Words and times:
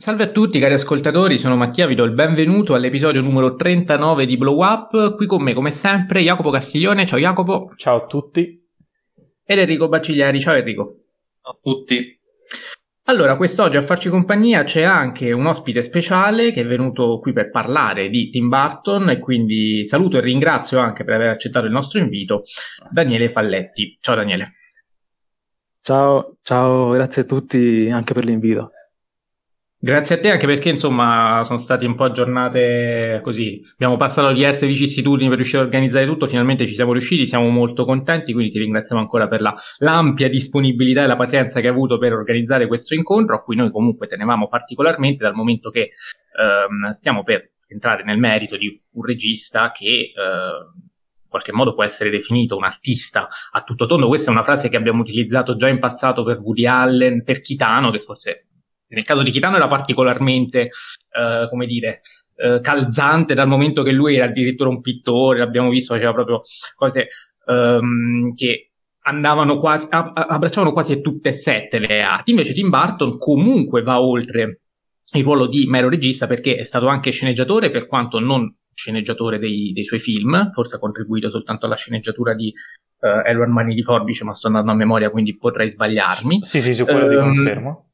Salve 0.00 0.24
a 0.24 0.30
tutti 0.30 0.58
cari 0.58 0.72
ascoltatori, 0.72 1.36
sono 1.36 1.56
Mattia, 1.56 1.86
vi 1.86 1.94
do 1.94 2.04
il 2.04 2.12
benvenuto 2.12 2.72
all'episodio 2.72 3.20
numero 3.20 3.54
39 3.54 4.24
di 4.24 4.38
Blow 4.38 4.58
Up. 4.64 5.14
Qui 5.14 5.26
con 5.26 5.42
me, 5.42 5.52
come 5.52 5.70
sempre, 5.70 6.22
Jacopo 6.22 6.48
Castiglione. 6.48 7.04
Ciao 7.04 7.18
Jacopo. 7.18 7.66
Ciao 7.76 8.04
a 8.04 8.06
tutti. 8.06 8.66
Ed 9.44 9.58
Enrico 9.58 9.88
Bacigliari. 9.88 10.40
Ciao 10.40 10.54
Enrico. 10.54 11.00
Ciao 11.42 11.52
a 11.52 11.58
tutti. 11.60 12.18
Allora, 13.08 13.36
quest'oggi 13.36 13.76
a 13.76 13.82
farci 13.82 14.08
compagnia 14.08 14.64
c'è 14.64 14.84
anche 14.84 15.32
un 15.32 15.44
ospite 15.44 15.82
speciale 15.82 16.50
che 16.50 16.62
è 16.62 16.66
venuto 16.66 17.18
qui 17.18 17.34
per 17.34 17.50
parlare 17.50 18.08
di 18.08 18.30
Tim 18.30 18.48
Burton 18.48 19.10
e 19.10 19.18
quindi 19.18 19.84
saluto 19.84 20.16
e 20.16 20.22
ringrazio 20.22 20.78
anche 20.78 21.04
per 21.04 21.16
aver 21.16 21.28
accettato 21.28 21.66
il 21.66 21.72
nostro 21.72 21.98
invito, 21.98 22.44
Daniele 22.90 23.28
Falletti. 23.28 23.94
Ciao 24.00 24.14
Daniele. 24.14 24.54
Ciao, 25.82 26.38
ciao, 26.40 26.88
grazie 26.88 27.20
a 27.20 27.26
tutti 27.26 27.90
anche 27.92 28.14
per 28.14 28.24
l'invito. 28.24 28.70
Grazie 29.82 30.16
a 30.16 30.20
te 30.20 30.30
anche 30.30 30.44
perché 30.44 30.68
insomma 30.68 31.40
sono 31.44 31.58
state 31.58 31.86
un 31.86 31.94
po' 31.94 32.12
giornate 32.12 33.20
così, 33.24 33.66
abbiamo 33.72 33.96
passato 33.96 34.30
diverse 34.30 34.66
vicissitudini 34.66 35.28
per 35.28 35.38
riuscire 35.38 35.62
a 35.62 35.64
organizzare 35.64 36.04
tutto, 36.04 36.26
finalmente 36.26 36.66
ci 36.66 36.74
siamo 36.74 36.92
riusciti, 36.92 37.26
siamo 37.26 37.48
molto 37.48 37.86
contenti, 37.86 38.34
quindi 38.34 38.52
ti 38.52 38.58
ringraziamo 38.58 39.00
ancora 39.00 39.26
per 39.26 39.40
la, 39.40 39.56
l'ampia 39.78 40.28
disponibilità 40.28 41.02
e 41.02 41.06
la 41.06 41.16
pazienza 41.16 41.60
che 41.60 41.68
hai 41.68 41.72
avuto 41.72 41.96
per 41.96 42.12
organizzare 42.12 42.66
questo 42.66 42.94
incontro, 42.94 43.34
a 43.34 43.42
cui 43.42 43.56
noi 43.56 43.70
comunque 43.70 44.06
tenevamo 44.06 44.48
particolarmente 44.48 45.24
dal 45.24 45.32
momento 45.32 45.70
che 45.70 45.80
ehm, 45.80 46.90
stiamo 46.90 47.22
per 47.22 47.52
entrare 47.66 48.04
nel 48.04 48.18
merito 48.18 48.58
di 48.58 48.78
un 48.92 49.02
regista 49.02 49.72
che 49.72 49.86
eh, 49.86 50.12
in 50.12 51.26
qualche 51.26 51.52
modo 51.52 51.72
può 51.72 51.84
essere 51.84 52.10
definito 52.10 52.54
un 52.54 52.64
artista 52.64 53.28
a 53.50 53.62
tutto 53.62 53.86
tondo. 53.86 54.08
Questa 54.08 54.28
è 54.28 54.34
una 54.34 54.44
frase 54.44 54.68
che 54.68 54.76
abbiamo 54.76 55.00
utilizzato 55.00 55.56
già 55.56 55.68
in 55.68 55.78
passato 55.78 56.22
per 56.22 56.38
Woody 56.38 56.66
Allen, 56.66 57.24
per 57.24 57.40
Chitano, 57.40 57.90
che 57.90 58.00
forse 58.00 58.48
nel 58.90 59.04
caso 59.04 59.22
di 59.22 59.30
Chitano 59.30 59.56
era 59.56 59.68
particolarmente, 59.68 60.70
eh, 61.10 61.46
come 61.48 61.66
dire, 61.66 62.00
eh, 62.36 62.60
calzante 62.60 63.34
dal 63.34 63.48
momento 63.48 63.82
che 63.82 63.92
lui 63.92 64.16
era 64.16 64.26
addirittura 64.26 64.70
un 64.70 64.80
pittore, 64.80 65.38
l'abbiamo 65.38 65.68
visto, 65.68 65.94
faceva 65.94 66.12
proprio 66.12 66.42
cose 66.74 67.08
ehm, 67.46 68.34
che 68.34 68.70
andavano 69.02 69.58
quasi, 69.58 69.86
abbracciavano 69.90 70.72
quasi 70.72 71.00
tutte 71.00 71.30
e 71.30 71.32
sette 71.32 71.78
le 71.78 72.02
arti. 72.02 72.30
Invece 72.30 72.52
Tim 72.52 72.68
Burton 72.68 73.18
comunque 73.18 73.82
va 73.82 74.00
oltre 74.00 74.60
il 75.12 75.24
ruolo 75.24 75.46
di 75.46 75.66
mero 75.66 75.88
regista 75.88 76.26
perché 76.26 76.56
è 76.56 76.64
stato 76.64 76.86
anche 76.86 77.10
sceneggiatore, 77.10 77.70
per 77.70 77.86
quanto 77.86 78.18
non 78.20 78.54
sceneggiatore 78.72 79.38
dei, 79.38 79.72
dei 79.72 79.84
suoi 79.84 80.00
film, 80.00 80.50
forse 80.52 80.76
ha 80.76 80.78
contribuito 80.78 81.28
soltanto 81.28 81.66
alla 81.66 81.74
sceneggiatura 81.74 82.34
di 82.34 82.52
uh, 83.00 83.28
Edward 83.28 83.50
Mani 83.50 83.74
di 83.74 83.82
Forbice, 83.82 84.24
ma 84.24 84.34
sto 84.34 84.46
andando 84.46 84.70
a 84.70 84.74
memoria, 84.74 85.10
quindi 85.10 85.36
potrei 85.36 85.68
sbagliarmi. 85.68 86.44
Sì, 86.44 86.60
sì, 86.60 86.72
su 86.72 86.84
quello 86.84 87.04
um, 87.04 87.08
ti 87.10 87.16
ehm, 87.16 87.22
confermo. 87.22 87.89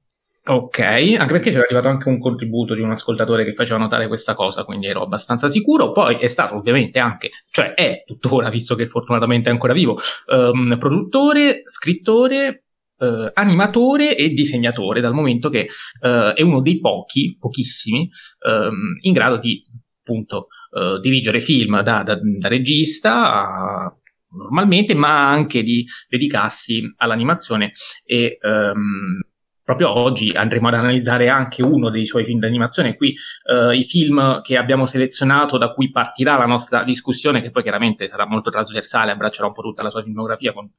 Ok, 0.48 0.78
anche 0.78 1.32
perché 1.32 1.50
c'era 1.50 1.64
arrivato 1.64 1.88
anche 1.88 2.08
un 2.08 2.20
contributo 2.20 2.74
di 2.74 2.80
un 2.80 2.92
ascoltatore 2.92 3.44
che 3.44 3.54
faceva 3.54 3.80
notare 3.80 4.06
questa 4.06 4.34
cosa, 4.34 4.62
quindi 4.62 4.86
ero 4.86 5.02
abbastanza 5.02 5.48
sicuro. 5.48 5.90
Poi 5.90 6.18
è 6.18 6.28
stato 6.28 6.54
ovviamente 6.54 7.00
anche, 7.00 7.30
cioè 7.50 7.74
è 7.74 8.04
tuttora, 8.06 8.48
visto 8.48 8.76
che 8.76 8.86
fortunatamente 8.86 9.48
è 9.48 9.52
ancora 9.52 9.72
vivo, 9.72 9.98
um, 10.26 10.78
produttore, 10.78 11.62
scrittore, 11.64 12.62
Uh, 12.98 13.30
animatore 13.34 14.16
e 14.16 14.30
disegnatore, 14.30 15.02
dal 15.02 15.12
momento 15.12 15.50
che 15.50 15.68
uh, 16.00 16.32
è 16.32 16.40
uno 16.40 16.62
dei 16.62 16.80
pochi, 16.80 17.36
pochissimi, 17.38 18.08
um, 18.48 18.96
in 19.02 19.12
grado 19.12 19.36
di 19.36 19.62
appunto 20.00 20.46
uh, 20.70 20.98
dirigere 20.98 21.42
film 21.42 21.82
da, 21.82 22.02
da, 22.02 22.18
da 22.18 22.48
regista 22.48 23.94
normalmente, 24.30 24.94
ma 24.94 25.28
anche 25.28 25.62
di 25.62 25.84
dedicarsi 26.08 26.90
all'animazione 26.96 27.72
e 28.02 28.38
um, 28.40 29.20
proprio 29.66 29.90
oggi 29.90 30.30
andremo 30.30 30.68
ad 30.68 30.74
analizzare 30.74 31.28
anche 31.28 31.60
uno 31.60 31.90
dei 31.90 32.06
suoi 32.06 32.24
film 32.24 32.38
d'animazione. 32.38 32.94
Qui 32.94 33.16
uh, 33.52 33.72
i 33.72 33.82
film 33.82 34.40
che 34.42 34.56
abbiamo 34.56 34.86
selezionato, 34.86 35.58
da 35.58 35.72
cui 35.72 35.90
partirà 35.90 36.38
la 36.38 36.46
nostra 36.46 36.84
discussione, 36.84 37.42
che 37.42 37.50
poi 37.50 37.64
chiaramente 37.64 38.06
sarà 38.06 38.28
molto 38.28 38.48
trasversale, 38.48 39.10
abbraccerà 39.10 39.48
un 39.48 39.52
po' 39.52 39.62
tutta 39.62 39.82
la 39.82 39.90
sua 39.90 40.04
filmografia 40.04 40.52
con 40.52 40.70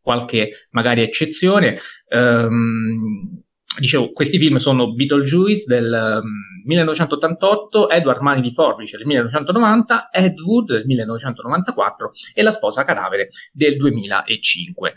qualche 0.00 0.66
magari 0.70 1.02
eccezione. 1.02 1.78
Um, 2.08 3.40
dicevo, 3.78 4.10
questi 4.10 4.38
film 4.38 4.56
sono 4.56 4.92
Beetlejuice 4.92 5.66
del 5.68 6.20
um, 6.20 6.28
1988, 6.64 7.88
Edward 7.88 8.20
Mani 8.20 8.40
di 8.40 8.52
Forbice 8.52 8.96
del 8.96 9.06
1990, 9.06 10.10
Ed 10.10 10.40
Wood 10.40 10.72
del 10.72 10.86
1994 10.86 12.10
e 12.34 12.42
La 12.42 12.50
sposa 12.50 12.84
cadavere 12.84 13.28
del 13.52 13.76
2005. 13.76 14.94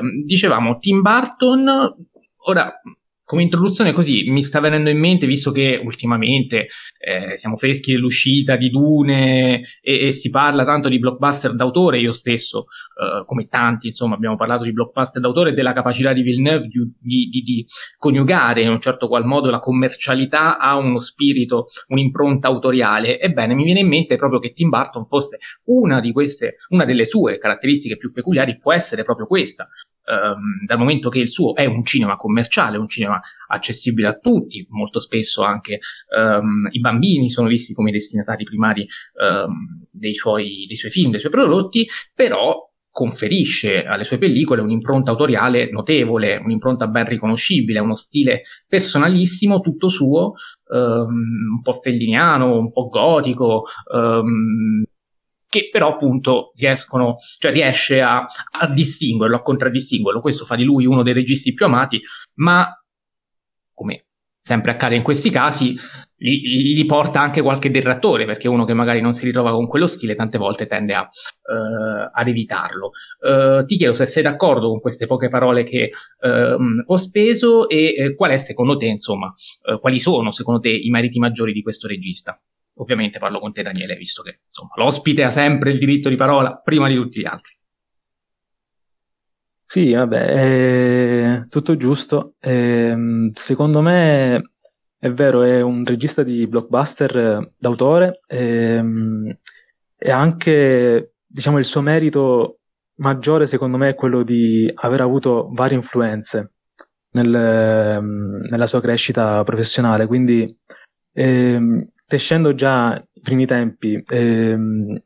Um, 0.00 0.24
dicevamo, 0.24 0.78
Tim 0.78 1.02
Burton 1.02 2.08
Ora, 2.44 2.80
come 3.30 3.42
introduzione 3.44 3.92
così 3.92 4.28
mi 4.28 4.42
sta 4.42 4.58
venendo 4.58 4.90
in 4.90 4.98
mente, 4.98 5.24
visto 5.24 5.52
che 5.52 5.80
ultimamente 5.80 6.66
eh, 6.98 7.36
siamo 7.36 7.54
freschi 7.54 7.92
dell'uscita 7.92 8.56
di 8.56 8.70
Dune 8.70 9.62
e, 9.80 10.06
e, 10.06 10.10
si 10.10 10.30
parla 10.30 10.64
tanto 10.64 10.88
di 10.88 10.98
blockbuster 10.98 11.54
d'autore, 11.54 12.00
io 12.00 12.12
stesso, 12.12 12.64
eh, 13.00 13.24
come 13.26 13.46
tanti, 13.46 13.86
insomma, 13.86 14.16
abbiamo 14.16 14.34
parlato 14.34 14.64
di 14.64 14.72
blockbuster 14.72 15.22
d'autore 15.22 15.50
e 15.50 15.52
della 15.52 15.72
capacità 15.72 16.12
di 16.12 16.22
Villeneuve 16.22 16.66
di, 16.66 16.92
di, 16.98 17.28
di, 17.28 17.42
di, 17.42 17.66
coniugare 17.98 18.62
in 18.62 18.68
un 18.70 18.80
certo 18.80 19.06
qual 19.06 19.24
modo 19.24 19.48
la 19.48 19.60
commercialità 19.60 20.58
a 20.58 20.74
uno 20.74 20.98
spirito, 20.98 21.66
un'impronta 21.86 22.48
autoriale. 22.48 23.20
Ebbene, 23.20 23.54
mi 23.54 23.62
viene 23.62 23.78
in 23.78 23.88
mente 23.88 24.16
proprio 24.16 24.40
che 24.40 24.52
Tim 24.52 24.70
Burton 24.70 25.06
fosse 25.06 25.38
una 25.66 26.00
di 26.00 26.10
queste, 26.10 26.56
una 26.70 26.84
delle 26.84 27.06
sue 27.06 27.38
caratteristiche 27.38 27.96
più 27.96 28.10
peculiari, 28.10 28.58
può 28.58 28.72
essere 28.72 29.04
proprio 29.04 29.28
questa, 29.28 29.68
ehm, 30.10 30.66
dal 30.66 30.78
momento 30.78 31.08
che 31.08 31.20
il 31.20 31.28
suo 31.28 31.54
è 31.54 31.64
un 31.64 31.84
cinema 31.84 32.16
commerciale, 32.16 32.76
un 32.76 32.88
cinema 32.88 33.20
accessibile 33.48 34.08
a 34.08 34.18
tutti, 34.18 34.66
molto 34.70 34.98
spesso 34.98 35.42
anche 35.42 35.80
ehm, 36.16 36.68
i 36.70 36.80
bambini 36.80 37.30
sono 37.30 37.48
visti 37.48 37.72
come 37.74 37.92
destinatari 37.92 38.44
primari 38.44 38.82
ehm, 38.82 39.86
dei, 39.90 40.14
suoi, 40.14 40.64
dei 40.66 40.76
suoi 40.76 40.90
film, 40.90 41.10
dei 41.10 41.20
suoi 41.20 41.32
prodotti, 41.32 41.86
però 42.14 42.68
conferisce 42.92 43.84
alle 43.84 44.02
sue 44.02 44.18
pellicole 44.18 44.62
un'impronta 44.62 45.12
autoriale 45.12 45.70
notevole, 45.70 46.36
un'impronta 46.36 46.88
ben 46.88 47.06
riconoscibile, 47.06 47.78
uno 47.78 47.94
stile 47.94 48.42
personalissimo, 48.66 49.60
tutto 49.60 49.88
suo, 49.88 50.32
ehm, 50.72 51.06
un 51.56 51.62
po' 51.62 51.80
felliniano, 51.80 52.58
un 52.58 52.72
po' 52.72 52.88
gotico, 52.88 53.64
ehm, 53.94 54.84
che 55.50 55.68
però 55.70 55.94
appunto 55.94 56.52
riescono, 56.54 57.16
cioè 57.38 57.50
riesce 57.50 58.00
a, 58.00 58.24
a 58.24 58.72
distinguerlo, 58.72 59.36
a 59.36 59.42
contraddistinguerlo. 59.42 60.20
Questo 60.20 60.44
fa 60.44 60.54
di 60.54 60.62
lui 60.62 60.86
uno 60.86 61.02
dei 61.02 61.12
registi 61.12 61.52
più 61.52 61.66
amati, 61.66 62.00
ma 62.34 62.72
come 63.74 64.04
sempre 64.40 64.70
accade 64.70 64.94
in 64.94 65.02
questi 65.02 65.28
casi, 65.28 65.76
gli, 66.16 66.74
gli, 66.74 66.86
porta 66.86 67.20
anche 67.20 67.42
qualche 67.42 67.70
detrattore, 67.70 68.26
perché 68.26 68.46
uno 68.46 68.64
che 68.64 68.74
magari 68.74 69.00
non 69.00 69.12
si 69.12 69.24
ritrova 69.24 69.50
con 69.50 69.66
quello 69.66 69.86
stile 69.86 70.14
tante 70.14 70.38
volte 70.38 70.66
tende 70.66 70.94
a, 70.94 71.02
uh, 71.02 72.10
ad 72.12 72.28
evitarlo. 72.28 72.90
Uh, 73.20 73.64
ti 73.64 73.76
chiedo 73.76 73.94
se 73.94 74.06
sei 74.06 74.22
d'accordo 74.22 74.68
con 74.68 74.80
queste 74.80 75.06
poche 75.06 75.28
parole 75.28 75.64
che 75.64 75.90
uh, 76.20 76.82
ho 76.86 76.96
speso 76.96 77.68
e 77.68 77.94
eh, 77.96 78.14
qual 78.14 78.30
è 78.30 78.36
secondo 78.36 78.76
te, 78.76 78.86
insomma, 78.86 79.32
quali 79.80 79.98
sono 79.98 80.30
secondo 80.30 80.60
te 80.60 80.70
i 80.70 80.90
meriti 80.90 81.18
maggiori 81.18 81.52
di 81.52 81.62
questo 81.62 81.88
regista? 81.88 82.40
Ovviamente 82.80 83.18
parlo 83.18 83.38
con 83.40 83.52
te 83.52 83.62
Daniele, 83.62 83.94
visto 83.94 84.22
che 84.22 84.40
insomma, 84.46 84.70
l'ospite 84.76 85.22
ha 85.22 85.30
sempre 85.30 85.70
il 85.70 85.78
diritto 85.78 86.08
di 86.08 86.16
parola 86.16 86.56
prima 86.56 86.88
di 86.88 86.94
tutti 86.94 87.20
gli 87.20 87.26
altri. 87.26 87.54
Sì, 89.64 89.92
vabbè, 89.92 90.26
è 90.26 91.46
tutto 91.48 91.76
giusto. 91.76 92.34
E, 92.40 93.30
secondo 93.34 93.82
me 93.82 94.52
è 94.98 95.10
vero, 95.10 95.42
è 95.42 95.60
un 95.60 95.84
regista 95.84 96.22
di 96.22 96.46
blockbuster 96.46 97.52
d'autore 97.56 98.20
e, 98.26 98.82
e 99.96 100.10
anche, 100.10 101.14
diciamo, 101.26 101.58
il 101.58 101.64
suo 101.64 101.82
merito 101.82 102.60
maggiore 102.96 103.46
secondo 103.46 103.76
me 103.76 103.90
è 103.90 103.94
quello 103.94 104.22
di 104.22 104.70
aver 104.74 105.00
avuto 105.00 105.48
varie 105.52 105.76
influenze 105.76 106.52
nel, 107.12 107.28
nella 107.28 108.66
sua 108.66 108.80
crescita 108.80 109.42
professionale, 109.44 110.06
quindi 110.06 110.46
eh, 111.12 111.88
crescendo 112.10 112.56
già 112.56 113.00
i 113.12 113.20
primi 113.20 113.46
tempi, 113.46 114.02
ehm, 114.04 115.00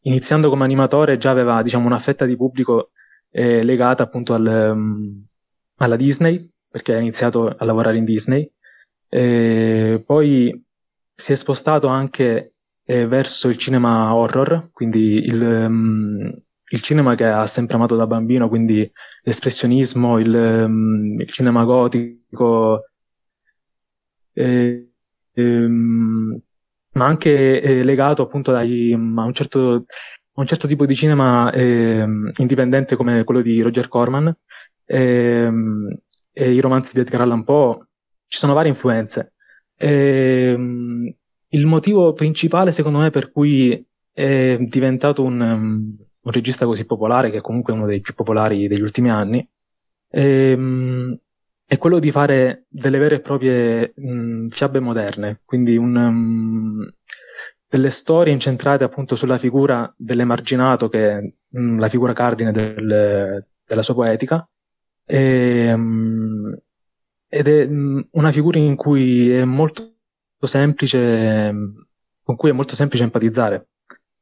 iniziando 0.00 0.48
come 0.48 0.64
animatore, 0.64 1.16
già 1.16 1.30
aveva 1.30 1.62
diciamo, 1.62 1.86
una 1.86 2.00
fetta 2.00 2.24
di 2.24 2.34
pubblico 2.34 2.90
eh, 3.30 3.62
legata 3.62 4.02
appunto 4.02 4.34
al, 4.34 4.72
um, 4.74 5.24
alla 5.76 5.94
Disney, 5.94 6.44
perché 6.68 6.94
ha 6.94 6.98
iniziato 6.98 7.54
a 7.56 7.64
lavorare 7.64 7.98
in 7.98 8.04
Disney. 8.04 8.50
E 9.08 10.02
poi 10.04 10.60
si 11.14 11.32
è 11.32 11.36
spostato 11.36 11.86
anche 11.86 12.54
eh, 12.84 13.06
verso 13.06 13.48
il 13.48 13.56
cinema 13.56 14.12
horror, 14.12 14.70
quindi 14.72 15.24
il, 15.24 15.40
um, 15.40 16.42
il, 16.64 16.82
cinema 16.82 17.14
che 17.14 17.26
ha 17.26 17.46
sempre 17.46 17.76
amato 17.76 17.94
da 17.94 18.08
bambino, 18.08 18.48
quindi 18.48 18.90
l'espressionismo, 19.22 20.18
il, 20.18 20.34
um, 20.34 21.20
il 21.20 21.28
cinema 21.28 21.62
gotico. 21.62 22.86
Eh, 24.32 24.89
ehm, 25.32 26.40
ma 26.92 27.06
anche 27.06 27.60
eh, 27.60 27.84
legato 27.84 28.22
appunto 28.22 28.52
dai, 28.52 28.92
a, 28.92 28.96
un 28.96 29.32
certo, 29.32 29.60
a, 29.60 30.40
un 30.40 30.46
certo, 30.46 30.66
tipo 30.66 30.86
di 30.86 30.94
cinema 30.94 31.50
eh, 31.52 32.06
indipendente 32.38 32.96
come 32.96 33.24
quello 33.24 33.40
di 33.40 33.60
Roger 33.60 33.88
Corman 33.88 34.34
ehm, 34.86 35.98
e 36.32 36.52
i 36.52 36.60
romanzi 36.60 36.92
di 36.94 37.00
Edgar 37.00 37.22
Allan 37.22 37.44
Poe. 37.44 37.86
Ci 38.26 38.38
sono 38.38 38.54
varie 38.54 38.70
influenze. 38.70 39.32
E, 39.76 40.52
um, 40.56 41.12
il 41.52 41.66
motivo 41.66 42.12
principale, 42.12 42.72
secondo 42.72 42.98
me, 42.98 43.10
per 43.10 43.32
cui 43.32 43.84
è 44.12 44.56
diventato 44.60 45.22
un, 45.22 45.40
un, 45.40 46.32
regista 46.32 46.66
così 46.66 46.84
popolare, 46.84 47.30
che 47.30 47.38
è 47.38 47.40
comunque 47.40 47.72
uno 47.72 47.86
dei 47.86 48.00
più 48.00 48.14
popolari 48.14 48.68
degli 48.68 48.82
ultimi 48.82 49.10
anni, 49.10 49.48
um, 50.10 51.16
è 51.70 51.78
quello 51.78 52.00
di 52.00 52.10
fare 52.10 52.64
delle 52.68 52.98
vere 52.98 53.14
e 53.14 53.20
proprie 53.20 53.92
mh, 53.94 54.48
fiabe 54.48 54.80
moderne, 54.80 55.42
quindi 55.44 55.76
un, 55.76 56.84
delle 57.68 57.90
storie 57.90 58.32
incentrate 58.32 58.82
appunto 58.82 59.14
sulla 59.14 59.38
figura 59.38 59.94
dell'emarginato, 59.96 60.88
che 60.88 61.10
è 61.12 61.32
mh, 61.50 61.78
la 61.78 61.88
figura 61.88 62.12
cardine 62.12 62.50
del, 62.50 63.46
della 63.64 63.82
sua 63.82 63.94
poetica, 63.94 64.48
e, 65.04 65.76
mh, 65.76 66.58
ed 67.28 67.46
è 67.46 67.68
una 68.10 68.32
figura 68.32 68.58
in 68.58 68.74
cui 68.74 69.30
è 69.30 69.44
molto 69.44 69.94
semplice, 70.40 71.54
con 72.24 72.34
cui 72.34 72.50
è 72.50 72.52
molto 72.52 72.74
semplice 72.74 73.04
empatizzare. 73.04 73.68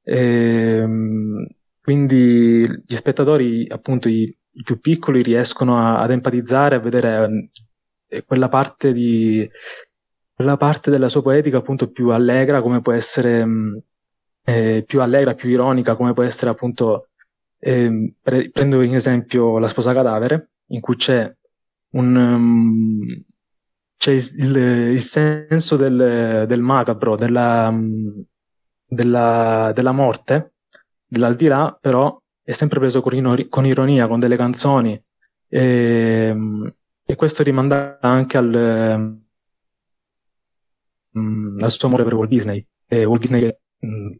E, 0.03 0.87
quindi 1.81 2.83
gli 2.85 2.95
spettatori, 2.95 3.67
appunto 3.71 4.11
i, 4.11 4.38
i 4.53 4.63
più 4.63 4.81
piccoli, 4.81 5.23
riescono 5.23 5.79
a, 5.79 6.01
ad 6.01 6.11
empatizzare, 6.11 6.77
a 6.77 6.81
vedere 6.81 7.51
eh, 8.09 8.25
quella 8.25 8.49
parte 8.49 8.93
di 8.93 9.49
quella 10.39 10.57
parte 10.57 10.91
della 10.93 11.09
sua 11.09 11.23
poetica 11.23 11.59
appunto 11.59 11.91
più 11.91 12.11
allegra, 12.11 12.63
come 12.63 12.81
può 12.81 12.93
essere 12.93 13.45
eh, 14.45 14.85
più 14.87 15.03
allegra, 15.03 15.35
più 15.35 15.51
ironica, 15.51 15.97
come 15.97 16.13
può 16.13 16.23
essere 16.23 16.51
appunto 16.51 17.09
eh, 17.59 18.15
pre- 18.23 18.51
prendo 18.51 18.81
in 18.83 18.95
esempio 18.95 19.59
La 19.59 19.67
sposa 19.67 19.93
cadavere, 19.93 20.53
in 20.67 20.81
cui 20.81 20.95
c'è 20.95 21.35
un 21.91 22.15
um, 22.15 23.25
c'è 23.97 24.13
il, 24.13 24.57
il, 24.93 25.03
senso 25.03 25.77
del, 25.77 26.45
del 26.47 26.63
macabro, 26.63 27.17
della, 27.17 27.77
della, 28.87 29.73
della 29.75 29.93
morte, 29.93 30.55
dell'aldilà, 31.05 31.77
però 31.81 32.17
è 32.49 32.53
sempre 32.53 32.79
preso 32.79 33.03
con, 33.03 33.47
con 33.51 33.67
ironia, 33.67 34.09
con 34.09 34.19
delle 34.19 34.39
canzoni, 34.39 34.99
e, 35.49 36.35
e 37.05 37.15
questo 37.15 37.43
rimanda 37.43 37.99
anche 38.01 38.39
al, 38.39 39.21
um, 41.13 41.59
al 41.61 41.71
suo 41.71 41.89
amore 41.89 42.05
per 42.05 42.15
Walt 42.15 42.31
Disney. 42.31 42.67
E 42.87 43.05
Walt 43.05 43.21
Disney 43.21 43.41
che 43.41 43.61
um, 43.81 44.17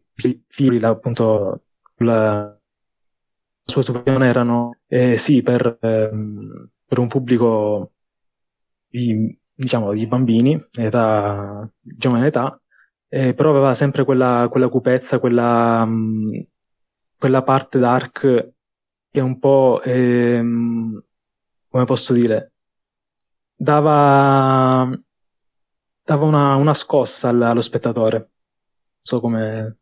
figli 0.47 0.83
appunto 0.85 1.63
la, 1.97 2.55
sua 3.63 3.81
superiore 3.81 4.27
erano 4.27 4.77
eh, 4.85 5.17
sì 5.17 5.41
per, 5.41 5.79
ehm, 5.81 6.69
per 6.85 6.99
un 6.99 7.07
pubblico 7.07 7.93
di 8.87 9.35
diciamo, 9.55 9.91
di 9.93 10.05
bambini, 10.05 10.55
età, 10.77 11.67
giovane 11.81 12.27
età, 12.27 12.61
eh, 13.07 13.33
però 13.33 13.49
aveva 13.49 13.73
sempre 13.73 14.03
quella, 14.05 14.47
quella 14.51 14.69
cupezza, 14.69 15.19
quella, 15.19 15.83
mh, 15.83 16.45
quella 17.19 17.43
parte 17.43 17.79
dark 17.79 18.53
che 19.11 19.19
un 19.19 19.37
po', 19.39 19.81
ehm, 19.83 21.03
come 21.69 21.85
posso 21.85 22.13
dire, 22.13 22.53
dava, 23.55 24.89
dava 26.03 26.25
una, 26.25 26.55
una 26.55 26.73
scossa 26.73 27.29
allo 27.29 27.61
spettatore. 27.61 28.31
So 29.01 29.19
come, 29.19 29.79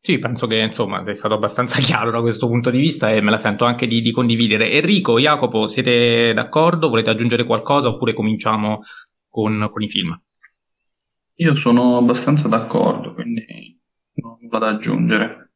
sì, 0.00 0.18
penso 0.18 0.46
che 0.46 0.56
insomma 0.56 1.04
sei 1.04 1.14
stato 1.14 1.34
abbastanza 1.34 1.80
chiaro 1.82 2.10
da 2.10 2.20
questo 2.20 2.46
punto 2.46 2.70
di 2.70 2.78
vista 2.78 3.10
e 3.10 3.20
me 3.20 3.30
la 3.30 3.38
sento 3.38 3.64
anche 3.64 3.86
di, 3.86 4.00
di 4.00 4.12
condividere. 4.12 4.70
Enrico, 4.70 5.18
Jacopo, 5.18 5.68
siete 5.68 6.32
d'accordo? 6.32 6.88
Volete 6.88 7.10
aggiungere 7.10 7.44
qualcosa 7.44 7.88
oppure 7.88 8.14
cominciamo 8.14 8.82
con, 9.28 9.68
con 9.70 9.82
i 9.82 9.88
film? 9.90 10.18
Io 11.40 11.54
sono 11.54 11.98
abbastanza 11.98 12.48
d'accordo, 12.48 13.12
quindi 13.12 13.78
non 14.14 14.32
ho 14.32 14.38
nulla 14.40 14.58
da 14.58 14.68
aggiungere. 14.68 15.47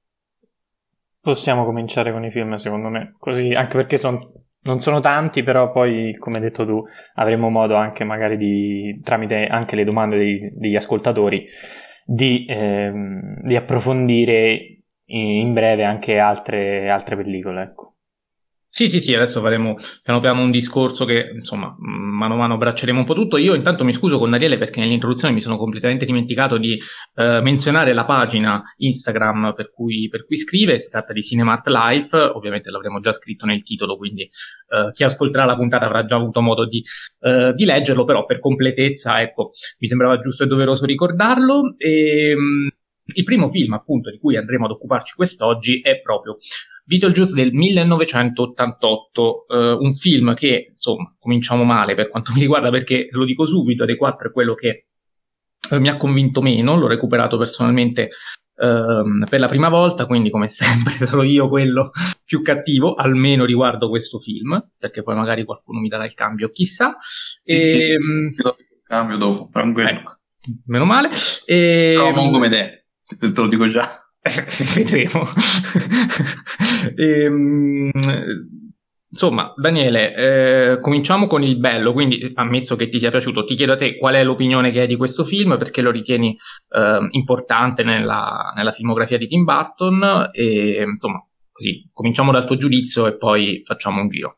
Possiamo 1.22 1.64
cominciare 1.64 2.10
con 2.10 2.24
i 2.24 2.32
film, 2.32 2.54
secondo 2.54 2.88
me, 2.88 3.14
così 3.16 3.52
anche 3.52 3.76
perché 3.76 3.96
son, 3.96 4.18
non 4.62 4.80
sono 4.80 4.98
tanti, 4.98 5.44
però 5.44 5.70
poi, 5.70 6.16
come 6.18 6.38
hai 6.38 6.42
detto 6.42 6.66
tu, 6.66 6.82
avremo 7.14 7.48
modo 7.48 7.76
anche 7.76 8.02
magari 8.02 8.36
di, 8.36 9.00
tramite 9.04 9.46
anche 9.46 9.76
le 9.76 9.84
domande 9.84 10.16
dei, 10.16 10.50
degli 10.52 10.74
ascoltatori, 10.74 11.46
di, 12.04 12.44
ehm, 12.48 13.40
di 13.42 13.54
approfondire 13.54 14.78
in 15.04 15.52
breve 15.52 15.84
anche 15.84 16.18
altre, 16.18 16.86
altre 16.86 17.14
pellicole. 17.14 17.62
Ecco. 17.62 17.91
Sì, 18.74 18.88
sì, 18.88 19.02
sì, 19.02 19.14
adesso 19.14 19.42
faremo 19.42 19.76
piano 20.02 20.20
piano 20.20 20.40
un 20.40 20.50
discorso 20.50 21.04
che, 21.04 21.30
insomma, 21.34 21.76
mano 21.78 22.32
a 22.32 22.36
mano 22.38 22.56
bracceremo 22.56 23.00
un 23.00 23.04
po' 23.04 23.12
tutto. 23.12 23.36
Io 23.36 23.54
intanto 23.54 23.84
mi 23.84 23.92
scuso 23.92 24.18
con 24.18 24.30
Daniele 24.30 24.56
perché 24.56 24.80
nell'introduzione 24.80 25.34
mi 25.34 25.42
sono 25.42 25.58
completamente 25.58 26.06
dimenticato 26.06 26.56
di 26.56 26.80
eh, 27.16 27.40
menzionare 27.42 27.92
la 27.92 28.06
pagina 28.06 28.62
Instagram 28.78 29.52
per 29.54 29.70
cui, 29.72 30.08
per 30.08 30.24
cui, 30.24 30.38
scrive, 30.38 30.78
si 30.78 30.88
tratta 30.88 31.12
di 31.12 31.20
Cinemart 31.20 31.66
Life, 31.68 32.16
ovviamente 32.16 32.70
l'avremo 32.70 32.98
già 33.00 33.12
scritto 33.12 33.44
nel 33.44 33.62
titolo, 33.62 33.98
quindi 33.98 34.22
eh, 34.22 34.90
chi 34.94 35.04
ascolterà 35.04 35.44
la 35.44 35.56
puntata 35.56 35.84
avrà 35.84 36.06
già 36.06 36.16
avuto 36.16 36.40
modo 36.40 36.66
di, 36.66 36.82
eh, 37.20 37.52
di, 37.54 37.66
leggerlo, 37.66 38.06
però 38.06 38.24
per 38.24 38.38
completezza, 38.38 39.20
ecco, 39.20 39.50
mi 39.80 39.86
sembrava 39.86 40.18
giusto 40.18 40.44
e 40.44 40.46
doveroso 40.46 40.86
ricordarlo. 40.86 41.74
E, 41.76 42.30
ehm, 42.30 42.70
il 43.14 43.24
primo 43.24 43.50
film, 43.50 43.74
appunto, 43.74 44.10
di 44.10 44.18
cui 44.18 44.36
andremo 44.36 44.64
ad 44.64 44.70
occuparci 44.70 45.14
quest'oggi 45.14 45.80
è 45.80 46.00
proprio 46.00 46.38
Beetlejuice 46.84 47.34
del 47.34 47.52
1988, 47.52 49.46
eh, 49.48 49.72
un 49.72 49.92
film 49.92 50.34
che, 50.34 50.66
insomma, 50.70 51.14
cominciamo 51.18 51.64
male 51.64 51.94
per 51.94 52.08
quanto 52.08 52.32
mi 52.34 52.40
riguarda 52.40 52.70
perché, 52.70 53.08
lo 53.10 53.24
dico 53.24 53.46
subito, 53.46 53.84
dei 53.84 53.96
quattro 53.96 54.28
è 54.28 54.32
quello 54.32 54.54
che 54.54 54.86
eh, 55.70 55.78
mi 55.78 55.88
ha 55.88 55.96
convinto 55.96 56.42
meno, 56.42 56.76
l'ho 56.76 56.88
recuperato 56.88 57.38
personalmente 57.38 58.10
ehm, 58.56 59.26
per 59.28 59.40
la 59.40 59.48
prima 59.48 59.68
volta, 59.68 60.06
quindi 60.06 60.30
come 60.30 60.48
sempre 60.48 60.92
sarò 60.94 61.22
io 61.22 61.48
quello 61.48 61.90
più 62.24 62.42
cattivo, 62.42 62.94
almeno 62.94 63.44
riguardo 63.44 63.88
questo 63.88 64.18
film, 64.18 64.70
perché 64.78 65.02
poi 65.02 65.14
magari 65.14 65.44
qualcuno 65.44 65.80
mi 65.80 65.88
darà 65.88 66.04
il 66.04 66.14
cambio, 66.14 66.50
chissà. 66.50 66.96
E, 67.44 67.60
sì, 67.60 67.82
ehm, 67.82 68.30
il 68.36 68.82
cambio 68.84 69.16
dopo, 69.16 69.48
tranquillo. 69.52 69.88
Ecco, 69.88 70.18
meno 70.66 70.84
male. 70.84 71.10
E, 71.44 71.92
Però 71.94 72.12
non 72.12 72.30
come 72.30 72.48
te, 72.48 72.86
te 73.18 73.32
lo 73.34 73.48
dico 73.48 73.68
già. 73.68 74.01
vedremo. 74.74 75.26
ehm, 76.96 77.90
insomma, 79.10 79.52
Daniele, 79.56 80.14
eh, 80.14 80.80
cominciamo 80.80 81.26
con 81.26 81.42
il 81.42 81.58
bello, 81.58 81.92
quindi 81.92 82.30
ammesso 82.34 82.76
che 82.76 82.88
ti 82.88 82.98
sia 82.98 83.10
piaciuto, 83.10 83.44
ti 83.44 83.56
chiedo 83.56 83.72
a 83.72 83.76
te 83.76 83.98
qual 83.98 84.14
è 84.14 84.22
l'opinione 84.22 84.70
che 84.70 84.80
hai 84.80 84.86
di 84.86 84.96
questo 84.96 85.24
film, 85.24 85.58
perché 85.58 85.82
lo 85.82 85.90
ritieni 85.90 86.36
eh, 86.70 87.08
importante 87.10 87.82
nella, 87.82 88.52
nella, 88.54 88.72
filmografia 88.72 89.18
di 89.18 89.26
Tim 89.26 89.44
Burton 89.44 90.30
e 90.32 90.82
insomma, 90.82 91.24
così, 91.50 91.84
cominciamo 91.92 92.30
dal 92.32 92.46
tuo 92.46 92.56
giudizio 92.56 93.06
e 93.06 93.16
poi 93.16 93.62
facciamo 93.64 94.00
un 94.00 94.08
giro. 94.08 94.36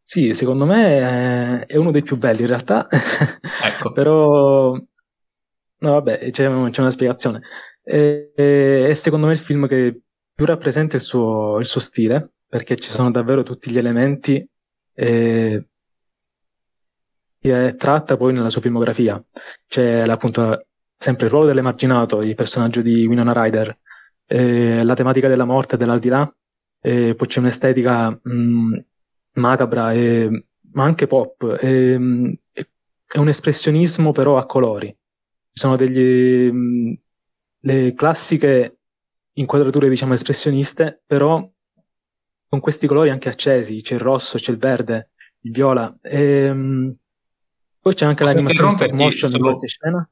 Sì, 0.00 0.34
secondo 0.34 0.66
me 0.66 1.66
è 1.66 1.76
uno 1.76 1.90
dei 1.90 2.02
più 2.02 2.16
belli 2.16 2.42
in 2.42 2.46
realtà, 2.46 2.86
ecco. 2.88 3.90
però 3.92 4.78
No, 5.86 5.92
vabbè, 5.92 6.30
c'è, 6.30 6.70
c'è 6.70 6.80
una 6.80 6.90
spiegazione. 6.90 7.42
È, 7.80 8.32
è, 8.34 8.92
secondo 8.94 9.26
me 9.28 9.32
il 9.34 9.38
film 9.38 9.68
che 9.68 10.00
più 10.34 10.44
rappresenta 10.44 10.96
il 10.96 11.02
suo, 11.02 11.58
il 11.60 11.66
suo 11.66 11.80
stile, 11.80 12.32
perché 12.48 12.74
ci 12.76 12.90
sono 12.90 13.12
davvero 13.12 13.44
tutti 13.44 13.70
gli 13.70 13.78
elementi 13.78 14.44
eh, 14.94 15.68
che 17.38 17.74
tratta 17.76 18.16
poi 18.16 18.32
nella 18.32 18.50
sua 18.50 18.60
filmografia. 18.60 19.24
C'è 19.68 20.00
appunto 20.08 20.66
sempre 20.96 21.26
il 21.26 21.30
ruolo 21.30 21.46
dell'emarginato, 21.46 22.18
il 22.18 22.34
personaggio 22.34 22.82
di 22.82 23.06
Winona 23.06 23.32
Ryder, 23.32 23.78
eh, 24.26 24.82
la 24.82 24.94
tematica 24.94 25.28
della 25.28 25.44
morte 25.44 25.76
e 25.76 25.78
dell'aldilà, 25.78 26.28
eh, 26.80 27.14
poi 27.14 27.28
c'è 27.28 27.38
un'estetica 27.38 28.10
mh, 28.10 28.32
mm, 28.32 28.74
macabra, 29.34 29.92
e, 29.92 30.46
ma 30.72 30.82
anche 30.84 31.06
pop, 31.06 31.58
e, 31.60 31.94
è 33.08 33.18
un 33.18 33.28
espressionismo 33.28 34.10
però 34.10 34.36
a 34.36 34.46
colori 34.46 34.94
ci 35.56 35.62
sono 35.62 35.76
degli, 35.76 36.52
mh, 36.52 36.98
le 37.60 37.94
classiche 37.94 38.76
inquadrature, 39.32 39.88
diciamo, 39.88 40.12
espressioniste, 40.12 41.00
però 41.06 41.50
con 42.46 42.60
questi 42.60 42.86
colori 42.86 43.08
anche 43.08 43.30
accesi, 43.30 43.80
c'è 43.80 43.94
il 43.94 44.00
rosso, 44.00 44.36
c'è 44.36 44.52
il 44.52 44.58
verde, 44.58 45.12
il 45.40 45.52
viola. 45.52 45.96
E, 46.02 46.52
mh, 46.52 46.96
poi 47.80 47.94
c'è 47.94 48.04
anche 48.04 48.24
l'animazione 48.24 48.70
stop 48.72 48.90
motion 48.90 49.32
in 49.32 49.40
qualche 49.40 49.66
scena. 49.66 50.10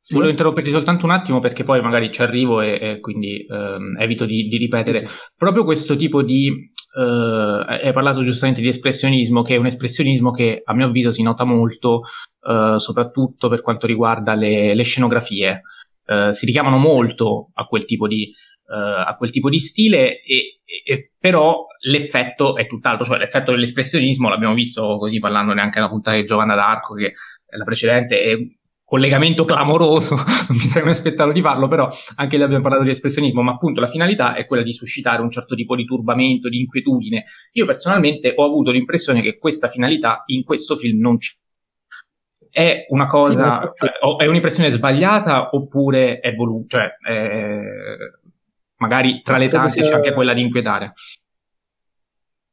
Sì. 0.00 0.12
Volevo 0.12 0.32
interromperti 0.32 0.70
soltanto 0.70 1.06
un 1.06 1.12
attimo 1.12 1.40
perché 1.40 1.64
poi 1.64 1.80
magari 1.80 2.12
ci 2.12 2.20
arrivo 2.20 2.60
e, 2.60 2.78
e 2.78 3.00
quindi 3.00 3.46
ehm, 3.48 3.96
evito 3.98 4.26
di, 4.26 4.48
di 4.48 4.58
ripetere. 4.58 4.98
Sì, 4.98 5.06
sì. 5.06 5.12
Proprio 5.34 5.64
questo 5.64 5.96
tipo 5.96 6.22
di... 6.22 6.46
Eh, 6.46 7.80
hai 7.86 7.92
parlato 7.94 8.22
giustamente 8.22 8.60
di 8.60 8.68
espressionismo, 8.68 9.42
che 9.42 9.54
è 9.54 9.58
un 9.58 9.64
espressionismo 9.64 10.30
che 10.30 10.60
a 10.62 10.74
mio 10.74 10.88
avviso 10.88 11.10
si 11.10 11.22
nota 11.22 11.44
molto 11.44 12.02
eh, 12.46 12.78
soprattutto 12.78 13.48
per 13.48 13.60
quanto 13.60 13.86
riguarda 13.86 14.34
le, 14.34 14.74
le 14.74 14.82
scenografie. 14.82 15.62
Eh, 16.06 16.32
si 16.32 16.46
richiamano 16.46 16.76
molto 16.76 17.50
a 17.54 17.64
quel 17.64 17.84
tipo 17.84 18.06
di, 18.06 18.32
a 18.66 19.14
quel 19.16 19.30
tipo 19.30 19.50
di 19.50 19.58
stile, 19.58 20.22
e, 20.22 20.60
e, 20.84 21.12
però 21.18 21.66
l'effetto 21.80 22.56
è 22.56 22.66
tutt'altro, 22.66 23.04
cioè 23.04 23.18
l'effetto 23.18 23.50
dell'espressionismo 23.50 24.28
l'abbiamo 24.28 24.54
visto 24.54 24.96
così 24.98 25.18
parlando 25.18 25.52
neanche 25.52 25.78
nella 25.78 25.90
puntata 25.90 26.16
di 26.16 26.24
Giovanna 26.24 26.54
d'Arco 26.54 26.94
che 26.94 27.12
la 27.56 27.64
precedente 27.64 28.20
è 28.20 28.32
un 28.32 28.48
collegamento 28.84 29.44
clamoroso, 29.44 30.14
non 30.14 30.24
mi 30.56 30.64
sarei 30.64 30.84
mai 30.84 30.92
aspettato 30.92 31.32
di 31.32 31.40
farlo, 31.40 31.68
però 31.68 31.88
anche 32.16 32.36
lì 32.36 32.42
abbiamo 32.42 32.62
parlato 32.62 32.84
di 32.84 32.90
espressionismo, 32.90 33.42
ma 33.42 33.52
appunto 33.52 33.80
la 33.80 33.88
finalità 33.88 34.34
è 34.34 34.46
quella 34.46 34.62
di 34.62 34.72
suscitare 34.72 35.22
un 35.22 35.30
certo 35.30 35.54
tipo 35.54 35.74
di 35.74 35.84
turbamento, 35.84 36.48
di 36.48 36.60
inquietudine. 36.60 37.24
Io 37.52 37.66
personalmente 37.66 38.32
ho 38.36 38.44
avuto 38.44 38.70
l'impressione 38.70 39.22
che 39.22 39.38
questa 39.38 39.68
finalità 39.68 40.22
in 40.26 40.44
questo 40.44 40.76
film 40.76 41.00
non 41.00 41.18
c'è. 41.18 41.32
È 42.54 42.86
una 42.90 43.08
cosa, 43.08 43.72
sì, 43.74 43.84
cioè, 43.84 44.16
è 44.16 44.28
un'impressione 44.28 44.70
sbagliata 44.70 45.48
oppure 45.56 46.20
è 46.20 46.36
voluta, 46.36 46.78
cioè, 46.78 47.12
è... 47.12 47.60
magari 48.76 49.22
tra 49.22 49.38
le 49.38 49.48
tante 49.48 49.80
c'è 49.80 49.92
anche 49.92 50.12
quella 50.12 50.32
di 50.32 50.42
inquietare. 50.42 50.92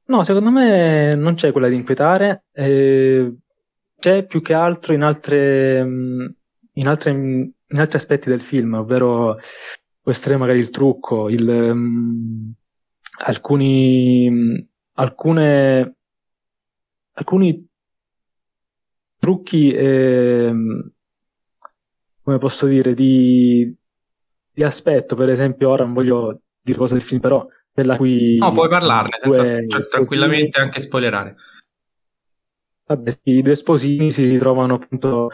No, 0.06 0.24
secondo 0.24 0.50
me 0.50 1.14
non 1.14 1.36
c'è 1.36 1.52
quella 1.52 1.68
di 1.68 1.76
inquietare, 1.76 2.46
eh, 2.52 3.32
c'è 4.00 4.26
più 4.26 4.42
che 4.42 4.56
altro 4.56 4.96
in, 4.96 5.04
altre, 5.04 5.82
in, 5.82 6.88
altre, 6.88 7.12
in 7.12 7.54
altri 7.76 7.98
aspetti 7.98 8.28
del 8.28 8.42
film, 8.42 8.74
ovvero 8.74 9.38
può 10.02 10.12
essere 10.12 10.36
magari 10.36 10.58
il 10.58 10.72
trucco, 10.72 11.30
il, 11.30 11.48
um, 11.48 12.52
alcuni, 13.24 14.68
alcune, 14.94 15.96
alcuni 17.14 17.70
trucchi, 19.22 19.72
eh, 19.72 20.52
come 22.24 22.38
posso 22.40 22.66
dire, 22.66 22.96
di, 22.96 23.72
di 24.52 24.64
aspetto, 24.64 25.16
per 25.16 25.30
esempio, 25.30 25.70
ora 25.70 25.84
non 25.84 25.94
voglio 25.94 26.42
dire 26.60 26.78
cose 26.80 26.96
del 26.96 27.04
film, 27.04 27.22
però 27.22 27.46
della 27.72 27.98
cui... 27.98 28.38
No, 28.38 28.52
puoi 28.52 28.68
parlarne, 28.68 29.20
senza, 29.22 29.44
senza 29.46 29.90
tranquillamente 29.90 30.60
anche 30.60 30.80
spoilerare. 30.80 31.36
Vabbè, 32.88 33.12
i 33.26 33.44
due 33.44 33.56
sposini 33.56 34.10
si 34.10 34.28
ritrovano 34.28 34.74
appunto 34.74 35.30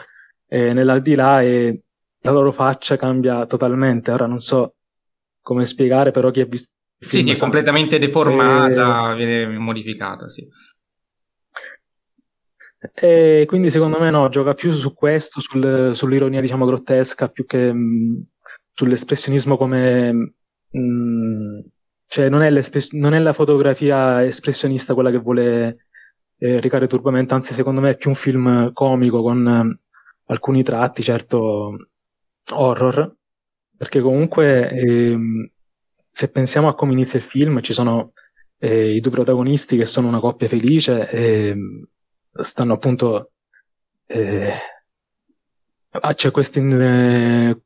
eh, 0.46 0.74
nell'aldilà 0.74 1.40
e 1.40 1.82
la 2.20 2.30
loro 2.30 2.52
faccia 2.52 2.96
cambia 2.96 3.46
totalmente. 3.46 4.12
Ora 4.12 4.26
non 4.26 4.38
so 4.38 4.74
come 5.40 5.64
spiegare, 5.64 6.10
però 6.10 6.30
chi 6.30 6.40
ha 6.40 6.46
visto 6.46 6.74
il 6.98 7.06
film... 7.08 7.24
Sì, 7.24 7.34
sì, 7.34 7.40
completamente 7.40 7.98
deformata, 7.98 9.12
e... 9.12 9.16
viene 9.16 9.58
modificata, 9.58 10.28
sì. 10.28 10.46
E 12.94 13.44
quindi 13.48 13.70
secondo 13.70 13.98
me 13.98 14.10
no, 14.10 14.28
gioca 14.28 14.54
più 14.54 14.72
su 14.72 14.94
questo, 14.94 15.40
sul, 15.40 15.90
sull'ironia 15.94 16.40
diciamo 16.40 16.64
grottesca, 16.64 17.28
più 17.28 17.44
che 17.44 17.72
mh, 17.72 18.26
sull'espressionismo 18.72 19.56
come... 19.56 20.34
Mh, 20.70 21.60
cioè 22.06 22.28
non 22.30 22.40
è, 22.42 22.50
non 22.92 23.14
è, 23.14 23.18
la 23.18 23.32
fotografia 23.34 24.24
espressionista 24.24 24.94
quella 24.94 25.10
che 25.10 25.18
vuole 25.18 25.86
eh, 26.38 26.60
recare 26.60 26.86
turbamento, 26.86 27.34
anzi 27.34 27.52
secondo 27.52 27.82
me 27.82 27.90
è 27.90 27.96
più 27.96 28.08
un 28.08 28.14
film 28.16 28.72
comico 28.72 29.20
con 29.22 29.46
eh, 29.46 29.78
alcuni 30.26 30.62
tratti, 30.62 31.02
certo 31.02 31.76
horror, 32.50 33.14
perché 33.76 34.00
comunque 34.00 34.70
ehm, 34.70 35.50
se 36.10 36.30
pensiamo 36.30 36.68
a 36.68 36.74
come 36.74 36.92
inizia 36.92 37.18
il 37.18 37.24
film 37.24 37.60
ci 37.60 37.74
sono 37.74 38.12
eh, 38.58 38.94
i 38.94 39.00
due 39.00 39.10
protagonisti 39.10 39.76
che 39.76 39.84
sono 39.84 40.08
una 40.08 40.20
coppia 40.20 40.48
felice 40.48 41.10
e 41.10 41.54
stanno 42.42 42.74
appunto 42.74 43.32
eh, 44.06 44.52
ah, 45.90 46.14
c'è 46.14 46.30
questo 46.30 46.58
eh, 46.60 47.56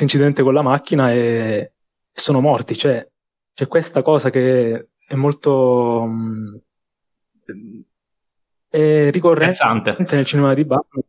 incidente 0.00 0.42
con 0.42 0.54
la 0.54 0.62
macchina 0.62 1.12
e 1.12 1.72
sono 2.12 2.40
morti, 2.40 2.76
cioè 2.76 3.06
c'è 3.54 3.66
questa 3.66 4.02
cosa 4.02 4.30
che 4.30 4.88
è 5.06 5.14
molto 5.14 6.04
mh, 6.06 6.60
mm, 7.52 7.80
è 8.70 9.10
ricorrente 9.10 9.96
nel 10.14 10.24
cinema 10.24 10.54
di 10.54 10.64
Barton. 10.64 11.02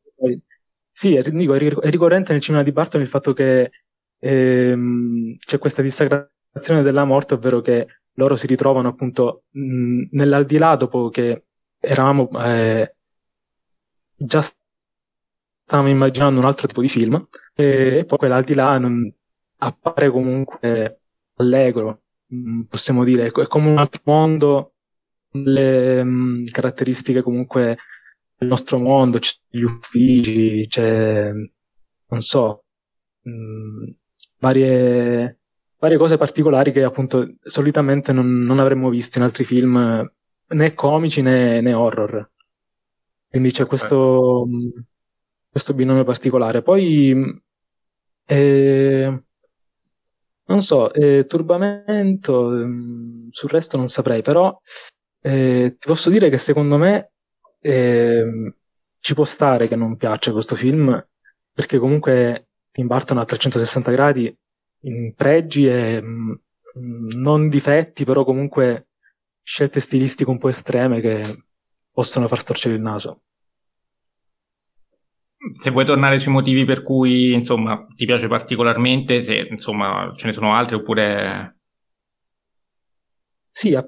Sì, 0.90 1.16
è, 1.16 1.22
dico, 1.22 1.54
è 1.54 1.90
ricorrente 1.90 2.32
nel 2.34 2.42
cinema 2.42 2.64
di 2.64 2.72
Barton 2.72 3.02
il 3.02 3.08
fatto 3.08 3.34
che 3.34 3.72
ehm, 4.20 5.38
c'è 5.38 5.58
questa 5.58 5.82
dissacrazione 5.82 6.82
della 6.82 7.06
morte, 7.06 7.36
ovvero 7.36 7.62
che 7.62 7.88
loro 8.16 8.36
si 8.36 8.48
ritrovano 8.48 8.90
appunto 8.90 9.44
mh, 9.52 10.08
nell'aldilà 10.12 10.76
dopo 10.76 11.10
che 11.10 11.46
eravamo 11.82 12.30
eh, 12.42 12.96
già 14.16 14.42
stavamo 15.64 15.90
immaginando 15.90 16.40
un 16.40 16.46
altro 16.46 16.68
tipo 16.68 16.82
di 16.82 16.90
film 16.90 17.28
e, 17.56 17.98
e 18.00 18.06
poi 18.06 18.18
quell'aldilà 18.18 18.78
non, 18.78 19.12
appare 19.64 20.10
comunque 20.12 21.02
allegro, 21.36 22.04
mh, 22.28 22.62
possiamo 22.64 23.04
dire, 23.04 23.28
è 23.28 23.48
come 23.48 23.70
un 23.70 23.78
altro 23.78 24.02
mondo 24.06 24.74
le 25.32 26.04
mh, 26.04 26.46
caratteristiche 26.52 27.22
comunque 27.22 27.78
del 28.38 28.48
nostro 28.48 28.80
mondo, 28.80 29.20
c'è 29.20 29.34
gli 29.50 29.62
uffici, 29.62 30.68
c'è, 30.68 31.32
non 31.32 32.22
so, 32.22 32.64
mh, 33.22 33.90
varie, 34.40 35.40
varie 35.80 35.98
cose 35.98 36.18
particolari 36.18 36.72
che 36.72 36.84
appunto 36.84 37.36
solitamente 37.44 38.12
non, 38.14 38.42
non 38.44 38.60
avremmo 38.60 38.90
visto 38.90 39.18
in 39.20 39.24
altri 39.24 39.44
film 39.46 40.12
né 40.54 40.74
comici 40.74 41.22
né, 41.22 41.62
né 41.62 41.74
horror. 41.74 42.30
Quindi 43.30 43.52
c'è 43.52 43.66
questo, 43.66 44.46
eh. 44.46 44.84
questo 45.50 45.74
binomio 45.74 46.04
particolare. 46.04 46.62
Poi, 46.62 47.42
eh, 48.26 49.24
non 50.46 50.62
so, 50.62 50.94
eh, 50.94 51.26
turbamento, 51.28 52.58
ehm, 52.60 53.30
sul 53.32 53.50
resto 53.50 53.78
non 53.78 53.88
saprei, 53.88 54.22
però 54.22 54.60
eh, 55.22 55.76
ti 55.80 55.88
posso 55.88 56.10
dire 56.10 56.30
che 56.30 56.38
secondo 56.38 56.78
me 56.78 57.12
eh, 57.62 58.54
ci 59.00 59.14
può 59.14 59.24
stare 59.24 59.68
che 59.68 59.76
non 59.76 59.96
piaccia 59.98 60.32
questo 60.32 60.56
film, 60.56 61.08
perché 61.54 61.78
comunque 61.78 62.48
Tim 62.72 62.88
Burton 62.88 63.18
a 63.20 63.26
360 63.26 63.92
gradi 63.92 64.36
in 64.82 65.14
pregi 65.16 65.68
e 65.68 66.02
mh, 66.02 66.42
mm, 66.80 67.10
non 67.16 67.50
difetti, 67.50 68.04
però 68.06 68.24
comunque 68.24 68.88
scelte 69.44 69.80
stilistiche 69.80 70.30
un 70.30 70.38
po' 70.38 70.50
estreme 70.50 71.02
che 71.02 71.44
possono 71.92 72.28
far 72.28 72.40
storcere 72.40 72.76
il 72.76 72.82
naso. 72.82 73.22
Se 75.54 75.72
vuoi 75.72 75.86
tornare 75.86 76.20
sui 76.20 76.32
motivi 76.32 76.66
per 76.66 76.84
cui 76.84 77.34
insomma 77.34 77.88
ti 77.96 78.06
piace 78.06 78.28
particolarmente, 78.28 79.24
se 79.24 79.48
insomma 79.50 80.14
ce 80.16 80.28
ne 80.28 80.34
sono 80.34 80.54
altri 80.56 80.76
oppure. 80.76 81.58
Sì, 83.52 83.74
a 83.76 83.88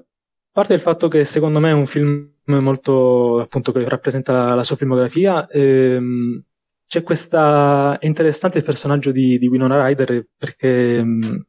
parte 0.50 0.74
il 0.74 0.80
fatto 0.80 1.08
che 1.08 1.24
secondo 1.24 1.60
me 1.60 1.70
è 1.70 1.74
un 1.74 1.86
film 1.86 2.32
molto, 2.46 3.40
appunto, 3.40 3.72
che 3.72 3.88
rappresenta 3.88 4.54
la, 4.54 4.62
sua 4.62 4.76
filmografia, 4.76 5.46
ehm, 5.48 6.42
c'è 6.86 7.02
questa... 7.02 7.98
è 7.98 8.06
interessante 8.06 8.58
il 8.58 8.64
personaggio 8.64 9.10
di, 9.10 9.38
di 9.38 9.46
Winona 9.48 9.86
Ryder 9.86 10.28
perché 10.36 10.96
ehm, 10.98 11.46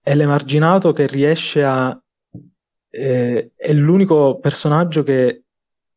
è 0.00 0.14
l'emarginato 0.14 0.92
che 0.92 1.06
riesce 1.06 1.62
a... 1.62 1.98
Eh, 2.90 3.52
è 3.56 3.72
l'unico 3.72 4.38
personaggio 4.38 5.02
che 5.02 5.42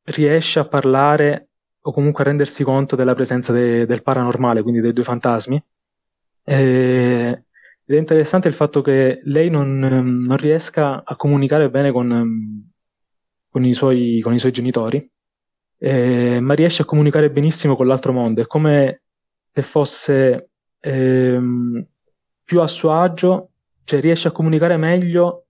riesce 0.06 0.60
a 0.60 0.68
parlare 0.68 1.50
o 1.82 1.92
comunque 1.92 2.24
a 2.24 2.28
rendersi 2.28 2.64
conto 2.64 2.96
della 2.96 3.16
presenza 3.16 3.54
de, 3.54 3.86
del 3.86 4.04
paranormale, 4.04 4.62
quindi 4.62 4.82
dei 4.82 4.94
due 4.94 5.04
fantasmi. 5.04 5.64
Eh, 6.44 7.44
ed 7.86 7.96
è 7.96 8.00
interessante 8.00 8.48
il 8.48 8.54
fatto 8.54 8.82
che 8.82 9.22
lei 9.24 9.50
non, 9.50 9.80
non 9.80 10.38
riesca 10.38 11.04
a 11.04 11.16
comunicare 11.16 11.70
bene 11.70 11.92
con, 11.92 12.70
con, 13.50 13.66
i, 13.66 13.74
suoi, 13.74 14.20
con 14.22 14.34
i, 14.34 14.40
suoi, 14.40 14.52
genitori, 14.52 15.10
eh, 15.78 16.40
ma 16.40 16.54
riesce 16.54 16.84
a 16.84 16.86
comunicare 16.86 17.32
benissimo 17.32 17.76
con 17.76 17.88
l'altro 17.88 18.14
mondo. 18.14 18.42
È 18.42 18.48
come 18.48 19.04
se 19.52 19.62
fosse 19.64 20.50
ehm, 20.80 21.86
più 22.44 22.62
a 22.62 22.68
suo 22.68 22.92
agio, 22.92 23.50
cioè 23.84 24.02
riesce 24.02 24.28
a 24.28 24.32
comunicare 24.32 24.78
meglio 24.78 25.46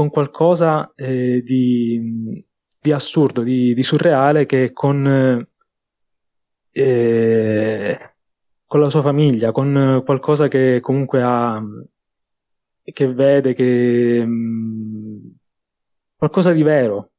con 0.00 0.08
qualcosa 0.08 0.94
eh, 0.96 1.42
di, 1.42 2.42
di, 2.80 2.90
assurdo, 2.90 3.42
di, 3.42 3.74
di, 3.74 3.82
surreale 3.82 4.46
che 4.46 4.72
con... 4.72 5.46
Eh, 6.72 8.14
con 8.64 8.80
la 8.80 8.88
sua 8.88 9.02
famiglia, 9.02 9.52
con 9.52 10.00
qualcosa 10.02 10.48
che 10.48 10.78
comunque 10.80 11.20
ha, 11.22 11.60
che 12.82 13.12
vede, 13.12 13.52
che 13.52 14.24
mm, 14.24 15.18
qualcosa 16.16 16.52
di 16.52 16.62
vero, 16.62 17.10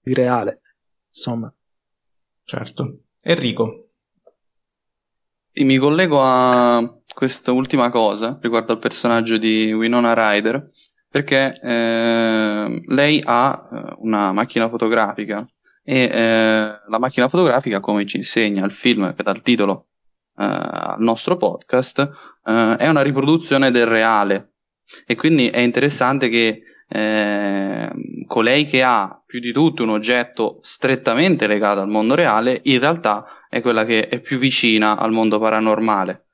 di 0.00 0.14
reale, 0.14 0.60
insomma. 1.08 1.52
Certo. 2.44 3.00
Enrico. 3.20 3.88
E 5.52 5.64
mi 5.64 5.76
collego 5.76 6.22
a 6.22 6.95
questa 7.16 7.50
ultima 7.52 7.88
cosa 7.88 8.38
riguardo 8.42 8.72
al 8.72 8.78
personaggio 8.78 9.38
di 9.38 9.72
Winona 9.72 10.12
Ryder, 10.12 10.70
perché 11.08 11.58
eh, 11.62 12.82
lei 12.88 13.22
ha 13.24 13.68
eh, 13.72 13.94
una 14.00 14.32
macchina 14.32 14.68
fotografica 14.68 15.48
e 15.82 16.10
eh, 16.12 16.78
la 16.86 16.98
macchina 16.98 17.26
fotografica, 17.26 17.80
come 17.80 18.04
ci 18.04 18.18
insegna 18.18 18.66
il 18.66 18.70
film 18.70 19.14
che 19.14 19.22
dà 19.22 19.30
il 19.30 19.40
titolo 19.40 19.86
eh, 20.36 20.44
al 20.44 21.00
nostro 21.00 21.38
podcast, 21.38 22.00
eh, 22.44 22.76
è 22.76 22.86
una 22.86 23.00
riproduzione 23.00 23.70
del 23.70 23.86
reale. 23.86 24.52
E 25.06 25.14
quindi 25.14 25.48
è 25.48 25.60
interessante 25.60 26.28
che 26.28 26.60
eh, 26.86 27.90
colei 28.26 28.66
che 28.66 28.82
ha 28.82 29.22
più 29.24 29.40
di 29.40 29.52
tutto 29.52 29.84
un 29.84 29.88
oggetto 29.88 30.58
strettamente 30.60 31.46
legato 31.46 31.80
al 31.80 31.88
mondo 31.88 32.14
reale, 32.14 32.60
in 32.64 32.78
realtà 32.78 33.24
è 33.48 33.62
quella 33.62 33.86
che 33.86 34.06
è 34.06 34.20
più 34.20 34.36
vicina 34.36 34.98
al 34.98 35.12
mondo 35.12 35.38
paranormale. 35.38 36.25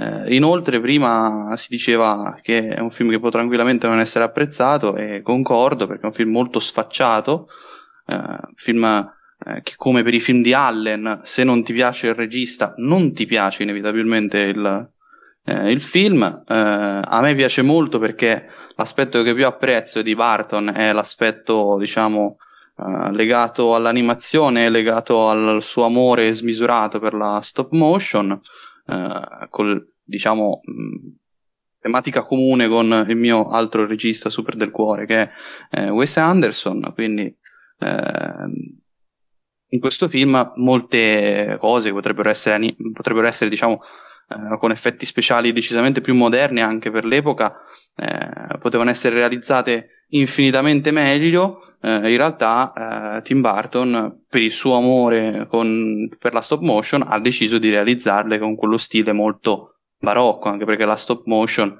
Eh, 0.00 0.36
inoltre, 0.36 0.80
prima 0.80 1.54
si 1.56 1.66
diceva 1.70 2.38
che 2.40 2.68
è 2.68 2.78
un 2.78 2.90
film 2.90 3.10
che 3.10 3.18
può 3.18 3.30
tranquillamente 3.30 3.88
non 3.88 3.98
essere 3.98 4.24
apprezzato, 4.24 4.94
e 4.94 5.22
concordo 5.22 5.88
perché 5.88 6.02
è 6.02 6.06
un 6.06 6.12
film 6.12 6.30
molto 6.30 6.60
sfacciato, 6.60 7.48
eh, 8.06 8.38
film 8.54 8.84
eh, 8.84 9.60
che 9.62 9.74
come 9.76 10.04
per 10.04 10.14
i 10.14 10.20
film 10.20 10.40
di 10.40 10.52
Allen, 10.52 11.20
se 11.24 11.42
non 11.42 11.64
ti 11.64 11.72
piace 11.72 12.06
il 12.06 12.14
regista, 12.14 12.74
non 12.76 13.12
ti 13.12 13.26
piace 13.26 13.64
inevitabilmente 13.64 14.38
il, 14.38 14.90
eh, 15.44 15.70
il 15.72 15.80
film. 15.80 16.22
Eh, 16.46 16.54
a 17.04 17.20
me 17.20 17.34
piace 17.34 17.62
molto 17.62 17.98
perché 17.98 18.46
l'aspetto 18.76 19.24
che 19.24 19.34
più 19.34 19.46
apprezzo 19.46 20.00
di 20.00 20.14
Barton 20.14 20.72
è 20.74 20.92
l'aspetto, 20.92 21.76
diciamo, 21.76 22.36
Uh, 22.80 23.10
legato 23.10 23.74
all'animazione, 23.74 24.70
legato 24.70 25.28
al 25.28 25.60
suo 25.60 25.84
amore 25.84 26.32
smisurato 26.32 27.00
per 27.00 27.12
la 27.12 27.40
stop 27.42 27.72
motion, 27.72 28.40
uh, 28.88 29.48
col, 29.48 29.84
diciamo, 30.02 30.60
mh, 30.64 31.08
tematica 31.80 32.24
comune 32.24 32.68
con 32.68 33.06
il 33.08 33.16
mio 33.16 33.48
altro 33.48 33.86
regista 33.86 34.30
super 34.30 34.56
del 34.56 34.70
cuore 34.70 35.06
che 35.06 35.22
è 35.22 35.30
eh, 35.70 35.90
Wes 35.90 36.16
Anderson, 36.16 36.90
quindi 36.92 37.34
eh, 37.78 38.76
in 39.70 39.80
questo 39.80 40.08
film 40.08 40.52
molte 40.56 41.56
cose 41.60 41.92
potrebbero 41.92 42.30
essere, 42.30 42.74
potrebbero 42.92 43.26
essere 43.26 43.50
diciamo, 43.50 43.80
eh, 44.30 44.58
con 44.58 44.70
effetti 44.70 45.06
speciali 45.06 45.52
decisamente 45.52 46.02
più 46.02 46.14
moderni 46.14 46.60
anche 46.60 46.90
per 46.90 47.06
l'epoca, 47.06 47.60
eh, 47.96 48.58
potevano 48.58 48.90
essere 48.90 49.14
realizzate 49.14 50.04
infinitamente 50.08 50.90
meglio. 50.90 51.76
Eh, 51.80 52.10
in 52.10 52.16
realtà 52.16 53.16
eh, 53.16 53.22
Tim 53.22 53.40
Burton, 53.40 54.24
per 54.28 54.42
il 54.42 54.50
suo 54.50 54.76
amore 54.76 55.46
con, 55.48 56.10
per 56.18 56.34
la 56.34 56.42
stop 56.42 56.60
motion, 56.60 57.02
ha 57.06 57.18
deciso 57.18 57.56
di 57.58 57.70
realizzarle 57.70 58.38
con 58.38 58.54
quello 58.54 58.76
stile 58.76 59.12
molto 59.12 59.78
barocco, 59.98 60.50
anche 60.50 60.66
perché 60.66 60.84
la 60.84 60.96
stop 60.96 61.24
motion 61.24 61.74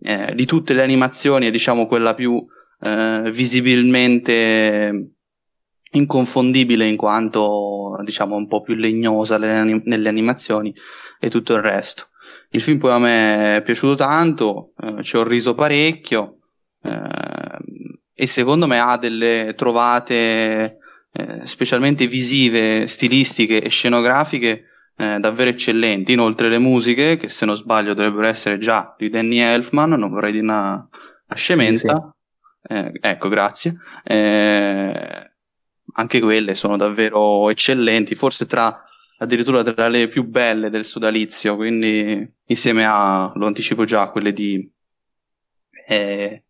eh, 0.00 0.34
di 0.34 0.44
tutte 0.44 0.74
le 0.74 0.82
animazioni 0.82 1.46
è 1.46 1.50
diciamo 1.50 1.86
quella 1.86 2.14
più 2.14 2.44
visibilmente 2.84 5.14
inconfondibile 5.94 6.86
in 6.86 6.96
quanto 6.96 7.96
diciamo 8.02 8.36
un 8.36 8.46
po' 8.46 8.62
più 8.62 8.74
legnosa 8.74 9.38
nelle, 9.38 9.80
nelle 9.84 10.08
animazioni 10.08 10.74
e 11.18 11.30
tutto 11.30 11.54
il 11.54 11.62
resto. 11.62 12.08
Il 12.50 12.60
film 12.60 12.78
poi 12.78 12.92
a 12.92 12.98
me 12.98 13.56
è 13.56 13.62
piaciuto 13.62 13.94
tanto, 13.94 14.72
eh, 14.80 15.02
ci 15.02 15.16
ho 15.16 15.24
riso 15.24 15.54
parecchio 15.54 16.38
eh, 16.82 17.98
e 18.14 18.26
secondo 18.26 18.66
me 18.66 18.78
ha 18.78 18.96
delle 18.96 19.54
trovate 19.56 20.78
eh, 21.12 21.40
specialmente 21.44 22.06
visive, 22.06 22.86
stilistiche 22.86 23.62
e 23.62 23.68
scenografiche 23.68 24.64
eh, 24.96 25.18
davvero 25.18 25.50
eccellenti. 25.50 26.12
Inoltre 26.12 26.48
le 26.48 26.58
musiche, 26.58 27.16
che 27.16 27.28
se 27.28 27.44
non 27.46 27.56
sbaglio 27.56 27.94
dovrebbero 27.94 28.26
essere 28.26 28.58
già 28.58 28.94
di 28.96 29.08
Danny 29.08 29.38
Elfman, 29.38 29.90
non 29.90 30.10
vorrei 30.10 30.32
dire 30.32 30.44
una, 30.44 30.70
una 30.72 31.36
scemenza. 31.36 31.88
Sì, 31.88 31.94
sì. 31.96 32.74
Eh, 32.74 32.92
ecco, 33.00 33.28
grazie. 33.28 33.76
Anche 35.96 36.20
quelle 36.20 36.54
sono 36.54 36.76
davvero 36.76 37.50
eccellenti, 37.50 38.14
forse 38.14 38.46
tra 38.46 38.84
addirittura 39.18 39.62
tra 39.62 39.88
le 39.88 40.08
più 40.08 40.24
belle 40.24 40.70
del 40.70 40.84
sodalizio, 40.84 41.56
quindi 41.56 42.28
insieme 42.46 42.84
a, 42.84 43.32
lo 43.34 43.46
anticipo 43.46 43.84
già, 43.84 44.10
quelle 44.10 44.32
di 44.32 44.68
eh, 45.86 46.44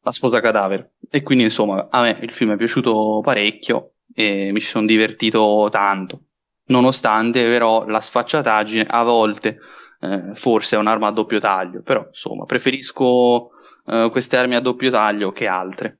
La 0.00 0.12
sposa 0.12 0.40
cadavere. 0.40 0.94
E 1.08 1.22
quindi 1.22 1.44
insomma 1.44 1.88
a 1.90 2.02
me 2.02 2.18
il 2.22 2.30
film 2.30 2.52
è 2.52 2.56
piaciuto 2.56 3.20
parecchio 3.22 3.92
e 4.12 4.50
mi 4.52 4.60
ci 4.60 4.66
sono 4.66 4.86
divertito 4.86 5.68
tanto, 5.70 6.22
nonostante 6.66 7.44
però 7.44 7.86
la 7.86 8.00
sfacciataggine 8.00 8.86
a 8.88 9.02
volte 9.04 9.58
eh, 10.00 10.34
forse 10.34 10.76
è 10.76 10.78
un'arma 10.78 11.08
a 11.08 11.12
doppio 11.12 11.38
taglio, 11.38 11.82
però 11.82 12.04
insomma 12.06 12.44
preferisco 12.44 13.50
eh, 13.86 14.08
queste 14.10 14.36
armi 14.36 14.56
a 14.56 14.60
doppio 14.60 14.90
taglio 14.90 15.30
che 15.30 15.46
altre. 15.46 15.98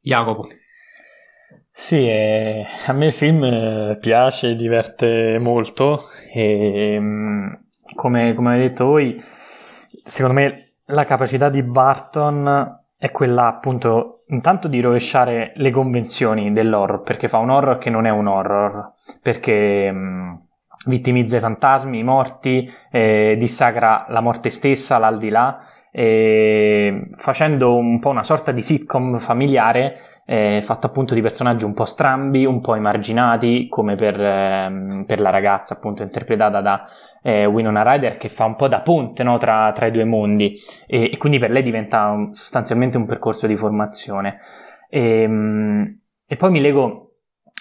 Jacopo. 0.00 0.48
Sì, 1.80 2.06
eh, 2.06 2.66
a 2.88 2.92
me 2.92 3.06
il 3.06 3.12
film 3.12 3.42
eh, 3.42 3.96
piace, 3.98 4.54
diverte 4.54 5.38
molto 5.40 6.02
e 6.30 6.98
mm, 7.00 7.52
come, 7.94 8.34
come 8.34 8.50
avete 8.50 8.68
detto 8.68 8.84
voi, 8.84 9.18
secondo 10.04 10.38
me 10.38 10.74
la 10.84 11.06
capacità 11.06 11.48
di 11.48 11.62
Barton 11.62 12.80
è 12.98 13.10
quella 13.10 13.46
appunto 13.46 14.24
intanto 14.28 14.68
di 14.68 14.78
rovesciare 14.80 15.52
le 15.56 15.70
convenzioni 15.70 16.52
dell'horror, 16.52 17.00
perché 17.00 17.28
fa 17.28 17.38
un 17.38 17.48
horror 17.48 17.78
che 17.78 17.88
non 17.88 18.04
è 18.04 18.10
un 18.10 18.26
horror, 18.26 18.92
perché 19.22 19.90
mh, 19.90 19.96
mm, 19.96 20.34
vittimizza 20.84 21.38
i 21.38 21.40
fantasmi, 21.40 21.98
i 21.98 22.04
morti, 22.04 22.70
eh, 22.90 23.36
dissacra 23.38 24.04
la 24.10 24.20
morte 24.20 24.50
stessa, 24.50 24.98
l'aldilà, 24.98 25.64
eh, 25.90 27.08
facendo 27.14 27.74
un 27.74 27.98
po' 27.98 28.10
una 28.10 28.22
sorta 28.22 28.52
di 28.52 28.60
sitcom 28.60 29.18
familiare 29.18 30.09
eh, 30.32 30.62
fatto 30.62 30.86
appunto 30.86 31.14
di 31.14 31.22
personaggi 31.22 31.64
un 31.64 31.74
po' 31.74 31.84
strambi, 31.84 32.46
un 32.46 32.60
po' 32.60 32.76
emarginati, 32.76 33.66
come 33.66 33.96
per, 33.96 34.20
ehm, 34.20 35.04
per 35.04 35.18
la 35.18 35.30
ragazza 35.30 35.74
appunto 35.74 36.04
interpretata 36.04 36.60
da 36.60 36.86
eh, 37.20 37.46
Winona 37.46 37.82
Ryder, 37.82 38.16
che 38.16 38.28
fa 38.28 38.44
un 38.44 38.54
po' 38.54 38.68
da 38.68 38.80
ponte 38.80 39.24
no, 39.24 39.38
tra, 39.38 39.72
tra, 39.72 39.86
i 39.86 39.90
due 39.90 40.04
mondi 40.04 40.56
e, 40.86 41.10
e, 41.12 41.16
quindi 41.16 41.40
per 41.40 41.50
lei 41.50 41.64
diventa 41.64 42.10
un, 42.10 42.32
sostanzialmente 42.32 42.96
un 42.96 43.06
percorso 43.06 43.48
di 43.48 43.56
formazione. 43.56 44.38
E, 44.88 45.22
ehm, 45.22 45.98
e, 46.24 46.36
poi 46.36 46.50
mi 46.52 46.60
lego 46.60 47.14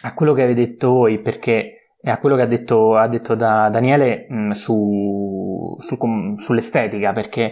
a 0.04 0.14
quello 0.14 0.34
che 0.34 0.44
avete 0.44 0.68
detto 0.68 0.92
voi, 0.92 1.18
perché 1.22 1.96
è 2.00 2.12
a 2.12 2.20
quello 2.20 2.36
che 2.36 2.44
ha 2.44 2.46
detto, 2.46 2.96
ha 2.98 3.08
detto 3.08 3.34
da 3.34 3.70
Daniele 3.70 4.28
mh, 4.30 4.52
su, 4.52 5.76
su, 5.80 5.98
sull'estetica, 6.38 7.14
perché 7.14 7.52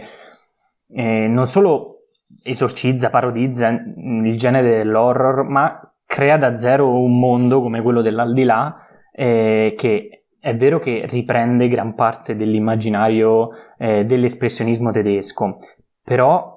eh, 0.90 1.26
non 1.28 1.48
solo 1.48 1.97
esorcizza, 2.44 3.10
parodizza 3.10 3.70
il 3.70 4.38
genere 4.38 4.78
dell'horror, 4.78 5.44
ma 5.44 5.80
crea 6.06 6.38
da 6.38 6.56
zero 6.56 7.00
un 7.02 7.20
mondo 7.20 7.62
come 7.62 7.82
quello 7.82 8.02
dell'aldilà 8.02 8.88
eh, 9.12 9.74
che 9.76 10.24
è 10.40 10.56
vero 10.56 10.80
che 10.80 11.06
riprende 11.10 11.68
gran 11.68 11.94
parte 11.96 12.36
dell'immaginario 12.36 13.50
eh, 13.78 14.06
dell'espressionismo 14.06 14.92
tedesco, 14.92 15.58
però 16.04 16.56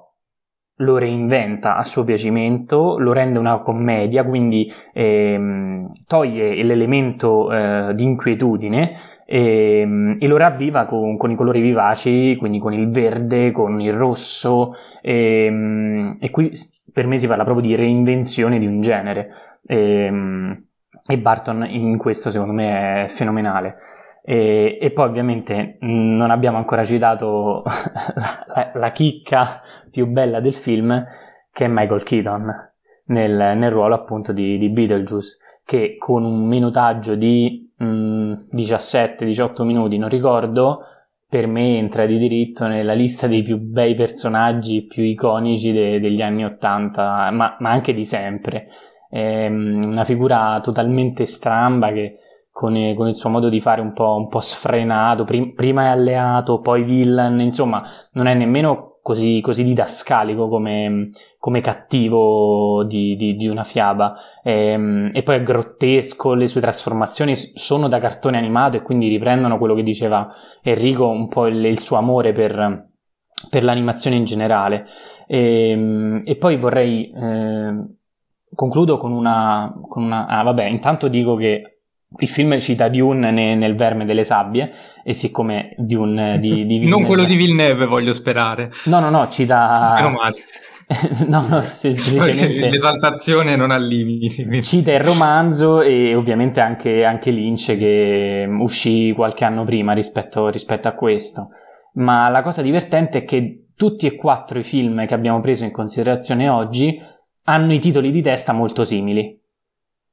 lo 0.75 0.97
reinventa 0.97 1.75
a 1.75 1.83
suo 1.83 2.03
piacimento, 2.03 2.97
lo 2.97 3.13
rende 3.13 3.39
una 3.39 3.59
commedia, 3.59 4.23
quindi 4.23 4.71
ehm, 4.93 5.91
toglie 6.07 6.63
l'elemento 6.63 7.51
eh, 7.51 7.93
di 7.93 8.03
inquietudine 8.03 8.93
e, 9.31 9.79
ehm, 9.79 10.17
e 10.19 10.27
lo 10.27 10.35
ravviva 10.35 10.85
con, 10.85 11.15
con, 11.15 11.31
i 11.31 11.35
colori 11.35 11.61
vivaci, 11.61 12.35
quindi 12.35 12.59
con 12.59 12.73
il 12.73 12.89
verde, 12.89 13.51
con 13.51 13.79
il 13.79 13.93
rosso 13.93 14.73
e, 15.01 15.45
ehm, 15.45 16.17
e, 16.19 16.29
qui 16.29 16.51
per 16.91 17.07
me 17.07 17.15
si 17.15 17.27
parla 17.27 17.45
proprio 17.45 17.65
di 17.65 17.75
reinvenzione 17.75 18.59
di 18.59 18.65
un 18.65 18.81
genere 18.81 19.29
e, 19.65 19.77
ehm, 19.77 20.65
e 21.07 21.17
Barton 21.17 21.65
in 21.65 21.97
questo 21.97 22.29
secondo 22.29 22.53
me 22.53 23.05
è 23.05 23.07
fenomenale. 23.07 23.77
E, 24.23 24.77
e, 24.79 24.91
poi 24.91 25.07
ovviamente 25.07 25.77
non 25.79 26.29
abbiamo 26.29 26.57
ancora 26.57 26.83
citato 26.83 27.63
la, 28.53 28.71
la, 28.75 28.91
chicca 28.91 29.61
più 29.89 30.05
bella 30.07 30.39
del 30.39 30.53
film 30.53 31.05
che 31.51 31.65
è 31.65 31.67
Michael 31.67 32.03
Keaton 32.03 32.71
nel, 33.05 33.57
nel 33.57 33.71
ruolo 33.71 33.95
appunto 33.95 34.31
di, 34.31 34.59
di 34.59 34.69
Beetlejuice 34.69 35.37
che 35.65 35.95
con 35.97 36.23
un 36.23 36.47
minutaggio 36.47 37.15
di 37.15 37.70
17-18 37.81 39.63
mm, 39.63 39.65
minuti, 39.65 39.97
non 39.97 40.09
ricordo, 40.09 40.81
per 41.27 41.47
me 41.47 41.77
entra 41.77 42.05
di 42.05 42.17
diritto 42.17 42.67
nella 42.67 42.93
lista 42.93 43.27
dei 43.27 43.41
più 43.41 43.57
bei 43.57 43.95
personaggi, 43.95 44.85
più 44.85 45.03
iconici 45.03 45.71
de- 45.71 45.99
degli 45.99 46.21
anni 46.21 46.43
80, 46.43 47.31
ma, 47.31 47.55
ma 47.57 47.69
anche 47.69 47.93
di 47.93 48.03
sempre. 48.03 48.67
È 49.09 49.47
mm, 49.49 49.83
una 49.83 50.03
figura 50.03 50.59
totalmente 50.61 51.25
stramba 51.25 51.91
che 51.91 52.17
con, 52.51 52.93
con, 52.95 53.07
il 53.07 53.15
suo 53.15 53.29
modo 53.29 53.47
di 53.49 53.61
fare 53.61 53.81
un 53.81 53.93
po', 53.93 54.15
un 54.15 54.27
po 54.27 54.41
sfrenato, 54.41 55.23
prim- 55.23 55.53
prima 55.53 55.85
è 55.85 55.87
alleato, 55.87 56.59
poi 56.59 56.83
villain, 56.83 57.39
insomma, 57.39 57.81
non 58.11 58.27
è 58.27 58.33
nemmeno 58.33 58.90
così, 59.01 59.41
così 59.41 59.63
didascalico 59.63 60.47
come, 60.47 61.09
come 61.39 61.61
cattivo 61.61 62.83
di, 62.83 63.15
di, 63.15 63.35
di, 63.35 63.47
una 63.47 63.63
fiaba. 63.63 64.15
E, 64.43 64.51
ehm, 64.51 65.11
e, 65.13 65.23
poi 65.23 65.35
è 65.37 65.43
grottesco, 65.43 66.33
le 66.33 66.47
sue 66.47 66.61
trasformazioni 66.61 67.35
sono 67.35 67.87
da 67.87 67.99
cartone 67.99 68.37
animato 68.37 68.77
e 68.77 68.81
quindi 68.81 69.07
riprendono 69.07 69.57
quello 69.57 69.73
che 69.75 69.83
diceva 69.83 70.31
Enrico, 70.61 71.07
un 71.07 71.27
po' 71.27 71.47
il, 71.47 71.65
il 71.65 71.79
suo 71.79 71.97
amore 71.97 72.31
per, 72.31 72.89
per, 73.49 73.63
l'animazione 73.63 74.15
in 74.15 74.23
generale. 74.25 74.85
E, 75.27 75.69
ehm, 75.71 76.21
e 76.25 76.35
poi 76.35 76.57
vorrei... 76.57 77.11
Eh, 77.11 77.99
concludo 78.53 78.97
con 78.97 79.11
una, 79.11 79.73
con 79.87 80.03
una... 80.03 80.27
Ah, 80.27 80.43
vabbè, 80.43 80.65
intanto 80.65 81.07
dico 81.07 81.35
che 81.35 81.70
il 82.19 82.27
film 82.27 82.57
cita 82.59 82.89
Dune 82.89 83.31
ne, 83.31 83.55
nel 83.55 83.75
Verme 83.75 84.05
delle 84.05 84.23
Sabbie 84.23 84.71
e 85.03 85.13
siccome 85.13 85.73
Dune 85.77 86.37
di, 86.37 86.49
di 86.53 86.63
Villeneuve... 86.63 86.89
Non 86.89 87.05
quello 87.05 87.23
di 87.23 87.35
Villeneuve 87.35 87.85
voglio 87.85 88.11
sperare. 88.11 88.71
No, 88.85 88.99
no, 88.99 89.09
no, 89.09 89.27
cita... 89.27 90.11
no, 91.27 91.47
no, 91.47 91.61
semplicemente... 91.61 92.69
L'esaltazione 92.69 93.55
non 93.55 93.71
ha 93.71 93.77
limiti. 93.77 94.61
Cita 94.61 94.91
il 94.91 94.99
romanzo 94.99 95.81
e 95.81 96.13
ovviamente 96.13 96.59
anche, 96.59 97.05
anche 97.05 97.31
Lynch 97.31 97.77
che 97.77 98.45
uscì 98.59 99.13
qualche 99.15 99.45
anno 99.45 99.63
prima 99.63 99.93
rispetto, 99.93 100.49
rispetto 100.49 100.89
a 100.89 100.93
questo. 100.93 101.49
Ma 101.93 102.27
la 102.27 102.41
cosa 102.41 102.61
divertente 102.61 103.19
è 103.19 103.23
che 103.23 103.67
tutti 103.75 104.05
e 104.05 104.15
quattro 104.15 104.59
i 104.59 104.63
film 104.63 105.05
che 105.07 105.13
abbiamo 105.13 105.39
preso 105.39 105.63
in 105.63 105.71
considerazione 105.71 106.49
oggi 106.49 107.01
hanno 107.45 107.73
i 107.73 107.79
titoli 107.79 108.11
di 108.11 108.21
testa 108.21 108.53
molto 108.53 108.83
simili, 108.83 109.39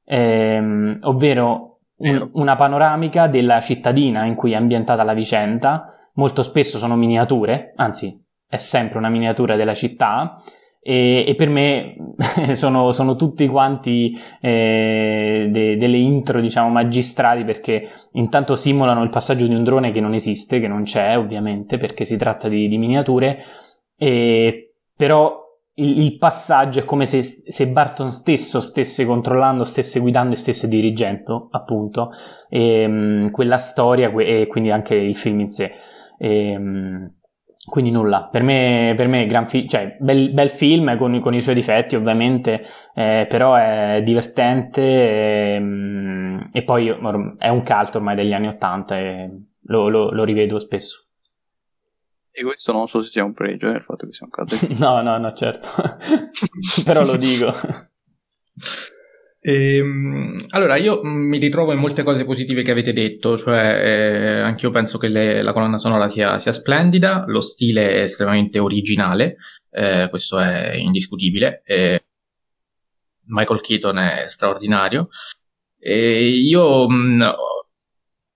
ehm, 0.04 0.98
ovvero 1.02 1.67
una 1.98 2.54
panoramica 2.54 3.26
della 3.26 3.60
cittadina 3.60 4.24
in 4.24 4.34
cui 4.34 4.52
è 4.52 4.56
ambientata 4.56 5.02
la 5.02 5.14
vicenda, 5.14 5.92
molto 6.14 6.42
spesso 6.42 6.78
sono 6.78 6.96
miniature, 6.96 7.72
anzi 7.76 8.24
è 8.46 8.56
sempre 8.56 8.98
una 8.98 9.08
miniatura 9.08 9.56
della 9.56 9.74
città, 9.74 10.40
e, 10.80 11.24
e 11.26 11.34
per 11.34 11.48
me 11.48 11.96
sono, 12.52 12.92
sono, 12.92 13.16
tutti 13.16 13.46
quanti 13.48 14.16
eh, 14.40 15.48
de, 15.50 15.76
delle 15.76 15.96
intro 15.98 16.40
diciamo 16.40 16.70
magistrali 16.70 17.44
perché 17.44 17.88
intanto 18.12 18.54
simulano 18.54 19.02
il 19.02 19.10
passaggio 19.10 19.46
di 19.46 19.54
un 19.54 19.64
drone 19.64 19.90
che 19.90 20.00
non 20.00 20.14
esiste, 20.14 20.60
che 20.60 20.68
non 20.68 20.84
c'è 20.84 21.18
ovviamente 21.18 21.78
perché 21.78 22.04
si 22.04 22.16
tratta 22.16 22.48
di, 22.48 22.68
di 22.68 22.78
miniature, 22.78 23.38
e, 23.96 24.74
però 24.96 25.47
il, 25.78 26.00
il, 26.00 26.18
passaggio 26.18 26.80
è 26.80 26.84
come 26.84 27.06
se, 27.06 27.22
se, 27.22 27.68
Barton 27.68 28.12
stesso 28.12 28.60
stesse 28.60 29.04
controllando, 29.04 29.64
stesse 29.64 30.00
guidando 30.00 30.34
e 30.34 30.36
stesse 30.36 30.68
dirigendo 30.68 31.48
appunto 31.50 32.10
e, 32.48 32.84
um, 32.84 33.30
quella 33.30 33.58
storia 33.58 34.10
e 34.10 34.46
quindi 34.46 34.70
anche 34.70 34.94
il 34.94 35.16
film 35.16 35.40
in 35.40 35.48
sé. 35.48 35.72
E, 36.18 36.56
um, 36.56 37.12
quindi 37.68 37.90
nulla, 37.90 38.28
per 38.30 38.42
me, 38.42 38.94
per 38.96 39.08
me 39.08 39.26
gran 39.26 39.46
fi- 39.46 39.68
cioè, 39.68 39.96
bel, 40.00 40.32
bel, 40.32 40.48
film 40.48 40.96
con, 40.96 41.20
con, 41.20 41.34
i 41.34 41.40
suoi 41.40 41.54
difetti 41.54 41.96
ovviamente, 41.96 42.64
eh, 42.94 43.26
però 43.28 43.54
è 43.54 44.00
divertente 44.02 44.82
e, 44.82 45.54
ehm, 45.54 46.48
e, 46.52 46.62
poi 46.62 46.88
è 46.88 47.48
un 47.48 47.62
cult 47.62 47.94
ormai 47.94 48.16
degli 48.16 48.32
anni 48.32 48.48
Ottanta 48.48 48.96
e 48.96 49.30
lo, 49.62 49.88
lo, 49.88 50.10
lo, 50.10 50.24
rivedo 50.24 50.58
spesso. 50.58 51.07
E 52.38 52.44
questo 52.44 52.70
non 52.70 52.86
so 52.86 53.00
se 53.00 53.10
sia 53.10 53.24
un 53.24 53.34
pregio, 53.34 53.68
eh, 53.68 53.78
il 53.78 53.82
fatto 53.82 54.06
che 54.06 54.12
sia 54.12 54.24
un 54.26 54.30
cult. 54.30 54.68
no, 54.78 55.02
no, 55.02 55.18
no, 55.18 55.32
certo, 55.32 55.68
però 56.84 57.04
lo 57.04 57.16
dico. 57.16 57.52
Ehm, 59.40 60.46
allora, 60.48 60.76
io 60.76 61.00
mi 61.04 61.38
ritrovo 61.38 61.72
in 61.72 61.78
molte 61.78 62.02
cose 62.02 62.24
positive 62.24 62.62
che 62.62 62.72
avete 62.72 62.92
detto, 62.92 63.38
cioè 63.38 63.80
eh, 63.82 64.40
anch'io 64.40 64.70
penso 64.70 64.98
che 64.98 65.06
le, 65.06 65.42
la 65.42 65.52
colonna 65.52 65.78
sonora 65.78 66.08
sia, 66.08 66.38
sia, 66.38 66.52
splendida, 66.52 67.24
lo 67.26 67.40
stile 67.40 67.92
è 67.92 68.00
estremamente 68.00 68.58
originale, 68.58 69.36
eh, 69.70 70.08
questo 70.10 70.38
è 70.38 70.74
indiscutibile. 70.74 71.62
Eh, 71.64 72.04
Michael 73.26 73.60
Keaton 73.60 73.96
è 73.96 74.24
straordinario. 74.28 75.08
E 75.78 76.18
io, 76.26 76.88
mh, 76.88 77.34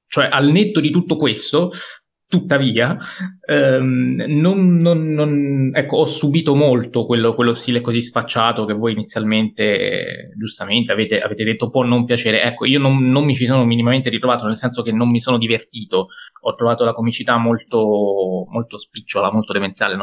cioè, 0.06 0.28
al 0.30 0.50
netto 0.50 0.80
di 0.80 0.90
tutto 0.90 1.16
questo, 1.16 1.72
Tuttavia, 2.33 2.97
ehm, 3.47 4.25
non, 4.27 4.79
non, 4.79 5.12
non, 5.12 5.71
ecco, 5.75 5.99
ho 5.99 6.07
subito 6.07 6.55
molto 6.55 7.05
quello, 7.05 7.35
quello, 7.35 7.53
stile 7.53 7.83
così 7.83 8.01
sfacciato 8.01 8.64
che 8.64 8.73
voi 8.73 8.92
inizialmente, 8.92 10.33
giustamente, 10.38 10.92
avete, 10.92 11.21
avete, 11.21 11.45
detto 11.45 11.68
può 11.68 11.83
non 11.83 12.07
piacere. 12.07 12.40
Ecco, 12.42 12.64
io 12.64 12.79
non, 12.79 13.11
non, 13.11 13.27
mi 13.27 13.35
ci 13.35 13.45
sono 13.45 13.66
minimamente 13.66 14.09
ritrovato, 14.09 14.47
nel 14.47 14.57
senso 14.57 14.81
che 14.81 14.92
non 14.92 15.11
mi 15.11 15.21
sono 15.21 15.37
divertito. 15.37 16.07
Ho 16.45 16.55
trovato 16.55 16.85
la 16.87 16.95
comicità 16.95 17.37
molto, 17.37 18.47
molto 18.49 18.79
spicciola, 18.79 19.31
molto 19.31 19.53
demenziale. 19.53 19.95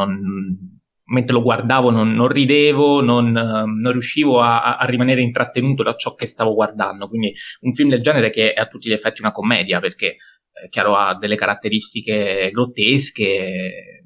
mentre 1.06 1.34
lo 1.34 1.42
guardavo 1.42 1.90
non, 1.90 2.28
ridevo, 2.28 3.02
non, 3.02 3.92
riuscivo 3.92 4.40
a, 4.40 4.78
a, 4.78 4.86
rimanere 4.86 5.22
intrattenuto 5.22 5.82
da 5.82 5.96
ciò 5.96 6.14
che 6.14 6.28
stavo 6.28 6.54
guardando. 6.54 7.08
Quindi 7.08 7.34
un 7.62 7.74
film 7.74 7.90
del 7.90 8.04
genere 8.04 8.30
che 8.30 8.54
è 8.54 8.60
a 8.60 8.68
tutti 8.68 8.88
gli 8.88 8.94
effetti 8.94 9.22
una 9.22 9.32
commedia, 9.32 9.80
perché 9.80 10.18
eh, 10.52 10.70
chiaro 10.70 10.96
ha 10.96 11.18
delle 11.18 11.36
caratteristiche 11.36 12.50
grottesche, 12.52 14.06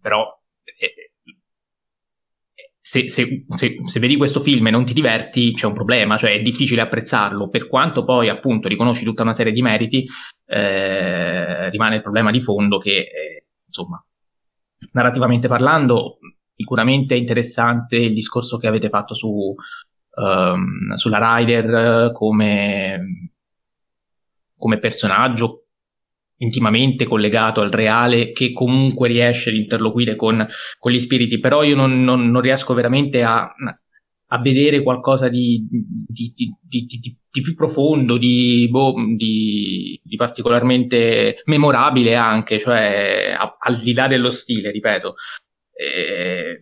però 0.00 0.26
eh, 0.78 1.12
se, 2.80 3.08
se, 3.08 3.46
se, 3.54 3.76
se, 3.86 4.00
vedi 4.00 4.16
questo 4.16 4.40
film 4.40 4.66
e 4.66 4.70
non 4.70 4.84
ti 4.84 4.92
diverti 4.92 5.54
c'è 5.54 5.66
un 5.66 5.72
problema, 5.72 6.18
cioè 6.18 6.32
è 6.32 6.42
difficile 6.42 6.82
apprezzarlo, 6.82 7.48
per 7.48 7.66
quanto 7.66 8.04
poi 8.04 8.28
appunto 8.28 8.68
riconosci 8.68 9.04
tutta 9.04 9.22
una 9.22 9.32
serie 9.32 9.52
di 9.52 9.62
meriti, 9.62 10.06
eh, 10.44 11.70
rimane 11.70 11.96
il 11.96 12.02
problema 12.02 12.30
di 12.30 12.40
fondo 12.42 12.78
che 12.78 12.98
eh, 12.98 13.46
insomma, 13.64 14.04
narrativamente 14.92 15.48
parlando, 15.48 16.18
sicuramente 16.54 17.14
è 17.14 17.18
interessante 17.18 17.96
il 17.96 18.12
discorso 18.12 18.58
che 18.58 18.66
avete 18.66 18.88
fatto 18.88 19.14
su, 19.14 19.54
um, 20.16 20.92
sulla 20.94 21.36
Rider 21.36 22.12
come, 22.12 23.30
come 24.56 24.78
personaggio, 24.78 25.61
intimamente 26.42 27.06
collegato 27.06 27.60
al 27.60 27.70
reale 27.70 28.32
che 28.32 28.52
comunque 28.52 29.08
riesce 29.08 29.50
ad 29.50 29.56
interloquire 29.56 30.16
con, 30.16 30.46
con 30.78 30.92
gli 30.92 30.98
spiriti, 30.98 31.38
però 31.38 31.62
io 31.62 31.76
non, 31.76 32.02
non, 32.02 32.30
non 32.30 32.42
riesco 32.42 32.74
veramente 32.74 33.22
a, 33.22 33.52
a, 34.26 34.40
vedere 34.40 34.82
qualcosa 34.82 35.28
di, 35.28 35.64
di, 35.70 36.32
di, 36.34 36.86
di 37.30 37.40
più 37.40 37.54
profondo, 37.54 38.18
boh, 38.18 38.94
di, 39.16 40.00
particolarmente 40.16 41.42
memorabile 41.44 42.16
anche, 42.16 42.58
cioè 42.58 43.34
a, 43.38 43.56
al 43.58 43.80
di 43.80 43.92
là 43.92 44.08
dello 44.08 44.30
stile, 44.30 44.70
ripeto. 44.70 45.14
E, 45.72 46.60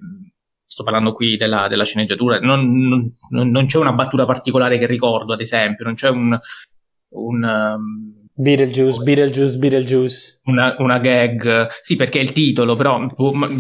sto 0.65 0.85
parlando 0.85 1.15
qui 1.15 1.37
della, 1.37 1.69
della 1.69 1.85
sceneggiatura, 1.85 2.39
non, 2.39 3.13
non, 3.31 3.67
c'è 3.67 3.79
una 3.79 3.93
battuta 3.93 4.25
particolare 4.27 4.79
che 4.79 4.87
ricordo, 4.87 5.33
ad 5.33 5.41
esempio, 5.41 5.85
non 5.85 5.95
c'è 5.95 6.11
un, 6.11 6.39
un 7.09 7.43
um, 7.43 8.20
Beetlejuice, 8.41 9.03
Beetlejuice, 9.03 9.59
Beetlejuice. 9.59 10.41
Una, 10.45 10.75
una 10.79 10.99
gag, 10.99 11.69
sì, 11.83 11.97
perché 11.97 12.19
è 12.19 12.23
il 12.23 12.33
titolo, 12.33 12.75
però 12.75 13.07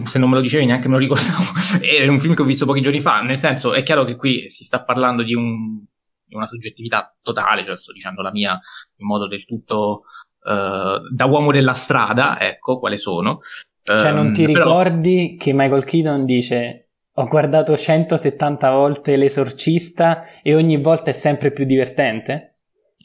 se 0.06 0.18
non 0.18 0.30
me 0.30 0.36
lo 0.36 0.40
dicevi 0.40 0.64
neanche 0.64 0.88
me 0.88 0.94
lo 0.94 1.00
ricordavo. 1.00 1.44
è 1.80 2.06
un 2.06 2.18
film 2.18 2.34
che 2.34 2.42
ho 2.42 2.46
visto 2.46 2.64
pochi 2.64 2.80
giorni 2.80 3.00
fa, 3.00 3.20
nel 3.20 3.36
senso 3.36 3.74
è 3.74 3.82
chiaro 3.82 4.04
che 4.04 4.16
qui 4.16 4.48
si 4.48 4.64
sta 4.64 4.82
parlando 4.82 5.22
di, 5.22 5.34
un, 5.34 5.84
di 6.24 6.34
una 6.34 6.46
soggettività 6.46 7.14
totale, 7.22 7.64
cioè 7.64 7.76
sto 7.76 7.92
dicendo 7.92 8.22
la 8.22 8.30
mia 8.30 8.58
in 8.96 9.06
modo 9.06 9.28
del 9.28 9.44
tutto 9.44 10.04
uh, 10.44 11.14
da 11.14 11.26
uomo 11.26 11.52
della 11.52 11.74
strada, 11.74 12.40
ecco 12.40 12.78
quale 12.78 12.96
sono. 12.96 13.40
Cioè 13.82 14.12
non 14.12 14.32
ti 14.32 14.44
um, 14.44 14.54
ricordi 14.54 15.36
però... 15.36 15.44
che 15.44 15.52
Michael 15.52 15.84
Keaton 15.84 16.24
dice 16.24 16.90
ho 17.12 17.26
guardato 17.26 17.76
170 17.76 18.70
volte 18.70 19.16
l'esorcista 19.16 20.40
e 20.42 20.54
ogni 20.54 20.76
volta 20.78 21.10
è 21.10 21.12
sempre 21.12 21.50
più 21.50 21.64
divertente? 21.64 22.49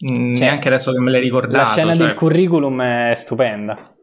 Mm, 0.03 0.35
cioè, 0.35 0.45
neanche 0.45 0.67
adesso 0.67 0.91
che 0.91 0.99
me 0.99 1.11
l'hai 1.11 1.21
ricordato. 1.21 1.55
La 1.55 1.65
scena 1.65 1.95
cioè... 1.95 2.05
del 2.05 2.15
curriculum 2.15 2.81
è 2.81 3.13
stupenda. 3.13 3.95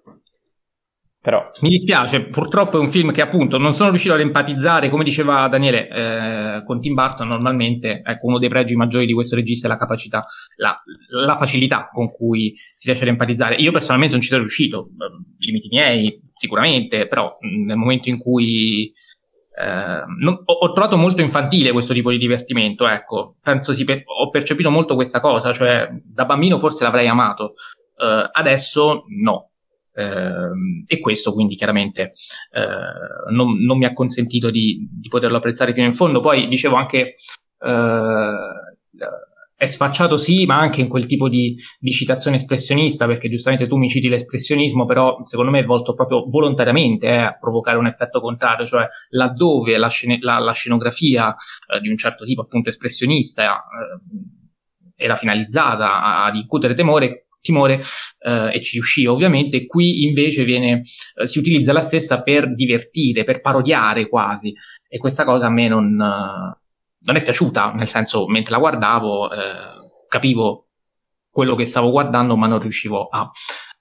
Però. 1.22 1.52
Mi 1.60 1.68
dispiace, 1.68 2.22
purtroppo 2.22 2.78
è 2.78 2.80
un 2.80 2.90
film 2.90 3.12
che 3.12 3.20
appunto 3.20 3.56
non 3.56 3.74
sono 3.74 3.90
riuscito 3.90 4.12
ad 4.12 4.18
empatizzare, 4.18 4.90
come 4.90 5.04
diceva 5.04 5.46
Daniele, 5.46 5.88
eh, 5.88 6.64
con 6.64 6.80
Tim 6.80 6.94
Burton 6.94 7.28
normalmente, 7.28 8.02
ecco, 8.04 8.26
uno 8.26 8.40
dei 8.40 8.48
pregi 8.48 8.74
maggiori 8.74 9.06
di 9.06 9.12
questo 9.12 9.36
regista 9.36 9.68
è 9.68 9.70
la 9.70 9.78
capacità, 9.78 10.26
la, 10.56 10.76
la, 11.10 11.36
facilità 11.36 11.88
con 11.92 12.10
cui 12.10 12.54
si 12.74 12.86
riesce 12.86 13.04
ad 13.04 13.10
empatizzare. 13.10 13.54
Io 13.54 13.70
personalmente 13.70 14.14
non 14.14 14.22
ci 14.22 14.30
sono 14.30 14.40
riuscito, 14.40 14.88
limiti 15.38 15.68
miei 15.68 16.20
sicuramente, 16.34 17.06
però 17.06 17.36
nel 17.66 17.76
momento 17.76 18.08
in 18.08 18.18
cui 18.18 18.92
eh, 19.54 20.04
non, 20.18 20.42
ho, 20.44 20.52
ho, 20.52 20.72
trovato 20.72 20.96
molto 20.96 21.20
infantile 21.20 21.72
questo 21.72 21.92
tipo 21.92 22.10
di 22.10 22.18
divertimento, 22.18 22.86
ecco, 22.86 23.36
penso 23.42 23.72
si 23.72 23.84
per, 23.84 24.02
ho 24.04 24.30
percepito 24.30 24.70
molto 24.70 24.94
questa 24.94 25.20
cosa, 25.20 25.52
cioè 25.52 25.88
da 26.04 26.24
bambino 26.24 26.56
forse 26.58 26.84
l'avrei 26.84 27.06
amato, 27.08 27.54
eh, 27.98 28.28
adesso 28.32 29.04
no. 29.08 29.48
Eh, 29.94 30.86
e 30.86 31.00
questo 31.00 31.34
quindi 31.34 31.54
chiaramente 31.54 32.12
eh, 32.50 33.30
non, 33.30 33.62
non, 33.62 33.76
mi 33.76 33.84
ha 33.84 33.92
consentito 33.92 34.50
di, 34.50 34.88
di, 34.90 35.08
poterlo 35.10 35.36
apprezzare 35.36 35.74
fino 35.74 35.84
in 35.84 35.92
fondo. 35.92 36.20
Poi 36.20 36.48
dicevo 36.48 36.76
anche 36.76 37.16
eh, 37.58 38.36
è 39.62 39.66
sfacciato 39.66 40.16
sì, 40.16 40.44
ma 40.44 40.58
anche 40.58 40.80
in 40.80 40.88
quel 40.88 41.06
tipo 41.06 41.28
di, 41.28 41.54
di, 41.78 41.92
citazione 41.92 42.38
espressionista, 42.38 43.06
perché 43.06 43.30
giustamente 43.30 43.68
tu 43.68 43.76
mi 43.76 43.88
citi 43.88 44.08
l'espressionismo, 44.08 44.86
però 44.86 45.20
secondo 45.22 45.52
me 45.52 45.60
è 45.60 45.64
volto 45.64 45.94
proprio 45.94 46.28
volontariamente 46.28 47.06
eh, 47.06 47.18
a 47.18 47.38
provocare 47.38 47.78
un 47.78 47.86
effetto 47.86 48.20
contrario, 48.20 48.66
cioè 48.66 48.88
laddove 49.10 49.78
la, 49.78 49.86
scene, 49.86 50.18
la, 50.20 50.40
la 50.40 50.50
scenografia 50.50 51.36
eh, 51.72 51.78
di 51.78 51.88
un 51.88 51.96
certo 51.96 52.24
tipo 52.24 52.40
appunto 52.40 52.70
espressionista 52.70 53.44
eh, 53.44 54.96
era 54.96 55.14
finalizzata 55.14 56.24
ad 56.24 56.34
incutere 56.34 56.74
temore, 56.74 57.28
timore 57.40 57.82
eh, 58.18 58.56
e 58.56 58.60
ci 58.62 58.72
riuscì 58.78 59.06
ovviamente, 59.06 59.66
qui 59.66 60.02
invece 60.02 60.42
viene, 60.42 60.82
eh, 61.14 61.26
si 61.28 61.38
utilizza 61.38 61.72
la 61.72 61.82
stessa 61.82 62.20
per 62.24 62.52
divertire, 62.52 63.22
per 63.22 63.40
parodiare 63.40 64.08
quasi, 64.08 64.52
e 64.88 64.98
questa 64.98 65.22
cosa 65.22 65.46
a 65.46 65.50
me 65.50 65.68
non 65.68 65.96
non 67.04 67.16
è 67.16 67.22
piaciuta, 67.22 67.72
nel 67.72 67.88
senso, 67.88 68.26
mentre 68.26 68.52
la 68.52 68.58
guardavo, 68.58 69.32
eh, 69.32 69.90
capivo 70.08 70.68
quello 71.30 71.54
che 71.54 71.64
stavo 71.64 71.90
guardando, 71.90 72.36
ma 72.36 72.46
non 72.46 72.60
riuscivo 72.60 73.08
a, 73.08 73.30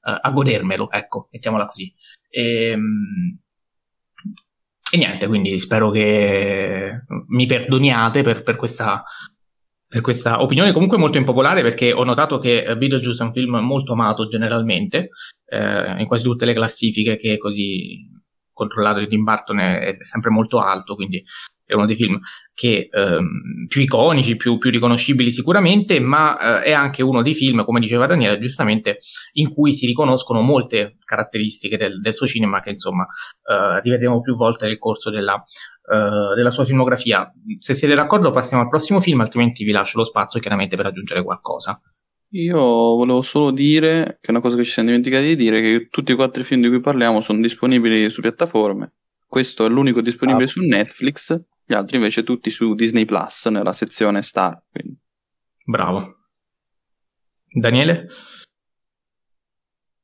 a 0.01 0.31
godermelo, 0.31 0.89
ecco, 0.91 1.27
mettiamola 1.31 1.67
così. 1.67 1.93
E, 2.29 2.71
ehm, 2.71 3.39
e 4.93 4.97
niente, 4.97 5.27
quindi 5.27 5.57
spero 5.59 5.89
che 5.89 7.03
mi 7.27 7.45
perdoniate 7.45 8.23
per, 8.23 8.43
per, 8.43 8.57
questa, 8.57 9.03
per, 9.87 10.01
questa, 10.01 10.41
opinione 10.41 10.73
comunque 10.73 10.97
molto 10.97 11.17
impopolare 11.17 11.61
perché 11.61 11.93
ho 11.93 12.03
notato 12.03 12.39
che 12.39 12.75
Beetlejuice 12.75 13.23
è 13.23 13.25
un 13.25 13.31
film 13.31 13.55
molto 13.59 13.93
amato 13.93 14.27
generalmente 14.27 15.11
eh, 15.45 16.01
in 16.01 16.07
quasi 16.07 16.23
tutte 16.23 16.43
le 16.43 16.53
classifiche 16.53 17.15
che 17.15 17.37
così 17.37 18.05
controllato 18.51 18.99
di 18.99 19.07
Tim 19.07 19.23
Burton 19.23 19.59
è, 19.59 19.79
è 19.97 20.03
sempre 20.03 20.29
molto 20.29 20.59
alto, 20.59 20.95
quindi 20.95 21.23
è 21.71 21.75
uno 21.75 21.85
dei 21.85 21.95
film 21.95 22.19
che, 22.53 22.89
ehm, 22.91 23.65
più 23.67 23.81
iconici, 23.81 24.35
più, 24.35 24.57
più, 24.57 24.69
riconoscibili 24.69 25.31
sicuramente, 25.31 25.99
ma 25.99 26.61
eh, 26.61 26.65
è 26.65 26.71
anche 26.73 27.01
uno 27.01 27.21
dei 27.21 27.33
film, 27.33 27.63
come 27.63 27.79
diceva 27.79 28.07
Daniele, 28.07 28.39
giustamente, 28.39 28.97
in 29.33 29.49
cui 29.49 29.73
si 29.73 29.85
riconoscono 29.85 30.41
molte 30.41 30.97
caratteristiche 31.05 31.77
del, 31.77 32.01
del 32.01 32.13
suo 32.13 32.27
cinema 32.27 32.59
che 32.59 32.71
insomma 32.71 33.05
eh, 33.05 33.81
rivedremo 33.81 34.19
più 34.21 34.35
volte 34.35 34.65
nel 34.65 34.77
corso 34.77 35.09
della, 35.09 35.41
eh, 35.89 36.35
della 36.35 36.51
sua 36.51 36.65
filmografia. 36.65 37.31
Se 37.59 37.73
siete 37.73 37.95
d'accordo 37.95 38.31
passiamo 38.31 38.63
al 38.63 38.69
prossimo 38.69 38.99
film, 38.99 39.21
altrimenti 39.21 39.63
vi 39.63 39.71
lascio 39.71 39.97
lo 39.97 40.03
spazio 40.03 40.41
chiaramente 40.41 40.75
per 40.75 40.87
aggiungere 40.87 41.23
qualcosa. 41.23 41.81
Io 42.33 42.57
volevo 42.59 43.21
solo 43.21 43.51
dire, 43.51 44.19
che 44.21 44.27
è 44.27 44.31
una 44.31 44.39
cosa 44.39 44.55
che 44.55 44.63
ci 44.63 44.71
siamo 44.71 44.89
dimenticati 44.89 45.25
di 45.25 45.35
dire, 45.35 45.61
che 45.61 45.87
tutti 45.89 46.11
i 46.11 46.15
quattro 46.15 46.43
film 46.43 46.61
di 46.61 46.69
cui 46.69 46.79
parliamo 46.79 47.21
sono 47.21 47.41
disponibili 47.41 48.09
su 48.09 48.21
piattaforme. 48.21 48.93
Questo 49.31 49.65
è 49.65 49.69
l'unico 49.69 50.01
disponibile 50.01 50.43
ah. 50.43 50.47
su 50.47 50.59
Netflix 50.59 51.41
gli 51.65 51.73
altri 51.73 51.97
invece 51.97 52.23
tutti 52.23 52.49
su 52.49 52.73
Disney 52.73 53.05
Plus 53.05 53.45
nella 53.47 53.73
sezione 53.73 54.21
Star. 54.21 54.61
Quindi. 54.69 54.99
Bravo. 55.63 56.15
Daniele? 57.47 58.07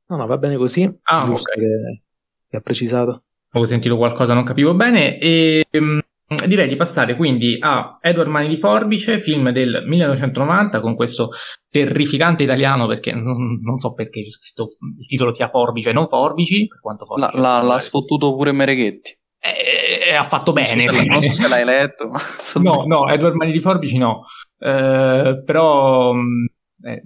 No, 0.07 0.15
no, 0.15 0.25
va 0.25 0.37
bene 0.37 0.57
così. 0.57 0.83
Ah, 1.03 1.23
ok. 1.23 1.41
Che, 1.41 2.01
che 2.49 2.57
ha 2.57 2.61
precisato. 2.61 3.23
Ho 3.51 3.65
sentito 3.65 3.97
qualcosa, 3.97 4.33
non 4.33 4.43
capivo 4.43 4.73
bene. 4.73 5.17
E 5.19 5.65
um, 5.71 5.99
direi 6.47 6.67
di 6.67 6.75
passare 6.75 7.15
quindi 7.15 7.57
a 7.59 7.97
Edward 8.01 8.29
Mani 8.29 8.49
di 8.49 8.57
Forbice, 8.57 9.21
film 9.21 9.51
del 9.51 9.83
1990 9.85 10.81
con 10.81 10.95
questo 10.95 11.29
terrificante 11.69 12.43
italiano 12.43 12.87
perché 12.87 13.13
non, 13.13 13.59
non 13.61 13.77
so 13.77 13.93
perché 13.93 14.19
il 14.19 15.07
titolo 15.07 15.33
sia 15.33 15.49
Forbice 15.49 15.89
e 15.89 15.93
non 15.93 16.07
Forbici, 16.07 16.67
per 16.67 16.79
quanto 16.79 17.05
Forbice 17.05 17.37
la, 17.37 17.41
la, 17.41 17.61
l'ha 17.61 17.79
sfottuto 17.79 18.35
pure 18.35 18.51
Mereghetti. 18.51 19.17
Eh, 19.55 20.13
ha 20.15 20.27
fatto 20.27 20.51
bene. 20.53 20.85
Non 20.85 20.93
so, 20.93 20.93
se, 20.95 21.05
non 21.05 21.21
so 21.21 21.33
se 21.33 21.47
l'hai 21.47 21.65
letto. 21.65 22.11
no, 22.61 22.83
no, 22.85 23.07
Edward 23.07 23.35
Mani 23.35 23.51
di 23.51 23.61
Forbici 23.61 23.97
no. 23.97 24.25
Eh, 24.57 25.41
però, 25.45 26.13
mm, 26.13 26.45
eh, 26.83 27.03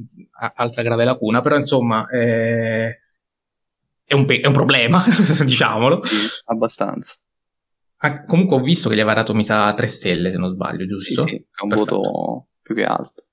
altra 0.56 0.82
grave 0.82 1.04
lacuna, 1.04 1.42
però 1.42 1.58
insomma, 1.58 2.08
eh, 2.10 3.02
è, 4.06 4.14
un, 4.14 4.26
è, 4.28 4.48
un, 4.48 4.54
problema, 4.54 5.06
diciamolo. 5.46 6.04
Sì, 6.06 6.28
abbastanza. 6.46 7.16
Ah, 7.98 8.26
comunque 8.26 8.58
ho 8.58 8.62
visto 8.62 8.90
che 8.90 8.96
gli 8.96 9.00
aveva 9.00 9.16
dato, 9.16 9.34
mi 9.34 9.44
sa, 9.44 9.74
3 9.76 9.88
stelle, 9.88 10.32
se 10.32 10.38
non 10.38 10.54
sbaglio, 10.54 10.88
giusto? 10.88 11.24
Sì, 11.24 11.30
sì 11.30 11.36
è 11.36 11.64
un 11.64 11.70
Perfetto. 11.70 11.96
voto 11.96 12.48
più 12.62 12.74
che 12.74 12.84
alto. 12.84 13.26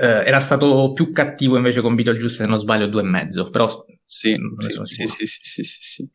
Eh, 0.00 0.26
era 0.26 0.40
stato 0.40 0.92
più 0.92 1.12
cattivo 1.12 1.56
invece 1.56 1.80
con 1.80 1.94
Beetlejuice, 1.94 2.34
se 2.36 2.46
non 2.46 2.58
sbaglio, 2.58 2.86
2,5, 2.86 3.50
però... 3.50 3.84
Sì, 4.04 4.36
sì, 4.58 4.80
sì, 4.84 5.06
sì, 5.06 5.26
sì, 5.26 5.62
sì, 5.62 5.78
sì. 5.80 6.10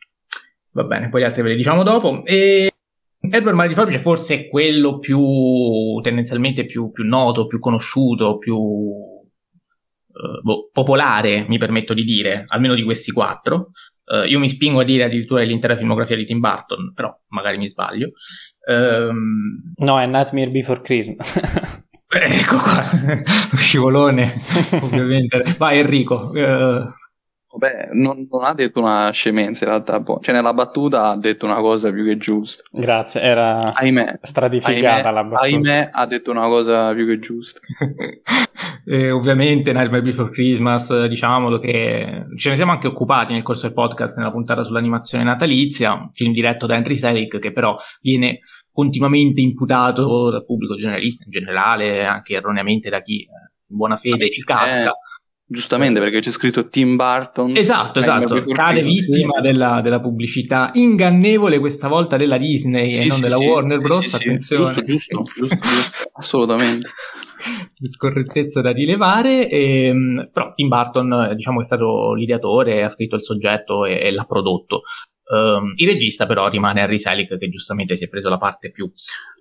Va 0.73 0.83
bene, 0.83 1.09
poi 1.09 1.21
gli 1.21 1.25
altri 1.25 1.41
ve 1.43 1.49
li 1.49 1.55
diciamo 1.55 1.83
dopo. 1.83 2.25
E 2.25 2.71
Edward 3.19 3.55
Mare 3.55 3.69
di 3.69 3.75
Forbice 3.75 3.99
forse 3.99 4.35
è 4.35 4.49
quello 4.49 4.99
più 4.99 5.99
tendenzialmente 6.01 6.65
più, 6.65 6.91
più 6.91 7.05
noto, 7.05 7.47
più 7.47 7.59
conosciuto, 7.59 8.37
più 8.37 8.57
uh, 8.57 10.41
boh, 10.41 10.69
popolare, 10.71 11.45
mi 11.47 11.57
permetto 11.57 11.93
di 11.93 12.03
dire, 12.03 12.45
almeno 12.47 12.73
di 12.75 12.83
questi 12.83 13.11
quattro. 13.11 13.71
Uh, 14.05 14.25
io 14.25 14.39
mi 14.39 14.49
spingo 14.49 14.81
a 14.81 14.83
dire 14.83 15.05
addirittura 15.05 15.43
l'intera 15.43 15.77
filmografia 15.77 16.17
di 16.17 16.25
Tim 16.25 16.39
Burton, 16.39 16.91
però 16.93 17.15
magari 17.27 17.57
mi 17.57 17.69
sbaglio. 17.69 18.11
Um, 18.67 19.73
no, 19.77 19.99
è 19.99 20.05
Nightmare 20.05 20.49
Before 20.49 20.81
Christmas. 20.81 21.39
ecco 22.09 22.57
qua, 22.57 22.83
scivolone, 23.55 24.41
ovviamente. 24.81 25.55
Vai 25.57 25.79
Enrico. 25.79 26.31
Uh, 26.33 26.91
Beh, 27.55 27.89
non, 27.91 28.27
non, 28.31 28.43
ha 28.45 28.53
detto 28.53 28.79
una 28.79 29.11
scemenza 29.11 29.63
in 29.63 29.69
realtà, 29.69 30.03
cioè 30.21 30.33
nella 30.33 30.53
battuta 30.53 31.09
ha 31.09 31.17
detto 31.17 31.45
una 31.45 31.59
cosa 31.59 31.91
più 31.91 32.03
che 32.03 32.17
giusta. 32.17 32.63
Grazie, 32.71 33.21
era 33.21 33.73
ahimè, 33.73 34.19
stratificata 34.21 35.09
ahimè, 35.09 35.11
la 35.11 35.23
battuta. 35.23 35.41
Ahimè 35.43 35.89
ha 35.91 36.05
detto 36.07 36.31
una 36.31 36.47
cosa 36.47 36.91
più 36.95 37.05
che 37.05 37.19
giusta. 37.19 37.59
e 38.85 39.11
ovviamente 39.11 39.71
Nightmare 39.71 40.01
Before 40.01 40.31
Christmas, 40.31 41.05
diciamolo 41.05 41.59
che 41.59 42.25
ce 42.37 42.49
ne 42.49 42.55
siamo 42.55 42.71
anche 42.71 42.87
occupati 42.87 43.33
nel 43.33 43.43
corso 43.43 43.67
del 43.67 43.75
podcast 43.75 44.17
nella 44.17 44.31
puntata 44.31 44.63
sull'animazione 44.63 45.23
natalizia, 45.23 45.93
un 45.93 46.09
film 46.11 46.33
diretto 46.33 46.65
da 46.65 46.73
Henry 46.73 46.97
Selick 46.97 47.37
che 47.37 47.51
però 47.51 47.77
viene 48.01 48.39
continuamente 48.71 49.41
imputato 49.41 50.31
dal 50.31 50.43
pubblico 50.43 50.75
generalista 50.75 51.25
in 51.25 51.31
generale, 51.31 52.03
anche 52.03 52.33
erroneamente 52.33 52.89
da 52.89 53.03
chi 53.03 53.21
eh, 53.21 53.27
in 53.69 53.77
buona 53.77 53.97
fede 53.97 54.31
ci 54.31 54.43
casca. 54.43 54.89
Eh 54.89 55.11
Giustamente 55.45 55.99
perché 55.99 56.19
c'è 56.19 56.31
scritto 56.31 56.67
Tim 56.67 56.95
Burton. 56.95 57.55
Esatto, 57.55 57.99
esatto. 57.99 58.41
Cade 58.53 58.81
vittima 58.81 59.35
sì. 59.35 59.41
della, 59.41 59.81
della, 59.81 59.99
pubblicità 59.99 60.71
ingannevole 60.73 61.59
questa 61.59 61.89
volta 61.89 62.15
della 62.15 62.37
Disney 62.37 62.91
sì, 62.91 63.03
e 63.03 63.07
non 63.07 63.17
sì, 63.17 63.21
della 63.21 63.37
Warner 63.37 63.79
Bros. 63.79 64.13
Attenzione. 64.13 64.73
Giusto, 64.73 64.81
giusto, 64.81 65.23
giusto, 65.35 65.55
giusto. 65.59 66.09
assolutamente. 66.13 66.89
Scorrettezza 67.83 68.61
da 68.61 68.71
rilevare, 68.71 69.49
e, 69.49 69.87
ehm, 69.87 70.29
però 70.31 70.53
Tim 70.53 70.69
Burton 70.69 71.33
diciamo, 71.35 71.61
è 71.61 71.65
stato 71.65 72.13
l'ideatore, 72.13 72.83
ha 72.83 72.89
scritto 72.89 73.15
il 73.17 73.23
soggetto 73.23 73.85
e, 73.85 73.99
e 73.99 74.11
l'ha 74.11 74.23
prodotto. 74.23 74.83
Um, 75.25 75.73
il 75.75 75.87
regista 75.87 76.25
però 76.25 76.47
rimane 76.49 76.81
Harry 76.81 76.97
Selick 76.97 77.37
che 77.37 77.49
giustamente 77.49 77.95
si 77.95 78.03
è 78.03 78.09
preso 78.09 78.29
la 78.29 78.37
parte 78.37 78.71
più, 78.71 78.91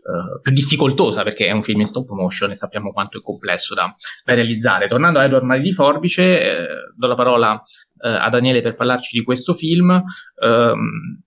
uh, 0.03 0.41
più, 0.41 0.53
difficoltosa 0.53 1.23
perché 1.23 1.47
è 1.47 1.53
un 1.53 1.63
film 1.63 1.81
in 1.81 1.87
stop 1.87 2.09
motion 2.11 2.51
e 2.51 2.55
sappiamo 2.55 2.93
quanto 2.93 3.19
è 3.19 3.23
complesso 3.23 3.75
da, 3.75 3.95
da 4.25 4.35
realizzare. 4.35 4.89
Tornando 4.89 5.19
a 5.19 5.25
Edward 5.25 5.45
Mari 5.45 5.63
di 5.63 5.73
Forbice, 5.73 6.23
eh, 6.23 6.67
do 6.97 7.07
la 7.07 7.15
parola 7.15 7.53
uh, 7.53 7.61
a 7.99 8.29
Daniele 8.31 8.61
per 8.61 8.75
parlarci 8.75 9.19
di 9.19 9.25
questo 9.25 9.55
film 9.55 9.91
um, 9.91 11.23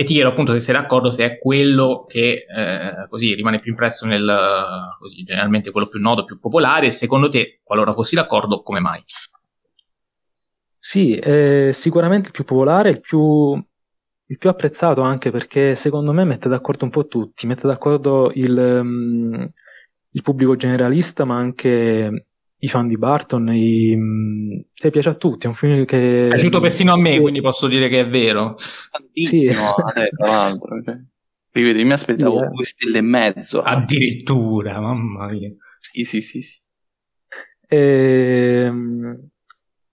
e 0.00 0.04
ti 0.04 0.12
chiedo 0.12 0.28
appunto 0.28 0.52
se 0.52 0.60
sei 0.60 0.74
d'accordo 0.74 1.10
se 1.10 1.24
è 1.24 1.38
quello 1.40 2.04
che 2.06 2.44
eh, 2.46 3.08
così 3.08 3.34
rimane 3.34 3.58
più 3.58 3.72
impresso 3.72 4.06
nel 4.06 4.32
così, 4.96 5.24
generalmente 5.24 5.72
quello 5.72 5.88
più 5.88 5.98
noto, 5.98 6.24
più 6.24 6.38
popolare 6.38 6.86
e 6.86 6.90
secondo 6.90 7.28
te, 7.28 7.58
qualora 7.64 7.92
fossi 7.92 8.14
d'accordo, 8.14 8.62
come 8.62 8.78
mai? 8.78 9.02
Sì, 10.78 11.16
è 11.16 11.72
sicuramente 11.72 12.28
il 12.28 12.32
più 12.32 12.44
popolare, 12.44 12.90
il 12.90 13.00
più 13.00 13.60
il 14.30 14.38
più 14.38 14.50
apprezzato 14.50 15.00
anche 15.00 15.30
perché 15.30 15.74
secondo 15.74 16.12
me 16.12 16.24
mette 16.24 16.48
d'accordo 16.48 16.84
un 16.84 16.90
po' 16.90 17.06
tutti, 17.06 17.46
mette 17.46 17.66
d'accordo 17.66 18.30
il, 18.34 18.80
um, 18.82 19.50
il 20.10 20.22
pubblico 20.22 20.54
generalista 20.56 21.24
ma 21.24 21.36
anche 21.36 22.26
i 22.60 22.68
fan 22.68 22.88
di 22.88 22.98
Barton, 22.98 23.48
i, 23.54 23.94
um, 23.94 24.64
cioè, 24.74 24.90
piace 24.90 25.08
a 25.08 25.14
tutti, 25.14 25.46
è 25.46 25.48
un 25.48 25.54
film 25.54 25.84
che... 25.84 26.26
È 26.26 26.28
piaciuto 26.28 26.60
persino 26.60 26.92
a 26.92 26.98
me, 26.98 27.20
quindi 27.20 27.40
posso 27.40 27.68
dire 27.68 27.88
che 27.88 28.00
è 28.00 28.08
vero. 28.08 28.56
Tantissimo, 28.90 29.74
sì. 29.94 30.00
eh, 30.00 30.08
tra 30.08 30.26
l'altro. 30.26 30.82
Cioè. 30.82 30.98
Rivedi, 31.52 31.84
mi 31.84 31.92
aspettavo 31.92 32.40
yeah. 32.40 32.48
due 32.48 32.64
stelle 32.64 32.98
e 32.98 33.02
mezzo. 33.02 33.60
Addirittura, 33.60 34.80
mamma 34.80 35.28
mia. 35.28 35.52
Sì, 35.78 36.02
sì, 36.02 36.20
sì, 36.20 36.42
sì. 36.42 36.60
Ehm... 37.68 39.30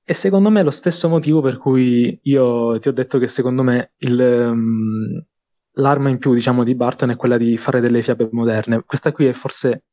E 0.08 0.14
secondo 0.14 0.52
me 0.52 0.60
è 0.60 0.64
lo 0.64 0.70
stesso 0.70 1.10
motivo 1.10 1.42
per 1.42 1.58
cui 1.58 2.20
io 2.22 2.78
ti 2.78 2.90
ho 2.90 2.92
detto 2.92 3.18
che 3.18 3.26
secondo 3.26 3.64
me 3.64 3.94
il, 3.98 4.20
um, 4.52 5.26
l'arma 5.72 6.10
in 6.10 6.20
più, 6.20 6.36
diciamo, 6.36 6.64
di 6.64 6.76
Barton 6.76 7.10
è 7.10 7.16
quella 7.16 7.38
di 7.38 7.58
fare 7.58 7.80
delle 7.80 8.04
fiabe 8.04 8.30
moderne. 8.32 8.84
Questa 8.86 9.12
qui 9.12 9.26
è 9.26 9.32
forse 9.32 9.86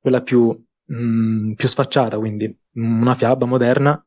quella 0.00 0.20
più, 0.22 0.48
um, 0.86 1.54
più 1.54 1.68
sfacciata, 1.68 2.18
quindi 2.18 2.52
una 2.72 3.14
fiaba 3.14 3.46
moderna. 3.46 4.04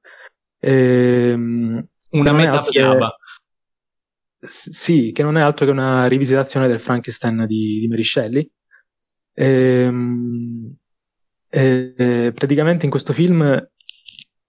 E, 0.59 1.31
um, 1.31 1.87
una 2.11 2.33
meta 2.33 2.61
fiaba. 2.61 3.15
Che, 4.37 4.47
sì, 4.47 5.13
che 5.13 5.23
non 5.23 5.37
è 5.37 5.41
altro 5.41 5.65
che 5.65 5.71
una 5.71 6.05
rivisitazione 6.07 6.67
del 6.67 6.81
Frankenstein 6.81 7.45
di, 7.47 7.79
di 7.79 7.87
Mary 7.87 8.03
Shelley. 8.03 8.51
E, 9.31 9.93
e, 11.47 12.31
praticamente 12.35 12.83
in 12.83 12.91
questo 12.91 13.13
film 13.13 13.69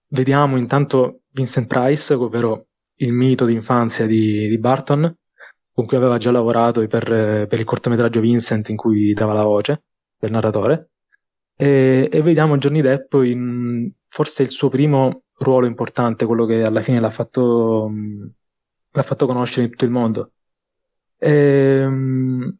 vediamo 0.09 0.57
intanto 0.57 1.21
Vincent 1.31 1.67
Price, 1.67 2.13
ovvero 2.13 2.67
il 2.95 3.11
mito 3.11 3.45
d'infanzia 3.45 4.05
di, 4.05 4.47
di 4.47 4.57
Barton, 4.57 5.15
con 5.71 5.85
cui 5.85 5.97
aveva 5.97 6.17
già 6.17 6.31
lavorato 6.31 6.85
per, 6.87 7.05
per, 7.47 7.59
il 7.59 7.65
cortometraggio 7.65 8.19
Vincent 8.19 8.69
in 8.69 8.75
cui 8.75 9.13
dava 9.13 9.33
la 9.33 9.43
voce 9.43 9.83
del 10.17 10.31
narratore. 10.31 10.89
E, 11.55 12.09
e 12.11 12.21
vediamo 12.21 12.57
Johnny 12.57 12.81
Depp 12.81 13.13
in 13.23 13.91
forse 14.07 14.43
il 14.43 14.49
suo 14.49 14.69
primo 14.69 15.23
ruolo 15.37 15.67
importante, 15.67 16.25
quello 16.25 16.45
che 16.45 16.63
alla 16.63 16.81
fine 16.81 16.99
l'ha 16.99 17.09
fatto, 17.09 17.91
l'ha 18.91 19.01
fatto 19.03 19.25
conoscere 19.27 19.65
in 19.65 19.71
tutto 19.71 19.85
il 19.85 19.91
mondo. 19.91 20.31
Ehm, 21.19 22.57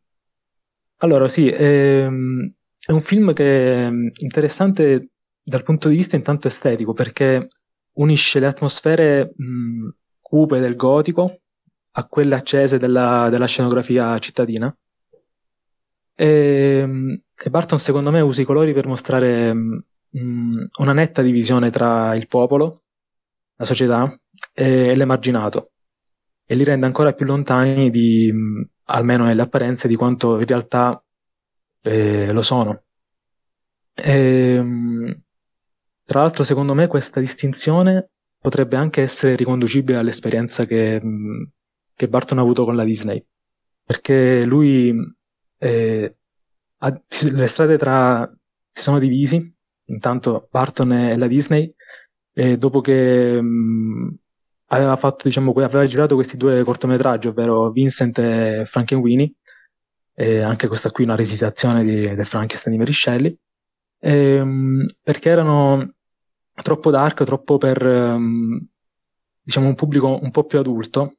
allora, 0.97 1.27
sì, 1.27 1.47
ehm, 1.49 2.53
è 2.79 2.91
un 2.91 3.01
film 3.01 3.33
che 3.33 3.87
è 3.87 3.91
interessante 4.21 5.09
dal 5.47 5.63
punto 5.63 5.87
di 5.87 5.95
vista 5.95 6.17
intanto 6.17 6.49
estetico, 6.49 6.91
perché 6.91 7.47
unisce 7.93 8.41
le 8.41 8.47
atmosfere 8.47 9.33
mh, 9.33 9.87
cupe 10.19 10.59
del 10.59 10.75
gotico 10.75 11.39
a 11.91 12.05
quelle 12.05 12.35
accese 12.35 12.77
della, 12.77 13.29
della 13.29 13.45
scenografia 13.47 14.19
cittadina. 14.19 14.75
E, 16.13 17.21
e, 17.33 17.49
Barton 17.49 17.79
secondo 17.79 18.11
me 18.11 18.19
usa 18.19 18.41
i 18.41 18.45
colori 18.45 18.73
per 18.73 18.87
mostrare 18.87 19.53
mh, 19.53 20.65
una 20.79 20.91
netta 20.93 21.21
divisione 21.21 21.69
tra 21.69 22.13
il 22.13 22.27
popolo, 22.27 22.83
la 23.55 23.65
società 23.65 24.13
e, 24.53 24.89
e 24.89 24.95
l'emarginato 24.97 25.71
e 26.45 26.55
li 26.55 26.65
rende 26.65 26.85
ancora 26.85 27.13
più 27.13 27.25
lontani 27.25 27.89
di, 27.89 28.33
almeno 28.85 29.23
nelle 29.23 29.43
apparenze, 29.43 29.87
di 29.87 29.95
quanto 29.95 30.39
in 30.39 30.45
realtà 30.45 31.01
eh, 31.81 32.33
lo 32.33 32.41
sono. 32.41 32.83
E, 33.93 35.21
tra 36.07 36.21
l'altro, 36.21 36.45
secondo 36.45 36.73
me, 36.73 36.87
questa 36.87 37.19
distinzione 37.19 38.11
potrebbe 38.39 38.77
anche 38.77 39.01
essere 39.01 39.35
riconducibile 39.35 39.97
all'esperienza 39.97 40.65
che, 40.65 41.01
che 41.93 42.07
Barton 42.07 42.37
ha 42.37 42.41
avuto 42.41 42.63
con 42.63 42.77
la 42.77 42.85
Disney, 42.85 43.21
perché 43.83 44.45
lui 44.45 44.95
eh, 45.57 46.15
ha, 46.77 47.01
le 47.31 47.47
strade 47.47 47.77
tra 47.77 48.25
si 48.71 48.81
sono 48.81 48.99
divisi, 48.99 49.53
intanto 49.87 50.47
Barton 50.49 50.93
e 50.93 51.17
la 51.17 51.27
Disney, 51.27 51.73
e 52.31 52.57
dopo 52.57 52.79
che 52.79 53.41
mh, 53.41 54.15
aveva 54.67 54.95
fatto, 54.95 55.27
diciamo, 55.27 55.51
aveva 55.51 55.85
girato 55.85 56.15
questi 56.15 56.37
due 56.37 56.63
cortometraggi, 56.63 57.27
ovvero 57.27 57.69
Vincent 57.71 58.17
e 58.19 58.63
Frankenweenie, 58.65 59.33
e 60.13 60.39
anche 60.39 60.69
questa 60.69 60.89
qui 60.89 61.03
una 61.03 61.15
revisitazione 61.15 61.83
di, 61.83 62.15
del 62.15 62.25
Frankenstein 62.25 62.75
di 62.75 62.79
Mary 62.79 62.93
Shelley, 62.93 63.37
ehm, 63.99 64.85
perché 65.03 65.29
erano 65.29 65.95
troppo 66.61 66.91
dark, 66.91 67.23
troppo 67.23 67.57
per 67.57 67.83
um, 67.85 68.59
diciamo 69.41 69.67
un 69.67 69.75
pubblico 69.75 70.19
un 70.21 70.31
po' 70.31 70.45
più 70.45 70.59
adulto, 70.59 71.17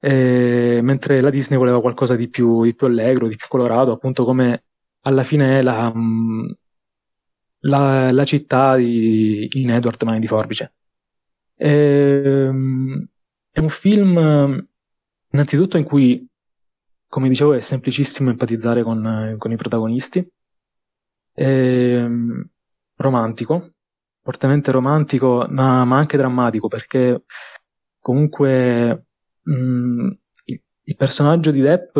e, 0.00 0.80
mentre 0.82 1.20
la 1.20 1.30
Disney 1.30 1.58
voleva 1.58 1.80
qualcosa 1.80 2.16
di 2.16 2.28
più, 2.28 2.64
di 2.64 2.74
più, 2.74 2.86
allegro, 2.86 3.28
di 3.28 3.36
più 3.36 3.46
colorato, 3.48 3.92
appunto 3.92 4.24
come 4.24 4.64
alla 5.02 5.22
fine 5.22 5.58
è 5.58 5.62
la, 5.62 5.92
um, 5.94 6.52
la, 7.60 8.10
la 8.10 8.24
città 8.24 8.76
di, 8.76 9.48
in 9.52 9.70
Edward 9.70 10.02
Mani 10.02 10.18
di 10.20 10.26
Forbice. 10.26 10.74
E, 11.54 12.48
um, 12.48 13.06
è 13.50 13.60
un 13.60 13.68
film 13.68 14.66
innanzitutto 15.30 15.76
in 15.78 15.84
cui, 15.84 16.26
come 17.06 17.28
dicevo, 17.28 17.52
è 17.52 17.60
semplicissimo 17.60 18.30
empatizzare 18.30 18.82
con, 18.82 19.36
con 19.38 19.52
i 19.52 19.56
protagonisti, 19.56 20.26
è, 21.32 22.06
romantico, 22.96 23.71
fortemente 24.22 24.70
romantico, 24.70 25.46
ma, 25.48 25.84
ma 25.84 25.96
anche 25.96 26.16
drammatico, 26.16 26.68
perché 26.68 27.24
comunque 27.98 29.06
mh, 29.42 29.52
mm, 29.52 30.10
il, 30.44 30.96
personaggio 30.96 31.50
di 31.50 31.60
Depp, 31.60 31.98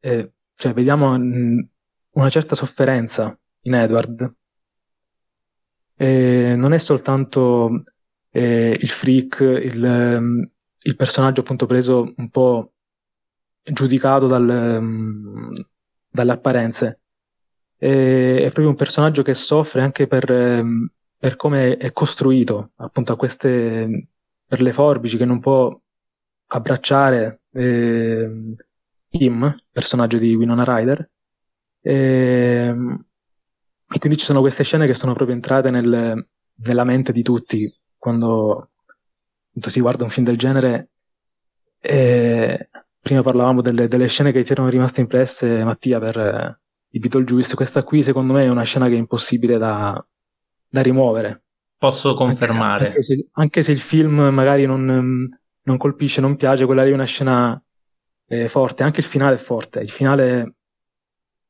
è, 0.00 0.30
cioè, 0.54 0.72
vediamo 0.72 1.16
mh, 1.18 1.68
una 2.12 2.28
certa 2.30 2.54
sofferenza 2.54 3.38
in 3.62 3.74
Edward. 3.74 4.34
E 5.96 6.54
non 6.56 6.72
è 6.72 6.78
soltanto 6.78 7.84
eh, 8.30 8.76
il 8.80 8.88
freak, 8.88 9.40
il, 9.40 9.82
um, 9.82 10.50
il, 10.82 10.96
personaggio 10.96 11.40
appunto 11.42 11.66
preso 11.66 12.12
un 12.16 12.30
po' 12.30 12.72
giudicato 13.62 14.26
dal, 14.26 14.80
dalle 16.10 16.32
apparenze, 16.32 17.00
è, 17.76 18.40
proprio 18.44 18.68
un 18.68 18.74
personaggio 18.74 19.22
che 19.22 19.34
soffre 19.34 19.82
anche 19.82 20.06
per, 20.06 20.30
per 21.24 21.36
come 21.36 21.78
è 21.78 21.90
costruito, 21.94 22.72
appunto 22.76 23.14
a 23.14 23.16
queste, 23.16 24.08
per 24.46 24.60
le 24.60 24.72
forbici 24.74 25.16
che 25.16 25.24
non 25.24 25.40
può 25.40 25.74
abbracciare 26.48 27.44
eh, 27.50 28.54
Kim, 29.08 29.56
personaggio 29.72 30.18
di 30.18 30.34
Winona 30.34 30.64
Ryder, 30.64 31.10
e, 31.80 31.94
ehm, 31.94 33.06
e, 33.88 33.98
quindi 33.98 34.18
ci 34.18 34.26
sono 34.26 34.40
queste 34.40 34.64
scene 34.64 34.84
che 34.84 34.92
sono 34.92 35.14
proprio 35.14 35.34
entrate 35.34 35.70
nel, 35.70 36.28
nella 36.56 36.84
mente 36.84 37.10
di 37.10 37.22
tutti 37.22 37.74
quando 37.96 38.72
appunto, 39.48 39.70
si 39.70 39.80
guarda 39.80 40.04
un 40.04 40.10
film 40.10 40.26
del 40.26 40.36
genere. 40.36 40.90
E 41.80 42.68
prima 43.00 43.22
parlavamo 43.22 43.62
delle, 43.62 43.88
delle, 43.88 44.08
scene 44.08 44.30
che 44.30 44.44
ti 44.44 44.52
erano 44.52 44.68
rimaste 44.68 45.00
impresse, 45.00 45.64
Mattia, 45.64 45.98
per 45.98 46.18
eh, 46.18 46.60
i 46.90 46.98
Beetlejuice. 46.98 47.54
Questa 47.54 47.82
qui, 47.82 48.02
secondo 48.02 48.34
me, 48.34 48.44
è 48.44 48.50
una 48.50 48.62
scena 48.62 48.88
che 48.88 48.94
è 48.94 48.98
impossibile 48.98 49.56
da, 49.56 50.06
da 50.74 50.82
rimuovere. 50.82 51.44
Posso 51.78 52.14
confermare. 52.14 52.86
Anche 52.86 53.02
se, 53.02 53.12
anche, 53.12 53.22
se, 53.22 53.28
anche 53.34 53.62
se, 53.62 53.70
il 53.70 53.78
film 53.78 54.20
magari 54.32 54.66
non, 54.66 55.28
non, 55.62 55.76
colpisce, 55.76 56.20
non 56.20 56.34
piace, 56.34 56.64
quella 56.64 56.82
lì 56.82 56.90
è 56.90 56.94
una 56.94 57.04
scena 57.04 57.62
eh, 58.26 58.48
forte. 58.48 58.82
Anche 58.82 58.98
il 58.98 59.06
finale 59.06 59.36
è 59.36 59.38
forte. 59.38 59.78
Il 59.78 59.90
finale, 59.90 60.54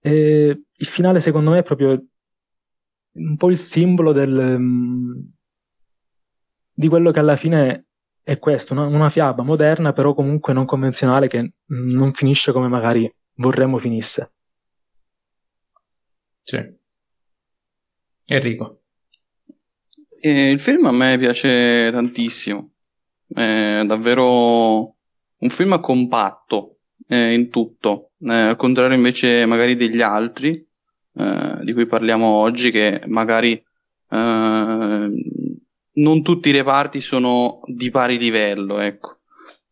eh, 0.00 0.62
il 0.76 0.86
finale 0.86 1.20
secondo 1.20 1.52
me 1.52 1.60
è 1.60 1.62
proprio 1.62 2.04
un 3.12 3.36
po' 3.36 3.50
il 3.50 3.56
simbolo 3.56 4.12
del, 4.12 4.56
um, 4.58 5.32
di 6.74 6.88
quello 6.88 7.10
che 7.10 7.20
alla 7.20 7.36
fine 7.36 7.86
è 8.22 8.38
questo, 8.38 8.74
una, 8.74 8.86
una 8.86 9.08
fiaba 9.08 9.42
moderna 9.42 9.92
però 9.92 10.12
comunque 10.12 10.52
non 10.52 10.66
convenzionale 10.66 11.28
che 11.28 11.52
non 11.66 12.12
finisce 12.12 12.52
come 12.52 12.68
magari 12.68 13.10
vorremmo 13.36 13.78
finisse. 13.78 14.32
Sì. 16.42 16.58
Enrico. 18.26 18.83
E 20.26 20.48
il 20.48 20.58
film 20.58 20.86
a 20.86 20.90
me 20.90 21.18
piace 21.18 21.90
tantissimo, 21.92 22.70
è 23.28 23.82
davvero 23.84 24.96
un 25.36 25.50
film 25.50 25.78
compatto 25.80 26.78
eh, 27.06 27.34
in 27.34 27.50
tutto, 27.50 28.12
eh, 28.20 28.32
al 28.32 28.56
contrario 28.56 28.96
invece 28.96 29.44
magari 29.44 29.76
degli 29.76 30.00
altri 30.00 30.66
eh, 31.16 31.58
di 31.62 31.74
cui 31.74 31.84
parliamo 31.84 32.24
oggi 32.24 32.70
che 32.70 33.02
magari 33.06 33.52
eh, 33.52 35.10
non 35.92 36.22
tutti 36.22 36.48
i 36.48 36.52
reparti 36.52 37.02
sono 37.02 37.60
di 37.66 37.90
pari 37.90 38.16
livello, 38.16 38.78
ecco. 38.78 39.18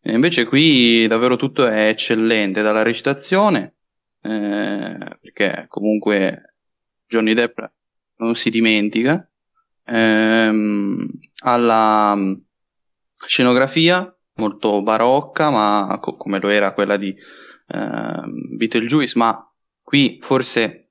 E 0.03 0.11
invece 0.11 0.45
qui 0.45 1.07
davvero 1.07 1.35
tutto 1.35 1.65
è 1.65 1.87
eccellente, 1.87 2.61
dalla 2.61 2.83
recitazione, 2.83 3.77
eh, 4.21 5.17
perché 5.19 5.65
comunque 5.67 6.57
Johnny 7.07 7.33
Depp 7.33 7.59
non 8.17 8.35
si 8.35 8.51
dimentica, 8.51 9.27
ehm, 9.85 11.07
alla 11.43 12.15
mm, 12.15 12.33
scenografia 13.25 14.15
molto 14.35 14.81
barocca, 14.81 15.49
ma 15.49 15.97
co- 16.01 16.15
come 16.15 16.39
lo 16.39 16.49
era 16.49 16.73
quella 16.73 16.97
di 16.97 17.15
ehm, 17.67 18.57
Beetlejuice, 18.57 19.17
ma 19.17 19.51
qui 19.81 20.17
forse, 20.21 20.89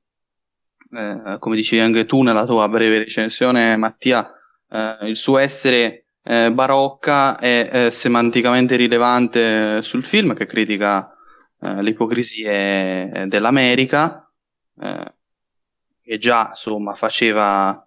eh, 0.90 1.36
come 1.38 1.56
dicevi 1.56 1.82
anche 1.82 2.04
tu 2.04 2.22
nella 2.22 2.44
tua 2.46 2.68
breve 2.68 2.98
recensione, 2.98 3.76
Mattia, 3.76 4.30
eh, 4.68 5.08
il 5.08 5.16
suo 5.16 5.38
essere 5.38 6.04
eh, 6.22 6.52
barocca 6.52 7.36
è 7.38 7.68
eh, 7.72 7.90
semanticamente 7.90 8.76
rilevante 8.76 9.82
sul 9.82 10.04
film 10.04 10.34
che 10.34 10.46
critica 10.46 11.12
eh, 11.60 11.82
le 11.82 11.90
ipocrisie 11.90 13.26
dell'America, 13.26 14.30
eh, 14.80 15.14
che 16.02 16.18
già 16.18 16.48
insomma 16.50 16.94
faceva 16.94 17.86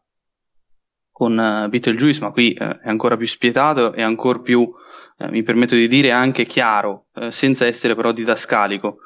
con 1.16 1.38
uh, 1.38 1.70
Beetlejuice, 1.70 2.20
ma 2.20 2.32
qui 2.32 2.54
uh, 2.60 2.64
è 2.82 2.90
ancora 2.90 3.16
più 3.16 3.26
spietato 3.26 3.94
e 3.94 4.02
ancora 4.02 4.40
più, 4.40 4.60
uh, 4.60 5.30
mi 5.30 5.44
permetto 5.44 5.74
di 5.74 5.88
dire, 5.88 6.12
anche 6.12 6.46
chiaro, 6.46 7.06
senza 7.30 7.66
essere 7.66 7.96
però 7.96 8.12
didascalico, 8.12 8.98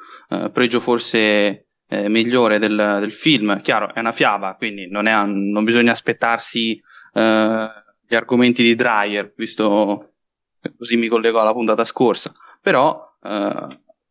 pregio 0.52 0.80
forse 0.80 1.68
migliore 1.86 2.58
del, 2.58 2.96
del, 2.98 3.12
film. 3.12 3.60
Chiaro, 3.60 3.94
è 3.94 4.00
una 4.00 4.10
fiaba, 4.10 4.56
quindi 4.56 4.88
non, 4.88 5.06
è, 5.06 5.24
non 5.24 5.62
bisogna 5.62 5.92
aspettarsi 5.92 6.80
gli 7.12 8.14
argomenti 8.14 8.64
di 8.64 8.74
Dreyer, 8.74 9.32
visto 9.36 10.14
così 10.76 10.96
mi 10.96 11.06
collego 11.06 11.40
alla 11.40 11.52
puntata 11.52 11.84
scorsa, 11.84 12.32
però 12.60 13.00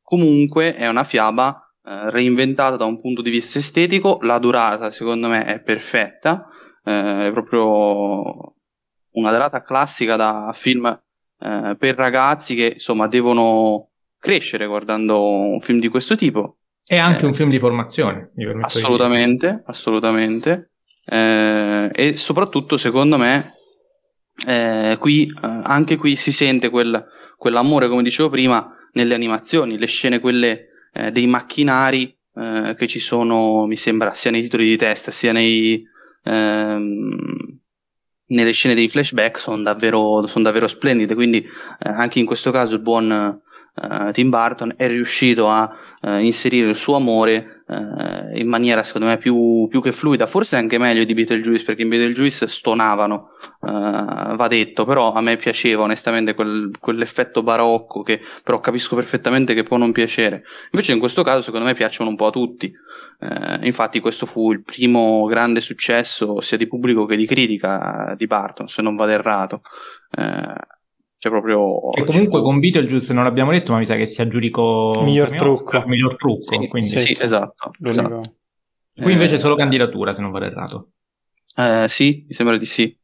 comunque 0.02 0.74
è 0.74 0.88
una 0.88 1.04
fiaba 1.04 1.70
reinventata 1.84 2.78
da 2.78 2.86
un 2.86 2.98
punto 2.98 3.22
di 3.22 3.30
vista 3.30 3.60
estetico, 3.60 4.20
la 4.22 4.40
durata 4.40 4.90
secondo 4.90 5.28
me 5.28 5.44
è 5.44 5.60
perfetta, 5.60 6.48
eh, 6.90 7.28
è 7.28 7.32
proprio 7.32 8.56
una 9.12 9.32
durata 9.32 9.62
classica 9.62 10.16
da 10.16 10.52
film 10.54 10.86
eh, 11.40 11.76
per 11.78 11.96
ragazzi 11.96 12.56
che 12.56 12.72
insomma 12.74 13.08
devono 13.08 13.90
crescere 14.18 14.66
guardando 14.66 15.24
un 15.24 15.60
film 15.60 15.80
di 15.80 15.88
questo 15.88 16.16
tipo. 16.16 16.58
È 16.84 16.98
anche 16.98 17.22
eh, 17.22 17.26
un 17.28 17.34
film 17.34 17.52
di 17.52 17.60
formazione. 17.60 18.32
assolutamente, 18.62 19.62
assolutamente. 19.66 20.72
Eh, 21.06 21.90
e 21.94 22.18
soprattutto, 22.18 22.78
secondo 22.78 23.18
me, 23.18 23.54
eh, 24.48 24.96
qui, 25.00 25.28
eh, 25.28 25.62
anche 25.64 25.98
qui 25.98 26.16
si 26.16 26.32
sente 26.32 26.70
quel, 26.70 27.06
quell'amore, 27.38 27.88
come 27.88 28.02
dicevo 28.02 28.30
prima, 28.30 28.68
nelle 28.94 29.14
animazioni, 29.14 29.78
le 29.78 29.86
scene 29.86 30.20
quelle 30.20 30.66
dei 31.12 31.28
macchinari 31.28 32.18
che 32.34 32.88
ci 32.88 32.98
sono, 32.98 33.68
mi 33.68 33.76
sembra, 33.76 34.14
sia 34.14 34.32
nei 34.32 34.42
titoli 34.42 34.66
di 34.66 34.76
testa 34.76 35.12
sia 35.12 35.32
nei, 35.32 35.86
ehm, 36.24 37.60
nelle 38.28 38.52
scene 38.52 38.76
dei 38.76 38.88
flashback 38.88 39.40
sono 39.40 39.62
davvero, 39.64 40.28
sono 40.28 40.44
davvero 40.44 40.68
splendide, 40.68 41.16
quindi 41.16 41.40
eh, 41.40 41.90
anche 41.90 42.20
in 42.20 42.26
questo 42.26 42.52
caso 42.52 42.76
il 42.76 42.82
buon 42.82 43.42
eh, 43.82 44.12
Tim 44.12 44.30
Burton 44.30 44.74
è 44.76 44.88
riuscito 44.88 45.48
a 45.48 45.72
uh, 46.02 46.18
inserire 46.18 46.70
il 46.70 46.76
suo 46.76 46.96
amore 46.96 47.59
uh, 47.70 48.38
in 48.38 48.48
maniera 48.48 48.84
secondo 48.84 49.08
me 49.08 49.18
più, 49.18 49.68
più, 49.70 49.82
che 49.82 49.92
fluida, 49.92 50.28
forse 50.28 50.58
anche 50.58 50.78
meglio 50.78 51.04
di 51.04 51.14
Beetlejuice 51.14 51.64
perché 51.64 51.84
in 51.84 51.90
Beetlejuice 51.90 52.48
stonavano, 52.48 53.30
va 53.62 54.48
detto, 54.48 54.86
però 54.86 55.14
a 55.14 55.22
me 55.22 55.38
piaceva 55.38 55.84
onestamente 55.84 56.34
quel, 56.34 56.72
quell'effetto 56.80 57.44
barocco 57.44 58.02
che 58.02 58.22
però 58.44 58.60
capisco 58.60 58.96
perfettamente 58.96 59.54
che 59.54 59.64
può 59.64 59.78
non 59.78 59.92
piacere. 59.92 60.44
Invece 60.72 60.94
in 60.94 61.00
questo 61.00 61.24
caso 61.24 61.42
secondo 61.42 61.66
me 61.66 61.74
piacciono 61.74 62.10
un 62.10 62.16
po' 62.16 62.28
a 62.28 62.32
tutti, 62.32 62.72
infatti 63.62 64.00
questo 64.00 64.26
fu 64.26 64.52
il 64.52 64.64
primo 64.64 65.26
grande 65.26 65.62
successo 65.62 66.42
sia 66.42 66.58
di 66.58 66.68
pubblico 66.68 67.06
che 67.06 67.16
di 67.16 67.26
critica 67.26 68.14
di 68.18 68.28
Barton, 68.28 68.68
se 68.68 68.82
non 68.82 68.96
vado 68.96 69.12
errato. 69.12 69.62
Cioè 71.20 71.32
proprio... 71.34 71.92
E 71.92 72.06
comunque 72.06 72.42
con 72.42 72.60
Beetlejuice 72.60 73.12
non 73.12 73.26
l'abbiamo 73.26 73.52
detto, 73.52 73.74
ma 73.74 73.80
mi 73.80 73.86
sa 73.86 73.96
che 73.98 74.06
si 74.06 74.22
aggiudicò... 74.22 75.04
Miglior 75.04 75.36
trucco. 75.36 75.86
Miglior 75.86 76.16
trucco, 76.16 76.42
sì, 76.42 76.68
quindi... 76.70 76.88
Sì, 76.88 77.14
sì, 77.14 77.22
esatto. 77.22 77.72
esatto. 77.84 78.36
Qui 78.96 79.12
invece 79.12 79.36
è 79.36 79.38
solo 79.38 79.56
candidatura, 79.56 80.14
se 80.14 80.22
non 80.22 80.32
vado 80.32 80.46
errato. 80.46 80.92
Eh, 81.58 81.90
sì, 81.90 82.24
mi 82.26 82.34
sembra 82.34 82.56
di 82.56 82.66
sì. 82.66 82.98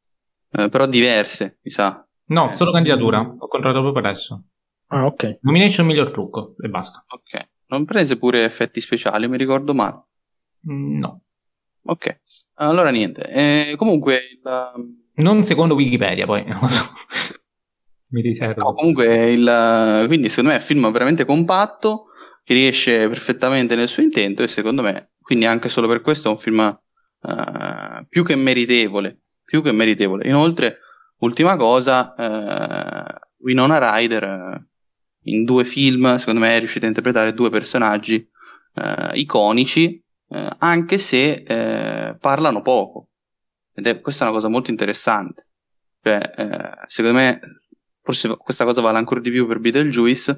Eh, 0.50 0.70
però 0.70 0.86
diverse, 0.86 1.60
mi 1.62 1.72
sa. 1.72 2.08
No, 2.28 2.56
solo 2.56 2.72
candidatura. 2.72 3.20
Ho 3.20 3.48
controllato 3.50 3.82
proprio 3.82 4.10
adesso. 4.10 4.44
Ah, 4.88 5.06
ok. 5.06 5.40
Nomination 5.42 5.86
miglior 5.86 6.12
trucco 6.12 6.56
e 6.64 6.70
basta. 6.70 7.04
Ok. 7.10 7.50
Non 7.68 7.84
prese 7.84 8.16
pure 8.16 8.46
effetti 8.46 8.80
speciali, 8.80 9.28
mi 9.28 9.36
ricordo 9.36 9.74
male. 9.74 10.04
Mm, 10.72 11.00
no. 11.00 11.22
Ok. 11.84 12.22
Allora 12.56 12.92
niente. 12.92 13.28
Eh, 13.28 13.76
comunque... 13.76 14.20
Il... 14.32 14.42
Non 15.16 15.44
secondo 15.44 15.76
Wikipedia, 15.76 16.26
poi. 16.26 16.46
Mi 18.16 18.22
riservo. 18.22 18.62
No, 18.62 18.74
comunque, 18.74 19.30
il, 19.30 20.06
quindi 20.08 20.30
secondo 20.30 20.52
me 20.52 20.56
è 20.56 20.60
un 20.62 20.66
film 20.66 20.90
veramente 20.90 21.26
compatto 21.26 22.06
che 22.46 22.54
riesce 22.54 23.10
perfettamente 23.10 23.76
nel 23.76 23.90
suo 23.90 24.04
intento 24.04 24.42
e 24.42 24.48
secondo 24.48 24.82
me, 24.82 25.12
quindi 25.20 25.46
anche 25.46 25.68
solo 25.68 25.86
per 25.90 26.00
questo 26.00 26.30
è 26.30 26.32
un 26.32 26.38
film 26.38 26.80
uh, 27.20 28.06
più 28.08 28.24
che 28.24 28.36
meritevole. 28.36 29.20
Più 29.44 29.62
che 29.62 29.74
meritevole. 29.74 30.30
Inoltre, 30.30 30.78
ultima 31.18 31.58
cosa, 31.58 32.16
uh, 32.18 33.44
Winona 33.44 33.80
Ryder 33.80 34.24
uh, 34.24 34.66
in 35.24 35.44
due 35.44 35.66
film, 35.66 36.16
secondo 36.16 36.40
me 36.40 36.56
è 36.56 36.60
riuscita 36.60 36.86
a 36.86 36.90
interpretare 36.90 37.34
due 37.34 37.50
personaggi 37.50 38.26
iconici, 39.14 40.04
anche 40.58 40.98
se 40.98 41.44
parlano 42.20 42.62
poco. 42.62 43.08
Ed 43.74 43.88
è, 43.88 44.02
questa 44.02 44.26
è 44.26 44.28
una 44.28 44.36
cosa 44.36 44.50
molto 44.50 44.70
interessante. 44.70 45.48
Cioè, 46.02 46.84
secondo 46.88 47.18
me 47.18 47.40
forse 48.06 48.38
questa 48.38 48.66
cosa 48.66 48.82
vale 48.82 49.00
ancora 49.00 49.20
di 49.20 49.32
più 49.32 49.48
per 49.48 49.60
Beetlejuice, 49.60 50.38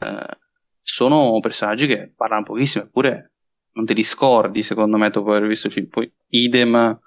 eh, 0.00 0.38
sono 0.82 1.38
personaggi 1.40 1.86
che 1.86 2.12
parlano 2.14 2.42
pochissimo, 2.42 2.84
eppure 2.84 3.34
non 3.74 3.86
te 3.86 3.94
li 3.94 4.02
scordi 4.02 4.62
secondo 4.62 4.96
me 4.96 5.10
dopo 5.10 5.30
aver 5.30 5.46
visto 5.46 5.68
il 5.68 5.72
film. 5.72 5.86
Poi 5.86 6.12
idem 6.30 6.98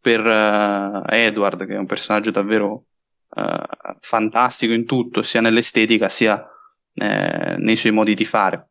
per 0.00 0.20
uh, 0.24 1.02
Edward, 1.08 1.66
che 1.66 1.74
è 1.74 1.78
un 1.78 1.86
personaggio 1.86 2.30
davvero 2.30 2.84
uh, 3.28 3.96
fantastico 3.98 4.72
in 4.72 4.86
tutto, 4.86 5.22
sia 5.22 5.40
nell'estetica 5.40 6.08
sia 6.08 6.46
eh, 6.94 7.56
nei 7.58 7.76
suoi 7.76 7.92
modi 7.92 8.14
di 8.14 8.24
fare. 8.24 8.68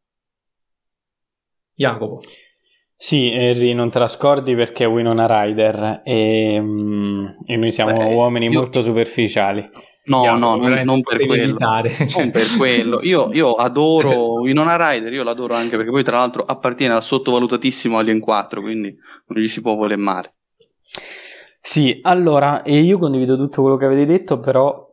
Jacopo. 1.74 2.22
Sì, 2.96 3.32
Henry, 3.32 3.74
non 3.74 3.90
te 3.90 4.00
la 4.00 4.08
scordi 4.08 4.56
perché 4.56 4.84
Winona 4.84 5.26
Rider 5.26 6.02
e, 6.04 6.60
mm, 6.60 7.26
e 7.46 7.56
noi 7.56 7.72
siamo 7.72 7.98
Beh, 7.98 8.14
uomini 8.14 8.48
io... 8.48 8.60
molto 8.60 8.82
superficiali. 8.82 9.68
No, 10.10 10.36
no, 10.36 10.55
non, 10.55 10.82
non, 10.84 11.01
per 11.01 11.24
quello. 11.26 11.57
non 11.60 12.32
per 12.32 12.45
quello. 12.57 12.99
Io, 13.03 13.30
io 13.32 13.53
adoro 13.53 14.41
Winona 14.41 14.76
Rider, 14.76 15.14
io 15.14 15.24
l'adoro 15.24 15.53
anche 15.53 15.78
perché 15.78 15.91
poi 15.91 16.03
tra 16.03 16.18
l'altro 16.18 16.43
appartiene 16.43 16.95
al 16.95 17.03
sottovalutatissimo 17.03 17.97
Alien 17.97 18.20
4, 18.20 18.60
quindi 18.60 18.97
non 19.28 19.41
gli 19.41 19.47
si 19.47 19.62
può 19.62 19.76
voler 19.76 19.97
male. 19.97 20.34
Sì, 21.62 21.99
allora, 22.01 22.64
e 22.64 22.80
io 22.80 22.97
condivido 22.97 23.38
tutto 23.38 23.62
quello 23.62 23.78
che 23.78 23.86
avete 23.86 24.05
detto, 24.05 24.39
però 24.39 24.89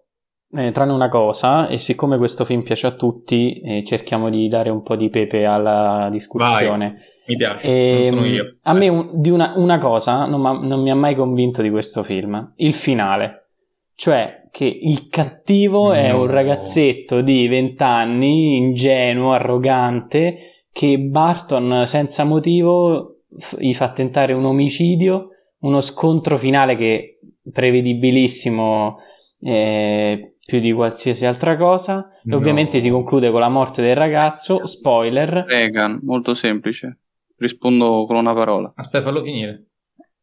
eh, 0.53 0.71
tranne 0.71 0.93
una 0.93 1.09
cosa, 1.09 1.67
e 1.67 1.79
siccome 1.79 2.19
questo 2.19 2.45
film 2.45 2.63
piace 2.63 2.87
a 2.87 2.93
tutti, 2.93 3.61
eh, 3.61 3.85
cerchiamo 3.85 4.29
di 4.29 4.49
dare 4.49 4.69
un 4.69 4.83
po' 4.83 4.97
di 4.97 5.09
pepe 5.09 5.47
alla 5.47 6.09
discussione. 6.11 6.89
Vai, 6.91 7.15
mi 7.29 7.37
piace, 7.37 7.67
e, 7.67 8.07
sono 8.11 8.25
ehm, 8.25 8.33
io. 8.33 8.57
A 8.63 8.75
me 8.75 8.89
un, 8.89 9.11
di 9.15 9.31
una, 9.31 9.55
una 9.57 9.79
cosa 9.79 10.27
non, 10.27 10.67
non 10.67 10.83
mi 10.83 10.91
ha 10.91 10.95
mai 10.95 11.15
convinto 11.15 11.63
di 11.63 11.71
questo 11.71 12.03
film, 12.03 12.53
il 12.57 12.75
finale. 12.75 13.47
Cioè, 13.95 14.46
che 14.57 14.65
il 14.65 15.09
cattivo 15.11 15.89
no. 15.89 15.95
è 15.95 16.11
un 16.13 16.29
ragazzetto 16.29 17.21
di 17.21 17.47
20 17.47 17.83
anni, 17.83 18.57
ingenuo, 18.57 19.35
arrogante, 19.35 20.65
che 20.73 20.99
Barton 20.99 21.83
senza 21.85 22.25
motivo 22.25 23.19
f- 23.37 23.59
gli 23.59 23.75
fa 23.75 23.93
tentare 23.93 24.33
un 24.33 24.47
omicidio, 24.47 25.29
uno 25.59 25.83
scontro 25.83 26.39
finale 26.39 26.75
che 26.75 27.19
prevedibilissimo 27.53 28.97
eh, 29.41 30.37
più 30.43 30.61
di 30.61 30.73
qualsiasi 30.73 31.27
altra 31.27 31.59
cosa. 31.59 32.09
E 32.15 32.21
no. 32.23 32.37
ovviamente 32.37 32.81
si 32.81 32.89
conclude 32.89 33.31
con 33.31 33.41
la 33.41 33.51
morte 33.51 33.83
del 33.83 33.95
ragazzo. 33.95 34.65
Spoiler. 34.65 35.45
Reagan, 35.47 36.01
molto 36.03 36.33
semplice. 36.33 37.01
Rispondo 37.37 38.07
con 38.07 38.17
una 38.17 38.33
parola. 38.33 38.73
Aspetta, 38.75 39.05
fallo 39.05 39.23
finire. 39.23 39.67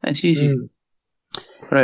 Eh 0.02 0.16
sì, 0.16 0.34
sì. 0.34 0.48
Mm. 0.48 0.64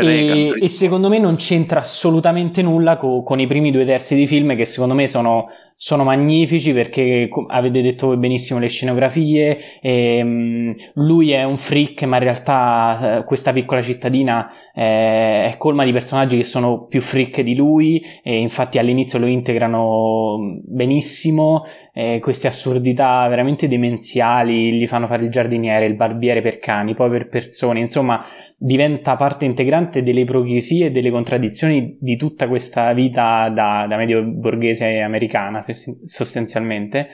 E, 0.08 0.54
e, 0.60 0.68
secondo 0.68 1.10
me 1.10 1.20
non 1.20 1.36
c'entra 1.36 1.80
assolutamente 1.80 2.62
nulla 2.62 2.98
co- 2.98 3.24
con 3.24 3.40
i 3.40 3.48
primi 3.48 3.72
due 3.72 3.86
terzi 3.86 4.16
di 4.16 4.28
film 4.28 4.56
che 4.56 4.66
secondo 4.66 4.94
me 4.94 5.08
sono, 5.08 5.48
sono 5.76 6.04
magnifici 6.04 6.74
perché 6.74 7.30
avete 7.48 7.82
detto 7.82 8.08
voi 8.08 8.18
benissimo 8.18 8.60
le 8.60 8.68
scenografie 8.68 9.80
e, 9.82 10.22
um, 10.22 10.76
lui 10.96 11.32
è 11.32 11.44
un 11.44 11.58
freak 11.58 12.04
ma 12.04 12.18
in 12.18 12.24
realtà 12.24 13.20
uh, 13.20 13.24
questa 13.24 13.54
piccola 13.54 13.82
cittadina 13.82 14.52
eh, 14.74 15.52
è 15.52 15.56
colma 15.58 15.84
di 15.84 15.92
personaggi 15.92 16.38
che 16.38 16.44
sono 16.44 16.86
più 16.86 17.02
freak 17.02 17.42
di 17.42 17.56
lui 17.56 18.04
e 18.24 18.38
infatti 18.38 18.78
all'inizio 18.78 19.20
lo 19.20 19.26
integrano 19.26 20.38
benissimo 20.64 21.64
eh, 22.00 22.20
queste 22.22 22.47
assurdità 22.47 23.28
veramente 23.28 23.68
demenziali 23.68 24.72
gli 24.72 24.88
fanno 24.88 25.06
fare 25.06 25.26
il 25.26 25.30
giardiniere, 25.30 25.86
il 25.86 25.95
barbiere 25.95 26.41
per 26.41 26.58
cani, 26.58 26.93
poi 26.93 27.10
per 27.10 27.28
persone, 27.28 27.82
insomma 27.82 28.24
diventa 28.58 29.18
parte 29.18 29.43
integrante 29.43 30.02
delle 30.02 30.22
ipocrisie 30.22 30.86
e 30.86 30.91
delle 30.91 31.12
contraddizioni 31.12 31.97
di 32.00 32.16
tutta 32.16 32.47
questa 32.47 32.93
vita 32.93 33.50
da, 33.50 33.86
da 33.86 33.97
medio 33.97 34.24
borghese 34.24 35.02
americana 35.02 35.60
sostanzialmente 36.06 37.10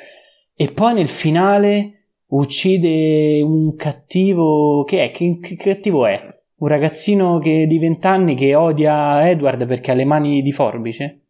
e 0.53 0.71
poi 0.71 0.93
nel 0.93 1.07
finale 1.07 2.09
uccide 2.27 3.41
un 3.41 3.75
cattivo 3.75 4.83
che 4.83 5.05
è? 5.05 5.09
Che, 5.09 5.39
che 5.41 5.55
cattivo 5.55 6.05
è? 6.05 6.21
Un 6.57 6.67
ragazzino 6.67 7.39
che, 7.39 7.65
di 7.65 7.79
vent'anni 7.79 8.35
che 8.35 8.53
odia 8.53 9.27
Edward 9.27 9.65
perché 9.65 9.89
ha 9.89 9.95
le 9.95 10.05
mani 10.05 10.43
di 10.43 10.51
forbice? 10.51 11.24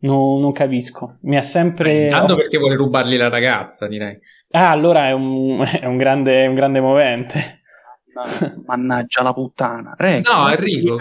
No, 0.00 0.38
non 0.38 0.52
capisco. 0.52 1.16
Mi 1.22 1.36
ha 1.36 1.42
sempre. 1.42 2.08
Tanto 2.10 2.36
perché 2.36 2.58
vuole 2.58 2.76
rubargli 2.76 3.16
la 3.16 3.28
ragazza, 3.28 3.86
direi. 3.86 4.18
Ah, 4.50 4.70
allora 4.70 5.08
è 5.08 5.12
un, 5.12 5.62
è 5.80 5.86
un, 5.86 5.96
grande, 5.96 6.46
un 6.46 6.54
grande 6.54 6.80
movente. 6.80 7.58
Mannaggia 8.66 9.22
la 9.22 9.32
puttana. 9.32 9.94
Regga, 9.96 10.32
no, 10.32 10.50
Enrico. 10.50 10.98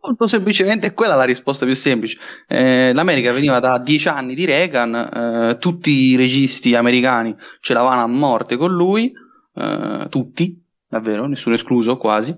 Molto 0.00 0.26
semplicemente 0.26 0.88
è 0.88 0.94
quella 0.94 1.14
la 1.14 1.24
risposta 1.24 1.64
più 1.64 1.74
semplice. 1.74 2.18
Eh, 2.46 2.92
L'America 2.94 3.32
veniva 3.32 3.58
da 3.58 3.78
dieci 3.78 4.08
anni 4.08 4.34
di 4.34 4.44
Reagan, 4.44 4.94
eh, 4.94 5.58
tutti 5.58 5.90
i 5.90 6.16
registi 6.16 6.74
americani 6.74 7.36
ce 7.60 7.74
l'avano 7.74 8.02
a 8.02 8.06
morte 8.06 8.56
con 8.56 8.72
lui, 8.72 9.12
eh, 9.54 10.06
tutti, 10.08 10.60
davvero, 10.88 11.26
nessuno 11.26 11.54
escluso 11.56 11.96
quasi. 11.96 12.36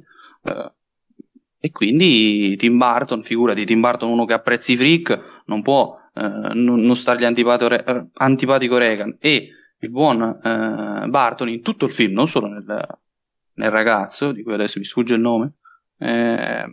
E 1.62 1.70
quindi 1.70 2.56
Tim 2.56 2.78
Burton, 2.78 3.22
figurati, 3.22 3.66
Tim 3.66 3.80
Burton, 3.80 4.11
uno 4.11 4.24
che 4.24 4.32
apprezzi 4.32 4.76
freak, 4.76 5.42
non 5.46 5.61
può 5.61 5.94
eh, 6.14 6.54
non, 6.54 6.80
non 6.80 6.96
stargli 6.96 7.24
antipatico, 7.24 8.08
antipatico 8.14 8.78
Reagan. 8.78 9.16
E 9.20 9.50
il 9.78 9.90
buon 9.90 10.22
eh, 10.22 11.06
Barton 11.08 11.48
in 11.48 11.62
tutto 11.62 11.84
il 11.84 11.92
film, 11.92 12.14
non 12.14 12.26
solo 12.26 12.46
nel, 12.46 12.98
nel 13.54 13.70
ragazzo, 13.70 14.32
di 14.32 14.42
cui 14.42 14.54
adesso 14.54 14.78
mi 14.78 14.84
sfugge 14.86 15.14
il 15.14 15.20
nome, 15.20 15.54
eh, 15.98 16.64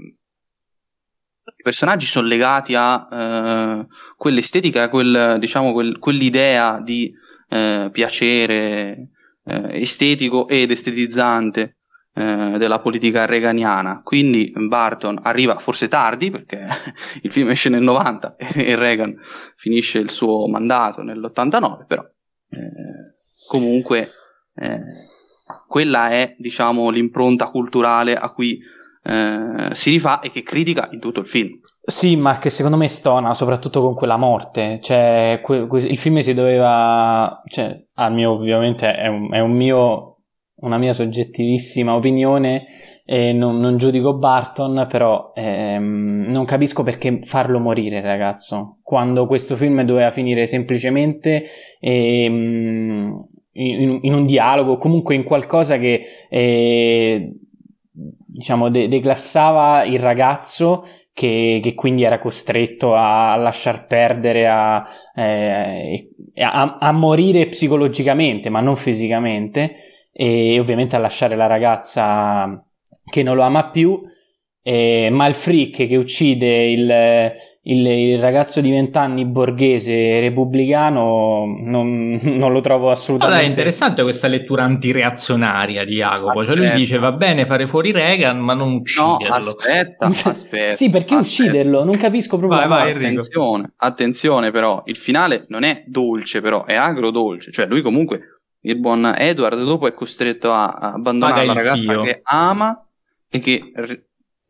i 1.43 1.63
personaggi 1.63 2.05
sono 2.05 2.27
legati 2.27 2.73
a 2.75 3.07
eh, 3.11 3.88
quell'estetica, 4.15 4.89
quel, 4.89 5.38
diciamo, 5.39 5.73
quel, 5.73 5.99
quell'idea 5.99 6.79
di 6.79 7.11
eh, 7.49 7.89
piacere 7.91 9.09
eh, 9.43 9.81
estetico 9.81 10.47
ed 10.47 10.71
estetizzante 10.71 11.76
eh, 12.18 12.57
della 12.57 12.80
politica 12.80 13.26
reganiana. 13.26 14.01
Quindi 14.03 14.51
Barton 14.55 15.20
arriva 15.22 15.59
forse 15.59 15.88
tardi, 15.88 16.32
perché 16.32 16.68
il 17.22 17.32
film 17.32 17.49
esce 17.49 17.70
nel 17.70 17.84
90 17.84 18.36
e 18.55 18.76
Reagan 18.76 19.15
finisce 19.55 19.99
il 19.99 20.09
suo 20.09 20.47
mandato 20.47 21.03
nell'89, 21.03 21.86
però 21.86 22.03
eh, 22.49 23.15
comunque 23.47 24.11
eh, 24.55 24.82
quella 25.68 26.09
è 26.09 26.36
diciamo 26.39 26.89
l'impronta 26.89 27.49
culturale 27.49 28.15
a 28.15 28.32
cui 28.32 28.59
eh, 29.03 29.70
si 29.72 29.91
rifà 29.91 30.20
e 30.20 30.32
che 30.32 30.41
critica 30.41 30.89
in 30.91 30.99
tutto 30.99 31.20
il 31.20 31.28
film. 31.28 31.59
Sì, 31.89 32.18
ma 32.18 32.38
che 32.38 32.49
secondo 32.49 32.76
me 32.76 32.89
stona, 32.89 33.34
soprattutto 33.34 33.82
con 33.82 33.93
quella 33.93 34.18
morte. 34.18 34.80
Cioè, 34.82 35.39
que- 35.41 35.68
que- 35.68 35.88
il 35.88 35.97
film 35.97 36.18
si 36.18 36.34
doveva. 36.34 37.41
Cioè, 37.45 37.82
al 37.93 38.11
mio, 38.11 38.32
ovviamente, 38.32 38.93
è, 38.93 39.07
un, 39.07 39.34
è 39.34 39.39
un 39.39 39.51
mio, 39.51 40.16
una 40.58 40.78
mia 40.78 40.91
soggettivissima 40.91 41.95
opinione. 41.95 42.66
E 43.10 43.32
non, 43.32 43.60
non 43.60 43.78
giudico 43.78 44.18
Barton, 44.18 44.86
però 44.89 45.32
ehm, 45.34 46.26
non 46.28 46.43
capisco 46.43 46.84
perché 46.84 47.20
farlo 47.22 47.58
morire, 47.58 48.01
ragazzo. 48.01 48.80
Quando 48.84 49.26
questo 49.28 49.55
film 49.55 49.82
doveva 49.84 50.12
finire 50.12 50.45
semplicemente 50.45 51.45
ehm, 51.80 53.28
in, 53.53 53.99
in, 54.01 54.14
un 54.14 54.26
dialogo, 54.26 54.78
comunque 54.78 55.16
in 55.16 55.24
qualcosa 55.24 55.78
che 55.78 56.03
eh, 56.30 57.32
diciamo 57.91 58.70
de- 58.70 58.88
declassava 58.88 59.84
il 59.86 59.99
ragazzo 59.99 60.84
che, 61.14 61.60
che, 61.64 61.74
quindi 61.74 62.03
era 62.03 62.20
costretto 62.20 62.93
a, 62.93 63.36
lasciar 63.38 63.88
perdere, 63.88 64.47
a, 64.47 64.86
eh, 65.16 66.12
a, 66.36 66.78
a, 66.80 66.91
morire 66.91 67.47
psicologicamente, 67.47 68.49
ma 68.49 68.60
non 68.60 68.76
fisicamente, 68.76 69.96
e 70.20 70.59
ovviamente 70.59 70.95
a 70.95 70.99
lasciare 70.99 71.36
la 71.36 71.45
ragazza 71.45 72.59
che 73.07 73.22
non 73.22 73.36
lo 73.36 73.43
ama 73.43 73.70
più, 73.70 74.01
eh, 74.63 75.09
ma 75.11 75.28
il 75.28 75.36
freak 75.36 75.86
che 75.86 75.95
uccide 75.95 76.72
il, 76.72 77.34
il, 77.61 77.86
il 77.86 78.20
ragazzo 78.20 78.59
di 78.59 78.72
vent'anni 78.72 79.26
borghese 79.26 80.20
repubblicano 80.20 81.45
non, 81.59 82.20
non, 82.20 82.51
lo 82.51 82.61
trovo 82.61 82.89
assolutamente. 82.89 83.41
Allora, 83.41 83.41
è 83.41 83.45
interessante 83.47 84.01
questa 84.01 84.28
lettura 84.28 84.63
antireazionaria 84.63 85.86
di 85.86 85.97
Jacopo. 85.97 86.43
Cioè 86.43 86.55
lui 86.55 86.72
dice 86.72 86.97
va 86.97 87.11
bene 87.11 87.45
fare 87.45 87.68
fuori 87.68 87.91
Reagan, 87.91 88.39
ma 88.39 88.55
non 88.55 88.74
ucciderlo. 88.74 89.28
No, 89.28 89.36
aspetta, 89.36 90.07
aspetta. 90.32 90.76
sì, 90.76 90.89
perché 90.89 91.13
aspetta. 91.13 91.43
ucciderlo? 91.43 91.84
Non 91.84 91.95
capisco 91.97 92.39
proprio. 92.39 92.57
Vai, 92.57 92.68
vai, 92.68 92.91
attenzione, 92.91 93.72
attenzione 93.78 94.49
però, 94.49 94.82
il 94.86 94.97
finale 94.97 95.45
non 95.49 95.61
è 95.61 95.84
dolce 95.86 96.41
però, 96.41 96.65
è 96.65 96.74
agrodolce. 96.74 97.51
Cioè 97.51 97.68
lui 97.68 97.84
comunque, 97.84 98.36
il 98.62 98.80
buon 98.80 99.14
Edward 99.16 99.64
dopo 99.64 99.88
è 99.88 99.93
costretto 99.93 100.51
a 100.51 100.70
abbandonare 100.70 101.45
la 101.45 101.53
ragazza 101.53 101.80
figlio. 101.80 102.01
che 102.01 102.20
ama 102.24 102.88
e 103.30 103.39
che, 103.39 103.72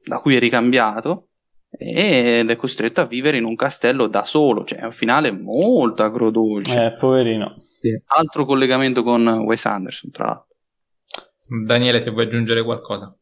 da 0.05 0.20
cui 0.20 0.36
è 0.36 0.39
ricambiato 0.39 1.30
ed 1.70 2.49
è 2.49 2.55
costretto 2.55 3.01
a 3.01 3.05
vivere 3.05 3.38
in 3.38 3.43
un 3.43 3.55
castello 3.55 4.08
da 4.08 4.24
solo, 4.24 4.64
cioè 4.64 4.80
è 4.80 4.86
un 4.86 4.91
finale 4.91 5.32
molto 5.32 6.03
agrodolce. 6.03 6.86
Eh, 6.86 6.93
poverino. 6.93 7.55
Sì. 7.80 8.01
Altro 8.05 8.45
collegamento 8.45 9.03
con 9.03 9.28
Wes 9.28 9.66
Anderson, 9.66 10.12
tra 10.12 10.26
l'altro. 10.26 10.55
Daniele, 11.66 12.01
se 12.01 12.10
vuoi 12.10 12.26
aggiungere 12.26 12.64
qualcosa. 12.64 13.16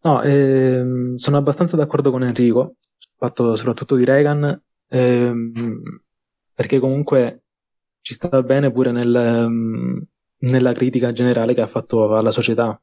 No, 0.00 0.22
ehm, 0.22 1.16
sono 1.16 1.36
abbastanza 1.38 1.76
d'accordo 1.76 2.10
con 2.10 2.22
Enrico, 2.22 2.76
fatto 3.16 3.56
soprattutto 3.56 3.96
di 3.96 4.04
Reagan, 4.04 4.62
ehm, 4.88 5.82
perché 6.54 6.78
comunque 6.78 7.44
ci 8.00 8.14
sta 8.14 8.42
bene 8.42 8.70
pure 8.70 8.92
nel, 8.92 9.14
ehm, 9.14 10.02
nella 10.38 10.72
critica 10.72 11.12
generale 11.12 11.54
che 11.54 11.60
ha 11.60 11.66
fatto 11.66 12.14
alla 12.16 12.30
società 12.30 12.80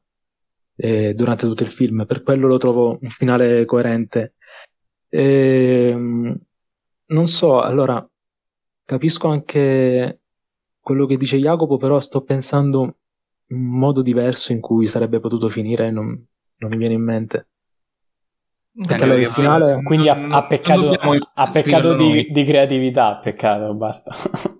eh, 0.76 1.14
durante 1.14 1.46
tutto 1.46 1.62
il 1.62 1.68
film. 1.68 2.04
Per 2.06 2.22
quello 2.22 2.46
lo 2.46 2.58
trovo 2.58 2.98
un 3.00 3.08
finale 3.08 3.64
coerente. 3.64 4.34
E, 5.08 5.86
ehm, 5.90 6.36
non 7.08 7.26
so, 7.26 7.60
allora 7.60 8.06
capisco 8.84 9.28
anche 9.28 10.20
quello 10.80 11.06
che 11.06 11.16
dice 11.16 11.38
Jacopo, 11.38 11.76
però 11.76 11.98
sto 12.00 12.22
pensando 12.22 12.80
un 13.48 13.60
modo 13.78 14.02
diverso 14.02 14.52
in 14.52 14.60
cui 14.60 14.86
sarebbe 14.86 15.20
potuto 15.20 15.48
finire 15.48 15.90
non, 15.90 16.08
non 16.58 16.70
mi 16.70 16.76
viene 16.76 16.94
in 16.94 17.02
mente. 17.02 17.48
Perché 18.86 19.26
finale... 19.26 19.82
Quindi 19.82 20.10
ha, 20.10 20.26
ha 20.28 20.44
peccato, 20.44 20.90
ha 21.34 21.48
peccato 21.48 21.94
di, 21.94 22.28
di, 22.30 22.44
creatività, 22.44 23.08
ha 23.08 23.18
peccato 23.18 23.74
Barto. 23.74 24.10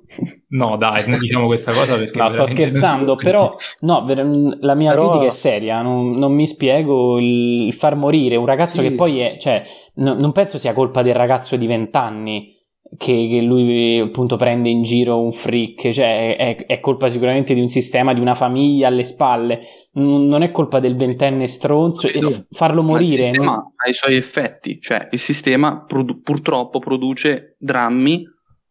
No, 0.48 0.76
dai, 0.76 1.02
non 1.08 1.18
diciamo 1.18 1.46
questa 1.46 1.72
cosa 1.72 1.96
perché... 1.96 2.16
No, 2.16 2.28
sto 2.28 2.46
scherzando, 2.46 3.16
però 3.16 3.54
no, 3.80 4.06
la 4.60 4.74
mia 4.74 4.92
però... 4.92 5.08
critica 5.08 5.26
è 5.26 5.30
seria, 5.30 5.82
non, 5.82 6.12
non, 6.12 6.32
mi 6.32 6.46
spiego 6.46 7.18
il 7.18 7.74
far 7.74 7.96
morire 7.96 8.36
un 8.36 8.46
ragazzo 8.46 8.80
sì. 8.80 8.88
che 8.88 8.94
poi 8.94 9.18
è... 9.18 9.36
Cioè, 9.36 9.64
no, 9.94 10.14
non 10.14 10.30
penso 10.30 10.58
sia 10.58 10.72
colpa 10.72 11.02
del 11.02 11.14
ragazzo 11.14 11.56
di 11.56 11.66
vent'anni 11.66 12.54
che, 12.96 13.28
che, 13.28 13.40
lui 13.42 13.98
appunto 13.98 14.36
prende 14.36 14.68
in 14.70 14.82
giro 14.82 15.20
un 15.20 15.32
freak, 15.32 15.90
cioè 15.90 16.36
è, 16.36 16.66
è 16.66 16.80
colpa 16.80 17.08
sicuramente 17.08 17.52
di 17.52 17.60
un 17.60 17.68
sistema, 17.68 18.14
di 18.14 18.20
una 18.20 18.34
famiglia 18.34 18.86
alle 18.86 19.02
spalle 19.02 19.60
non 19.96 20.42
è 20.42 20.50
colpa 20.50 20.78
del 20.78 20.96
ventenne 20.96 21.46
stronzo 21.46 22.08
sì, 22.08 22.18
e 22.18 22.46
farlo 22.50 22.82
morire. 22.82 23.14
il 23.14 23.22
sistema 23.22 23.54
non... 23.54 23.72
ha 23.76 23.88
i 23.88 23.94
suoi 23.94 24.16
effetti, 24.16 24.78
cioè 24.80 25.08
il 25.10 25.18
sistema 25.18 25.84
produ- 25.84 26.22
purtroppo 26.22 26.78
produce 26.78 27.56
drammi 27.58 28.24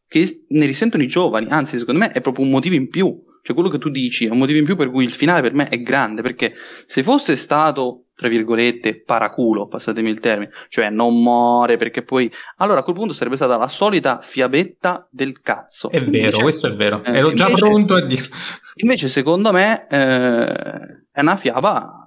che 0.07 0.39
ne 0.49 0.65
risentono 0.65 1.03
i 1.03 1.07
giovani, 1.07 1.47
anzi 1.49 1.77
secondo 1.77 2.01
me 2.01 2.09
è 2.09 2.21
proprio 2.21 2.45
un 2.45 2.51
motivo 2.51 2.75
in 2.75 2.89
più, 2.89 3.23
cioè 3.41 3.55
quello 3.55 3.69
che 3.69 3.79
tu 3.79 3.89
dici 3.89 4.25
è 4.25 4.29
un 4.29 4.37
motivo 4.37 4.59
in 4.59 4.65
più 4.65 4.75
per 4.75 4.91
cui 4.91 5.03
il 5.03 5.11
finale 5.11 5.41
per 5.41 5.53
me 5.53 5.67
è 5.67 5.81
grande, 5.81 6.21
perché 6.21 6.53
se 6.85 7.01
fosse 7.01 7.35
stato, 7.35 8.04
tra 8.15 8.29
virgolette, 8.29 9.03
paraculo, 9.03 9.67
passatemi 9.67 10.09
il 10.09 10.19
termine, 10.19 10.51
cioè 10.69 10.89
non 10.89 11.21
muore 11.21 11.75
perché 11.75 12.03
poi, 12.03 12.31
allora 12.57 12.79
a 12.79 12.83
quel 12.83 12.95
punto 12.95 13.13
sarebbe 13.13 13.35
stata 13.35 13.57
la 13.57 13.67
solita 13.67 14.19
fiabetta 14.21 15.07
del 15.11 15.41
cazzo. 15.41 15.89
È 15.89 15.99
vero, 15.99 16.05
invece, 16.05 16.41
questo 16.41 16.67
è 16.67 16.75
vero, 16.75 17.03
eh, 17.03 17.17
ero 17.17 17.33
già 17.33 17.47
invece, 17.47 17.65
pronto 17.65 17.95
a 17.95 18.05
dire. 18.05 18.29
Invece 18.75 19.07
secondo 19.07 19.51
me 19.51 19.87
eh, 19.89 21.05
è 21.11 21.21
una 21.21 21.35
fiaba 21.35 21.99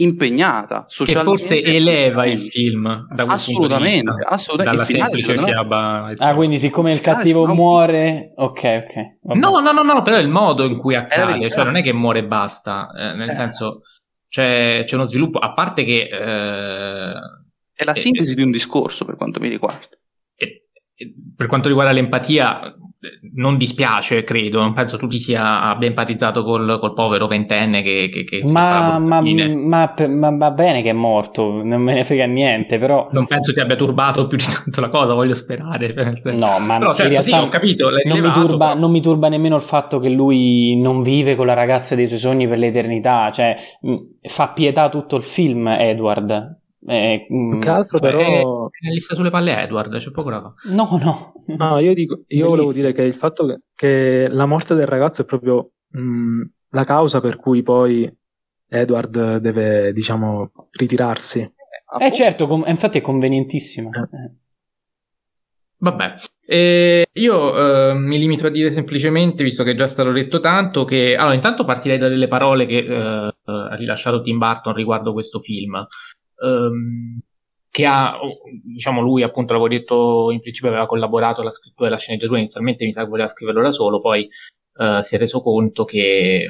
impegnata 0.00 0.84
socialmente. 0.86 1.30
Che 1.30 1.60
forse 1.60 1.74
eleva 1.76 2.24
il 2.26 2.46
film 2.48 3.06
da 3.14 3.24
assolutamente, 3.24 4.12
assolutamente. 4.28 4.84
Dalla 4.84 5.10
il 5.12 5.24
finale, 5.24 5.46
fiaba, 5.46 6.12
ah, 6.16 6.34
quindi 6.34 6.58
siccome 6.58 6.92
il 6.92 7.00
cattivo 7.00 7.46
muore, 7.46 8.32
ok, 8.36 8.84
ok. 8.84 8.94
Vabbè. 9.22 9.38
No, 9.38 9.58
no, 9.58 9.72
no, 9.72 9.82
no, 9.82 10.02
però 10.02 10.16
è 10.16 10.20
il 10.20 10.28
modo 10.28 10.64
in 10.64 10.78
cui 10.78 10.94
accade, 10.94 11.50
cioè 11.50 11.64
non 11.64 11.76
è 11.76 11.82
che 11.82 11.92
muore 11.92 12.20
e 12.20 12.26
basta, 12.26 12.88
eh, 12.96 13.14
nel 13.14 13.24
cioè. 13.24 13.34
senso 13.34 13.80
c'è, 14.28 14.84
c'è, 14.86 14.94
uno 14.94 15.06
sviluppo, 15.06 15.38
a 15.38 15.52
parte 15.52 15.84
che... 15.84 16.08
Eh, 16.10 17.14
è 17.78 17.84
la 17.84 17.94
sintesi 17.94 18.32
eh, 18.32 18.34
di 18.34 18.42
un 18.42 18.50
discorso 18.50 19.04
per 19.04 19.16
quanto 19.16 19.38
mi 19.38 19.48
riguarda. 19.48 19.96
Per 21.36 21.46
quanto 21.46 21.68
riguarda 21.68 21.92
l'empatia, 21.92 22.74
non 23.34 23.56
dispiace, 23.56 24.24
credo, 24.24 24.60
non 24.60 24.72
penso 24.72 24.96
tu 24.96 25.06
ti 25.06 25.20
sia 25.20 25.62
abbia 25.62 25.86
empatizzato 25.86 26.42
col, 26.42 26.78
col 26.80 26.94
povero 26.94 27.28
ventenne 27.28 27.80
che, 27.80 28.10
che, 28.12 28.24
che 28.24 28.44
ma, 28.44 28.98
ma, 28.98 29.20
ma, 29.20 29.94
ma, 30.08 30.36
va 30.36 30.50
bene 30.50 30.82
che 30.82 30.90
è 30.90 30.94
morto, 30.94 31.62
non 31.62 31.80
me 31.80 31.94
ne 31.94 32.02
frega 32.02 32.26
niente, 32.26 32.76
però... 32.78 33.08
Non 33.12 33.26
penso 33.26 33.52
ti 33.52 33.60
abbia 33.60 33.76
turbato 33.76 34.26
più 34.26 34.36
di 34.36 34.44
tanto 34.44 34.80
la 34.80 34.88
cosa, 34.88 35.14
voglio 35.14 35.34
sperare. 35.34 35.94
No, 36.38 36.58
ma 36.58 36.78
però, 36.78 36.92
certo, 36.92 37.02
in 37.02 37.08
realtà 37.20 37.36
sì, 37.38 37.42
ho 37.42 37.48
capito, 37.48 37.88
non, 38.04 38.20
mi 38.20 38.32
turba, 38.32 38.74
non 38.74 38.90
mi 38.90 39.00
turba 39.00 39.28
nemmeno 39.28 39.56
il 39.56 39.62
fatto 39.62 39.98
che 39.98 40.08
lui 40.08 40.78
non 40.80 41.02
vive 41.02 41.36
con 41.36 41.46
la 41.46 41.54
ragazza 41.54 41.94
dei 41.94 42.06
suoi 42.06 42.18
sogni 42.18 42.46
per 42.48 42.58
l'eternità, 42.58 43.30
cioè 43.30 43.56
fa 44.22 44.48
pietà 44.48 44.88
tutto 44.88 45.16
il 45.16 45.22
film 45.22 45.68
Edward, 45.68 46.57
eh, 46.86 47.26
mm, 47.32 47.60
che 47.60 47.70
altro 47.70 47.98
però... 47.98 48.68
È, 48.68 48.86
è 48.86 48.90
lista 48.90 49.14
sulle 49.14 49.30
palle 49.30 49.60
Edward, 49.62 49.96
c'è 49.98 50.10
poco 50.10 50.30
da 50.30 50.40
fare. 50.40 50.74
No, 50.74 50.98
no. 51.02 51.32
No, 51.56 51.78
io, 51.78 51.94
dico, 51.94 52.22
io 52.28 52.48
volevo 52.48 52.72
dire 52.72 52.92
che 52.92 53.02
il 53.02 53.14
fatto 53.14 53.46
che, 53.46 53.60
che, 53.74 54.28
la 54.30 54.46
morte 54.46 54.74
del 54.74 54.86
ragazzo 54.86 55.22
è 55.22 55.24
proprio 55.24 55.72
mh, 55.88 56.00
mm, 56.00 56.42
la 56.70 56.84
causa 56.84 57.20
per 57.20 57.36
cui 57.36 57.62
poi 57.62 58.10
Edward 58.68 59.38
deve, 59.38 59.92
diciamo, 59.92 60.52
ritirarsi. 60.72 61.54
Eh 62.00 62.12
certo, 62.12 62.46
com- 62.46 62.64
infatti 62.66 62.98
è 62.98 63.00
convenientissimo. 63.00 63.90
Eh. 63.92 64.00
eh. 64.00 64.30
Vabbè, 65.80 66.14
eh, 66.44 67.06
io 67.12 67.90
eh, 67.90 67.94
mi 67.94 68.18
limito 68.18 68.46
a 68.46 68.50
dire 68.50 68.72
semplicemente, 68.72 69.44
visto 69.44 69.62
che 69.62 69.72
è 69.72 69.76
già 69.76 69.86
stato 69.86 70.10
detto 70.10 70.40
tanto, 70.40 70.84
che 70.84 71.14
allora 71.16 71.34
intanto 71.34 71.64
partirei 71.64 71.98
da 71.98 72.08
delle 72.08 72.26
parole 72.28 72.66
che 72.66 72.78
eh, 72.78 73.34
ha 73.44 73.74
rilasciato 73.76 74.20
Tim 74.22 74.38
Burton 74.38 74.74
riguardo 74.74 75.12
questo 75.12 75.38
film 75.38 75.86
ehm, 76.42 77.20
che 77.70 77.86
ha, 77.86 78.18
diciamo 78.64 79.00
lui 79.00 79.22
appunto 79.22 79.52
l'avevo 79.52 79.70
detto 79.70 80.30
in 80.30 80.40
principio 80.40 80.68
aveva 80.68 80.86
collaborato 80.86 81.42
alla 81.42 81.50
scrittura 81.50 81.88
della 81.88 82.00
sceneggiatura, 82.00 82.38
inizialmente 82.38 82.84
mi 82.84 82.92
sa 82.92 83.02
che 83.02 83.08
voleva 83.08 83.28
scriverlo 83.28 83.62
da 83.62 83.72
solo, 83.72 84.00
poi 84.00 84.28
eh, 84.78 85.02
si 85.02 85.14
è 85.14 85.18
reso 85.18 85.40
conto 85.40 85.84
che 85.84 86.48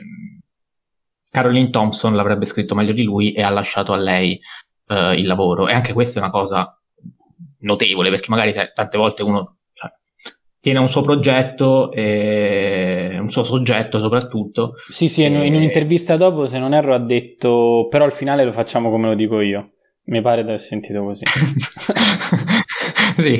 Caroline 1.30 1.70
Thompson 1.70 2.14
l'avrebbe 2.14 2.46
scritto 2.46 2.74
meglio 2.74 2.92
di 2.92 3.02
lui 3.02 3.32
e 3.32 3.42
ha 3.42 3.50
lasciato 3.50 3.92
a 3.92 3.98
lei 3.98 4.40
eh, 4.86 5.14
il 5.14 5.26
lavoro 5.26 5.68
e 5.68 5.72
anche 5.72 5.92
questa 5.92 6.20
è 6.20 6.22
una 6.22 6.32
cosa 6.32 6.72
notevole 7.60 8.10
perché 8.10 8.30
magari 8.30 8.52
t- 8.52 8.72
tante 8.72 8.96
volte 8.96 9.22
uno 9.22 9.58
cioè, 9.74 9.90
tiene 10.60 10.78
un 10.78 10.88
suo 10.88 11.02
progetto, 11.02 11.92
e 11.92 13.16
un 13.18 13.28
suo 13.28 13.44
soggetto 13.44 13.98
soprattutto. 13.98 14.74
Sì, 14.88 15.08
sì, 15.08 15.24
e... 15.24 15.26
in 15.26 15.54
un'intervista 15.54 16.16
dopo, 16.16 16.46
se 16.46 16.58
non 16.58 16.72
erro, 16.72 16.94
ha 16.94 17.00
detto 17.00 17.86
però 17.90 18.04
al 18.04 18.12
finale 18.12 18.44
lo 18.44 18.52
facciamo 18.52 18.88
come 18.88 19.08
lo 19.08 19.14
dico 19.14 19.40
io 19.40 19.72
Mi 20.08 20.22
pare 20.22 20.42
di 20.42 20.48
aver 20.48 20.58
sentito 20.58 21.02
così. 21.02 21.26
sì, 23.18 23.38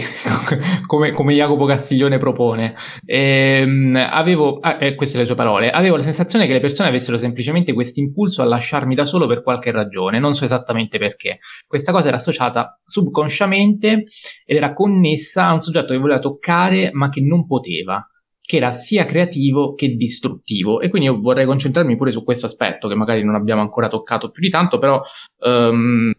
come, 0.86 1.12
come, 1.12 1.34
Jacopo 1.34 1.64
Castiglione 1.64 2.18
propone. 2.18 2.74
Ehm, 3.06 3.96
avevo, 3.96 4.58
ah, 4.58 4.76
eh, 4.78 4.94
queste 4.94 5.16
le 5.16 5.24
sue 5.24 5.34
parole, 5.34 5.70
avevo 5.70 5.96
la 5.96 6.02
sensazione 6.02 6.46
che 6.46 6.52
le 6.52 6.60
persone 6.60 6.90
avessero 6.90 7.16
semplicemente 7.16 7.72
questo 7.72 8.00
impulso 8.00 8.42
a 8.42 8.44
lasciarmi 8.44 8.94
da 8.94 9.06
solo 9.06 9.26
per 9.26 9.42
qualche 9.42 9.70
ragione, 9.70 10.18
non 10.18 10.34
so 10.34 10.44
esattamente 10.44 10.98
perché. 10.98 11.38
Questa 11.66 11.90
cosa 11.90 12.08
era 12.08 12.18
associata 12.18 12.78
subconsciamente 12.84 14.02
ed 14.44 14.56
era 14.56 14.74
connessa 14.74 15.46
a 15.46 15.54
un 15.54 15.60
soggetto 15.60 15.94
che 15.94 15.98
voleva 15.98 16.20
toccare 16.20 16.90
ma 16.92 17.08
che 17.08 17.22
non 17.22 17.46
poteva 17.46 18.06
che 18.48 18.56
era 18.56 18.72
sia 18.72 19.04
creativo 19.04 19.74
che 19.74 19.94
distruttivo. 19.94 20.80
E 20.80 20.88
quindi 20.88 21.08
io 21.08 21.20
vorrei 21.20 21.44
concentrarmi 21.44 21.98
pure 21.98 22.10
su 22.10 22.24
questo 22.24 22.46
aspetto, 22.46 22.88
che 22.88 22.94
magari 22.94 23.22
non 23.22 23.34
abbiamo 23.34 23.60
ancora 23.60 23.88
toccato 23.88 24.30
più 24.30 24.40
di 24.40 24.48
tanto, 24.48 24.78
però 24.78 25.02
um, 25.44 26.10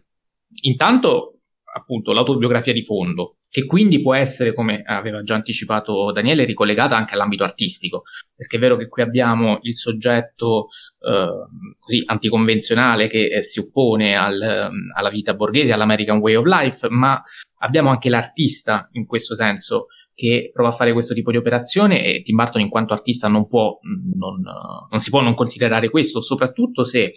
intanto 0.62 1.40
appunto 1.72 2.12
l'autobiografia 2.12 2.72
di 2.72 2.82
fondo, 2.82 3.36
che 3.48 3.64
quindi 3.64 4.00
può 4.00 4.14
essere, 4.14 4.52
come 4.52 4.82
aveva 4.84 5.22
già 5.22 5.34
anticipato 5.34 6.12
Daniele, 6.12 6.44
ricollegata 6.44 6.96
anche 6.96 7.14
all'ambito 7.14 7.44
artistico, 7.44 8.02
perché 8.34 8.56
è 8.56 8.60
vero 8.60 8.76
che 8.76 8.88
qui 8.88 9.02
abbiamo 9.02 9.58
il 9.62 9.74
soggetto 9.74 10.68
eh, 11.00 11.78
così 11.78 12.02
anticonvenzionale 12.06 13.08
che 13.08 13.26
eh, 13.26 13.42
si 13.42 13.60
oppone 13.60 14.14
al, 14.14 14.40
ehm, 14.40 14.92
alla 14.96 15.10
vita 15.10 15.34
borghese, 15.34 15.72
all'American 15.72 16.18
Way 16.18 16.34
of 16.34 16.44
Life, 16.44 16.88
ma 16.90 17.20
abbiamo 17.58 17.90
anche 17.90 18.08
l'artista 18.08 18.88
in 18.92 19.06
questo 19.06 19.34
senso 19.34 19.86
che 20.14 20.50
prova 20.52 20.70
a 20.70 20.76
fare 20.76 20.92
questo 20.92 21.14
tipo 21.14 21.30
di 21.30 21.38
operazione 21.38 22.04
e 22.04 22.22
Tim 22.22 22.36
Burton 22.36 22.60
in 22.60 22.68
quanto 22.68 22.92
artista 22.92 23.26
non 23.26 23.48
può, 23.48 23.78
non, 23.82 24.42
non 24.90 25.00
si 25.00 25.08
può 25.08 25.22
non 25.22 25.34
considerare 25.34 25.88
questo, 25.88 26.20
soprattutto 26.20 26.84
se 26.84 27.14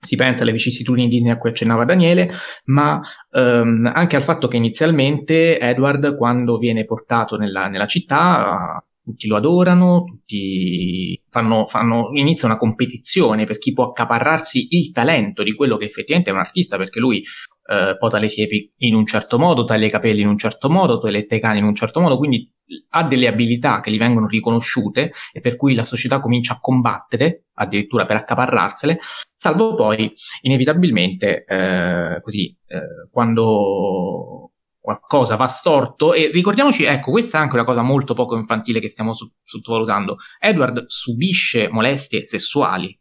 si 0.00 0.16
pensa 0.16 0.42
alle 0.42 0.52
vicissitudini 0.52 1.30
a 1.30 1.38
cui 1.38 1.50
accennava 1.50 1.84
Daniele, 1.84 2.30
ma 2.66 3.00
ehm, 3.30 3.90
anche 3.92 4.16
al 4.16 4.22
fatto 4.22 4.48
che 4.48 4.56
inizialmente 4.56 5.58
Edward, 5.58 6.16
quando 6.16 6.56
viene 6.58 6.84
portato 6.84 7.36
nella, 7.36 7.68
nella 7.68 7.86
città, 7.86 8.82
tutti 9.08 9.26
lo 9.26 9.36
adorano, 9.36 10.04
tutti 10.04 11.20
fanno, 11.30 11.66
fanno, 11.66 12.10
inizia 12.12 12.46
una 12.46 12.58
competizione 12.58 13.46
per 13.46 13.58
chi 13.58 13.72
può 13.72 13.88
accaparrarsi 13.88 14.68
il 14.70 14.92
talento 14.92 15.42
di 15.42 15.54
quello 15.54 15.76
che 15.78 15.86
effettivamente 15.86 16.30
è 16.30 16.34
un 16.34 16.40
artista, 16.40 16.76
perché 16.76 17.00
lui 17.00 17.22
eh, 17.68 17.96
pota 17.98 18.18
le 18.18 18.28
siepi 18.28 18.72
in 18.78 18.94
un 18.94 19.04
certo 19.04 19.38
modo, 19.38 19.64
taglia 19.64 19.86
i 19.86 19.90
capelli 19.90 20.22
in 20.22 20.28
un 20.28 20.38
certo 20.38 20.70
modo, 20.70 20.98
toiletta 20.98 21.34
i 21.34 21.40
cani 21.40 21.58
in 21.58 21.64
un 21.64 21.74
certo 21.74 22.00
modo, 22.00 22.16
quindi 22.16 22.50
ha 22.90 23.04
delle 23.04 23.28
abilità 23.28 23.80
che 23.80 23.90
gli 23.90 23.98
vengono 23.98 24.26
riconosciute 24.26 25.12
e 25.32 25.40
per 25.40 25.56
cui 25.56 25.74
la 25.74 25.84
società 25.84 26.20
comincia 26.20 26.54
a 26.54 26.60
combattere, 26.60 27.44
addirittura 27.54 28.06
per 28.06 28.16
accaparrarsele, 28.16 29.00
salvo 29.34 29.74
poi 29.74 30.12
inevitabilmente 30.42 31.44
eh, 31.44 32.20
così 32.22 32.56
eh, 32.66 33.08
quando 33.10 34.52
qualcosa 34.80 35.36
va 35.36 35.46
storto 35.46 36.14
e 36.14 36.30
ricordiamoci, 36.32 36.84
ecco, 36.84 37.10
questa 37.10 37.36
è 37.36 37.40
anche 37.42 37.54
una 37.54 37.64
cosa 37.64 37.82
molto 37.82 38.14
poco 38.14 38.36
infantile 38.36 38.80
che 38.80 38.88
stiamo 38.88 39.12
su- 39.12 39.30
sottovalutando. 39.42 40.16
Edward 40.40 40.84
subisce 40.86 41.68
molestie 41.68 42.24
sessuali 42.24 42.98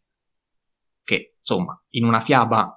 che, 1.03 1.35
insomma, 1.39 1.81
in 1.91 2.03
una 2.03 2.19
fiaba 2.19 2.76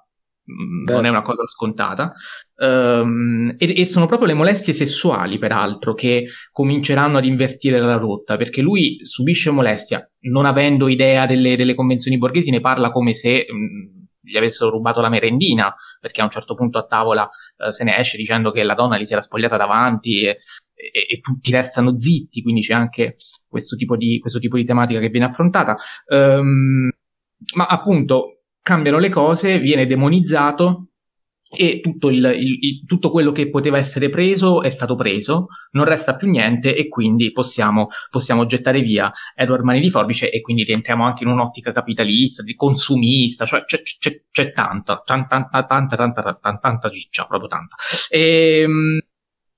Beh. 0.85 0.93
non 0.93 1.05
è 1.05 1.09
una 1.09 1.21
cosa 1.21 1.45
scontata. 1.45 2.13
Um, 2.55 3.55
e, 3.57 3.79
e, 3.79 3.85
sono 3.85 4.05
proprio 4.05 4.27
le 4.27 4.33
molestie 4.33 4.73
sessuali, 4.73 5.37
peraltro, 5.37 5.93
che 5.93 6.27
cominceranno 6.51 7.17
ad 7.17 7.25
invertire 7.25 7.79
la 7.79 7.97
rotta, 7.97 8.37
perché 8.37 8.61
lui 8.61 8.99
subisce 9.03 9.51
molestia, 9.51 10.07
non 10.21 10.45
avendo 10.45 10.87
idea 10.87 11.25
delle, 11.25 11.55
delle 11.55 11.75
convenzioni 11.75 12.17
borghesi, 12.17 12.51
ne 12.51 12.59
parla 12.59 12.91
come 12.91 13.13
se 13.13 13.45
mh, 13.49 13.55
mm, 13.55 14.01
gli 14.23 14.37
avessero 14.37 14.69
rubato 14.69 15.01
la 15.01 15.09
merendina, 15.09 15.73
perché 15.99 16.21
a 16.21 16.25
un 16.25 16.29
certo 16.29 16.53
punto 16.53 16.77
a 16.77 16.85
tavola 16.85 17.23
uh, 17.23 17.69
se 17.69 17.83
ne 17.83 17.97
esce 17.97 18.17
dicendo 18.17 18.51
che 18.51 18.63
la 18.63 18.75
donna 18.75 18.97
gli 18.97 19.05
si 19.05 19.13
era 19.13 19.21
spogliata 19.21 19.57
davanti 19.57 20.25
e, 20.25 20.37
e, 20.73 21.07
e 21.09 21.19
tutti 21.21 21.51
restano 21.51 21.97
zitti, 21.97 22.41
quindi 22.41 22.61
c'è 22.61 22.73
anche 22.73 23.15
questo 23.47 23.75
tipo 23.75 23.97
di, 23.97 24.19
questo 24.19 24.39
tipo 24.39 24.57
di 24.57 24.65
tematica 24.65 24.99
che 24.99 25.09
viene 25.09 25.25
affrontata. 25.25 25.75
Um, 26.07 26.89
ma 27.55 27.65
appunto 27.65 28.40
cambiano 28.61 28.99
le 28.99 29.09
cose, 29.09 29.59
viene 29.59 29.87
demonizzato 29.87 30.87
e 31.53 31.81
tutto, 31.81 32.09
il, 32.09 32.23
il, 32.37 32.85
tutto, 32.85 33.11
quello 33.11 33.33
che 33.33 33.49
poteva 33.49 33.77
essere 33.77 34.09
preso 34.09 34.61
è 34.61 34.69
stato 34.69 34.95
preso, 34.95 35.47
non 35.71 35.83
resta 35.83 36.15
più 36.15 36.29
niente 36.29 36.73
e 36.73 36.87
quindi 36.87 37.33
possiamo, 37.33 37.89
possiamo 38.09 38.45
gettare 38.45 38.79
via 38.79 39.11
Edward 39.35 39.63
Mani 39.63 39.81
di 39.81 39.89
Forbice 39.89 40.31
e 40.31 40.39
quindi 40.39 40.63
rientriamo 40.63 41.03
anche 41.03 41.23
in 41.23 41.29
un'ottica 41.29 41.73
capitalista, 41.73 42.41
di 42.41 42.55
consumista, 42.55 43.43
cioè 43.43 43.65
c'è, 43.65 43.81
c'è, 43.81 44.21
c'è 44.31 44.53
tanta, 44.53 45.01
tanta, 45.05 45.49
tanta, 45.49 45.65
tanta, 45.65 45.95
tanta, 45.97 46.21
tanta, 46.21 46.57
tanta 46.61 46.89
ciccia, 46.89 47.25
proprio 47.25 47.49
tanta. 47.49 47.75
E, 48.09 48.59
ehm, 48.61 48.99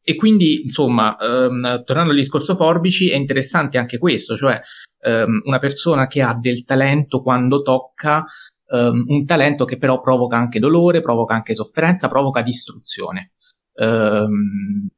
e 0.05 0.15
quindi, 0.15 0.63
insomma, 0.63 1.15
um, 1.19 1.83
tornando 1.85 2.11
al 2.11 2.17
discorso 2.17 2.55
Forbici, 2.55 3.09
è 3.09 3.15
interessante 3.15 3.77
anche 3.77 3.97
questo, 3.99 4.35
cioè 4.35 4.59
um, 5.05 5.41
una 5.45 5.59
persona 5.59 6.07
che 6.07 6.21
ha 6.21 6.33
del 6.33 6.65
talento 6.65 7.21
quando 7.21 7.61
tocca 7.61 8.25
um, 8.73 9.03
un 9.07 9.25
talento 9.25 9.65
che 9.65 9.77
però 9.77 9.99
provoca 9.99 10.35
anche 10.35 10.59
dolore, 10.59 11.01
provoca 11.01 11.35
anche 11.35 11.53
sofferenza, 11.53 12.07
provoca 12.07 12.41
distruzione. 12.41 13.33
Um, 13.75 14.89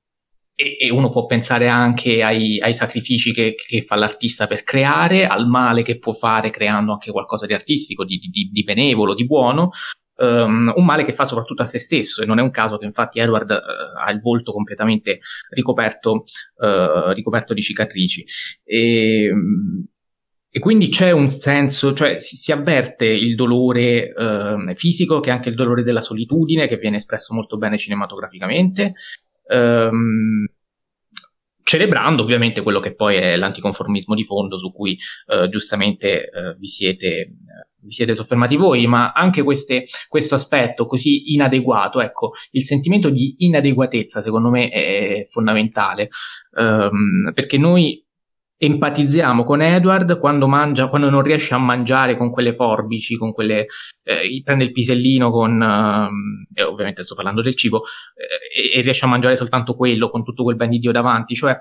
e, 0.56 0.78
e, 0.80 0.90
uno 0.90 1.12
può 1.12 1.26
pensare 1.26 1.68
anche 1.68 2.22
ai, 2.22 2.60
ai 2.60 2.74
sacrifici 2.74 3.34
che, 3.34 3.56
che, 3.56 3.84
fa 3.84 3.96
l'artista 3.96 4.48
per 4.48 4.64
creare, 4.64 5.28
al 5.28 5.48
male 5.48 5.84
che 5.84 5.98
può 5.98 6.14
fare 6.14 6.50
creando 6.50 6.94
anche 6.94 7.12
qualcosa 7.12 7.46
di 7.46 7.54
artistico, 7.54 8.06
di, 8.06 8.18
di, 8.18 8.50
di 8.52 8.64
benevolo, 8.64 9.14
di 9.14 9.26
buono, 9.26 9.72
Um, 10.18 10.72
un 10.74 10.86
male 10.86 11.04
che 11.04 11.14
fa 11.14 11.26
soprattutto 11.26 11.62
a 11.62 11.66
se 11.66 11.78
stesso 11.78 12.24
e 12.24 12.26
non 12.26 12.40
è 12.40 12.42
un 12.42 12.50
caso 12.50 12.78
che 12.78 12.86
infatti 12.86 13.20
Edward 13.20 13.50
uh, 13.50 14.00
ha 14.00 14.10
il 14.12 14.22
volto 14.22 14.54
completamente 14.54 15.20
ricoperto, 15.50 16.24
uh, 16.56 17.12
ricoperto 17.12 17.54
di 17.54 17.62
cicatrici. 17.62 18.26
E, 18.64 19.30
um, 19.30 19.86
e 20.56 20.60
quindi 20.60 20.88
c'è 20.88 21.12
un 21.12 21.28
senso, 21.28 21.94
cioè 21.94 22.18
si, 22.18 22.38
si 22.38 22.54
avverte 22.54 23.04
il 23.04 23.36
dolore 23.36 24.08
eh, 24.08 24.74
fisico, 24.78 25.20
che 25.20 25.30
è 25.30 25.34
anche 25.34 25.50
il 25.50 25.56
dolore 25.56 25.84
della 25.84 26.00
solitudine, 26.00 26.70
che 26.70 26.78
viene 26.78 26.96
espresso 26.96 27.34
molto 27.34 27.58
bene 27.58 27.78
cinematograficamente, 27.78 28.94
ehm, 29.50 30.48
celebrando 31.62 32.24
ovviamente 32.24 32.62
quello 32.62 32.80
che 32.80 32.96
poi 32.96 33.18
è 33.18 33.36
l'anticonformismo 33.36 34.16
di 34.16 34.24
fondo 34.24 34.58
su 34.58 34.72
cui 34.72 34.98
eh, 35.28 35.50
giustamente 35.50 36.30
eh, 36.30 36.56
vi, 36.58 36.68
siete, 36.68 37.34
vi, 37.82 37.92
siete, 37.92 38.16
soffermati 38.16 38.56
voi, 38.56 38.88
ma 38.88 39.12
anche 39.12 39.44
queste, 39.44 39.88
questo 40.08 40.36
aspetto 40.36 40.86
così 40.88 41.34
inadeguato, 41.34 42.00
ecco, 42.00 42.32
il 42.52 42.64
sentimento 42.64 43.10
di 43.10 43.36
inadeguatezza 43.40 44.22
secondo 44.22 44.50
me 44.52 44.70
è 44.70 45.28
fondamentale, 45.30 46.08
ehm, 46.58 47.34
perché 47.34 47.58
noi 47.58 48.05
empatizziamo 48.58 49.44
con 49.44 49.62
Edward 49.62 50.20
quando, 50.20 50.48
mangia, 50.48 50.88
quando 50.88 51.10
non 51.10 51.22
riesce 51.22 51.54
a 51.54 51.58
mangiare 51.58 52.16
con 52.16 52.32
quelle 52.32 52.56
forbici, 52.56 53.18
con 53.18 53.34
quelle, 53.34 53.68
eh, 54.04 54.42
prende 54.44 54.64
il 54.64 54.72
pisellino 54.72 55.30
con, 55.30 55.62
eh, 56.54 56.64
ovviamente 56.64 57.04
sto 57.04 57.16
parlando 57.16 57.42
del 57.42 57.56
cibo, 57.56 57.84
eh, 58.16 58.78
e, 58.78 58.82
riesce 58.82 59.06
a 59.06 59.10
mangiare 59.10 59.36
soltanto 59.36 59.76
quello 59.76 60.10
con 60.10 60.24
tutto 60.24 60.44
quel 60.44 60.56
ben 60.56 60.70
di 60.70 60.80
Dio 60.80 60.92
davanti, 60.92 61.36
cioè 61.36 61.58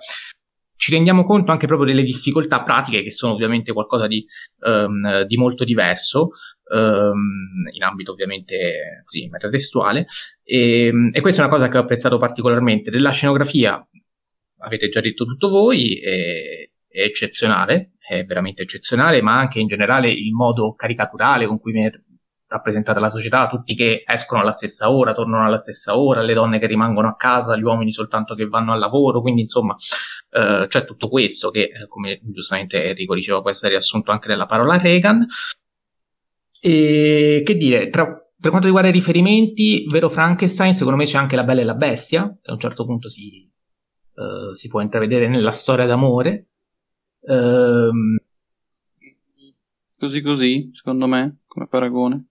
ci 0.76 0.92
rendiamo 0.92 1.24
conto 1.24 1.53
anche 1.53 1.66
proprio 1.66 1.88
delle 1.88 2.03
difficoltà 2.03 2.62
pratiche 2.62 3.03
che 3.03 3.12
sono 3.12 3.32
ovviamente 3.32 3.72
qualcosa 3.72 4.07
di, 4.07 4.24
um, 4.66 5.22
di 5.22 5.36
molto 5.36 5.64
diverso, 5.64 6.30
um, 6.72 7.68
in 7.72 7.82
ambito 7.82 8.12
ovviamente 8.12 9.03
così, 9.05 9.28
metatestuale, 9.30 10.07
e, 10.42 10.92
e 11.12 11.20
questa 11.20 11.42
è 11.42 11.47
una 11.47 11.55
cosa 11.55 11.68
che 11.68 11.78
ho 11.78 11.80
apprezzato 11.80 12.18
particolarmente. 12.18 12.90
Della 12.90 13.11
scenografia 13.12 13.86
avete 14.59 14.88
già 14.88 15.01
detto 15.01 15.24
tutto 15.24 15.49
voi, 15.49 15.99
e, 16.01 16.72
è 16.95 17.01
eccezionale, 17.01 17.95
è 17.99 18.24
veramente 18.24 18.62
eccezionale, 18.62 19.20
ma 19.20 19.36
anche 19.36 19.59
in 19.59 19.66
generale 19.66 20.12
il 20.12 20.32
modo 20.32 20.74
caricaturale 20.74 21.45
con 21.45 21.59
cui 21.59 21.72
viene 21.72 22.05
rappresentata 22.47 23.01
la 23.01 23.11
società, 23.11 23.49
tutti 23.49 23.74
che 23.74 24.05
escono 24.07 24.42
alla 24.42 24.53
stessa 24.53 24.88
ora, 24.88 25.12
tornano 25.12 25.45
alla 25.45 25.59
stessa 25.59 25.99
ora, 25.99 26.22
le 26.22 26.34
donne 26.34 26.61
che 26.61 26.68
rimangono 26.68 27.09
a 27.09 27.16
casa, 27.16 27.57
gli 27.57 27.62
uomini 27.62 27.90
soltanto 27.90 28.36
che 28.36 28.47
vanno 28.47 28.72
al 28.72 28.78
lavoro, 28.78 29.20
quindi 29.20 29.40
insomma 29.40 29.74
eh, 30.30 30.66
c'è 30.68 30.84
tutto 30.84 31.09
questo 31.09 31.51
che, 31.51 31.62
eh, 31.62 31.88
come 31.88 32.20
giustamente 32.22 32.90
Enrico 32.90 33.14
diceva, 33.16 33.40
può 33.40 33.51
essere 33.51 33.70
riassunto 33.70 34.12
anche 34.12 34.28
nella 34.28 34.47
parola 34.47 34.78
Reagan. 34.78 35.26
E 36.61 37.42
che 37.45 37.57
dire, 37.57 37.90
tra, 37.90 38.07
per 38.07 38.51
quanto 38.51 38.66
riguarda 38.68 38.88
i 38.88 38.92
riferimenti, 38.92 39.84
vero 39.90 40.09
Frankenstein, 40.09 40.74
secondo 40.74 40.99
me 40.99 41.07
c'è 41.07 41.18
anche 41.18 41.34
La 41.34 41.42
Bella 41.42 41.62
e 41.62 41.64
la 41.64 41.74
Bestia, 41.74 42.22
a 42.22 42.53
un 42.53 42.61
certo 42.61 42.84
punto 42.84 43.11
si, 43.11 43.51
uh, 44.14 44.55
si 44.55 44.68
può 44.68 44.80
intravedere 44.80 45.28
nella 45.28 45.51
storia 45.51 45.86
d'amore, 45.86 46.51
Ehm... 47.29 48.18
Così 49.99 50.20
così, 50.20 50.70
secondo 50.72 51.07
me, 51.07 51.39
come 51.47 51.66
paragone. 51.66 52.27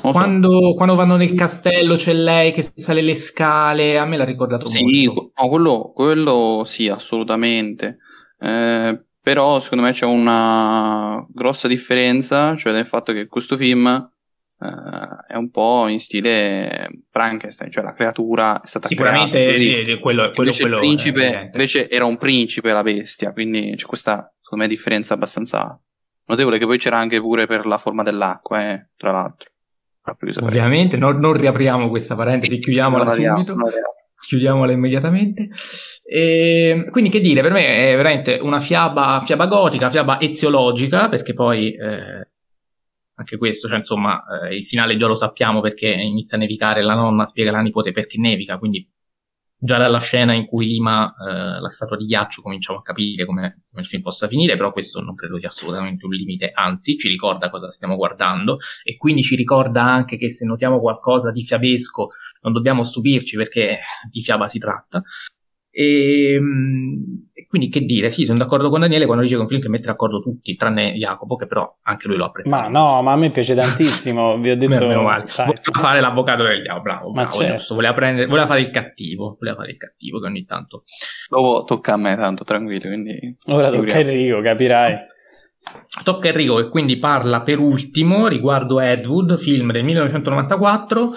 Quando, 0.00 0.70
so. 0.70 0.74
quando, 0.74 0.96
vanno 0.96 1.16
nel 1.16 1.34
castello 1.34 1.94
c'è 1.94 2.12
lei 2.12 2.52
che 2.52 2.62
sale 2.74 3.02
le 3.02 3.14
scale, 3.14 3.96
a 3.96 4.04
me 4.04 4.16
l'ha 4.16 4.24
ricordato 4.24 4.66
sì, 4.66 4.82
molto. 4.82 5.32
Sì, 5.36 5.42
no, 5.42 5.48
quello, 5.48 5.92
quello, 5.94 6.62
sì, 6.64 6.88
assolutamente. 6.88 7.98
Eh, 8.40 9.04
però 9.20 9.60
secondo 9.60 9.84
me 9.84 9.92
c'è 9.92 10.04
una 10.06 11.24
grossa 11.28 11.68
differenza, 11.68 12.56
cioè 12.56 12.72
nel 12.72 12.86
fatto 12.86 13.12
che 13.12 13.28
questo 13.28 13.56
film 13.56 14.10
Uh, 14.58 15.26
è 15.28 15.36
un 15.36 15.50
po' 15.50 15.86
in 15.88 16.00
stile 16.00 16.88
Frankenstein, 17.10 17.70
cioè 17.70 17.84
la 17.84 17.92
creatura 17.92 18.62
è 18.62 18.66
stata 18.66 18.88
Sicuramente 18.88 19.32
creata 19.32 19.50
così. 19.50 19.98
Quello, 20.00 20.00
quello, 20.00 20.32
invece, 20.36 20.62
quello 20.62 20.78
principe, 20.78 21.50
invece 21.52 21.90
era 21.90 22.06
un 22.06 22.16
principe 22.16 22.72
la 22.72 22.82
bestia, 22.82 23.32
quindi 23.32 23.74
c'è 23.76 23.84
questa, 23.84 24.32
secondo 24.40 24.64
me, 24.64 24.70
differenza 24.70 25.12
abbastanza 25.12 25.78
notevole 26.26 26.58
che 26.58 26.64
poi 26.64 26.78
c'era 26.78 26.96
anche 26.98 27.20
pure 27.20 27.46
per 27.46 27.66
la 27.66 27.76
forma 27.76 28.02
dell'acqua, 28.02 28.72
eh, 28.72 28.88
tra 28.96 29.10
l'altro. 29.10 29.50
Ovviamente, 30.40 30.96
non, 30.96 31.18
non, 31.18 31.32
riapriamo 31.32 31.88
questa 31.88 32.14
parentesi, 32.14 32.60
chiudiamola 32.60 33.10
subito. 33.10 33.56
Chiudiamola 34.18 34.72
immediatamente. 34.72 35.48
E, 36.04 36.86
quindi, 36.90 37.10
che 37.10 37.20
dire, 37.20 37.42
per 37.42 37.52
me 37.52 37.90
è 37.90 37.96
veramente 37.96 38.38
una 38.40 38.60
fiaba, 38.60 39.22
fiaba 39.24 39.46
gotica, 39.46 39.90
fiaba 39.90 40.20
eziologica, 40.20 41.08
perché 41.08 41.34
poi 41.34 41.74
eh, 41.74 42.28
anche 43.16 43.36
questo, 43.38 43.68
cioè 43.68 43.78
insomma, 43.78 44.22
eh, 44.42 44.56
il 44.56 44.66
finale 44.66 44.96
già 44.96 45.06
lo 45.06 45.14
sappiamo 45.14 45.60
perché 45.60 45.88
inizia 45.88 46.36
a 46.36 46.40
nevicare, 46.40 46.82
la 46.82 46.94
nonna 46.94 47.26
spiega 47.26 47.50
alla 47.50 47.60
nipote 47.60 47.92
perché 47.92 48.18
nevica, 48.18 48.58
quindi 48.58 48.88
già 49.58 49.78
dalla 49.78 50.00
scena 50.00 50.34
in 50.34 50.46
cui 50.46 50.66
lima 50.66 51.14
eh, 51.18 51.60
la 51.60 51.70
statua 51.70 51.96
di 51.96 52.04
ghiaccio 52.04 52.42
cominciamo 52.42 52.80
a 52.80 52.82
capire 52.82 53.24
come, 53.24 53.64
come, 53.70 53.82
il 53.82 53.88
film 53.88 54.02
possa 54.02 54.28
finire, 54.28 54.56
però 54.56 54.70
questo 54.72 55.00
non 55.00 55.14
credo 55.14 55.38
sia 55.38 55.48
assolutamente 55.48 56.04
un 56.04 56.12
limite, 56.12 56.50
anzi 56.52 56.98
ci 56.98 57.08
ricorda 57.08 57.48
cosa 57.48 57.70
stiamo 57.70 57.96
guardando 57.96 58.58
e 58.84 58.96
quindi 58.96 59.22
ci 59.22 59.34
ricorda 59.34 59.82
anche 59.82 60.18
che 60.18 60.30
se 60.30 60.44
notiamo 60.44 60.78
qualcosa 60.78 61.30
di 61.30 61.42
fiabesco 61.42 62.10
non 62.42 62.52
dobbiamo 62.52 62.84
stupirci 62.84 63.36
perché 63.36 63.80
di 64.10 64.22
fiaba 64.22 64.46
si 64.46 64.58
tratta. 64.58 65.02
E, 65.78 66.32
ehm, 66.32 67.28
e, 67.34 67.46
quindi 67.46 67.68
che 67.68 67.80
dire, 67.80 68.10
sì, 68.10 68.24
sono 68.24 68.38
d'accordo 68.38 68.70
con 68.70 68.80
Daniele 68.80 69.04
quando 69.04 69.22
dice 69.22 69.34
che 69.34 69.40
è 69.40 69.42
un 69.42 69.50
film 69.50 69.60
che 69.60 69.68
mette 69.68 69.84
d'accordo 69.84 70.22
tutti, 70.22 70.56
tranne 70.56 70.94
Jacopo, 70.94 71.36
che 71.36 71.46
però 71.46 71.70
anche 71.82 72.08
lui 72.08 72.16
lo 72.16 72.24
apprezza. 72.24 72.56
Ma 72.56 72.68
no, 72.68 73.02
ma 73.02 73.12
a 73.12 73.16
me 73.16 73.30
piace 73.30 73.54
tantissimo, 73.54 74.38
vi 74.40 74.50
ho 74.52 74.56
detto... 74.56 74.86
Meno 74.86 75.02
male. 75.02 75.24
Dai, 75.24 75.44
voleva 75.44 75.78
fare 75.78 76.00
l'avvocato 76.00 76.44
del 76.44 76.62
diavolo, 76.62 76.82
bravo, 76.82 77.12
bravo, 77.12 77.30
certo. 77.30 77.74
voleva, 77.74 77.92
prendere, 77.92 78.26
voleva 78.26 78.46
fare 78.46 78.60
il 78.60 78.70
cattivo, 78.70 79.36
voleva 79.38 79.58
fare 79.58 79.70
il 79.72 79.76
cattivo 79.76 80.18
che 80.18 80.26
ogni 80.26 80.44
tanto... 80.46 80.84
Dopo 81.28 81.64
tocca 81.66 81.92
a 81.92 81.96
me 81.98 82.16
tanto, 82.16 82.44
tranquillo, 82.44 82.88
quindi... 82.88 83.36
Ora 83.48 83.70
tocca 83.70 83.96
a 83.96 83.98
Enrico, 83.98 84.40
capirai. 84.40 84.96
Tocca 86.04 86.28
a 86.28 86.30
Enrico 86.30 86.56
che 86.56 86.68
quindi 86.70 86.96
parla 86.96 87.42
per 87.42 87.58
ultimo 87.58 88.28
riguardo 88.28 88.80
Ed 88.80 89.04
Wood, 89.04 89.36
film 89.36 89.72
del 89.72 89.84
1994. 89.84 91.12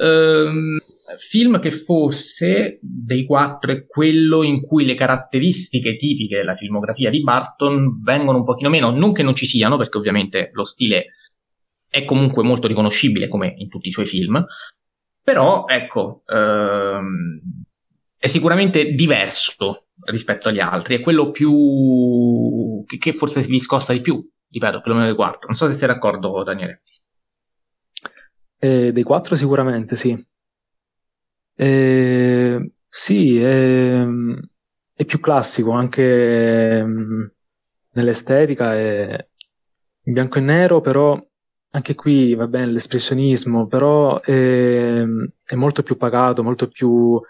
Ehm, 0.00 0.78
film 1.16 1.60
che 1.60 1.70
fosse 1.70 2.78
dei 2.82 3.24
quattro 3.24 3.72
è 3.72 3.86
quello 3.86 4.42
in 4.42 4.60
cui 4.60 4.84
le 4.84 4.94
caratteristiche 4.94 5.96
tipiche 5.96 6.36
della 6.36 6.56
filmografia 6.56 7.10
di 7.10 7.22
Barton 7.22 8.02
vengono 8.02 8.38
un 8.38 8.44
pochino 8.44 8.68
meno, 8.68 8.90
non 8.90 9.12
che 9.12 9.22
non 9.22 9.34
ci 9.34 9.46
siano, 9.46 9.76
perché 9.76 9.96
ovviamente 9.96 10.50
lo 10.52 10.64
stile 10.64 11.12
è 11.88 12.04
comunque 12.04 12.42
molto 12.42 12.66
riconoscibile 12.66 13.28
come 13.28 13.54
in 13.56 13.68
tutti 13.68 13.88
i 13.88 13.92
suoi 13.92 14.06
film, 14.06 14.44
però 15.22 15.64
ecco, 15.66 16.22
ehm, 16.26 17.40
è 18.18 18.26
sicuramente 18.26 18.92
diverso 18.92 19.86
rispetto 20.04 20.48
agli 20.48 20.60
altri, 20.60 20.96
è 20.96 21.00
quello 21.00 21.30
più 21.30 22.84
che 22.98 23.12
forse 23.14 23.42
si 23.42 23.50
discosta 23.50 23.92
di 23.92 24.00
più, 24.00 24.26
ripeto, 24.50 24.80
perlomeno 24.80 25.06
dei 25.06 25.14
quattro. 25.14 25.46
Non 25.46 25.54
so 25.54 25.66
se 25.66 25.74
sei 25.74 25.88
d'accordo, 25.88 26.42
Daniele. 26.42 26.82
Eh, 28.58 28.92
dei 28.92 29.02
quattro 29.02 29.36
sicuramente 29.36 29.96
sì. 29.96 30.16
Eh, 31.60 32.70
sì, 32.86 33.40
è, 33.40 34.04
è, 34.94 35.04
più 35.04 35.18
classico 35.18 35.72
anche 35.72 36.84
mm, 36.84 37.24
nell'estetica, 37.94 38.74
è 38.76 39.28
in 40.04 40.12
bianco 40.12 40.38
e 40.38 40.40
nero, 40.40 40.80
però 40.80 41.18
anche 41.70 41.94
qui 41.96 42.34
va 42.36 42.46
bene 42.46 42.66
l'espressionismo, 42.70 43.66
però 43.66 44.20
è, 44.20 45.02
è 45.44 45.54
molto 45.56 45.82
più 45.82 45.96
pagato, 45.96 46.44
molto 46.44 46.68
più 46.68 47.20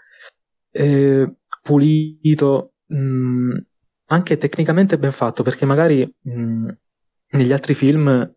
eh, 0.71 1.35
pulito, 1.63 2.73
mh, 2.85 2.97
mm, 2.97 3.57
anche 4.07 4.37
tecnicamente 4.37 4.99
ben 4.99 5.11
fatto, 5.11 5.41
perché 5.43 5.65
magari 5.65 6.05
mh, 6.21 6.31
mm, 6.31 6.69
negli 7.31 7.51
altri 7.51 7.73
film 7.73 8.31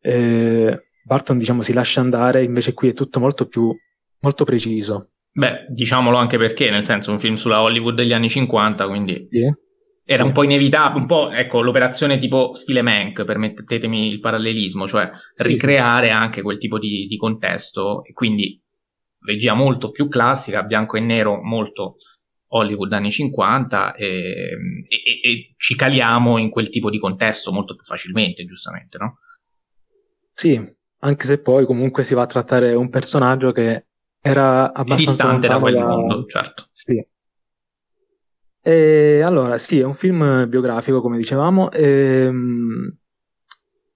eh, 0.00 0.88
Barton 1.04 1.36
diciamo 1.38 1.60
si 1.62 1.74
lascia 1.74 2.00
andare, 2.00 2.42
invece 2.44 2.72
qui 2.72 2.88
è 2.88 2.94
tutto 2.94 3.20
molto 3.20 3.46
più 3.46 3.76
molto 4.20 4.44
preciso. 4.44 5.10
Beh, 5.38 5.66
diciamolo 5.68 6.16
anche 6.16 6.36
perché, 6.36 6.68
nel 6.68 6.82
senso, 6.82 7.12
un 7.12 7.20
film 7.20 7.36
sulla 7.36 7.62
Hollywood 7.62 7.94
degli 7.94 8.12
anni 8.12 8.28
50, 8.28 8.88
quindi 8.88 9.28
yeah. 9.30 9.56
era 10.04 10.22
sì. 10.22 10.26
un 10.26 10.32
po' 10.32 10.42
inevitabile, 10.42 11.00
un 11.00 11.06
po', 11.06 11.30
ecco, 11.30 11.62
l'operazione 11.62 12.18
tipo 12.18 12.54
stile 12.54 12.82
Mank, 12.82 13.24
permettetemi 13.24 14.08
il 14.08 14.18
parallelismo, 14.18 14.88
cioè 14.88 15.08
sì, 15.34 15.46
ricreare 15.46 16.08
sì. 16.08 16.12
anche 16.12 16.42
quel 16.42 16.58
tipo 16.58 16.80
di, 16.80 17.06
di, 17.06 17.16
contesto, 17.16 18.02
e 18.02 18.12
quindi 18.14 18.60
regia 19.20 19.54
molto 19.54 19.92
più 19.92 20.08
classica, 20.08 20.64
bianco 20.64 20.96
e 20.96 21.00
nero, 21.02 21.40
molto 21.40 21.98
Hollywood 22.48 22.92
anni 22.92 23.12
50, 23.12 23.94
e, 23.94 24.08
e, 24.88 25.20
e 25.22 25.54
ci 25.56 25.76
caliamo 25.76 26.38
in 26.38 26.50
quel 26.50 26.68
tipo 26.68 26.90
di 26.90 26.98
contesto 26.98 27.52
molto 27.52 27.76
più 27.76 27.84
facilmente, 27.84 28.44
giustamente, 28.44 28.98
no? 28.98 29.18
Sì, 30.32 30.60
anche 30.98 31.24
se 31.24 31.40
poi 31.40 31.64
comunque 31.64 32.02
si 32.02 32.14
va 32.14 32.22
a 32.22 32.26
trattare 32.26 32.74
un 32.74 32.88
personaggio 32.90 33.52
che 33.52 33.84
era 34.30 34.72
abbastanza 34.72 35.12
distante 35.12 35.48
da 35.48 35.58
quel 35.58 35.74
da... 35.74 35.86
mondo, 35.86 36.24
certo. 36.26 36.68
Sì. 36.72 37.06
E, 38.60 39.22
allora, 39.22 39.56
sì, 39.58 39.78
è 39.80 39.84
un 39.84 39.94
film 39.94 40.46
biografico, 40.48 41.00
come 41.00 41.16
dicevamo. 41.16 41.70
E, 41.70 41.82
ehm, 41.84 42.96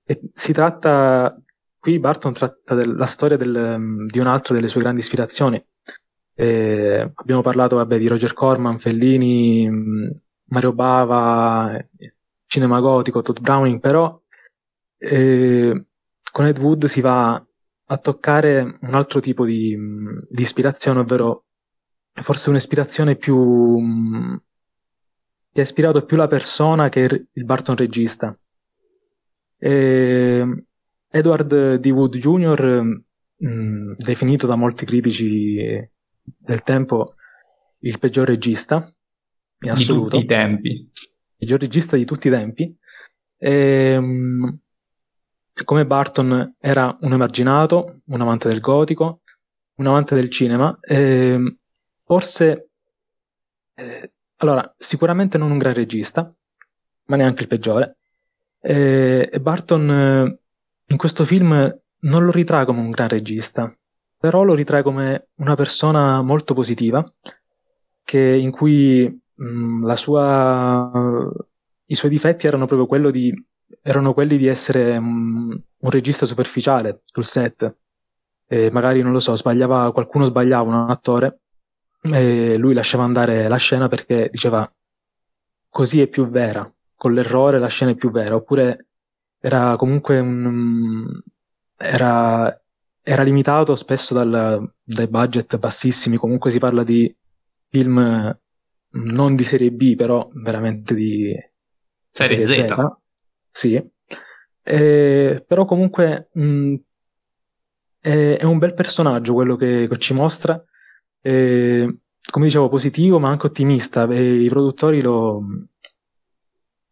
e 0.04 0.20
si 0.32 0.52
tratta. 0.52 1.36
Qui 1.78 1.98
Barton 1.98 2.32
tratta 2.32 2.76
della 2.76 3.06
storia 3.06 3.36
del, 3.36 4.06
di 4.06 4.18
un'altra 4.20 4.54
delle 4.54 4.68
sue 4.68 4.80
grandi 4.80 5.00
ispirazioni. 5.00 5.62
E 6.34 7.12
abbiamo 7.12 7.42
parlato 7.42 7.76
vabbè, 7.76 7.98
di 7.98 8.06
Roger 8.06 8.32
Corman, 8.34 8.78
Fellini, 8.78 9.68
Mario 10.44 10.72
Bava, 10.72 11.76
cinema 12.46 12.78
gotico, 12.78 13.22
Todd 13.22 13.40
Browning, 13.40 13.80
però 13.80 14.16
eh, 14.96 15.84
con 16.30 16.46
Ed 16.46 16.58
Wood 16.58 16.84
si 16.84 17.00
va 17.00 17.44
a 17.92 17.98
toccare 17.98 18.78
un 18.80 18.94
altro 18.94 19.20
tipo 19.20 19.44
di, 19.44 19.76
di 20.30 20.42
ispirazione, 20.42 21.00
ovvero 21.00 21.44
forse 22.12 22.48
un'ispirazione 22.48 23.16
più 23.16 24.40
che 25.52 25.60
ha 25.60 25.62
ispirato 25.62 26.04
più 26.06 26.16
la 26.16 26.26
persona 26.26 26.88
che 26.88 27.26
il 27.30 27.44
Barton 27.44 27.76
regista. 27.76 28.34
E 29.58 30.64
Edward 31.10 31.74
D. 31.74 31.86
Wood 31.90 32.16
Jr., 32.16 33.02
mh, 33.36 33.94
definito 33.98 34.46
da 34.46 34.56
molti 34.56 34.86
critici 34.86 35.90
del 36.22 36.62
tempo 36.62 37.14
il 37.80 37.98
peggior 37.98 38.26
regista 38.26 38.88
in 39.64 39.70
assoluto. 39.70 40.16
Di 40.16 40.22
tutti 40.22 40.24
i 40.24 40.26
tempi. 40.26 40.68
Il 40.70 41.36
peggior 41.36 41.60
regista 41.60 41.96
di 41.98 42.06
tutti 42.06 42.28
i 42.28 42.30
tempi. 42.30 42.74
E, 43.36 44.00
mh, 44.00 44.58
come 45.64 45.86
Barton 45.86 46.56
era 46.58 46.96
un 47.00 47.12
emarginato, 47.12 48.00
un 48.06 48.20
amante 48.20 48.48
del 48.48 48.60
gotico, 48.60 49.20
un 49.76 49.86
amante 49.86 50.14
del 50.14 50.30
cinema, 50.30 50.78
eh, 50.80 51.56
forse, 52.04 52.70
eh, 53.74 54.12
allora, 54.36 54.74
sicuramente 54.76 55.38
non 55.38 55.50
un 55.50 55.58
gran 55.58 55.74
regista, 55.74 56.32
ma 57.06 57.16
neanche 57.16 57.42
il 57.42 57.48
peggiore. 57.48 57.96
Eh, 58.60 59.28
e 59.32 59.40
Barton 59.40 59.90
eh, 59.90 60.38
in 60.86 60.96
questo 60.96 61.24
film 61.24 61.80
non 62.00 62.24
lo 62.24 62.30
ritrae 62.30 62.64
come 62.64 62.80
un 62.80 62.90
gran 62.90 63.08
regista, 63.08 63.74
però 64.16 64.42
lo 64.42 64.54
ritrae 64.54 64.82
come 64.82 65.28
una 65.36 65.54
persona 65.54 66.22
molto 66.22 66.54
positiva, 66.54 67.04
che, 68.04 68.20
in 68.20 68.50
cui 68.50 69.20
mh, 69.34 69.44
mm, 69.44 69.92
sua, 69.92 70.90
i 71.86 71.94
suoi 71.94 72.10
difetti 72.10 72.46
erano 72.46 72.66
proprio 72.66 72.86
quello 72.86 73.10
di 73.10 73.32
erano 73.80 74.12
quelli 74.12 74.36
di 74.36 74.46
essere 74.46 74.96
un, 74.96 75.50
un 75.50 75.90
regista 75.90 76.26
superficiale 76.26 77.02
sul 77.04 77.24
set. 77.24 77.76
E 78.46 78.70
magari, 78.70 79.00
non 79.02 79.12
lo 79.12 79.20
so, 79.20 79.34
sbagliava, 79.34 79.92
qualcuno 79.92 80.26
sbagliava, 80.26 80.68
un 80.68 80.90
attore, 80.90 81.40
e 82.02 82.56
lui 82.58 82.74
lasciava 82.74 83.04
andare 83.04 83.48
la 83.48 83.56
scena 83.56 83.88
perché 83.88 84.28
diceva 84.30 84.70
così 85.68 86.00
è 86.02 86.08
più 86.08 86.28
vera, 86.28 86.70
con 86.94 87.14
l'errore 87.14 87.58
la 87.58 87.68
scena 87.68 87.92
è 87.92 87.94
più 87.94 88.10
vera, 88.10 88.34
oppure 88.34 88.88
era 89.38 89.76
comunque 89.76 90.18
un... 90.18 91.20
era, 91.76 92.62
era 93.02 93.22
limitato 93.22 93.74
spesso 93.74 94.12
dal, 94.12 94.70
dai 94.82 95.08
budget 95.08 95.56
bassissimi, 95.58 96.16
comunque 96.16 96.50
si 96.50 96.58
parla 96.58 96.84
di 96.84 97.14
film 97.68 98.38
non 98.94 99.34
di 99.34 99.44
serie 99.44 99.70
B, 99.70 99.96
però 99.96 100.28
veramente 100.34 100.94
di 100.94 101.34
serie, 102.10 102.46
serie 102.46 102.68
Z. 102.68 102.74
Z. 102.74 103.01
Sì, 103.54 103.78
eh, 104.62 105.44
però 105.46 105.64
comunque 105.66 106.30
mh, 106.32 106.74
è, 108.00 108.36
è, 108.38 108.44
un 108.44 108.58
bel 108.58 108.74
personaggio 108.74 109.34
quello 109.34 109.56
che, 109.56 109.86
che 109.88 109.98
ci 109.98 110.14
mostra, 110.14 110.62
eh, 111.20 112.00
come 112.30 112.46
dicevo, 112.46 112.68
positivo 112.68 113.18
ma 113.18 113.28
anche 113.28 113.46
ottimista. 113.46 114.04
I 114.04 114.48
produttori 114.48 115.02
lo, 115.02 115.42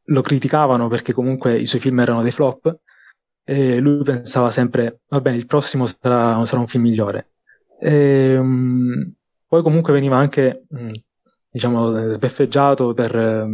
lo 0.05 0.21
criticavano 0.21 0.89
perché 0.89 1.15
comunque 1.15 1.59
i 1.59 1.67
suoi 1.67 1.81
film 1.81 2.01
erano 2.01 2.23
dei 2.23 2.31
flop, 2.31 2.79
e 3.45 3.79
lui 3.79 4.03
pensava 4.03 4.51
sempre, 4.51 5.01
va 5.09 5.21
bene, 5.21 5.39
il 5.39 5.47
prossimo 5.47 5.87
sarà, 5.87 6.45
sarà 6.45 6.61
un 6.61 6.69
film 6.69 6.83
migliore. 6.85 7.31
E, 7.81 8.37
um, 8.37 9.13
poi 9.49 9.63
comunque 9.63 9.93
veniva 9.95 10.17
anche, 10.19 10.67
um, 10.69 10.93
diciamo, 11.51 12.11
sbeffeggiato 12.13 12.93
per, 12.93 13.49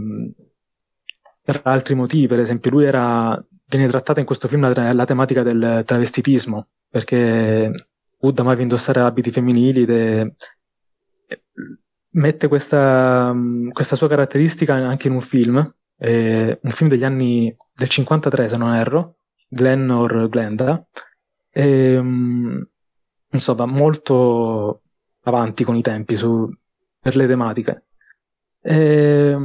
per, 1.47 1.61
altri 1.63 1.95
motivi, 1.95 2.27
per 2.27 2.41
esempio 2.41 2.73
lui 2.73 2.85
era, 2.85 3.41
viene 3.67 3.87
trattata 3.87 4.19
in 4.19 4.27
questo 4.27 4.49
film 4.49 4.69
la, 4.69 4.93
la 4.93 5.05
tematica 5.05 5.45
del 5.45 5.85
travestitismo, 5.87 6.67
perché 6.89 7.73
Wood 8.19 8.39
amava 8.41 8.63
indossare 8.63 8.99
abiti 8.99 9.31
femminili 9.31 9.83
ed 9.83 9.91
è, 9.91 10.33
mette 12.15 12.49
questa, 12.49 13.33
questa, 13.71 13.95
sua 13.95 14.09
caratteristica 14.09 14.75
anche 14.75 15.07
in 15.07 15.15
un 15.15 15.21
film, 15.21 15.75
eh, 15.99 16.59
un 16.61 16.71
film 16.71 16.91
degli 16.91 17.05
anni 17.05 17.57
del 17.73 17.89
53 17.89 18.49
se 18.49 18.57
non 18.57 18.75
erro, 18.75 19.19
Glenn 19.47 19.89
or 19.91 20.29
Glenda, 20.29 20.85
e, 21.49 22.03
insomma 23.31 23.67
molto 23.67 24.83
avanti 25.23 25.63
con 25.63 25.77
i 25.77 25.83
tempi 25.83 26.17
su, 26.17 26.51
per 26.99 27.15
le 27.15 27.27
tematiche. 27.29 27.85
E, 28.61 29.37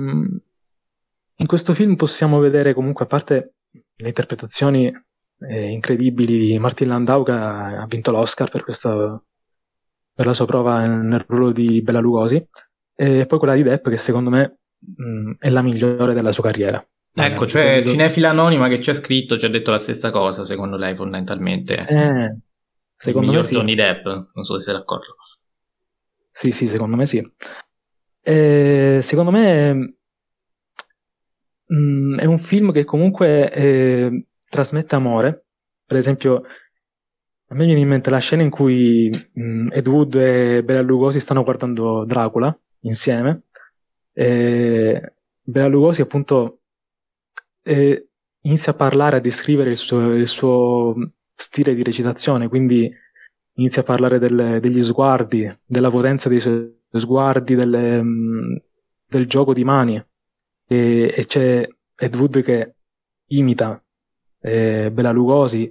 in 1.42 1.48
questo 1.48 1.74
film 1.74 1.96
possiamo 1.96 2.39
vedere 2.39 2.74
comunque, 2.76 3.06
a 3.06 3.08
parte 3.08 3.54
le 3.96 4.08
interpretazioni 4.08 4.92
eh, 5.39 5.70
incredibili 5.70 6.38
di 6.38 6.60
Martin 6.60 6.89
Landau 6.89 7.24
che 7.24 7.32
ha 7.32 7.86
vinto 7.89 8.12
l'Oscar 8.12 8.50
per, 8.50 8.64
questo, 8.64 9.26
per 10.14 10.28
la 10.28 10.34
sua 10.34 10.46
prova 10.46 10.86
nel 10.86 11.26
ruolo 11.28 11.52
di 11.52 11.82
Bella 11.82 12.00
Lugosi, 12.00 12.48
e 12.94 13.26
poi 13.26 13.39
quella 13.39 13.56
di 13.56 13.64
Depp 13.64 13.89
che 13.89 13.98
secondo 13.98 14.30
me 14.30 14.60
mh, 14.78 15.32
è 15.39 15.50
la 15.50 15.64
migliore 15.64 16.14
della 16.14 16.32
sua 16.32 16.44
carriera. 16.44 16.86
Ecco, 17.14 17.48
cioè 17.48 17.80
dico... 17.80 17.89
Cinefila 17.89 18.30
Anonima 18.30 18.70
che 18.70 18.80
ci 18.80 18.92
ha 18.92 18.94
scritto 18.94 19.38
ci 19.38 19.46
ha 19.46 19.50
detto 19.50 19.72
la 19.72 19.80
stessa 19.80 20.12
cosa, 20.12 20.46
secondo 20.46 20.78
lei 20.78 20.96
fondamentalmente. 20.96 21.86
Eh, 21.88 22.42
secondo 22.96 23.32
me 23.32 23.42
sì. 23.42 23.56
Johnny 23.56 23.74
Depp, 23.74 24.06
non 24.06 24.44
so 24.44 24.60
se 24.60 24.66
sei 24.66 24.76
d'accordo. 24.76 25.16
Sì, 26.30 26.52
sì, 26.52 26.68
secondo 26.68 26.96
me 26.96 27.08
sì. 27.08 27.34
Eh, 28.22 29.00
secondo 29.02 29.32
me 29.32 29.96
mh, 31.72 32.17
è 32.19 32.26
un 32.26 32.38
film 32.38 32.72
che 32.72 32.84
comunque 32.86 33.51
eh, 33.51 34.26
trasmette 34.49 34.95
amore. 34.95 35.45
Per 35.86 35.97
esempio, 35.97 36.43
a 37.47 37.55
me 37.55 37.65
viene 37.65 37.82
in 37.82 37.88
mente 37.88 38.09
la 38.09 38.19
scena 38.19 38.43
in 38.43 38.49
cui 38.49 39.09
mh, 39.09 39.67
Ed 39.72 39.88
Wood 39.88 40.15
e 40.15 40.63
Bela 40.63 40.82
Lugosi 40.82 41.19
stanno 41.19 41.43
guardando 41.43 42.05
Dracula 42.05 42.55
insieme. 42.82 43.43
E 44.13 45.13
Bela 45.41 45.67
Lugosi 45.67 46.01
appunto 46.01 46.61
eh, 47.63 48.09
inizia 48.41 48.72
a 48.72 48.76
parlare, 48.76 49.17
a 49.17 49.19
descrivere 49.22 49.72
il 49.72 49.78
suo, 49.78 50.13
il 50.13 50.28
suo, 50.28 50.95
stile 51.34 51.74
di 51.74 51.84
recitazione, 51.84 52.47
quindi 52.47 52.89
inizia 53.55 53.82
a 53.82 53.86
parlare 53.86 54.19
del, 54.19 54.59
degli 54.61 54.84
sguardi, 54.84 55.49
della 55.65 55.89
potenza 55.89 56.30
dei 56.30 56.39
suoi 56.39 56.78
sguardi, 56.91 57.55
delle, 57.55 58.01
mh, 58.01 58.61
del 59.07 59.28
gioco 59.28 59.53
di 59.53 59.63
mani. 59.63 60.03
E, 60.72 61.13
e, 61.17 61.26
c'è 61.26 61.67
Ed 61.97 62.15
Wood 62.15 62.43
che 62.43 62.76
imita 63.32 63.84
eh, 64.39 64.89
Bela 64.89 65.11
Lugosi 65.11 65.69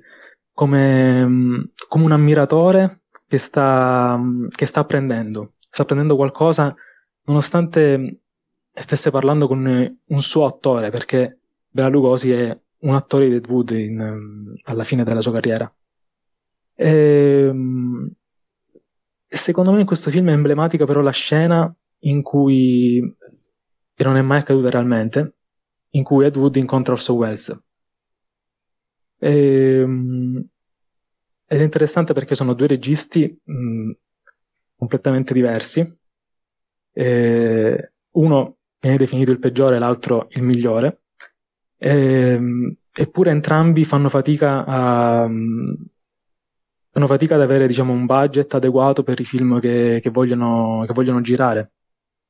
come, 0.53 1.27
mh, 1.27 1.71
come, 1.89 2.05
un 2.05 2.13
ammiratore 2.13 3.01
che 3.27 3.39
sta, 3.39 4.21
che 4.51 4.67
sta 4.67 4.81
apprendendo, 4.81 5.55
sta 5.71 5.83
apprendendo 5.83 6.17
qualcosa 6.17 6.75
nonostante 7.25 8.21
stesse 8.75 9.11
parlando 9.11 9.47
con 9.47 9.99
un 10.05 10.21
suo 10.23 10.45
attore, 10.45 10.91
perché 10.91 11.39
Bela 11.71 11.89
Lugosi 11.89 12.33
è 12.33 12.59
un 12.81 12.95
attore 12.95 13.25
di 13.25 13.31
Deadwood 13.31 13.71
in, 13.71 14.01
um, 14.01 14.55
alla 14.65 14.85
fine 14.85 15.03
della 15.03 15.23
sua 15.23 15.33
carriera. 15.33 15.73
E, 16.75 17.49
um, 17.49 18.11
secondo 19.27 19.73
me 19.73 19.81
in 19.81 19.87
questo 19.87 20.11
film 20.11 20.29
è 20.29 20.33
emblematica 20.33 20.85
però 20.85 21.01
la 21.01 21.11
scena 21.11 21.75
in 22.01 22.23
cui, 22.23 23.17
che 24.01 24.07
non 24.07 24.17
è 24.17 24.23
mai 24.23 24.39
accaduta 24.39 24.71
realmente, 24.71 25.35
in 25.91 26.03
cui 26.05 26.25
Ed 26.25 26.35
Wood 26.35 26.57
incontra 26.57 26.95
Orson 26.95 27.17
Welles. 27.19 27.63
E, 29.19 29.83
um, 29.83 30.43
ed 31.47 31.61
è 31.61 31.63
interessante 31.63 32.15
perché 32.15 32.35
sono 32.35 32.55
due 32.55 32.67
registi 32.67 33.39
mh, 33.45 33.91
completamente 34.75 35.35
diversi. 35.35 35.99
E 36.95 37.93
uno 38.13 38.57
viene 38.81 38.97
definito 38.97 39.33
il 39.33 39.39
peggiore, 39.39 39.79
l'altro 39.79 40.29
il 40.31 40.45
migliore. 40.45 41.03
Ehm, 41.77 42.75
eppure 42.91 43.31
entrambi 43.33 43.85
fanno 43.85 44.09
fatica 44.09 44.65
a 44.65 45.29
fanno 46.91 47.07
fatica 47.07 47.35
ad 47.35 47.43
avere 47.43 47.67
diciamo, 47.67 47.93
un 47.93 48.07
budget 48.07 48.55
adeguato 48.55 49.03
per 49.03 49.21
i 49.21 49.27
film 49.27 49.61
che, 49.61 50.01
che, 50.03 50.09
vogliono, 50.11 50.85
che 50.87 50.95
vogliono, 50.95 51.21
girare. 51.21 51.73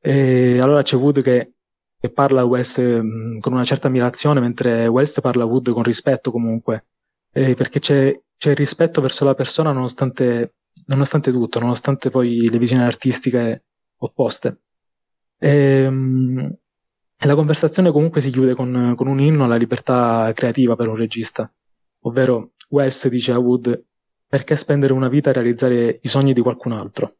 E 0.00 0.58
allora 0.60 0.82
c'è 0.82 0.96
Wood 0.96 1.22
che, 1.22 1.54
che 2.00 2.10
parla 2.10 2.40
a 2.40 2.44
Wells 2.44 2.78
mh, 2.78 3.40
con 3.40 3.52
una 3.52 3.64
certa 3.64 3.88
ammirazione, 3.88 4.40
mentre 4.40 4.86
Wells 4.86 5.20
parla 5.20 5.42
a 5.44 5.46
Wood 5.46 5.70
con 5.72 5.82
rispetto 5.82 6.30
comunque, 6.30 6.86
e 7.30 7.52
perché 7.52 7.78
c'è, 7.78 8.18
c'è 8.38 8.54
rispetto 8.54 9.02
verso 9.02 9.26
la 9.26 9.34
persona 9.34 9.70
nonostante, 9.70 10.54
nonostante, 10.86 11.30
tutto, 11.30 11.60
nonostante 11.60 12.08
poi 12.08 12.48
le 12.48 12.58
visioni 12.58 12.82
artistiche 12.84 13.64
opposte. 13.98 14.60
E, 15.38 15.84
e 17.22 17.26
la 17.26 17.34
conversazione 17.34 17.92
comunque 17.92 18.22
si 18.22 18.30
chiude 18.30 18.54
con, 18.54 18.94
con, 18.96 19.06
un 19.06 19.20
inno 19.20 19.44
alla 19.44 19.56
libertà 19.56 20.32
creativa 20.34 20.76
per 20.76 20.88
un 20.88 20.96
regista, 20.96 21.52
ovvero 22.00 22.52
Wells 22.70 23.08
dice 23.08 23.32
a 23.32 23.38
Wood 23.38 23.84
perché 24.26 24.56
spendere 24.56 24.94
una 24.94 25.08
vita 25.08 25.28
a 25.30 25.32
realizzare 25.34 25.98
i 26.00 26.08
sogni 26.08 26.32
di 26.32 26.40
qualcun 26.40 26.72
altro? 26.72 27.12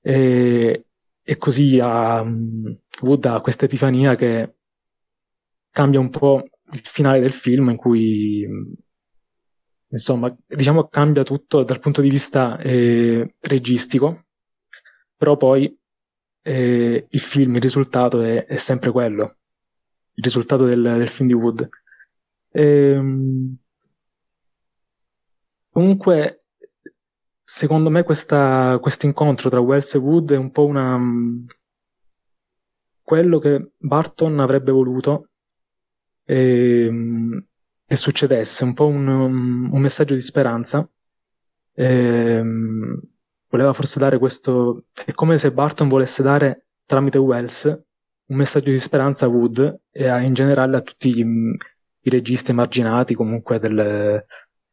E, 0.00 0.86
e 1.22 1.36
così 1.36 1.78
ha, 1.80 2.24
Wood 3.02 3.24
ha 3.26 3.40
questa 3.40 3.64
epifania 3.64 4.14
che 4.16 4.54
cambia 5.70 6.00
un 6.00 6.10
po' 6.10 6.44
il 6.72 6.80
finale 6.82 7.20
del 7.20 7.32
film 7.32 7.70
in 7.70 7.76
cui 7.76 8.46
insomma 9.88 10.34
diciamo 10.46 10.88
cambia 10.88 11.22
tutto 11.22 11.62
dal 11.62 11.78
punto 11.78 12.00
di 12.00 12.08
vista 12.08 12.58
eh, 12.58 13.34
registico 13.40 14.18
però 15.16 15.36
poi 15.36 15.76
eh, 16.42 17.06
il 17.08 17.20
film, 17.20 17.54
il 17.54 17.62
risultato 17.62 18.20
è, 18.20 18.44
è, 18.44 18.56
sempre 18.56 18.90
quello, 18.90 19.36
il 20.14 20.22
risultato 20.22 20.66
del, 20.66 20.82
del 20.82 21.08
film 21.08 21.28
di 21.28 21.34
Wood. 21.34 21.68
Ehm, 22.50 23.56
comunque, 25.70 26.44
secondo 27.42 27.88
me 27.88 28.02
questo 28.02 28.76
incontro 29.06 29.48
tra 29.48 29.60
Wells 29.60 29.94
e 29.94 29.98
Wood 29.98 30.32
è 30.32 30.36
un 30.36 30.50
po' 30.50 30.66
una, 30.66 30.98
quello 33.04 33.38
che 33.38 33.72
Barton 33.76 34.40
avrebbe 34.40 34.72
voluto 34.72 35.28
e, 36.24 36.86
ehm, 36.86 37.46
che 37.86 37.96
succedesse, 37.96 38.64
un 38.64 38.72
po' 38.72 38.86
un, 38.86 39.06
un 39.06 39.80
messaggio 39.80 40.14
di 40.14 40.20
speranza. 40.20 40.88
E, 41.74 41.84
ehm, 41.84 43.00
voleva 43.48 43.72
forse 43.72 43.98
dare 43.98 44.18
questo. 44.18 44.86
È 44.92 45.12
come 45.12 45.38
se 45.38 45.52
Barton 45.52 45.88
volesse 45.88 46.22
dare 46.22 46.66
tramite 46.86 47.18
Wells 47.18 47.64
un 48.26 48.36
messaggio 48.36 48.70
di 48.70 48.80
speranza 48.80 49.26
a 49.26 49.28
Wood 49.28 49.80
e 49.90 50.08
a, 50.08 50.20
in 50.20 50.32
generale 50.32 50.78
a 50.78 50.80
tutti 50.80 51.10
i, 51.10 51.20
i 51.20 52.10
registi 52.10 52.52
emarginati, 52.52 53.14
comunque 53.14 53.58
delle, 53.58 54.26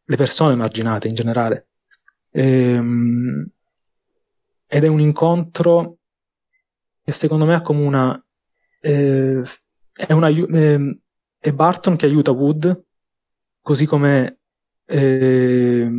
le 0.03 0.15
persone 0.15 0.53
emarginate 0.53 1.07
in 1.09 1.15
generale. 1.15 1.67
E, 2.32 2.71
ehm, 2.73 3.49
ed 4.67 4.84
è 4.86 4.88
un 4.88 5.01
incontro 5.01 5.97
che 7.12 7.18
secondo 7.18 7.45
me 7.45 7.53
accomuna. 7.53 8.26
Eh, 8.80 9.43
è, 9.93 10.14
una, 10.14 10.30
eh, 10.30 10.99
è 11.38 11.51
Barton 11.51 11.95
che 11.97 12.05
aiuta 12.05 12.32
Wood, 12.32 12.86
così 13.62 13.86
come. 13.86 14.39
Eh, 14.86 15.89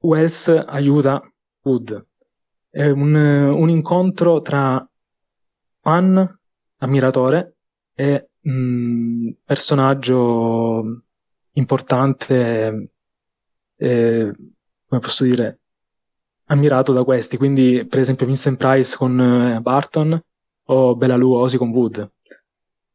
Wells 0.00 0.48
aiuta 0.48 1.22
Wood. 1.62 2.06
È 2.68 2.88
un, 2.88 3.14
un 3.14 3.68
incontro 3.68 4.40
tra 4.40 4.86
fan, 5.80 6.38
ammiratore 6.78 7.56
e 7.94 8.30
mh, 8.40 8.50
mm, 8.50 9.28
personaggio 9.44 11.02
importante, 11.52 12.90
eh, 13.76 14.34
come 14.86 15.00
posso 15.00 15.24
dire, 15.24 15.60
ammirato 16.52 16.92
da 16.92 17.04
questi. 17.04 17.36
Quindi, 17.36 17.86
per 17.86 17.98
esempio, 17.98 18.26
Vincent 18.26 18.56
Price 18.58 18.96
con 18.96 19.20
eh, 19.20 19.60
Barton 19.60 20.20
o 20.66 20.96
Bella 20.96 21.16
Lugosi 21.16 21.56
con 21.56 21.70
Wood. 21.70 22.10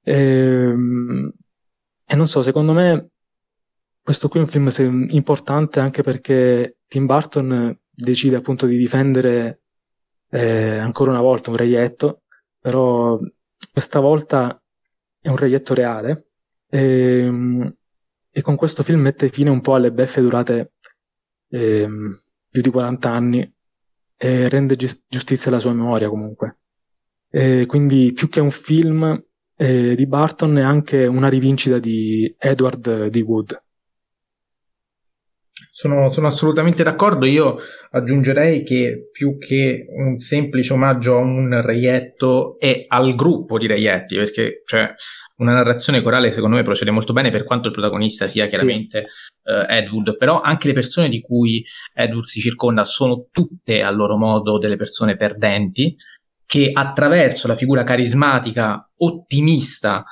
E, 0.04 0.14
ehm, 0.14 1.32
e 2.06 2.16
non 2.16 2.28
so, 2.28 2.42
secondo 2.42 2.72
me 2.74 3.10
questo 4.02 4.30
qui 4.30 4.40
è 4.40 4.44
un 4.44 4.48
film 4.48 5.06
importante 5.10 5.82
anche 5.82 6.02
perché 6.02 6.78
Tim 6.88 7.06
Burton 7.06 7.78
decide 7.90 8.38
appunto 8.38 8.66
di 8.66 8.78
difendere 8.78 9.64
eh, 10.30 10.78
ancora 10.78 11.12
una 11.12 11.20
volta 11.20 11.50
un 11.50 11.58
reietto, 11.58 12.22
però 12.60 13.20
questa 13.72 14.00
volta 14.00 14.62
è 15.20 15.28
un 15.28 15.36
reietto 15.36 15.74
reale 15.74 16.28
e, 16.70 17.74
e 18.32 18.42
con 18.42 18.56
questo 18.56 18.84
film 18.84 19.02
mette 19.02 19.30
fine 19.30 19.50
un 19.50 19.60
po' 19.60 19.76
alle 19.76 19.92
beffe 19.92 20.22
durate 20.22 20.72
ehm, 21.50 22.16
più 22.58 22.62
di 22.62 22.72
40 22.72 23.10
anni 23.12 23.54
e 24.20 24.50
rende 24.50 24.76
giustizia 24.76 25.52
alla 25.52 25.60
sua 25.60 25.74
memoria 25.74 26.10
comunque. 26.10 26.58
E 27.30 27.66
quindi 27.68 28.14
più 28.14 28.30
che 28.30 28.40
un 28.40 28.50
film 28.50 29.24
eh, 29.56 29.96
di 29.96 30.08
Barton 30.08 30.58
è 30.58 30.64
anche 30.64 31.06
una 31.06 31.30
rivincita 31.30 31.78
di 31.78 32.34
Edward 32.38 33.08
D. 33.08 33.22
Wood. 33.22 33.64
Sono, 35.78 36.12
sono, 36.12 36.26
assolutamente 36.26 36.82
d'accordo. 36.82 37.28
Io 37.28 37.58
aggiungerei 37.92 38.64
che 38.64 39.10
più 39.12 39.38
che 39.38 39.86
un 39.88 40.18
semplice 40.18 40.74
omaggio 40.74 41.18
a 41.18 41.20
un 41.20 41.62
reietto 41.62 42.58
è 42.58 42.86
al 42.88 43.14
gruppo 43.14 43.60
di 43.60 43.68
reietti, 43.68 44.16
perché 44.16 44.64
cioè, 44.66 44.92
una 45.36 45.54
narrazione 45.54 46.02
corale 46.02 46.32
secondo 46.32 46.56
me 46.56 46.64
procede 46.64 46.90
molto 46.90 47.14
bene 47.14 47.30
per 47.30 47.44
quanto 47.44 47.68
il 47.68 47.74
protagonista 47.76 48.26
sia 48.26 48.48
chiaramente 48.48 49.06
sì. 49.06 49.52
uh, 49.52 49.72
Ed 49.72 49.92
Wood, 49.92 50.18
però 50.18 50.42
anche 50.42 50.66
le 50.66 50.74
persone 50.74 51.10
di 51.10 51.22
cui 51.22 51.64
Ed 51.94 52.12
Wood 52.12 52.24
si 52.24 52.40
circonda 52.40 52.84
sono 52.84 53.28
tutte 53.32 53.84
a 53.84 53.92
loro 53.92 54.18
modo 54.18 54.58
delle 54.58 54.78
persone 54.78 55.16
perdenti 55.16 55.96
che 56.44 56.72
attraverso 56.74 57.48
la 57.48 57.56
figura 57.56 57.84
carismatica, 57.84 58.90
ottimista, 58.98 60.04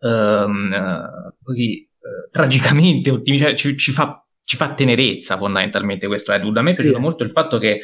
um, 0.00 0.72
uh, 0.72 1.32
così 1.40 1.88
uh, 2.00 2.28
tragicamente 2.32 3.08
ottimista, 3.08 3.46
cioè, 3.46 3.54
ci, 3.54 3.76
ci, 3.76 3.92
fa, 3.92 4.20
ci, 4.44 4.56
fa, 4.56 4.74
tenerezza 4.74 5.36
fondamentalmente 5.36 6.06
questo 6.06 6.32
Ed 6.32 6.42
Wood. 6.42 6.56
A 6.56 6.62
me 6.62 6.70
è 6.70 6.74
piaciuto 6.74 6.96
sì. 6.96 7.02
molto 7.02 7.24
il 7.24 7.30
fatto 7.30 7.58
che 7.58 7.80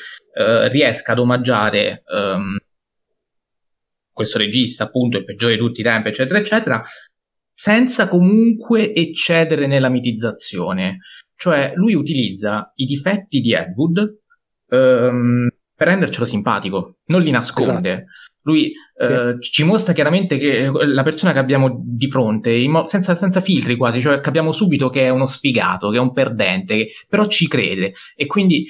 riesca 0.70 1.12
ad 1.12 1.18
omaggiare 1.18 2.04
um, 2.06 2.56
questo 4.12 4.38
regista, 4.38 4.84
appunto, 4.84 5.18
il 5.18 5.24
peggiore 5.24 5.54
di 5.54 5.60
tutti 5.60 5.80
i 5.80 5.84
tempi, 5.84 6.08
eccetera, 6.08 6.38
eccetera, 6.38 6.84
senza 7.52 8.08
comunque 8.08 8.92
eccedere 8.92 9.66
nella 9.66 9.88
mitizzazione. 9.88 10.98
Cioè, 11.34 11.72
lui 11.74 11.94
utilizza 11.94 12.72
i 12.76 12.84
difetti 12.84 13.40
di 13.40 13.52
Edwood 13.52 14.18
ehm, 14.68 15.48
per 15.74 15.86
rendercelo 15.86 16.26
simpatico, 16.26 16.98
non 17.06 17.20
li 17.20 17.30
nasconde. 17.30 17.88
Esatto. 17.88 18.04
Lui 18.48 18.72
sì. 18.96 19.12
eh, 19.12 19.36
ci 19.40 19.62
mostra 19.64 19.92
chiaramente 19.92 20.38
che 20.38 20.70
la 20.72 21.02
persona 21.02 21.32
che 21.32 21.38
abbiamo 21.38 21.82
di 21.84 22.08
fronte, 22.08 22.66
mo- 22.66 22.86
senza, 22.86 23.14
senza, 23.14 23.42
filtri 23.42 23.76
quasi, 23.76 24.00
cioè 24.00 24.20
capiamo 24.20 24.52
subito 24.52 24.88
che 24.88 25.02
è 25.02 25.10
uno 25.10 25.26
sfigato, 25.26 25.90
che 25.90 25.98
è 25.98 26.00
un 26.00 26.12
perdente, 26.12 26.76
che 26.76 26.88
però 27.06 27.26
ci 27.26 27.46
crede 27.46 27.92
e 28.16 28.26
quindi 28.26 28.66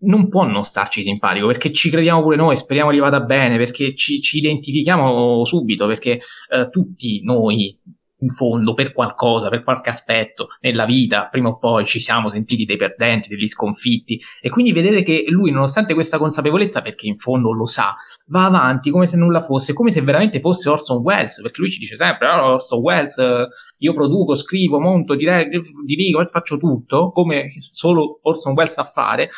non 0.00 0.28
può 0.28 0.46
non 0.46 0.64
starci 0.64 1.02
simpatico 1.02 1.46
perché 1.46 1.72
ci 1.72 1.90
crediamo 1.90 2.22
pure 2.22 2.36
noi, 2.36 2.56
speriamo 2.56 2.92
gli 2.92 3.00
vada 3.00 3.20
bene, 3.20 3.58
perché 3.58 3.94
ci, 3.94 4.20
ci 4.22 4.38
identifichiamo 4.38 5.44
subito, 5.44 5.86
perché 5.86 6.20
eh, 6.50 6.68
tutti 6.70 7.20
noi 7.22 7.78
in 8.20 8.30
fondo 8.30 8.74
per 8.74 8.92
qualcosa, 8.92 9.48
per 9.48 9.62
qualche 9.62 9.90
aspetto 9.90 10.48
nella 10.60 10.84
vita, 10.84 11.28
prima 11.28 11.50
o 11.50 11.58
poi 11.58 11.84
ci 11.86 12.00
siamo 12.00 12.30
sentiti 12.30 12.64
dei 12.64 12.76
perdenti, 12.76 13.28
degli 13.28 13.46
sconfitti. 13.46 14.20
E 14.40 14.50
quindi 14.50 14.72
vedere 14.72 15.02
che 15.02 15.24
lui 15.28 15.50
nonostante 15.50 15.94
questa 15.94 16.18
consapevolezza, 16.18 16.82
perché 16.82 17.06
in 17.06 17.16
fondo 17.16 17.52
lo 17.52 17.66
sa, 17.66 17.94
va 18.26 18.46
avanti 18.46 18.90
come 18.90 19.06
se 19.06 19.16
nulla 19.16 19.44
fosse, 19.44 19.72
come 19.72 19.90
se 19.90 20.00
veramente 20.00 20.40
fosse 20.40 20.68
Orson 20.68 21.02
Welles, 21.02 21.40
perché 21.42 21.60
lui 21.60 21.70
ci 21.70 21.78
dice 21.78 21.96
sempre, 21.96 22.28
oh, 22.28 22.54
Orson 22.54 22.80
Welles, 22.80 23.16
io 23.78 23.94
produco, 23.94 24.34
scrivo, 24.34 24.80
monto, 24.80 25.14
dirigo, 25.14 26.26
faccio 26.26 26.56
tutto, 26.58 27.10
come 27.12 27.52
solo 27.60 28.18
Orson 28.22 28.54
Welles 28.54 28.72
sa 28.72 28.84
fare, 28.84 29.30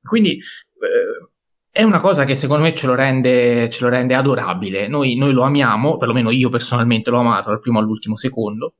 quindi 0.00 0.32
eh, 0.36 1.31
è 1.74 1.82
una 1.82 2.00
cosa 2.00 2.26
che 2.26 2.34
secondo 2.34 2.64
me 2.64 2.74
ce 2.74 2.86
lo 2.86 2.94
rende, 2.94 3.70
ce 3.70 3.82
lo 3.82 3.88
rende 3.88 4.14
adorabile. 4.14 4.88
Noi, 4.88 5.16
noi, 5.16 5.32
lo 5.32 5.42
amiamo, 5.42 5.96
perlomeno 5.96 6.30
io 6.30 6.50
personalmente 6.50 7.08
l'ho 7.08 7.20
amato 7.20 7.48
dal 7.48 7.60
primo 7.60 7.78
all'ultimo 7.78 8.14
secondo. 8.14 8.74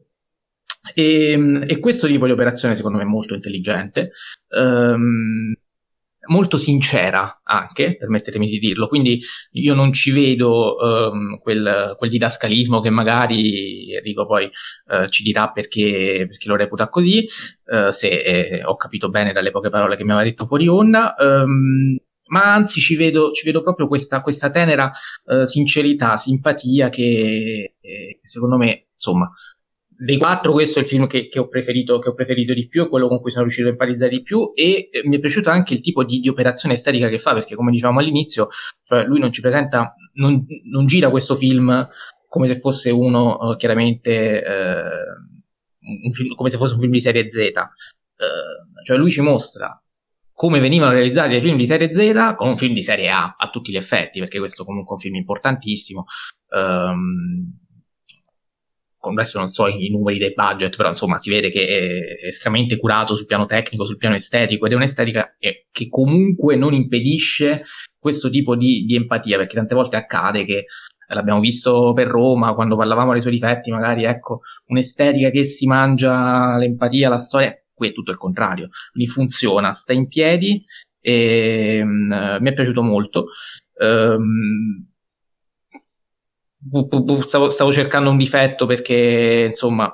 E, 0.95 1.64
e 1.66 1.78
questo 1.78 2.07
tipo 2.07 2.26
di 2.26 2.32
operazione 2.32 2.76
secondo 2.76 2.99
me 2.99 3.05
è 3.05 3.07
molto 3.07 3.32
intelligente. 3.32 4.11
Um, 4.49 5.55
molto 6.28 6.59
sincera 6.59 7.40
anche, 7.43 7.97
permettetemi 7.97 8.47
di 8.47 8.59
dirlo, 8.59 8.88
quindi 8.88 9.22
io 9.53 9.74
non 9.74 9.90
ci 9.95 10.12
vedo 10.12 10.76
um, 10.76 11.38
quel, 11.40 11.95
quel, 11.97 12.11
didascalismo 12.11 12.80
che 12.82 12.90
magari 12.90 13.95
Enrico 13.95 14.26
poi 14.26 14.45
uh, 14.45 15.09
ci 15.09 15.22
dirà 15.22 15.51
perché, 15.51 16.26
perché, 16.28 16.47
lo 16.47 16.57
reputa 16.57 16.90
così, 16.90 17.26
uh, 17.64 17.88
se 17.88 18.09
eh, 18.09 18.62
ho 18.64 18.76
capito 18.76 19.09
bene 19.09 19.32
dalle 19.32 19.51
poche 19.51 19.70
parole 19.70 19.97
che 19.97 20.05
mi 20.05 20.11
aveva 20.11 20.28
detto 20.28 20.45
fuori 20.45 20.68
onda. 20.68 21.14
Um, 21.18 21.97
ma 22.33 22.55
anzi 22.55 22.80
ci 22.80 22.97
vedo, 22.97 23.30
ci 23.33 23.45
vedo 23.45 23.62
proprio 23.62 23.87
questa, 23.87 24.22
questa 24.22 24.51
tenera 24.51 24.91
uh, 25.24 25.45
sincerità, 25.45 26.16
simpatia 26.16 26.89
che, 26.89 27.74
che 27.80 28.20
secondo 28.22 28.57
me, 28.57 28.87
insomma, 28.95 29.30
dei 29.87 30.16
quattro 30.16 30.53
questo 30.53 30.78
è 30.78 30.83
il 30.83 30.89
film 30.89 31.07
che, 31.07 31.28
che, 31.28 31.39
ho 31.39 31.49
preferito, 31.49 31.99
che, 31.99 32.09
ho 32.09 32.14
preferito, 32.14 32.55
di 32.55 32.66
più, 32.66 32.89
quello 32.89 33.07
con 33.07 33.20
cui 33.20 33.30
sono 33.30 33.43
riuscito 33.43 33.68
a 33.68 33.72
empatizzare 33.72 34.11
di 34.11 34.22
più 34.22 34.51
e 34.55 34.89
eh, 34.91 35.07
mi 35.07 35.16
è 35.16 35.20
piaciuto 35.20 35.51
anche 35.51 35.74
il 35.74 35.80
tipo 35.80 36.05
di, 36.05 36.20
di, 36.20 36.28
operazione 36.28 36.74
estetica 36.74 37.09
che 37.09 37.20
fa 37.20 37.35
perché 37.35 37.55
come 37.55 37.70
dicevamo 37.70 38.01
all'inizio 38.01 38.49
cioè 38.83 39.05
lui 39.05 39.20
non 39.20 39.30
ci 39.30 39.41
presenta 39.41 39.95
non, 40.14 40.45
non 40.70 40.87
gira 40.87 41.11
questo 41.11 41.37
film 41.37 41.89
come 42.26 42.49
se 42.49 42.59
fosse 42.59 42.91
uno 42.91 43.37
uh, 43.37 43.57
chiaramente 43.57 44.43
uh, 44.45 46.07
un 46.07 46.12
film, 46.12 46.35
come 46.35 46.49
se 46.49 46.57
fosse 46.57 46.74
un 46.74 46.80
film 46.80 46.93
di 46.93 47.01
serie 47.01 47.28
Z. 47.28 47.37
Uh, 47.37 48.83
cioè 48.85 48.97
lui 48.97 49.11
ci 49.11 49.20
mostra 49.20 49.78
come 50.33 50.61
venivano 50.61 50.93
realizzati 50.93 51.30
dei 51.30 51.41
film 51.41 51.57
di 51.57 51.66
serie 51.66 51.93
Z 51.93 52.35
con 52.37 52.49
un 52.49 52.57
film 52.57 52.74
di 52.74 52.83
serie 52.83 53.11
A 53.11 53.35
a 53.37 53.51
tutti 53.51 53.70
gli 53.70 53.76
effetti 53.76 54.18
perché 54.18 54.39
questo 54.39 54.64
comunque 54.64 54.93
è 54.93 54.95
un 54.95 55.01
film 55.01 55.14
importantissimo. 55.16 56.05
Um, 56.49 57.61
adesso 59.11 59.39
non 59.39 59.49
so 59.49 59.66
i, 59.66 59.91
numeri 59.91 60.18
dei 60.18 60.33
budget, 60.33 60.76
però 60.76 60.89
insomma 60.89 61.18
si 61.18 61.30
vede 61.30 61.51
che 61.51 61.66
è 61.66 62.26
estremamente 62.28 62.76
curato 62.76 63.16
sul 63.16 63.26
piano 63.26 63.47
tecnico, 63.47 63.85
sul 63.85 63.97
piano 63.97 64.14
estetico 64.14 64.66
ed 64.66 64.72
è 64.72 64.76
un'estetica 64.76 65.35
che, 65.39 65.66
che 65.70 65.89
comunque 65.89 66.57
non 66.57 66.72
impedisce 66.72 67.64
questo 67.99 68.30
tipo 68.30 68.55
di, 68.57 68.85
di, 68.85 68.95
empatia, 68.95 69.39
perché 69.39 69.55
tante 69.55 69.74
volte 69.74 69.97
accade 69.97 70.45
che 70.45 70.59
eh, 70.59 71.14
l'abbiamo 71.14 71.41
visto 71.41 71.93
per 71.93 72.07
Roma 72.07 72.55
quando 72.55 72.76
parlavamo 72.76 73.12
dei 73.12 73.20
suoi 73.20 73.33
difetti, 73.33 73.70
magari 73.70 74.05
ecco 74.05 74.41
un'estetica 74.66 75.30
che 75.30 75.45
si 75.45 75.66
mangia 75.66 76.57
l'empatia, 76.57 77.09
la 77.09 77.18
storia, 77.18 77.57
qui 77.83 77.91
è 77.91 77.93
tutto 77.93 78.12
il 78.12 78.16
contrario, 78.16 78.68
quindi 78.93 79.11
funziona, 79.11 79.72
sta 79.72 79.93
in 79.93 80.07
piedi 80.07 80.64
e 81.01 81.80
um, 81.83 82.39
mi 82.41 82.49
è 82.49 82.55
piaciuto 82.55 82.83
molto. 82.83 83.26
Um, 83.78 84.87
stavo, 87.24 87.51
stavo, 87.51 87.72
cercando 87.72 88.11
un 88.11 88.16
difetto 88.16 88.66
perché 88.66 89.47
insomma 89.49 89.93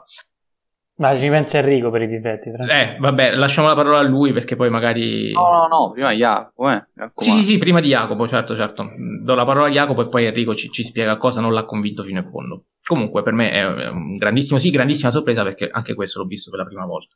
ma 0.97 1.15
ci 1.15 1.29
pensa 1.31 1.59
Enrico 1.59 1.91
per 1.91 2.03
i 2.03 2.09
difetti 2.09 2.51
eh 2.51 2.97
vabbè 2.99 3.37
lasciamo 3.37 3.69
la 3.69 3.75
parola 3.75 4.01
a 4.01 4.03
lui 4.03 4.33
perché 4.33 4.55
poi 4.55 4.69
magari 4.69 5.33
no 5.33 5.51
no 5.51 5.67
no 5.69 5.91
prima 5.93 6.13
Jacopo 6.13 6.71
eh. 6.71 6.85
sì 7.17 7.31
sì 7.31 7.45
sì 7.45 7.59
prima 7.59 7.81
di 7.81 7.89
Jacopo 7.89 8.29
certo 8.29 8.55
certo 8.55 8.91
do 9.23 9.35
la 9.35 9.47
parola 9.47 9.69
a 9.69 9.71
Jacopo 9.71 10.03
e 10.03 10.09
poi 10.09 10.27
Enrico 10.27 10.55
ci, 10.55 10.71
ci 10.71 10.83
spiega 10.83 11.17
cosa 11.17 11.41
non 11.41 11.55
l'ha 11.55 11.65
convinto 11.65 12.03
fino 12.03 12.19
in 12.19 12.29
fondo 12.29 12.65
comunque 12.83 13.23
per 13.23 13.33
me 13.33 13.51
è 13.51 13.89
un 13.89 14.17
grandissimo 14.17 14.59
sì 14.59 14.71
grandissima 14.71 15.13
sorpresa 15.13 15.43
perché 15.45 15.71
anche 15.71 15.95
questo 15.95 16.19
l'ho 16.19 16.27
visto 16.27 16.51
per 16.51 16.61
la 16.61 16.67
prima 16.67 16.85
volta 16.85 17.15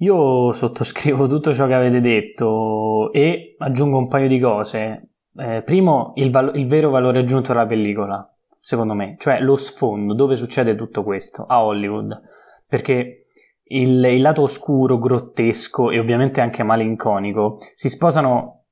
io 0.00 0.52
sottoscrivo 0.52 1.26
tutto 1.26 1.54
ciò 1.54 1.66
che 1.66 1.74
avete 1.74 2.00
detto 2.00 3.10
e 3.12 3.54
aggiungo 3.58 3.96
un 3.96 4.08
paio 4.08 4.28
di 4.28 4.38
cose. 4.38 5.08
Eh, 5.36 5.62
primo 5.62 6.12
il, 6.16 6.30
val- 6.30 6.54
il 6.56 6.66
vero 6.66 6.90
valore 6.90 7.20
aggiunto 7.20 7.52
della 7.52 7.66
pellicola 7.66 8.30
secondo 8.60 8.94
me, 8.94 9.16
cioè 9.18 9.40
lo 9.40 9.56
sfondo, 9.56 10.14
dove 10.14 10.36
succede 10.36 10.76
tutto 10.76 11.02
questo, 11.02 11.44
a 11.44 11.64
Hollywood, 11.64 12.20
perché 12.66 13.26
il, 13.64 14.04
il 14.04 14.20
lato 14.20 14.42
oscuro, 14.42 14.98
grottesco 14.98 15.90
e 15.90 15.98
ovviamente 15.98 16.40
anche 16.40 16.62
malinconico 16.62 17.58
si 17.74 17.88
sposano 17.88 18.64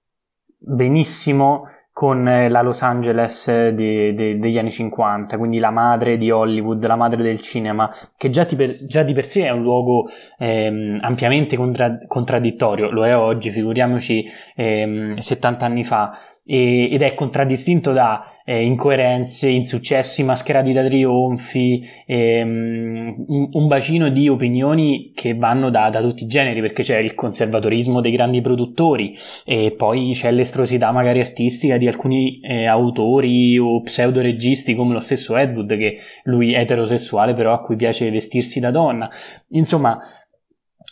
benissimo 0.59 1.65
con 1.99 2.29
eh, 2.29 2.49
la 2.49 2.63
Los 2.63 2.83
Angeles 2.83 3.71
di, 3.71 4.15
di, 4.15 4.39
degli 4.39 4.57
anni 4.57 4.71
50, 4.71 5.37
quindi 5.37 5.59
la 5.59 5.73
madre 5.73 6.17
di 6.17 6.31
Hollywood, 6.31 6.87
la 6.87 6.95
madre 6.95 7.25
del 7.25 7.41
cinema, 7.41 7.93
che 8.17 8.31
già, 8.31 8.47
per, 8.57 8.77
già 8.87 9.03
di 9.03 9.13
per 9.13 9.25
sé 9.25 9.47
è 9.47 9.51
un 9.51 9.63
luogo 9.63 10.09
ehm, 10.39 11.01
ampiamente 11.03 11.57
contra, 11.57 11.99
contraddittorio, 12.07 12.93
lo 12.93 13.05
è 13.05 13.17
oggi, 13.17 13.51
figuriamoci 13.51 14.25
ehm, 14.55 15.17
70 15.17 15.67
anni 15.67 15.83
fa, 15.83 16.17
e, 16.49 16.89
ed 16.91 17.03
è 17.03 17.13
contraddistinto 17.13 17.93
da 17.93 18.39
eh, 18.49 18.65
incoerenze, 18.65 19.51
insuccessi 19.51 20.25
mascherati 20.25 20.73
da 20.73 20.83
trionfi, 20.83 21.87
ehm, 22.07 23.27
un, 23.29 23.49
un, 23.53 23.67
bacino 23.67 24.09
di 24.09 24.27
opinioni 24.31 25.13
che 25.15 25.35
vanno 25.35 25.69
da, 25.69 25.91
da, 25.91 26.01
tutti 26.01 26.25
i 26.25 26.27
generi, 26.27 26.63
perché 26.63 26.83
c'è 26.83 26.97
il 26.97 27.15
conservatorismo 27.15 28.01
dei 28.01 28.11
grandi 28.11 28.41
produttori 28.41 29.15
e 29.45 29.73
poi 29.73 30.13
c'è 30.15 30.33
l'estrosità 30.33 30.91
magari 30.93 31.21
artistica 31.21 31.77
di 31.77 31.87
alcuni 31.87 32.41
eh, 32.41 32.65
autori 32.65 33.59
o 33.59 33.83
pseudo-registi 33.83 34.75
come 34.75 34.95
lo 34.95 35.01
stesso 35.01 35.37
Edwood, 35.37 35.77
che 35.77 35.99
lui 36.23 36.55
è 36.55 36.61
eterosessuale 36.61 37.35
però 37.35 37.53
a 37.53 37.61
cui 37.61 37.77
piace 37.77 38.11
vestirsi 38.11 38.61
da 38.61 38.71
donna. 38.71 39.11
Insomma, 39.49 39.99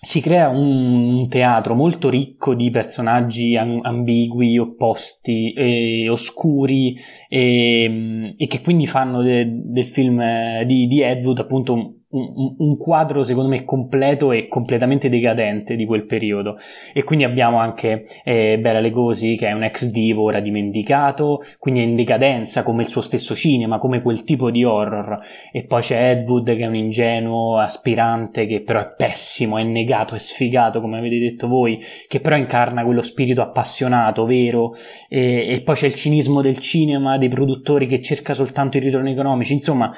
si 0.07 0.21
crea 0.21 0.49
un 0.51 1.27
teatro 1.29 1.75
molto 1.75 2.09
ricco 2.09 2.55
di 2.55 2.71
personaggi 2.71 3.57
ambigui, 3.57 4.57
opposti, 4.57 5.53
e 5.53 6.09
oscuri 6.09 6.97
e, 7.29 8.33
e, 8.37 8.47
che 8.47 8.61
quindi 8.61 8.87
fanno 8.87 9.21
de, 9.21 9.47
del 9.65 9.85
film 9.85 10.63
di, 10.63 10.87
di 10.87 11.01
Edwood 11.01 11.41
appunto 11.41 12.03
un, 12.17 12.55
un, 12.59 12.77
quadro 12.77 13.23
secondo 13.23 13.49
me 13.49 13.65
completo 13.65 14.33
e 14.33 14.49
completamente 14.49 15.09
decadente 15.09 15.75
di 15.75 15.85
quel 15.85 16.07
periodo. 16.07 16.59
E 16.93 17.05
quindi 17.05 17.25
abbiamo 17.25 17.59
anche 17.59 18.05
eh, 18.25 18.59
Bela 18.59 18.81
Legosi 18.81 19.37
che 19.37 19.49
è 19.49 19.53
un 19.53 19.65
ex 19.65 19.91
divo 19.91 20.23
ora 20.23 20.41
dimenticato 20.41 21.43
quindi 21.59 21.81
è 21.81 21.85
in 21.85 21.97
decadenza 21.97 22.63
come 22.63 22.83
il 22.83 22.89
suo 22.89 23.01
stesso 23.01 23.35
cinema 23.35 23.79
come 23.79 24.03
quel 24.03 24.23
tipo 24.23 24.51
di 24.51 24.65
horror. 24.65 25.19
E 25.53 25.65
poi 25.65 25.81
c'è 25.81 26.11
Ed 26.11 26.29
Wood 26.29 26.55
che 26.57 26.63
è 26.63 26.67
un 26.67 26.75
ingenuo 26.75 27.59
aspirante 27.59 28.47
che 28.47 28.63
però 28.63 28.81
è 28.81 28.95
pessimo 28.97 29.59
è 29.59 29.63
negato 29.63 30.15
è 30.15 30.19
sfigato 30.19 30.81
come 30.81 30.99
avete 30.99 31.19
detto 31.19 31.49
voi 31.49 31.81
che 32.09 32.21
però 32.21 32.37
incarna 32.37 32.85
quello 32.85 33.03
spirito 33.03 33.43
appassionato 33.43 34.25
vero? 34.25 34.75
E, 35.09 35.55
e 35.55 35.61
poi 35.63 35.75
c'è 35.75 35.87
il 35.87 35.95
cinismo 35.95 36.41
del 36.41 36.59
cinema 36.59 37.19
dei 37.19 37.29
produttori 37.29 37.87
che 37.87 38.01
cerca 38.01 38.35
soltanto 38.35 38.77
i 38.77 38.81
ritorni 38.81 39.13
economici. 39.13 39.53
Insomma 39.53 39.93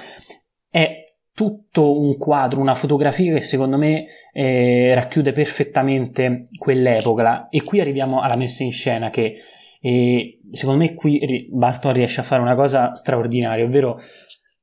tutto 1.38 1.96
un 2.00 2.16
quadro, 2.16 2.58
una 2.58 2.74
fotografia 2.74 3.32
che 3.32 3.42
secondo 3.42 3.78
me 3.78 4.06
eh, 4.32 4.92
racchiude 4.92 5.30
perfettamente 5.30 6.48
quell'epoca. 6.58 7.48
E 7.48 7.62
qui 7.62 7.78
arriviamo 7.78 8.20
alla 8.22 8.34
messa 8.34 8.64
in 8.64 8.72
scena 8.72 9.08
che 9.08 9.36
eh, 9.80 10.40
secondo 10.50 10.82
me 10.82 10.94
qui 10.94 11.46
Barton 11.52 11.92
riesce 11.92 12.18
a 12.18 12.24
fare 12.24 12.42
una 12.42 12.56
cosa 12.56 12.92
straordinaria, 12.96 13.64
ovvero 13.64 14.00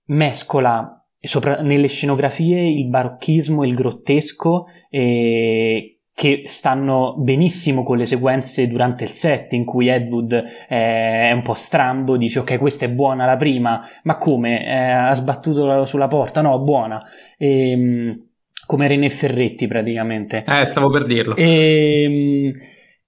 mescola 0.07 1.01
sopra, 1.17 1.61
nelle 1.61 1.87
scenografie 1.87 2.61
il 2.67 2.89
barocchismo, 2.89 3.63
il 3.63 3.73
grottesco 3.73 4.65
eh, 4.89 5.94
che 6.15 6.43
stanno 6.45 7.13
benissimo 7.17 7.83
con 7.83 7.97
le 7.97 8.05
sequenze 8.05 8.69
durante 8.69 9.03
il 9.03 9.09
set 9.09 9.51
in 9.51 9.65
cui 9.65 9.89
Ed 9.89 10.09
Wood 10.09 10.33
è 10.65 11.29
un 11.33 11.41
po' 11.41 11.53
strambo, 11.53 12.15
dice 12.15 12.39
ok 12.39 12.57
questa 12.57 12.85
è 12.85 12.89
buona 12.89 13.25
la 13.25 13.35
prima, 13.35 13.85
ma 14.03 14.15
come? 14.15 14.65
Eh, 14.65 14.91
ha 14.91 15.13
sbattuto 15.13 15.83
sulla 15.83 16.07
porta? 16.07 16.41
No, 16.41 16.57
buona. 16.61 17.03
E, 17.37 17.71
ehm, 17.71 18.27
come 18.65 18.87
René 18.87 19.09
Ferretti 19.09 19.67
praticamente. 19.67 20.45
Eh, 20.47 20.65
stavo 20.67 20.89
per 20.89 21.05
dirlo. 21.05 21.35
E, 21.35 22.03
ehm, 22.03 22.51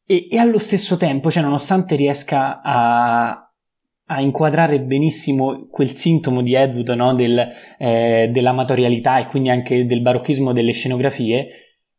e, 0.06 0.28
e 0.30 0.38
allo 0.38 0.60
stesso 0.60 0.98
tempo, 0.98 1.32
cioè 1.32 1.44
nonostante 1.44 1.96
riesca 1.96 2.62
a, 2.62 3.50
a 4.06 4.20
inquadrare 4.20 4.82
benissimo 4.82 5.68
quel 5.72 5.94
sintomo 5.94 6.42
di 6.42 6.56
Edwood 6.56 6.90
no? 6.90 7.16
Del, 7.16 7.42
eh, 7.78 8.28
dell'amatorialità 8.34 9.20
e 9.20 9.28
quindi 9.28 9.48
anche 9.48 9.86
del 9.86 10.02
barocchismo 10.02 10.52
delle 10.52 10.74
scenografie, 10.74 11.48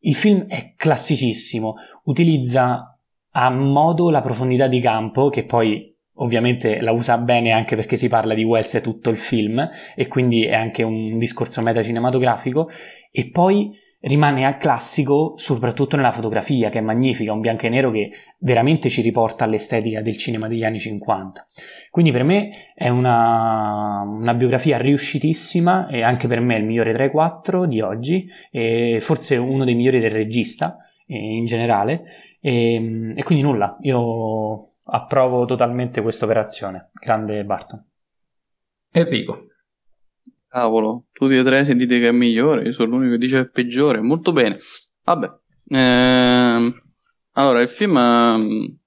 il 0.00 0.14
film 0.14 0.46
è 0.46 0.74
classicissimo, 0.76 1.74
utilizza 2.04 2.98
a 3.30 3.50
modo 3.50 4.10
la 4.10 4.20
profondità 4.20 4.66
di 4.66 4.80
campo, 4.80 5.28
che 5.28 5.44
poi 5.44 5.94
ovviamente 6.20 6.80
la 6.80 6.92
usa 6.92 7.18
bene 7.18 7.52
anche 7.52 7.76
perché 7.76 7.96
si 7.96 8.08
parla 8.08 8.34
di 8.34 8.42
Wells 8.42 8.80
tutto 8.82 9.10
il 9.10 9.16
film, 9.16 9.68
e 9.94 10.08
quindi 10.08 10.44
è 10.44 10.54
anche 10.54 10.82
un 10.82 11.18
discorso 11.18 11.60
metacinematografico, 11.62 12.70
e 13.10 13.30
poi 13.30 13.72
rimane 14.00 14.44
al 14.44 14.56
classico 14.58 15.32
soprattutto 15.36 15.96
nella 15.96 16.12
fotografia 16.12 16.70
che 16.70 16.78
è 16.78 16.82
magnifica, 16.82 17.32
un 17.32 17.40
bianco 17.40 17.66
e 17.66 17.68
nero 17.68 17.90
che 17.90 18.10
veramente 18.38 18.88
ci 18.88 19.02
riporta 19.02 19.44
all'estetica 19.44 20.00
del 20.00 20.16
cinema 20.16 20.46
degli 20.48 20.64
anni 20.64 20.78
50. 20.78 21.46
Quindi 21.90 22.12
per 22.12 22.22
me 22.22 22.72
è 22.74 22.88
una, 22.88 24.02
una 24.06 24.34
biografia 24.34 24.78
riuscitissima 24.78 25.88
e 25.88 26.02
anche 26.02 26.28
per 26.28 26.40
me 26.40 26.56
è 26.56 26.58
il 26.58 26.64
migliore 26.64 26.92
tra 26.92 27.04
i 27.04 27.10
quattro 27.10 27.66
di 27.66 27.80
oggi 27.80 28.28
e 28.50 28.98
forse 29.00 29.36
uno 29.36 29.64
dei 29.64 29.74
migliori 29.74 29.98
del 29.98 30.10
regista 30.10 30.76
eh, 31.06 31.16
in 31.16 31.44
generale 31.44 32.04
e, 32.40 33.14
e 33.16 33.22
quindi 33.24 33.42
nulla, 33.42 33.76
io 33.80 34.74
approvo 34.84 35.44
totalmente 35.44 36.00
questa 36.02 36.24
operazione. 36.24 36.90
Grande 36.92 37.44
Barton. 37.44 37.84
Enrico. 38.90 39.47
Cavolo, 40.48 41.06
tutti 41.12 41.36
e 41.36 41.42
tre 41.42 41.64
sentite 41.64 41.98
che 42.00 42.08
è 42.08 42.12
migliore, 42.12 42.62
io 42.64 42.72
sono 42.72 42.88
l'unico 42.90 43.12
che 43.12 43.18
dice 43.18 43.36
che 43.36 43.48
è 43.48 43.50
peggiore. 43.50 44.00
Molto 44.00 44.32
bene. 44.32 44.58
Vabbè. 45.04 45.30
Ehm, 45.68 46.82
allora, 47.32 47.60
il 47.60 47.68
film... 47.68 47.96
Ehm, 47.96 48.78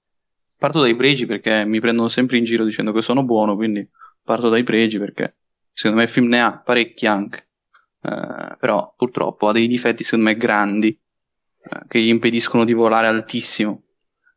parto 0.62 0.80
dai 0.80 0.94
pregi 0.94 1.26
perché 1.26 1.64
mi 1.64 1.80
prendono 1.80 2.06
sempre 2.06 2.36
in 2.36 2.44
giro 2.44 2.64
dicendo 2.64 2.92
che 2.92 3.02
sono 3.02 3.24
buono, 3.24 3.56
quindi 3.56 3.88
parto 4.22 4.48
dai 4.48 4.62
pregi 4.62 4.96
perché 4.96 5.38
secondo 5.72 5.96
me 5.96 6.04
il 6.04 6.08
film 6.08 6.28
ne 6.28 6.40
ha 6.40 6.56
parecchi 6.56 7.04
anche. 7.06 7.48
Eh, 8.00 8.56
però 8.60 8.94
purtroppo 8.96 9.48
ha 9.48 9.52
dei 9.52 9.66
difetti 9.66 10.04
secondo 10.04 10.30
me 10.30 10.36
grandi 10.36 10.88
eh, 10.88 11.80
che 11.88 12.00
gli 12.00 12.08
impediscono 12.08 12.64
di 12.64 12.74
volare 12.74 13.08
altissimo. 13.08 13.82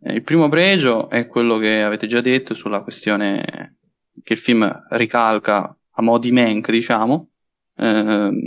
Eh, 0.02 0.14
il 0.14 0.24
primo 0.24 0.50
pregio 0.50 1.10
è 1.12 1.28
quello 1.28 1.60
che 1.60 1.84
avete 1.84 2.08
già 2.08 2.22
detto 2.22 2.56
sulla 2.56 2.82
questione 2.82 3.78
che 4.24 4.34
il 4.34 4.40
film 4.40 4.68
ricalca 4.90 5.78
a 5.96 6.02
mo' 6.02 6.18
di 6.18 6.32
Mank, 6.32 6.72
diciamo, 6.72 7.30
ehm, 7.78 8.40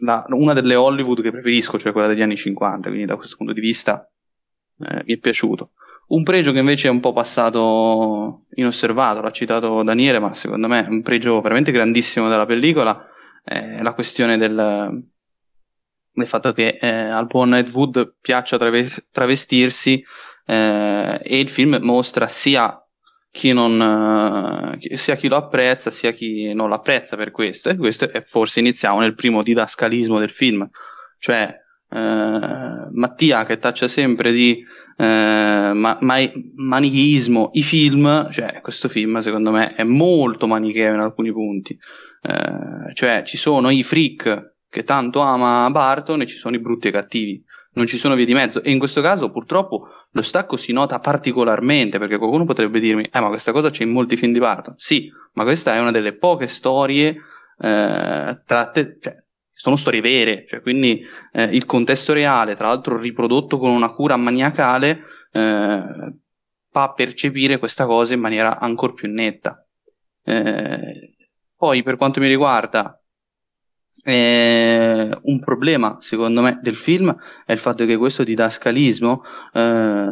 la, 0.00 0.24
una 0.28 0.52
delle 0.52 0.74
Hollywood 0.74 1.22
che 1.22 1.30
preferisco, 1.30 1.78
cioè 1.78 1.92
quella 1.92 2.06
degli 2.06 2.22
anni 2.22 2.36
50, 2.36 2.88
quindi 2.88 3.06
da 3.06 3.16
questo 3.16 3.36
punto 3.36 3.52
di 3.52 3.60
vista 3.60 4.08
eh, 4.80 5.02
mi 5.04 5.14
è 5.14 5.18
piaciuto. 5.18 5.72
Un 6.06 6.22
pregio 6.22 6.52
che 6.52 6.58
invece 6.58 6.88
è 6.88 6.90
un 6.90 7.00
po' 7.00 7.14
passato 7.14 8.44
inosservato, 8.54 9.22
l'ha 9.22 9.30
citato 9.30 9.82
Daniele, 9.82 10.18
ma 10.18 10.34
secondo 10.34 10.68
me 10.68 10.84
è 10.84 10.88
un 10.88 11.02
pregio 11.02 11.40
veramente 11.40 11.72
grandissimo 11.72 12.28
della 12.28 12.44
pellicola, 12.44 13.08
è 13.42 13.80
la 13.80 13.94
questione 13.94 14.36
del, 14.36 15.02
del 16.12 16.26
fatto 16.26 16.52
che 16.52 16.78
eh, 16.80 16.88
al 16.88 17.26
buon 17.26 17.54
Ed 17.54 17.70
Wood 17.70 18.16
piaccia 18.20 18.58
traves- 18.58 19.06
travestirsi 19.10 20.04
eh, 20.46 21.20
e 21.22 21.40
il 21.40 21.48
film 21.48 21.78
mostra 21.82 22.28
sia 22.28 22.83
chi 23.34 23.52
non, 23.52 24.78
eh, 24.80 24.96
sia 24.96 25.16
chi 25.16 25.26
lo 25.26 25.34
apprezza 25.34 25.90
sia 25.90 26.12
chi 26.12 26.54
non 26.54 26.68
lo 26.68 26.76
apprezza 26.76 27.16
per 27.16 27.32
questo. 27.32 27.68
E 27.68 27.76
questo 27.76 28.08
è 28.08 28.20
forse 28.20 28.60
iniziamo 28.60 29.00
nel 29.00 29.16
primo 29.16 29.42
didascalismo 29.42 30.20
del 30.20 30.30
film. 30.30 30.68
Cioè 31.18 31.52
eh, 31.90 32.88
Mattia 32.92 33.42
che 33.44 33.58
taccia 33.58 33.88
sempre 33.88 34.30
di 34.30 34.62
eh, 34.96 35.70
ma- 35.74 35.98
ma- 36.00 36.32
manichismo 36.54 37.50
i 37.54 37.64
film 37.64 38.30
cioè 38.30 38.60
questo 38.60 38.88
film 38.88 39.18
secondo 39.18 39.50
me 39.50 39.74
è 39.74 39.82
molto 39.82 40.46
manicheo 40.46 40.94
in 40.94 41.00
alcuni 41.00 41.32
punti. 41.32 41.76
Eh, 42.22 42.94
cioè 42.94 43.24
ci 43.24 43.36
sono 43.36 43.68
i 43.70 43.82
freak 43.82 44.52
che 44.68 44.84
tanto 44.84 45.18
ama 45.20 45.68
Barton 45.72 46.20
e 46.20 46.26
ci 46.26 46.36
sono 46.36 46.54
i 46.54 46.60
brutti 46.60 46.86
e 46.86 46.92
cattivi 46.92 47.44
non 47.74 47.86
ci 47.86 47.96
sono 47.96 48.14
vie 48.14 48.24
di 48.24 48.34
mezzo. 48.34 48.62
E 48.62 48.70
in 48.70 48.78
questo 48.78 49.00
caso 49.00 49.30
purtroppo 49.30 49.88
lo 50.10 50.22
stacco 50.22 50.56
si 50.56 50.72
nota 50.72 50.98
particolarmente 50.98 51.98
perché 51.98 52.18
qualcuno 52.18 52.44
potrebbe 52.44 52.80
dirmi 52.80 53.08
eh 53.12 53.20
ma 53.20 53.28
questa 53.28 53.52
cosa 53.52 53.70
c'è 53.70 53.84
in 53.84 53.90
molti 53.90 54.16
film 54.16 54.32
di 54.32 54.38
Barton 54.38 54.74
sì 54.76 55.10
ma 55.32 55.42
questa 55.42 55.74
è 55.74 55.80
una 55.80 55.90
delle 55.90 56.16
poche 56.16 56.46
storie 56.46 57.16
eh, 57.58 58.42
tratte 58.46 58.98
cioè, 59.00 59.22
sono 59.52 59.76
storie 59.76 60.00
vere 60.00 60.44
cioè, 60.46 60.60
quindi 60.60 61.04
eh, 61.32 61.44
il 61.44 61.66
contesto 61.66 62.12
reale 62.12 62.54
tra 62.54 62.68
l'altro 62.68 62.98
riprodotto 62.98 63.58
con 63.58 63.70
una 63.70 63.92
cura 63.92 64.16
maniacale 64.16 65.02
eh, 65.32 65.82
fa 66.74 66.92
percepire 66.92 67.58
questa 67.58 67.86
cosa 67.86 68.14
in 68.14 68.20
maniera 68.20 68.58
ancora 68.58 68.92
più 68.92 69.08
netta. 69.08 69.64
Eh, 70.24 71.14
poi 71.56 71.84
per 71.84 71.96
quanto 71.96 72.18
mi 72.18 72.26
riguarda 72.26 73.00
eh, 74.04 75.08
un 75.22 75.38
problema, 75.40 75.96
secondo 76.00 76.42
me, 76.42 76.58
del 76.62 76.76
film 76.76 77.14
è 77.46 77.52
il 77.52 77.58
fatto 77.58 77.86
che 77.86 77.96
questo 77.96 78.22
didascalismo 78.22 79.22
eh, 79.52 80.10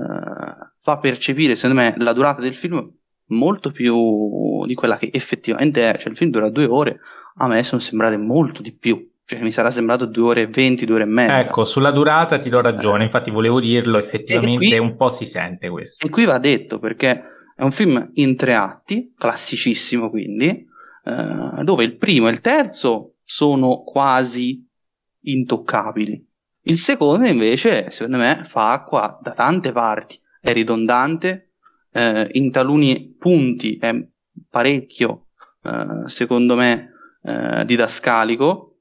fa 0.79 0.99
percepire, 0.99 1.57
secondo 1.57 1.83
me, 1.83 1.95
la 1.99 2.15
durata 2.15 2.41
del 2.41 2.55
film 2.55 2.91
molto 3.27 3.71
più 3.71 4.65
di 4.67 4.75
quella 4.75 4.97
che 4.97 5.11
effettivamente 5.13 5.91
è. 5.91 5.99
Cioè, 5.99 6.11
il 6.11 6.17
film 6.17 6.31
dura 6.31 6.49
due 6.49 6.65
ore, 6.65 7.01
a 7.37 7.47
me 7.49 7.63
sono 7.63 7.81
sembrate 7.81 8.17
molto 8.17 8.63
di 8.63 8.73
più. 8.73 9.11
Cioè, 9.25 9.43
mi 9.43 9.53
sarà 9.53 9.71
sembrato 9.71 10.07
due 10.07 10.29
ore 10.29 10.41
e 10.43 10.47
venti, 10.47 10.87
due 10.87 10.97
ore 10.97 11.05
e 11.05 11.09
mezza. 11.09 11.41
Ecco, 11.41 11.65
sulla 11.65 11.93
durata 11.93 12.39
ti 12.39 12.49
do 12.49 12.61
ragione, 12.61 13.05
infatti 13.05 13.31
volevo 13.31 13.61
dirlo, 13.61 13.99
effettivamente 13.99 14.69
qui, 14.69 14.79
un 14.79 14.97
po' 14.97 15.11
si 15.11 15.27
sente 15.27 15.69
questo. 15.69 16.05
E 16.05 16.11
qui 16.11 16.25
va 16.25 16.39
detto 16.39 16.79
perché 16.79 17.23
è 17.55 17.63
un 17.63 17.73
film 17.73 18.11
in 18.15 18.37
tre 18.37 18.55
atti, 18.55 19.13
classicissimo 19.17 20.11
quindi, 20.11 20.67
eh, 21.05 21.63
dove 21.63 21.85
il 21.85 21.97
primo 21.97 22.29
e 22.29 22.31
il 22.31 22.41
terzo 22.41 23.12
sono 23.25 23.83
quasi 23.83 24.67
intoccabili. 25.23 26.29
Il 26.63 26.79
secondo 26.79 27.27
invece, 27.27 27.91
secondo 27.91 28.19
me, 28.19 28.43
fa 28.45 28.73
acqua 28.73 29.19
da 29.21 29.33
tante 29.33 29.73
parti, 29.73 30.21
è 30.41 30.53
ridondante, 30.53 31.55
eh, 31.93 32.29
in 32.33 32.51
taluni 32.51 33.15
punti 33.19 33.77
è 33.77 33.93
parecchio, 34.49 35.27
eh, 35.63 36.09
secondo 36.09 36.57
me, 36.57 36.93
eh, 37.23 37.65
didascalico 37.65 38.79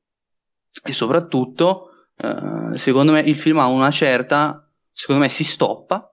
e 0.84 0.92
soprattutto, 0.92 1.90
eh, 2.18 2.78
secondo 2.78 3.12
me, 3.12 3.22
il 3.22 3.36
film 3.36 3.60
ha 3.60 3.68
una 3.68 3.92
certa, 3.92 4.70
secondo 4.92 5.22
me, 5.22 5.30
si 5.30 5.44
stoppa, 5.44 6.12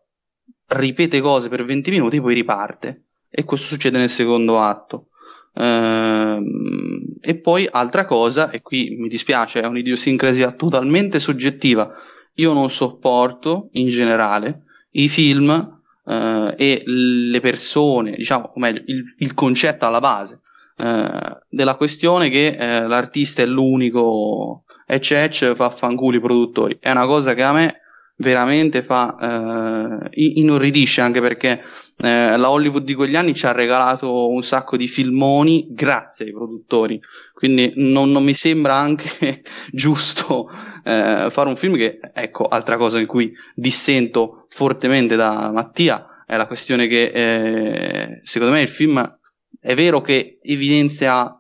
ripete 0.69 1.21
cose 1.21 1.49
per 1.49 1.65
20 1.65 1.91
minuti, 1.91 2.21
poi 2.21 2.35
riparte. 2.35 3.05
E 3.31 3.45
questo 3.45 3.67
succede 3.67 3.99
nel 3.99 4.11
secondo 4.11 4.61
atto. 4.61 5.09
Ehm, 5.55 7.16
e 7.20 7.39
poi 7.41 7.66
altra 7.70 8.05
cosa, 8.05 8.51
e 8.51 8.62
qui 8.62 8.97
mi 8.99 9.09
dispiace, 9.09 9.61
è 9.61 9.66
un'idiosincrasia 9.66 10.53
totalmente 10.53 11.19
soggettiva. 11.19 11.91
Io 12.35 12.53
non 12.53 12.70
sopporto 12.70 13.69
in 13.73 13.89
generale 13.89 14.62
i 14.93 15.09
film 15.09 15.81
eh, 16.07 16.55
e 16.57 16.83
le 16.87 17.41
persone, 17.41 18.12
diciamo, 18.12 18.53
o 18.55 18.61
meglio, 18.61 18.83
il, 18.87 19.15
il 19.19 19.35
concetto 19.35 19.87
alla 19.87 20.01
base 20.01 20.41
eh, 20.77 21.39
della 21.49 21.75
questione 21.75 22.29
che 22.29 22.57
eh, 22.57 22.87
l'artista 22.87 23.43
è 23.43 23.47
l'unico 23.47 24.62
ecce 24.87 25.25
ecce 25.25 25.55
fa 25.55 25.70
fanculo 25.70 26.16
i 26.16 26.20
produttori. 26.20 26.79
È 26.81 26.91
una 26.91 27.07
cosa 27.07 27.35
che 27.35 27.43
a 27.43 27.53
me 27.53 27.81
veramente 28.20 28.83
fa 28.83 30.09
inorridisce 30.11 31.01
anche 31.01 31.20
perché 31.20 31.62
eh, 32.01 32.37
la 32.37 32.51
Hollywood 32.51 32.85
di 32.85 32.95
quegli 32.95 33.16
anni 33.16 33.35
ci 33.35 33.47
ha 33.47 33.53
regalato 33.53 34.29
un 34.29 34.43
sacco 34.43 34.77
di 34.77 34.87
filmoni 34.87 35.66
grazie 35.70 36.27
ai 36.27 36.33
produttori. 36.33 37.01
Quindi 37.33 37.73
non, 37.77 38.11
non 38.12 38.23
mi 38.23 38.35
sembra 38.35 38.77
anche 38.77 39.43
giusto 39.73 40.49
eh, 40.85 41.27
fare 41.29 41.49
un 41.49 41.57
film 41.57 41.77
che 41.77 41.99
ecco 42.15 42.47
altra 42.47 42.77
cosa 42.77 43.01
in 43.01 43.07
cui 43.07 43.33
dissento 43.55 44.47
fortemente 44.49 45.16
da 45.16 45.51
Mattia 45.51 46.25
è 46.27 46.37
la 46.37 46.47
questione 46.47 46.87
che 46.87 47.11
eh, 47.12 48.20
secondo 48.23 48.55
me 48.55 48.61
il 48.61 48.69
film 48.69 49.19
è 49.61 49.75
vero 49.75 50.01
che 50.01 50.39
evidenzia 50.43 51.33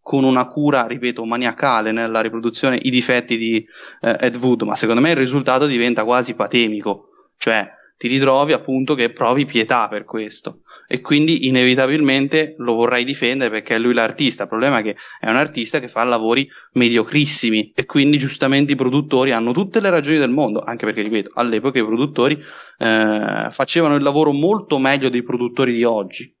con 0.00 0.24
una 0.24 0.46
cura, 0.46 0.86
ripeto, 0.86 1.24
maniacale 1.24 1.92
nella 1.92 2.20
riproduzione 2.20 2.78
i 2.82 2.90
difetti 2.90 3.36
di 3.36 3.64
eh, 4.00 4.16
Ed 4.20 4.36
Wood, 4.36 4.62
ma 4.62 4.74
secondo 4.74 5.00
me 5.00 5.10
il 5.10 5.16
risultato 5.16 5.66
diventa 5.66 6.04
quasi 6.04 6.34
patemico, 6.34 7.08
cioè 7.36 7.68
ti 8.02 8.08
ritrovi 8.08 8.52
appunto 8.52 8.96
che 8.96 9.12
provi 9.12 9.44
pietà 9.44 9.86
per 9.86 10.02
questo 10.02 10.62
e 10.88 11.00
quindi 11.00 11.46
inevitabilmente 11.46 12.56
lo 12.58 12.74
vorrai 12.74 13.04
difendere 13.04 13.48
perché 13.48 13.76
è 13.76 13.78
lui 13.78 13.94
l'artista. 13.94 14.42
Il 14.42 14.48
problema 14.48 14.78
è 14.78 14.82
che 14.82 14.96
è 15.20 15.30
un 15.30 15.36
artista 15.36 15.78
che 15.78 15.86
fa 15.86 16.02
lavori 16.02 16.48
mediocrissimi 16.72 17.70
e 17.72 17.86
quindi 17.86 18.18
giustamente 18.18 18.72
i 18.72 18.76
produttori 18.76 19.30
hanno 19.30 19.52
tutte 19.52 19.78
le 19.78 19.88
ragioni 19.88 20.18
del 20.18 20.30
mondo, 20.30 20.62
anche 20.62 20.84
perché 20.84 21.00
ripeto, 21.00 21.30
all'epoca 21.34 21.78
i 21.78 21.84
produttori 21.84 22.42
eh, 22.78 23.46
facevano 23.50 23.94
il 23.94 24.02
lavoro 24.02 24.32
molto 24.32 24.78
meglio 24.78 25.08
dei 25.08 25.22
produttori 25.22 25.72
di 25.72 25.84
oggi 25.84 26.34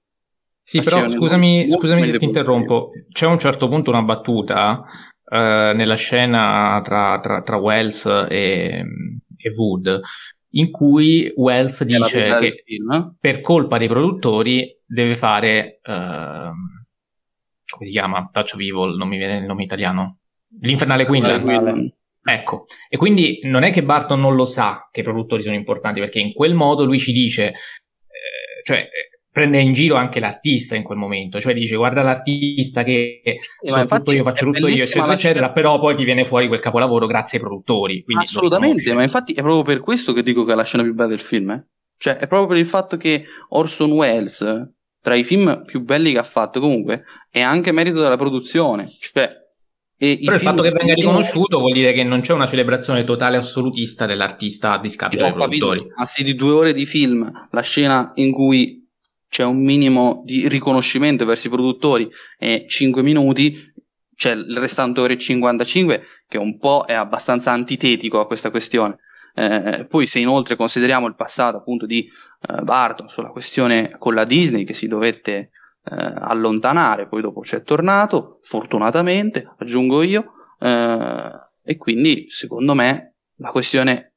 sì, 0.64 0.80
però 0.80 1.08
scusami, 1.08 1.70
scusami 1.70 2.10
se 2.10 2.18
ti 2.18 2.24
interrompo. 2.24 2.90
C'è 3.08 3.26
a 3.26 3.28
un 3.28 3.38
certo 3.38 3.68
punto 3.68 3.90
una 3.90 4.02
battuta 4.02 4.82
eh, 5.28 5.72
nella 5.76 5.94
scena 5.94 6.80
tra, 6.84 7.20
tra, 7.20 7.42
tra 7.42 7.56
Wells 7.56 8.04
e, 8.06 8.84
e, 9.36 9.50
Wood 9.56 10.00
in 10.52 10.70
cui 10.70 11.32
Wells 11.36 11.84
dice 11.84 12.36
che 12.40 12.62
film, 12.64 13.16
per 13.20 13.40
colpa 13.40 13.78
dei 13.78 13.88
produttori 13.88 14.76
deve 14.86 15.16
fare 15.16 15.80
eh, 15.82 16.50
come 17.72 17.86
si 17.86 17.90
chiama? 17.90 18.28
Touch 18.30 18.52
of 18.54 18.60
Evil, 18.60 18.96
non 18.96 19.08
mi 19.08 19.16
viene 19.16 19.38
il 19.38 19.44
nome 19.44 19.62
italiano. 19.62 20.18
L'Infernale 20.60 21.06
Queen. 21.06 21.90
Ecco, 22.24 22.66
e 22.88 22.96
quindi 22.96 23.40
non 23.44 23.64
è 23.64 23.72
che 23.72 23.82
Barton 23.82 24.20
non 24.20 24.36
lo 24.36 24.44
sa 24.44 24.88
che 24.92 25.00
i 25.00 25.02
produttori 25.02 25.42
sono 25.42 25.56
importanti, 25.56 25.98
perché 25.98 26.20
in 26.20 26.32
quel 26.32 26.54
modo 26.54 26.84
lui 26.84 26.98
ci 26.98 27.12
dice, 27.12 27.46
eh, 27.46 28.62
cioè 28.62 28.88
prende 29.32 29.60
in 29.60 29.72
giro 29.72 29.96
anche 29.96 30.20
l'artista 30.20 30.76
in 30.76 30.82
quel 30.82 30.98
momento, 30.98 31.40
cioè 31.40 31.54
dice 31.54 31.74
guarda 31.74 32.02
l'artista 32.02 32.82
che 32.82 33.22
eh, 33.24 33.38
so 33.66 33.84
tutto 33.86 34.12
io, 34.12 34.22
faccio 34.22 34.44
tutto 34.44 34.66
io, 34.68 34.74
eccetera, 34.74 35.12
eccetera, 35.14 35.50
però 35.52 35.80
poi 35.80 35.96
ti 35.96 36.04
viene 36.04 36.26
fuori 36.26 36.48
quel 36.48 36.60
capolavoro 36.60 37.06
grazie 37.06 37.38
ai 37.38 37.44
produttori. 37.44 38.04
Assolutamente, 38.14 38.92
ma 38.92 39.02
infatti 39.02 39.32
è 39.32 39.40
proprio 39.40 39.62
per 39.62 39.80
questo 39.80 40.12
che 40.12 40.22
dico 40.22 40.44
che 40.44 40.52
è 40.52 40.54
la 40.54 40.64
scena 40.64 40.82
più 40.82 40.92
bella 40.92 41.08
del 41.08 41.20
film, 41.20 41.50
eh? 41.50 41.66
cioè 41.96 42.16
è 42.16 42.28
proprio 42.28 42.48
per 42.48 42.58
il 42.58 42.66
fatto 42.66 42.98
che 42.98 43.24
Orson 43.48 43.90
Welles, 43.92 44.70
tra 45.00 45.14
i 45.14 45.24
film 45.24 45.64
più 45.64 45.80
belli 45.80 46.12
che 46.12 46.18
ha 46.18 46.24
fatto 46.24 46.60
comunque, 46.60 47.04
è 47.30 47.40
anche 47.40 47.72
merito 47.72 48.00
della 48.00 48.18
produzione, 48.18 48.96
cioè 49.00 49.40
e 49.96 50.18
Però 50.20 50.34
il 50.34 50.42
fatto 50.42 50.62
che 50.62 50.72
venga 50.72 50.94
riconosciuto 50.94 51.60
vuol 51.60 51.74
dire 51.74 51.92
che 51.92 52.02
non 52.02 52.22
c'è 52.22 52.32
una 52.32 52.48
celebrazione 52.48 53.04
totale 53.04 53.36
assolutista 53.36 54.04
dell'artista 54.04 54.72
a 54.72 54.80
discapito 54.80 55.22
dei 55.22 55.32
produttori. 55.32 55.86
Ma 55.96 56.04
sì, 56.06 56.24
di 56.24 56.34
due 56.34 56.50
ore 56.50 56.72
di 56.72 56.84
film, 56.86 57.30
la 57.48 57.62
scena 57.62 58.10
in 58.16 58.32
cui 58.32 58.81
c'è 59.32 59.44
un 59.44 59.62
minimo 59.62 60.20
di 60.26 60.46
riconoscimento 60.46 61.24
verso 61.24 61.46
i 61.46 61.50
produttori 61.50 62.06
e 62.38 62.66
5 62.68 63.02
minuti, 63.02 63.72
c'è 64.14 64.32
il 64.32 64.58
restante 64.58 65.00
ore 65.00 65.16
55 65.16 66.04
che 66.28 66.36
un 66.36 66.58
po' 66.58 66.84
è 66.84 66.92
abbastanza 66.92 67.50
antitetico 67.50 68.20
a 68.20 68.26
questa 68.26 68.50
questione. 68.50 68.98
Eh, 69.34 69.86
poi 69.88 70.06
se 70.06 70.18
inoltre 70.18 70.54
consideriamo 70.54 71.06
il 71.06 71.14
passato 71.14 71.56
appunto 71.56 71.86
di 71.86 72.06
eh, 72.06 72.60
Barton 72.60 73.08
sulla 73.08 73.30
questione 73.30 73.96
con 73.98 74.12
la 74.12 74.24
Disney 74.24 74.64
che 74.64 74.74
si 74.74 74.86
dovette 74.86 75.32
eh, 75.32 75.50
allontanare, 76.14 77.08
poi 77.08 77.22
dopo 77.22 77.40
c'è 77.40 77.62
tornato, 77.62 78.38
fortunatamente, 78.42 79.50
aggiungo 79.56 80.02
io, 80.02 80.32
eh, 80.60 81.30
e 81.64 81.76
quindi 81.78 82.26
secondo 82.28 82.74
me 82.74 83.14
la 83.36 83.50
questione 83.50 84.11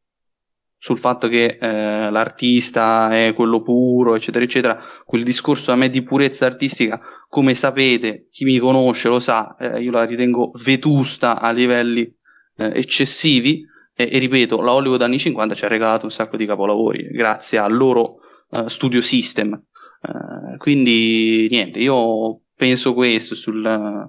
sul 0.86 1.00
fatto 1.00 1.28
che 1.28 1.58
eh, 1.60 2.12
l'artista 2.12 3.10
è 3.10 3.34
quello 3.34 3.64
puro, 3.64 4.14
eccetera, 4.14 4.46
eccetera, 4.46 4.80
quel 5.04 5.24
discorso 5.24 5.72
a 5.72 5.76
me 5.76 5.90
di 5.90 6.04
purezza 6.04 6.46
artistica, 6.46 7.02
come 7.28 7.56
sapete, 7.56 8.28
chi 8.30 8.44
mi 8.44 8.60
conosce 8.60 9.10
lo 9.10 9.18
sa, 9.18 9.56
eh, 9.60 9.82
io 9.82 9.90
la 9.90 10.06
ritengo 10.06 10.52
vetusta 10.64 11.42
a 11.42 11.50
livelli 11.50 12.02
eh, 12.58 12.72
eccessivi 12.76 13.66
e, 13.96 14.10
e, 14.12 14.20
ripeto, 14.20 14.62
la 14.62 14.74
Hollywood 14.74 15.02
anni 15.02 15.18
50 15.18 15.56
ci 15.56 15.66
ha 15.66 15.70
regalato 15.70 16.06
un 16.06 16.12
sacco 16.12 16.38
di 16.38 16.46
capolavori 16.46 17.08
grazie 17.08 17.58
al 17.58 17.76
loro 17.76 18.18
eh, 18.52 18.70
studio 18.70 19.02
system. 19.02 19.54
Eh, 19.56 20.58
quindi 20.58 21.48
niente, 21.50 21.80
io 21.80 22.42
penso 22.56 22.94
questo 22.94 23.34
sul, 23.34 24.08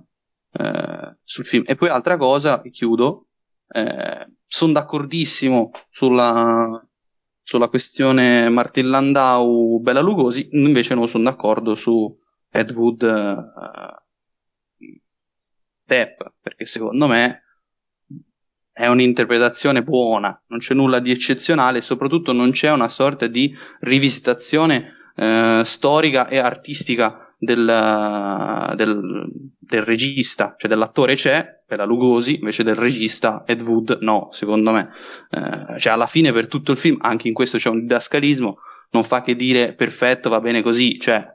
sul 1.25 1.45
film. 1.47 1.63
E 1.67 1.75
poi 1.75 1.89
altra 1.89 2.19
cosa, 2.19 2.61
chiudo, 2.71 3.26
eh, 3.69 4.27
sono 4.47 4.73
d'accordissimo 4.73 5.71
sulla, 5.91 6.87
sulla 7.43 7.69
questione 7.69 8.49
Martin 8.49 8.89
Landau 8.89 9.81
Bella 9.81 10.01
Lugosi, 10.01 10.49
invece 10.53 10.95
non 10.95 11.09
sono 11.09 11.25
d'accordo 11.25 11.75
su 11.75 12.17
Ed 12.51 12.71
Wood 12.71 13.03
uh, 13.03 14.05
Depp, 15.85 16.21
perché 16.41 16.65
secondo 16.65 17.07
me 17.07 17.43
è 18.73 18.87
un'interpretazione 18.87 19.83
buona, 19.83 20.39
non 20.49 20.59
c'è 20.59 20.75
nulla 20.75 20.99
di 20.99 21.11
eccezionale 21.11 21.79
e 21.79 21.83
soprattutto 21.83 22.33
non 22.33 22.51
c'è 22.51 22.71
una 22.71 22.89
sorta 22.89 23.27
di 23.27 23.57
rivisitazione 23.81 24.93
uh, 25.17 25.63
storica 25.63 26.29
e 26.29 26.39
artistica 26.39 27.26
del, 27.37 28.73
del, 28.75 29.27
del 29.59 29.83
regista, 29.83 30.55
cioè 30.57 30.71
dell'attore 30.71 31.15
c'è, 31.15 31.63
per 31.67 31.79
la 31.79 31.85
Lugosi, 31.85 32.37
invece 32.37 32.63
del 32.63 32.77
regista 32.77 33.45
Ed 33.47 33.63
Wood 33.63 33.99
no, 34.01 34.29
secondo 34.31 34.73
me. 34.73 34.91
Eh, 35.31 35.79
cioè 35.79 35.93
alla 35.93 36.07
fine 36.07 36.33
per 36.33 36.49
tutto 36.49 36.73
il 36.73 36.79
film, 36.79 36.97
anche 37.01 37.29
in 37.29 37.35
questo 37.35 37.59
c'è 37.59 37.69
un 37.69 37.81
didascalismo, 37.81 38.59
non 38.91 39.05
fa 39.05 39.23
che 39.23 39.37
dire 39.37 39.75
perfetto, 39.75 40.29
va 40.29 40.41
bene 40.41 40.63
così, 40.63 40.99
cioè 40.99 41.35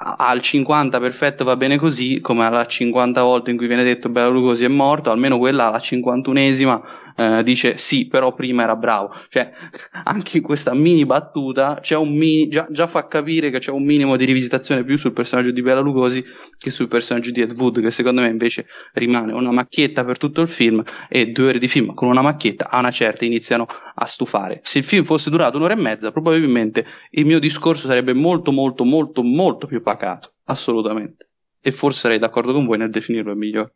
al 0.00 0.40
50 0.40 1.00
perfetto 1.00 1.44
va 1.44 1.56
bene 1.56 1.76
così, 1.76 2.20
come 2.20 2.44
alla 2.44 2.64
50 2.64 3.20
volte 3.22 3.50
in 3.50 3.56
cui 3.56 3.66
viene 3.66 3.82
detto 3.82 4.08
Bela 4.08 4.28
Lugosi 4.28 4.64
è 4.64 4.68
morto, 4.68 5.10
almeno 5.10 5.38
quella 5.38 5.66
alla 5.66 5.78
51esima 5.78 6.80
eh, 7.18 7.42
dice 7.42 7.76
sì, 7.76 8.06
però 8.06 8.32
prima 8.32 8.62
era 8.62 8.76
bravo. 8.76 9.12
Cioè, 9.28 9.50
anche 10.04 10.36
in 10.36 10.42
questa 10.44 10.72
mini 10.72 11.04
battuta 11.04 11.80
mini, 12.04 12.48
già, 12.48 12.68
già, 12.70 12.86
fa 12.86 13.08
capire 13.08 13.50
che 13.50 13.58
c'è 13.58 13.72
un 13.72 13.84
minimo 13.84 14.16
di 14.16 14.24
rivisitazione 14.24 14.84
più 14.84 14.96
sul 14.96 15.12
personaggio 15.12 15.50
di 15.50 15.60
Bela 15.60 15.80
Lugosi 15.80 16.24
che 16.56 16.70
sul 16.70 16.86
personaggio 16.86 17.32
di 17.32 17.40
Ed 17.40 17.52
Wood, 17.58 17.80
che 17.80 17.90
secondo 17.90 18.20
me 18.20 18.28
invece 18.28 18.66
rimane 18.92 19.32
una 19.32 19.50
macchietta 19.50 20.04
per 20.04 20.16
tutto 20.16 20.40
il 20.42 20.48
film 20.48 20.80
e 21.08 21.26
due 21.26 21.48
ore 21.48 21.58
di 21.58 21.66
film 21.66 21.92
con 21.94 22.08
una 22.08 22.22
macchietta 22.22 22.70
a 22.70 22.78
una 22.78 22.92
certa 22.92 23.24
iniziano 23.24 23.66
a 23.94 24.06
stufare. 24.06 24.60
Se 24.62 24.78
il 24.78 24.84
film 24.84 25.02
fosse 25.02 25.28
durato 25.28 25.56
un'ora 25.56 25.74
e 25.74 25.80
mezza, 25.80 26.12
probabilmente 26.12 26.86
il 27.10 27.26
mio 27.26 27.40
discorso 27.40 27.88
sarebbe 27.88 28.12
molto 28.12 28.52
molto 28.52 28.84
molto 28.84 29.24
molto 29.24 29.66
più 29.66 29.82
pacato, 29.82 30.34
assolutamente. 30.44 31.30
E 31.60 31.72
forse 31.72 31.98
sarei 31.98 32.18
d'accordo 32.18 32.52
con 32.52 32.64
voi 32.64 32.78
nel 32.78 32.90
definirlo 32.90 33.32
il 33.32 33.38
migliore. 33.38 33.74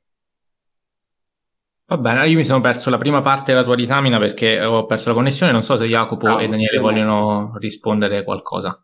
Va 1.92 1.98
bene, 1.98 2.26
io 2.26 2.38
mi 2.38 2.44
sono 2.46 2.62
perso 2.62 2.88
la 2.88 2.96
prima 2.96 3.20
parte 3.20 3.52
della 3.52 3.64
tua 3.64 3.74
disamina 3.74 4.18
perché 4.18 4.64
ho 4.64 4.86
perso 4.86 5.10
la 5.10 5.14
connessione, 5.14 5.52
non 5.52 5.60
so 5.62 5.76
se 5.76 5.84
Jacopo 5.84 6.26
no, 6.26 6.38
e 6.38 6.48
Daniele 6.48 6.78
vogliono 6.78 7.52
rispondere 7.58 8.24
qualcosa. 8.24 8.82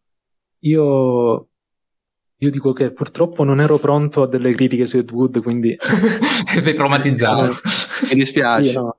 Io, 0.65 1.49
io 2.37 2.51
dico 2.51 2.75
che 2.75 2.93
purtroppo 2.93 3.45
non 3.45 3.63
ero 3.63 3.79
pronto 3.79 4.21
a 4.21 4.27
delle 4.27 4.53
critiche 4.53 4.85
su 4.85 4.99
Ed 4.99 5.11
Wood, 5.11 5.41
quindi... 5.43 5.75
Sei 6.63 6.75
traumatizzato. 6.75 7.55
Mi 8.11 8.15
dispiace. 8.15 8.75
No. 8.75 8.99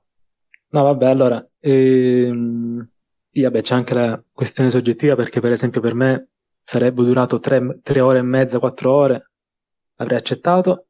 no. 0.70 0.82
vabbè, 0.82 1.06
allora... 1.06 1.48
Ehm... 1.60 2.88
Sì, 3.30 3.42
vabbè, 3.42 3.62
c'è 3.62 3.74
anche 3.76 3.94
la 3.94 4.20
questione 4.32 4.70
soggettiva 4.70 5.14
perché 5.14 5.38
per 5.38 5.52
esempio 5.52 5.80
per 5.80 5.94
me 5.94 6.30
sarebbe 6.64 7.04
durato 7.04 7.38
tre, 7.38 7.78
tre 7.80 8.00
ore 8.00 8.18
e 8.18 8.22
mezza, 8.22 8.58
quattro 8.58 8.92
ore, 8.92 9.30
avrei 9.98 10.18
accettato 10.18 10.86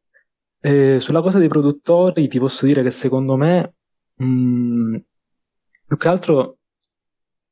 eh, 0.60 1.00
sulla 1.00 1.22
cosa 1.22 1.38
dei 1.38 1.48
produttori 1.48 2.28
ti 2.28 2.38
posso 2.38 2.66
dire 2.66 2.82
che 2.82 2.90
secondo 2.90 3.36
me 3.36 3.74
mh, 4.16 4.24
mm, 4.24 4.96
più 5.86 5.96
che 5.96 6.08
altro 6.08 6.58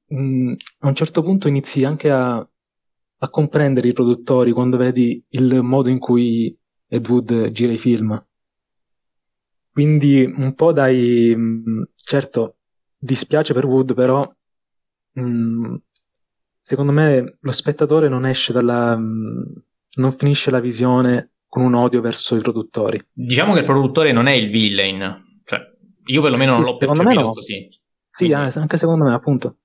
mh, 0.07 0.23
mm, 0.23 0.53
a 0.81 0.89
un 0.89 0.95
certo 0.95 1.23
punto 1.23 1.49
inizi 1.49 1.85
anche 1.85 2.11
a, 2.11 2.37
a, 2.37 3.31
comprendere 3.31 3.89
i 3.89 3.93
produttori 3.93 4.53
quando 4.53 4.77
vedi 4.77 5.23
il 5.31 5.63
modo 5.63 5.89
in 5.89 5.99
cui 5.99 6.57
Ed 6.87 7.09
Wood 7.09 7.51
gira 7.51 7.73
i 7.73 7.79
film. 7.79 8.23
Quindi 9.71 10.25
un 10.25 10.55
po' 10.55 10.73
dai... 10.73 11.35
Mm, 11.37 11.83
certo, 11.95 12.57
dispiace 12.97 13.55
per 13.55 13.65
Wood, 13.65 13.95
però 13.95 14.31
secondo 16.61 16.93
me 16.93 17.39
lo 17.41 17.53
spettatore 17.53 18.09
non 18.09 18.27
esce 18.27 18.53
dalla... 18.53 18.97
non 18.97 20.13
finisce 20.13 20.51
la 20.51 20.61
visione 20.61 21.33
con 21.49 21.63
un 21.63 21.75
odio 21.75 22.01
verso 22.01 22.37
i 22.37 22.41
produttori. 22.41 23.01
Diciamo 23.13 23.55
che 23.55 23.61
il 23.61 23.65
produttore 23.65 24.13
non 24.13 24.27
è 24.27 24.33
il 24.33 24.51
villain, 24.51 25.41
cioè, 25.45 25.61
io 26.05 26.23
perlomeno 26.23 26.53
non 26.53 26.63
Sì, 26.63 26.71
l'ho 26.71 26.79
secondo 26.79 27.03
me 27.03 27.09
percepito 27.09 27.27
no. 27.27 27.33
così. 27.35 27.69
Sì, 28.11 28.27
Quindi- 28.27 28.59
anche 28.59 28.77
secondo 28.77 29.05
me, 29.05 29.15
appunto. 29.15 29.57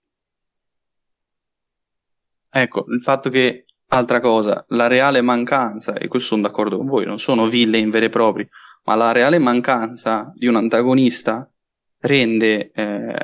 Ecco, 2.56 2.86
il 2.90 3.02
fatto 3.02 3.30
che, 3.30 3.66
altra 3.88 4.20
cosa, 4.20 4.64
la 4.70 4.88
reale 4.88 5.22
mancanza, 5.22 5.94
e 5.96 6.08
questo 6.08 6.30
sono 6.36 6.44
d'accordo 6.48 6.78
con 6.78 6.86
voi, 6.86 7.06
non 7.06 7.20
sono 7.20 7.48
villain 7.48 7.90
veri 7.90 8.06
e 8.06 8.10
propri, 8.10 8.48
ma 8.86 8.96
la 8.96 9.12
reale 9.12 9.40
mancanza 9.40 10.32
di 10.36 10.48
un 10.48 10.56
antagonista 10.56 11.50
rende 12.00 12.72
eh, 12.72 13.16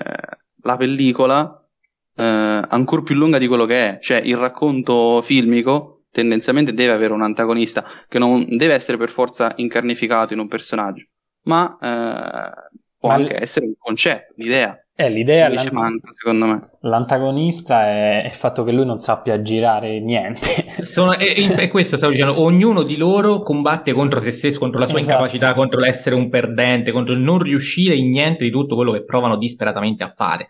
la 0.63 0.77
pellicola 0.77 1.67
eh, 2.15 2.23
ancora 2.67 3.01
più 3.03 3.15
lunga 3.15 3.37
di 3.37 3.47
quello 3.47 3.65
che 3.65 3.89
è. 3.89 3.99
Cioè, 3.99 4.17
il 4.17 4.37
racconto 4.37 5.21
filmico 5.21 5.98
tendenzialmente 6.19 6.73
deve 6.73 6.91
avere 6.93 7.13
un 7.13 7.21
antagonista 7.21 7.83
che 8.07 8.19
non 8.19 8.45
deve 8.57 8.73
essere 8.73 8.97
per 8.97 9.09
forza 9.09 9.53
incarnificato 9.55 10.33
in 10.33 10.39
un 10.39 10.47
personaggio, 10.47 11.05
ma 11.43 11.77
eh, 11.81 12.69
può 12.97 13.09
Ma 13.09 13.15
anche 13.15 13.33
l- 13.37 13.41
essere 13.41 13.65
un 13.65 13.73
concetto, 13.77 14.33
un'idea. 14.37 14.77
Eh, 14.99 15.09
l'idea, 15.09 15.47
Invece 15.47 15.71
manca, 15.71 16.09
secondo 16.11 16.45
me. 16.45 16.59
l'antagonista 16.81 17.85
è 17.87 18.23
il 18.25 18.31
fatto 18.33 18.65
che 18.65 18.73
lui 18.73 18.85
non 18.85 18.97
sappia 18.97 19.41
girare 19.41 20.01
niente. 20.01 20.83
Sono, 20.83 21.15
e, 21.17 21.35
e- 21.37 21.55
e 21.63 21.67
questo 21.69 21.95
stavo 21.95 22.11
dicendo, 22.11 22.41
ognuno 22.41 22.83
di 22.83 22.97
loro 22.97 23.41
combatte 23.41 23.93
contro 23.93 24.19
se 24.19 24.31
stesso, 24.31 24.59
contro 24.59 24.77
la 24.77 24.87
sua 24.87 24.97
Esatto. 24.99 25.13
incapacità, 25.13 25.53
contro 25.53 25.79
l'essere 25.79 26.15
un 26.15 26.27
perdente, 26.29 26.91
contro 26.91 27.13
il 27.13 27.21
non 27.21 27.39
riuscire 27.39 27.95
in 27.95 28.09
niente 28.09 28.43
di 28.43 28.51
tutto 28.51 28.75
quello 28.75 28.91
che 28.91 29.05
provano 29.05 29.37
disperatamente 29.37 30.03
a 30.03 30.11
fare. 30.13 30.47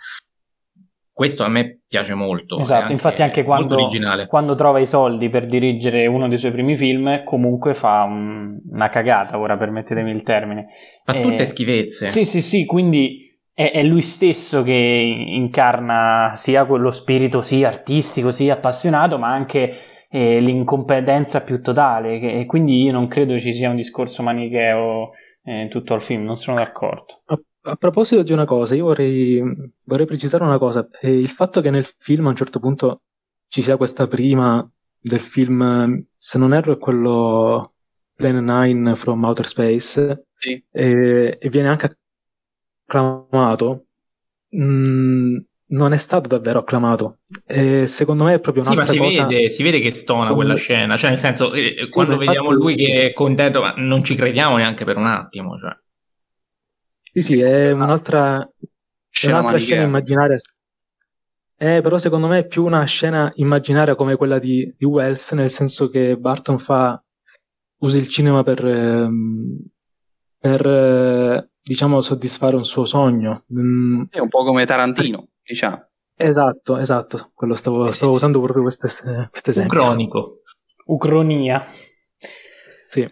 Questo 1.20 1.44
a 1.44 1.50
me 1.50 1.82
piace 1.86 2.14
molto. 2.14 2.58
Esatto, 2.60 2.94
infatti 2.94 3.22
anche 3.24 3.44
quando, 3.44 3.90
quando 4.30 4.56
trova 4.56 4.80
i 4.80 4.86
soldi 4.86 5.28
per 5.28 5.48
dirigere 5.48 6.08
uno 6.08 6.30
dei 6.30 6.38
suoi 6.38 6.54
primi 6.54 6.78
film, 6.78 7.26
comunque 7.26 7.74
fa 7.74 8.04
un- 8.04 8.58
una 8.72 8.88
cagata, 8.88 9.38
ora 9.38 9.58
permettetemi 9.58 10.12
il 10.12 10.24
termine. 10.24 10.68
Fa 11.04 11.16
Eh, 11.16 11.22
tutte 11.22 11.46
schifezze. 11.46 12.08
Sì, 12.08 12.24
sì, 12.24 12.42
sì, 12.42 12.66
quindi 12.66 13.38
è, 13.54 13.70
è 13.70 13.84
lui 13.84 14.02
stesso 14.02 14.64
che 14.64 14.72
incarna 14.72 16.32
sia 16.36 16.64
quello 16.64 16.90
spirito 16.90 17.42
sì 17.42 17.66
artistico, 17.66 18.32
sì 18.32 18.50
appassionato, 18.50 19.18
ma 19.18 19.28
anche 19.28 19.74
eh, 20.10 20.40
l'incompetenza 20.40 21.44
più 21.44 21.62
totale. 21.62 22.18
che- 22.20 22.40
e 22.40 22.46
quindi 22.46 22.82
io 22.82 22.94
non 22.94 23.08
credo 23.08 23.38
ci 23.38 23.52
sia 23.52 23.70
un 23.70 23.76
discorso 23.76 24.24
manicheo 24.24 25.10
eh, 25.44 25.64
in 25.64 25.68
tutto 25.68 25.96
il 25.96 26.02
film, 26.02 26.24
non 26.24 26.38
sono 26.38 26.56
d'accordo. 26.56 27.24
A, 27.72 27.76
proposito 27.76 28.24
di 28.24 28.32
una 28.34 28.46
cosa, 28.46 28.76
io 28.76 28.86
vorrei, 28.86 29.42
vorrei 29.84 30.06
precisare 30.06 30.44
una 30.44 30.58
cosa. 30.58 30.88
Eh, 31.02 31.18
il 31.18 31.30
fatto 31.30 31.62
che 31.62 31.70
nel 31.70 31.86
film 31.98 32.26
a 32.28 32.30
un 32.30 32.36
certo 32.36 32.60
punto 32.60 33.02
ci 33.48 33.62
sia 33.62 33.78
questa 33.78 34.08
prima 34.08 34.68
del 35.00 35.20
film, 35.20 36.06
se 36.16 36.38
non 36.38 36.54
erro, 36.54 36.74
è 36.74 36.78
quello 36.78 37.74
Plan 38.16 38.44
9 38.44 38.96
from 38.96 39.24
Outer 39.24 39.48
Space, 39.48 40.26
Sì. 40.38 40.62
e, 40.72 41.38
e 41.40 41.50
viene 41.50 41.68
anche 41.70 41.98
acclamato, 42.86 43.86
mm, 44.56 45.38
non 45.72 45.94
è 45.94 45.98
stato 45.98 46.28
davvero 46.28 46.60
acclamato. 46.60 47.20
E 47.46 47.88
secondo 47.88 48.24
me 48.24 48.34
è 48.36 48.40
proprio 48.40 48.64
Sì, 48.64 48.70
ma 48.70 48.76
un'altra 48.76 48.94
si 48.96 49.00
cosa. 49.00 49.26
vede, 49.28 49.50
si 49.52 49.64
vede 49.64 49.80
che 49.80 49.92
stona 49.92 50.34
quella 50.34 50.52
Come- 50.54 50.56
scena, 50.64 50.98
cioè 50.98 51.12
nel 51.12 51.20
senso, 51.20 51.54
eh, 51.54 51.88
quando 51.90 52.18
vediamo 52.18 52.48
infatti- 52.52 52.62
lui 52.62 52.76
che 52.76 53.06
è 53.08 53.14
contento, 53.14 53.62
ma 53.62 53.74
non 53.78 54.04
ci 54.04 54.16
crediamo 54.16 54.58
neanche 54.58 54.84
per 54.86 54.98
un 54.98 55.06
attimo. 55.06 55.58
Cioè. 55.60 55.78
Sì, 57.22 57.34
sì, 57.34 57.40
è 57.42 57.72
un'altra, 57.72 58.40
è 58.42 58.48
Scena 59.10 59.40
un'altra 59.40 59.58
scena 59.58 59.84
immaginaria. 59.84 60.36
Eh, 61.62 61.82
però 61.82 61.98
secondo 61.98 62.28
me 62.28 62.40
è 62.40 62.48
più 62.48 62.64
una 62.64 62.86
scena 62.86 63.30
immaginaria 63.36 63.96
come 63.96 64.16
quella 64.16 64.40
di, 64.40 64.74
di 64.78 64.86
Wells, 64.86 65.34
nel 65.34 65.50
senso 65.50 65.90
che 65.90 66.16
Barton 66.18 66.58
fa, 66.58 67.04
usa 67.80 67.98
il 67.98 68.08
cinema 68.08 68.44
per, 68.44 68.66
ehm, 68.66 69.58
per 70.38 70.66
eh, 70.66 71.50
diciamo, 71.62 72.00
soddisfare 72.02 72.56
un 72.56 72.64
suo 72.64 72.86
sogno. 72.86 73.44
Mm, 73.54 74.04
È 74.10 74.20
un 74.20 74.30
po' 74.30 74.46
come 74.46 74.66
Tarantino, 74.66 75.28
diciamo. 75.44 75.88
esatto, 76.16 76.78
esatto, 76.78 77.32
quello 77.34 77.56
stavo, 77.56 77.90
Sì, 77.92 77.98
stavo 77.98 78.12
sì, 78.12 78.18
usando 78.18 78.42
proprio 78.42 78.64
questo 78.64 78.86
es- 78.86 79.02
questo 79.30 79.50
Un 79.50 79.56
esempio. 79.58 79.80
cronico. 79.82 80.42
Ucronia. 80.86 81.66
Sì. 82.90 83.08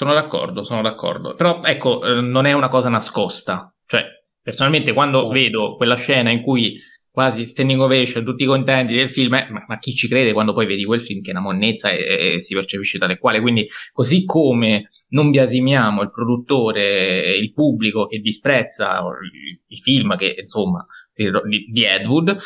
Sono 0.00 0.14
d'accordo, 0.14 0.64
sono 0.64 0.80
d'accordo. 0.80 1.34
Però 1.34 1.62
ecco, 1.62 2.02
eh, 2.02 2.22
non 2.22 2.46
è 2.46 2.54
una 2.54 2.70
cosa 2.70 2.88
nascosta. 2.88 3.70
Cioè, 3.84 4.02
personalmente 4.40 4.94
quando 4.94 5.24
No. 5.24 5.28
vedo 5.28 5.76
quella 5.76 5.94
scena 5.94 6.30
in 6.30 6.40
cui 6.40 6.80
quasi 7.10 7.44
standing 7.44 7.78
ovation, 7.78 8.24
tutti 8.24 8.46
contenti 8.46 8.94
del 8.94 9.10
film, 9.10 9.34
eh, 9.34 9.48
ma, 9.50 9.62
ma 9.68 9.78
chi 9.78 9.92
ci 9.94 10.08
crede 10.08 10.32
quando 10.32 10.54
poi 10.54 10.64
vedi 10.64 10.86
quel 10.86 11.02
film 11.02 11.20
che 11.20 11.28
è 11.28 11.32
una 11.34 11.42
monnezza 11.42 11.90
e, 11.90 12.36
e 12.36 12.40
si 12.40 12.54
percepisce 12.54 12.96
tale 12.96 13.18
quale? 13.18 13.42
Quindi, 13.42 13.68
così 13.92 14.24
come 14.24 14.88
non 15.08 15.28
biasimiamo 15.28 16.00
il 16.00 16.10
produttore 16.10 17.36
il 17.36 17.52
pubblico 17.52 18.06
che 18.06 18.20
disprezza 18.20 19.00
i, 19.00 19.60
i 19.66 19.76
film 19.82 20.16
che, 20.16 20.34
insomma, 20.40 20.82
di, 21.14 21.66
di 21.70 21.84
Ed 21.84 22.06
Wood, 22.06 22.38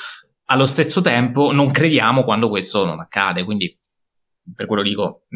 allo 0.46 0.66
stesso 0.66 1.02
tempo 1.02 1.52
non 1.52 1.70
crediamo 1.70 2.24
quando 2.24 2.48
questo 2.48 2.84
non 2.84 2.98
accade. 2.98 3.44
Quindi, 3.44 3.78
per 4.56 4.66
quello 4.66 4.82
dico, 4.82 5.26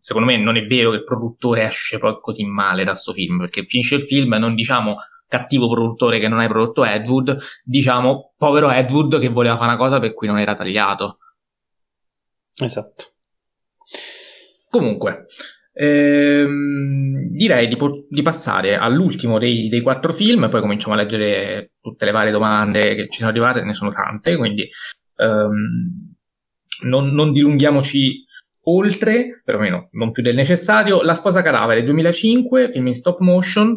secondo 0.00 0.28
me 0.28 0.36
non 0.36 0.56
è 0.56 0.66
vero 0.66 0.90
che 0.90 0.96
il 0.96 1.04
produttore 1.04 1.66
esce 1.66 1.98
poi 1.98 2.18
così 2.20 2.44
male 2.44 2.84
da 2.84 2.94
sto 2.94 3.12
film, 3.12 3.38
perché 3.38 3.64
finisce 3.64 3.96
il 3.96 4.02
film 4.02 4.34
e 4.34 4.38
non 4.38 4.54
diciamo 4.54 4.96
cattivo 5.28 5.68
produttore 5.68 6.18
che 6.18 6.28
non 6.28 6.38
hai 6.38 6.48
prodotto 6.48 6.84
Ed 6.84 7.06
Wood, 7.06 7.38
diciamo 7.62 8.32
povero 8.36 8.70
Ed 8.70 8.90
Wood 8.90 9.20
che 9.20 9.28
voleva 9.28 9.56
fare 9.56 9.68
una 9.68 9.76
cosa 9.76 10.00
per 10.00 10.14
cui 10.14 10.26
non 10.26 10.38
era 10.38 10.56
tagliato. 10.56 11.18
Esatto. 12.60 13.04
Comunque, 14.70 15.26
ehm, 15.72 17.28
direi 17.30 17.68
di, 17.68 17.76
po- 17.76 18.06
di 18.08 18.22
passare 18.22 18.76
all'ultimo 18.76 19.38
dei, 19.38 19.68
dei 19.68 19.80
quattro 19.80 20.12
film, 20.12 20.48
poi 20.50 20.60
cominciamo 20.60 20.94
a 20.94 20.96
leggere 20.96 21.72
tutte 21.80 22.04
le 22.04 22.10
varie 22.10 22.32
domande 22.32 22.94
che 22.94 23.08
ci 23.08 23.18
sono 23.18 23.30
arrivate, 23.30 23.62
ne 23.62 23.74
sono 23.74 23.92
tante, 23.92 24.36
quindi 24.36 24.68
ehm, 25.16 26.14
non, 26.84 27.12
non 27.12 27.32
dilunghiamoci 27.32 28.24
oltre, 28.68 29.42
perlomeno 29.44 29.88
non 29.92 30.12
più 30.12 30.22
del 30.22 30.34
necessario. 30.34 31.02
La 31.02 31.14
sposa 31.14 31.42
cadavere 31.42 31.82
2005, 31.82 32.70
film 32.72 32.86
in 32.86 32.94
stop 32.94 33.20
motion. 33.20 33.70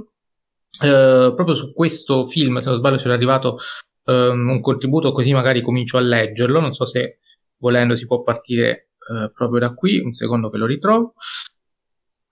Eh, 0.82 1.34
proprio 1.36 1.54
su 1.54 1.74
questo 1.74 2.26
film, 2.26 2.58
se 2.60 2.70
non 2.70 2.78
sbaglio, 2.78 2.98
c'era 2.98 3.14
arrivato 3.14 3.58
ehm, 4.06 4.50
un 4.50 4.62
contributo, 4.62 5.12
così 5.12 5.34
magari 5.34 5.62
comincio 5.62 5.98
a 5.98 6.02
leggerlo. 6.02 6.60
Non 6.60 6.74
so 6.74 6.86
se 6.86 7.18
volendo 7.58 7.96
si 7.96 8.06
può 8.06 8.24
partire 8.24 8.90
eh, 9.10 9.32
proprio 9.34 9.60
da 9.60 9.74
qui. 9.74 10.00
Un 10.00 10.14
secondo 10.14 10.50
che 10.50 10.58
lo 10.58 10.66
ritrovo. 10.66 11.14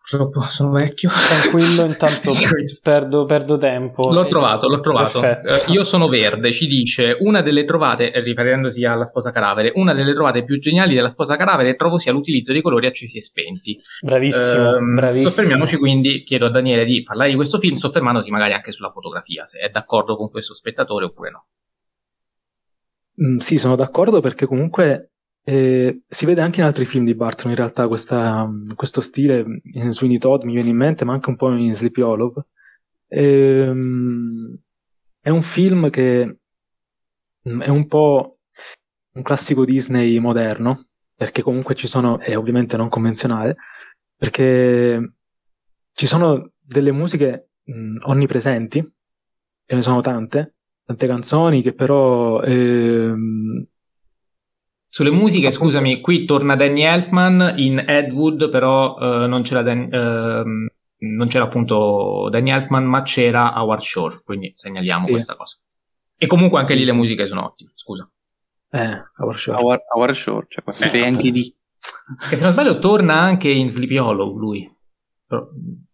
Purtroppo 0.02 0.42
sono 0.50 0.72
vecchio. 0.72 1.10
Tranquillo, 1.10 1.86
intanto 1.86 2.32
perdo, 2.82 3.26
perdo 3.26 3.58
tempo. 3.58 4.12
L'ho 4.12 4.28
trovato, 4.28 4.68
l'ho 4.68 4.80
trovato. 4.80 5.22
Eh, 5.24 5.40
io 5.68 5.84
sono 5.84 6.08
verde, 6.08 6.52
ci 6.52 6.66
dice 6.66 7.16
una 7.20 7.42
delle 7.42 7.64
trovate, 7.64 8.12
eh, 8.12 8.22
riferendosi 8.22 8.84
alla 8.86 9.06
sposa 9.06 9.32
cadavere, 9.32 9.72
una 9.76 9.94
delle 9.94 10.14
trovate 10.14 10.44
più 10.44 10.58
geniali 10.60 10.96
della 10.96 11.10
sposa 11.10 11.36
cadavere 11.36 11.76
trovo 11.76 12.00
sia 12.00 12.12
l'utilizzo 12.12 12.54
di 12.54 12.62
colori 12.62 12.88
accesi 12.88 13.20
e 13.20 13.22
spenti. 13.22 13.80
Bravissimo, 14.02 14.78
Ehm, 14.78 14.96
bravissimo. 14.96 15.30
Soffermiamoci 15.30 15.78
quindi, 15.78 16.24
chiedo 16.24 16.48
a 16.48 16.50
Daniele 16.50 16.86
di 16.86 17.04
parlare 17.04 17.30
di 17.30 17.36
questo 17.36 17.60
film, 17.60 17.76
soffermandosi 17.76 18.32
magari 18.32 18.54
anche 18.54 18.72
sulla 18.72 18.92
fotografia, 18.92 19.46
se 19.46 19.60
è 19.60 19.70
d'accordo 19.70 20.16
con 20.16 20.32
questo 20.32 20.56
spettatore 20.56 21.06
oppure 21.06 21.30
no. 21.30 21.46
Mm, 23.22 23.38
sì, 23.38 23.58
sono 23.58 23.76
d'accordo 23.76 24.22
perché 24.22 24.46
comunque 24.48 25.12
eh, 25.50 26.02
si 26.06 26.26
vede 26.28 26.42
anche 26.42 26.60
in 26.60 26.68
altri 26.68 26.86
film 26.86 27.06
di 27.06 27.16
Barton 27.16 27.50
in 27.50 27.58
realtà 27.58 27.88
questa, 27.88 28.48
questo 28.76 29.02
stile 29.02 29.62
in 29.64 29.92
Sweeney 29.92 30.20
Todd 30.20 30.44
mi 30.44 30.54
viene 30.54 30.70
in 30.70 30.76
mente, 30.76 31.06
ma 31.06 31.14
anche 31.14 31.30
un 31.30 31.36
po' 31.38 31.52
in 31.52 31.74
Sleepy 31.74 32.02
Hollow. 32.02 32.34
Ehm, 33.08 34.56
è 35.20 35.30
un 35.30 35.42
film 35.42 35.90
che 35.90 36.38
è 37.42 37.70
un 37.70 37.88
po' 37.88 38.38
un 39.14 39.22
classico 39.24 39.66
Disney 39.66 40.20
moderno, 40.20 40.86
perché 41.16 41.42
comunque 41.42 41.74
ci 41.74 41.88
sono, 41.88 42.20
è 42.20 42.38
ovviamente 42.38 42.78
non 42.78 42.90
convenzionale, 42.90 43.56
perché 44.16 45.14
ci 45.94 46.06
sono 46.06 46.52
delle 46.60 46.92
musiche 46.92 47.50
mm, 47.72 47.98
onnipresenti, 48.04 48.88
ce 49.66 49.76
ne 49.76 49.82
sono 49.82 50.02
tante, 50.02 50.58
tante 50.86 51.08
canzoni 51.08 51.64
che 51.64 51.74
però 51.74 52.42
ehm, 52.44 53.66
Sulle 54.92 55.12
musiche, 55.12 55.48
Appunto. 55.48 55.66
scusami, 55.66 56.02
qui 56.02 56.26
torna 56.26 56.56
Danny 56.56 56.84
Elfman 56.84 57.54
in 57.58 57.78
Ed 57.88 58.12
Wood, 58.12 58.50
però 58.50 58.98
eh, 58.98 59.28
non 59.28 59.44
c'era 59.44 59.62
Dan- 59.62 59.88
ehm, 59.94 60.68
non 61.02 61.28
c'era 61.28 61.46
appunto 61.46 62.28
Danny 62.32 62.50
Elfman, 62.52 62.86
ma 62.86 63.04
c'era 63.04 63.54
Howard 63.62 63.82
Shore, 63.82 64.22
quindi 64.24 64.52
segnaliamo 64.56 65.06
Sì. 65.06 65.12
questa 65.12 65.36
cosa. 65.36 65.58
E 66.18 66.26
comunque 66.28 66.58
anche 66.58 66.72
Sì, 66.74 66.80
lì 66.80 66.86
le 66.86 66.92
sì. 66.92 66.98
musiche 66.98 67.28
sono 67.28 67.46
ottime, 67.46 67.72
scusa. 67.76 68.10
eh, 68.72 69.04
Howard 69.18 69.38
Shore. 69.38 69.58
Howard, 69.62 69.82
Howard 69.96 70.14
Shore, 70.14 70.46
cioè 70.50 70.64
qua 70.64 70.74
Eh, 70.92 71.04
anche 71.06 71.32
di. 71.32 71.56
Che 72.30 72.36
se 72.36 72.44
non 72.44 72.52
sbaglio 72.52 72.78
torna 72.80 73.14
anche 73.20 73.50
in 73.50 73.70
Sleepy 73.72 73.98
Hollow 73.98 74.38
lui. 74.38 74.70
Però, 75.28 75.48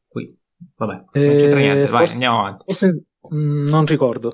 qui, 0.07 0.37
vabbè, 0.77 0.93
non 0.93 1.05
Eh, 1.11 1.35
c'entra 1.37 1.59
niente, 1.59 1.81
vai, 1.91 1.99
forse- 1.99 2.13
andiamo 2.13 2.39
avanti. 2.39 2.63
Forse 2.65 3.05
mm, 3.33 3.65
non 3.67 3.85
ricordo, 3.85 4.31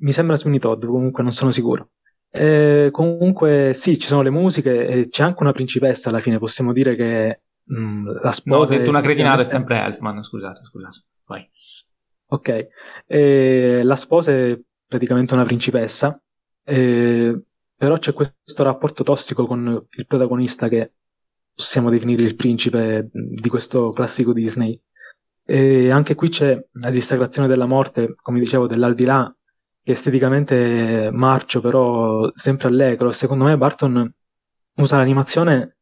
mi 0.00 0.12
sembra 0.12 0.36
Sweeney 0.36 0.60
Todd, 0.60 0.84
comunque 0.86 1.22
non 1.24 1.32
sono 1.32 1.50
sicuro. 1.50 1.90
Eh, 2.30 2.88
comunque 2.92 3.72
sì, 3.74 3.98
ci 3.98 4.06
sono 4.06 4.22
le 4.22 4.30
musiche 4.30 4.86
e 4.86 5.08
c'è 5.08 5.22
anche 5.22 5.42
una 5.42 5.52
principessa 5.52 6.10
alla 6.10 6.20
fine, 6.20 6.38
possiamo 6.38 6.72
dire 6.72 6.94
che 6.94 7.40
mh, 7.64 7.80
mm, 7.80 8.06
la 8.22 8.32
sposa... 8.32 8.56
No, 8.56 8.76
ho 8.76 8.78
detto 8.78 8.90
una 8.90 9.00
cretinata, 9.00 9.42
è 9.42 9.46
sempre 9.46 9.78
Elfman, 9.78 10.22
scusate, 10.22 10.60
scusate. 10.64 11.04
Vai. 11.26 11.48
Ok, 12.28 12.68
e 13.06 13.80
la 13.82 13.96
sposa 13.96 14.32
è 14.32 14.58
praticamente 14.86 15.34
una 15.34 15.44
principessa, 15.44 16.20
e... 16.64 17.40
però 17.74 17.96
c'è 17.96 18.12
questo 18.12 18.62
rapporto 18.62 19.02
tossico 19.02 19.46
con 19.46 19.86
il 19.90 20.06
protagonista 20.06 20.68
che 20.68 20.92
possiamo 21.54 21.90
definire 21.90 22.22
il 22.22 22.36
principe 22.36 23.08
di 23.10 23.48
questo 23.48 23.90
classico 23.90 24.32
Disney. 24.32 24.78
E 25.44 25.90
anche 25.90 26.14
qui 26.14 26.28
c'è 26.28 26.62
la 26.72 26.90
distaccazione 26.90 27.48
della 27.48 27.64
morte, 27.64 28.12
come 28.20 28.38
dicevo, 28.38 28.66
dell'aldilà, 28.66 29.34
esteticamente 29.92 31.10
marcio, 31.12 31.60
però 31.60 32.30
sempre 32.34 32.68
allegro. 32.68 33.10
Secondo 33.12 33.44
me 33.44 33.56
Barton 33.56 34.12
usa 34.74 34.98
l'animazione 34.98 35.76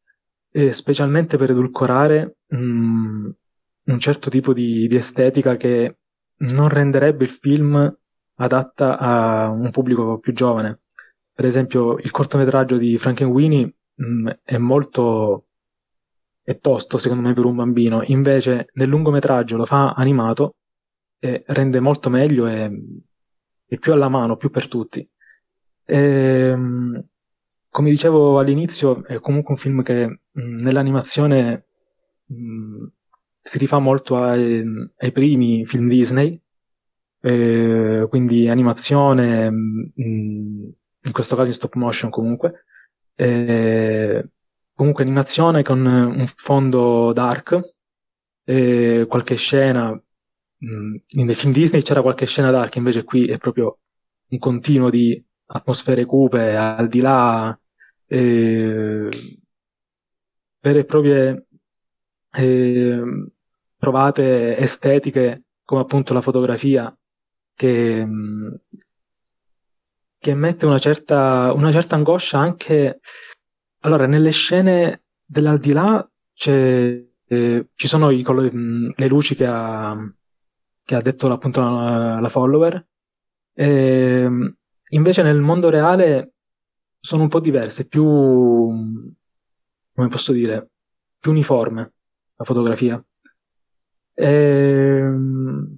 eh, 0.51 0.73
specialmente 0.73 1.37
per 1.37 1.51
edulcorare 1.51 2.39
mh, 2.47 2.57
mm, 2.57 3.31
un 3.85 4.01
certo 4.01 4.31
tipo 4.31 4.53
di, 4.53 4.87
di, 4.89 4.97
estetica 4.97 5.57
che 5.57 5.99
non 6.39 6.69
renderebbe 6.69 7.25
il 7.25 7.31
film 7.31 7.95
adatta 8.37 8.99
a 8.99 9.51
un 9.51 9.71
pubblico 9.71 10.19
più 10.19 10.33
giovane. 10.33 10.81
Per 11.33 11.45
esempio, 11.45 11.99
il 11.99 12.11
cortometraggio 12.11 12.77
di 12.77 12.97
Frankenweenie 12.99 13.75
mm, 14.03 14.29
è 14.43 14.59
molto 14.59 15.47
è 16.47 16.61
tosto 16.61 16.97
secondo 16.97 17.27
me 17.27 17.35
per 17.35 17.45
un 17.45 17.57
bambino, 17.57 18.03
invece 18.05 18.69
nel 18.75 18.89
lungometraggio 18.89 19.57
lo 19.57 19.67
fa 19.67 19.95
animato 19.95 20.55
e 21.19 21.43
rende 21.49 21.81
molto 21.81 22.09
meglio 22.09 22.47
e 22.47 22.71
è 23.67 23.79
più 23.79 23.93
alla 23.93 24.09
mano, 24.09 24.37
più 24.37 24.51
per 24.51 24.69
tutti. 24.69 25.09
E, 25.85 25.97
ehm, 25.97 27.05
come 27.71 27.91
dicevo 27.91 28.39
all'inizio, 28.39 29.05
è 29.05 29.21
comunque 29.21 29.53
un 29.55 29.61
film 29.61 29.83
che 29.83 30.07
mh, 30.31 30.63
nell'animazione 30.63 31.67
mh, 32.27 32.87
si 33.43 33.59
rifà 33.59 33.79
molto 33.79 34.17
ai, 34.23 34.65
ai 34.99 35.13
primi 35.13 35.65
film 35.67 35.89
Disney, 35.89 36.41
eh, 37.21 38.07
quindi 38.09 38.49
animazione, 38.49 39.51
mh, 39.51 39.93
in 41.03 41.13
questo 41.13 41.37
caso 41.37 41.49
in 41.49 41.55
stop 41.55 41.75
motion 41.75 42.11
comunque, 42.11 42.65
eh, 43.15 44.29
comunque 44.75 45.03
animazione 45.05 45.63
con 45.63 45.85
un 45.85 46.27
fondo 46.27 47.13
dark, 47.13 47.61
e 48.45 49.07
qualche 49.09 49.35
scena, 49.37 50.01
nei 50.59 51.35
film 51.35 51.53
Disney 51.53 51.83
c'era 51.83 52.03
qualche 52.03 52.27
scena 52.27 52.51
dark, 52.51 52.77
invece 52.77 53.05
qui 53.05 53.27
è 53.27 53.39
proprio 53.39 53.79
un 54.29 54.39
continuo 54.39 54.91
di 54.91 55.23
atmosfere 55.47 56.05
cupe, 56.05 56.57
al 56.57 56.89
di 56.89 57.01
là, 57.01 57.59
eh, 58.07 59.09
vere 60.61 60.79
e 60.81 60.85
proprie 60.85 61.47
eh, 62.33 63.03
provate 63.77 64.57
estetiche, 64.57 65.45
come 65.65 65.83
appunto 65.83 66.13
la 66.15 66.21
fotografia, 66.21 66.97
che, 67.55 68.05
mh, 68.05 68.61
che 70.19 70.35
mette 70.35 70.67
una 70.67 70.79
certa, 70.79 71.53
una 71.53 71.71
certa 71.71 71.95
angoscia 71.97 72.39
anche 72.39 73.01
allora, 73.87 74.07
nelle 74.07 74.31
scene 74.31 75.05
dell'aldilà 75.25 76.05
eh, 76.35 77.09
ci 77.29 77.87
sono 77.87 78.11
i, 78.11 78.23
mh, 78.23 78.95
le 78.97 79.07
luci 79.07 79.37
che 79.37 79.47
ha, 79.47 79.97
che 80.87 80.95
ha 80.95 81.03
detto 81.03 81.31
appunto 81.31 81.61
la, 81.61 82.21
la 82.21 82.29
follower. 82.29 82.87
E, 83.53 84.21
ehm, 84.23 84.57
invece 84.91 85.23
nel 85.23 85.41
mondo 85.41 85.69
reale 85.69 86.35
sono 87.01 87.25
un 87.25 87.29
po' 87.29 87.41
diverse, 87.41 87.89
più, 87.89 88.05
come 89.93 90.09
posso 90.09 90.33
dire, 90.33 90.71
più 91.19 91.33
uniforme 91.33 91.93
la 92.37 92.45
fotografia. 92.45 93.05
E, 94.15 94.25
ehm, 94.25 95.77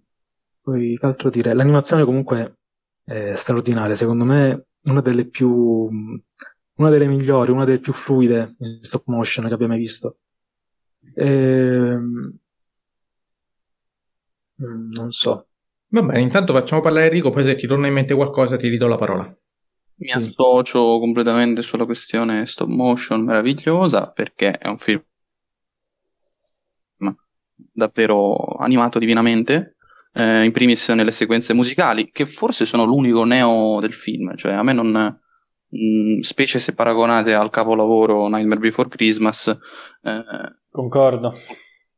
poi, 0.61 0.99
che 0.99 1.07
altro 1.07 1.31
dire? 1.31 1.55
L'animazione 1.55 2.05
comunque 2.05 2.59
è 3.03 3.35
straordinaria, 3.35 3.97
secondo 3.97 4.25
me 4.27 4.67
una 4.83 5.01
delle 5.01 5.27
più 5.27 5.89
una 6.79 6.91
delle 6.91 7.07
migliori, 7.07 7.51
una 7.51 7.65
delle 7.65 7.81
più 7.81 7.93
fluide 7.93 8.55
in 8.59 8.79
stop 8.83 9.05
motion 9.07 9.49
che 9.49 9.55
abbia 9.55 9.67
mai 9.69 9.79
visto. 9.79 10.19
Ehm... 11.15 12.39
Mm, 14.63 14.91
non 14.93 15.11
so. 15.13 15.47
Va 15.91 16.03
bene, 16.03 16.21
intanto 16.21 16.53
facciamo 16.53 16.83
parlare 16.83 17.07
Enrico, 17.07 17.31
poi 17.31 17.45
se 17.45 17.57
ti 17.57 17.67
torna 17.67 17.87
in 17.87 17.95
mente 17.95 18.15
qualcosa 18.15 18.57
ti 18.57 18.69
ridò 18.69 18.87
la 18.87 18.97
parola. 18.97 19.25
Mi 20.01 20.09
sì. 20.09 20.19
associo 20.19 20.99
completamente 20.99 21.63
sulla 21.63 21.85
questione 21.85 22.47
stop 22.47 22.69
motion 22.69 23.25
meravigliosa 23.25 24.11
perché 24.13 24.53
è 24.53 24.69
un 24.69 24.79
film 24.79 25.03
davvero 27.73 28.37
animato 28.59 28.99
divinamente, 28.99 29.77
eh, 30.13 30.45
in 30.45 30.53
primis 30.53 30.89
nelle 30.91 31.11
sequenze 31.11 31.55
musicali, 31.55 32.11
che 32.11 32.27
forse 32.27 32.65
sono 32.65 32.85
l'unico 32.85 33.25
neo 33.25 33.79
del 33.81 33.93
film, 33.93 34.37
cioè 34.37 34.53
a 34.53 34.63
me 34.63 34.73
non, 34.73 35.21
mh, 35.69 36.21
specie 36.21 36.59
se 36.59 36.75
paragonate 36.75 37.35
al 37.35 37.51
capolavoro 37.51 38.29
Nightmare 38.29 38.61
Before 38.61 38.89
Christmas. 38.89 39.57
Eh, 40.03 40.23
Concordo. 40.71 41.35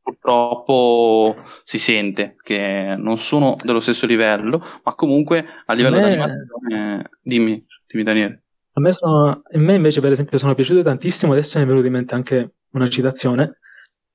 Purtroppo 0.01 1.37
si 1.63 1.77
sente 1.77 2.35
che 2.41 2.95
non 2.97 3.17
sono 3.17 3.55
dello 3.63 3.79
stesso 3.79 4.05
livello, 4.05 4.63
ma 4.83 4.95
comunque 4.95 5.45
a 5.65 5.73
livello 5.73 5.97
di 5.97 6.03
animazione. 6.03 7.09
Dimmi, 7.21 7.63
dimmi 7.87 8.03
Daniele. 8.03 8.43
A 8.73 8.81
me, 8.81 8.91
sono, 8.93 9.29
a 9.29 9.59
me 9.59 9.75
invece, 9.75 10.01
per 10.01 10.11
esempio, 10.11 10.37
sono 10.37 10.55
piaciute 10.55 10.81
tantissimo. 10.81 11.33
Adesso 11.33 11.57
mi 11.57 11.65
è 11.65 11.67
venuta 11.67 11.87
in 11.87 11.93
mente 11.93 12.15
anche 12.15 12.53
una 12.71 12.89
citazione 12.89 13.59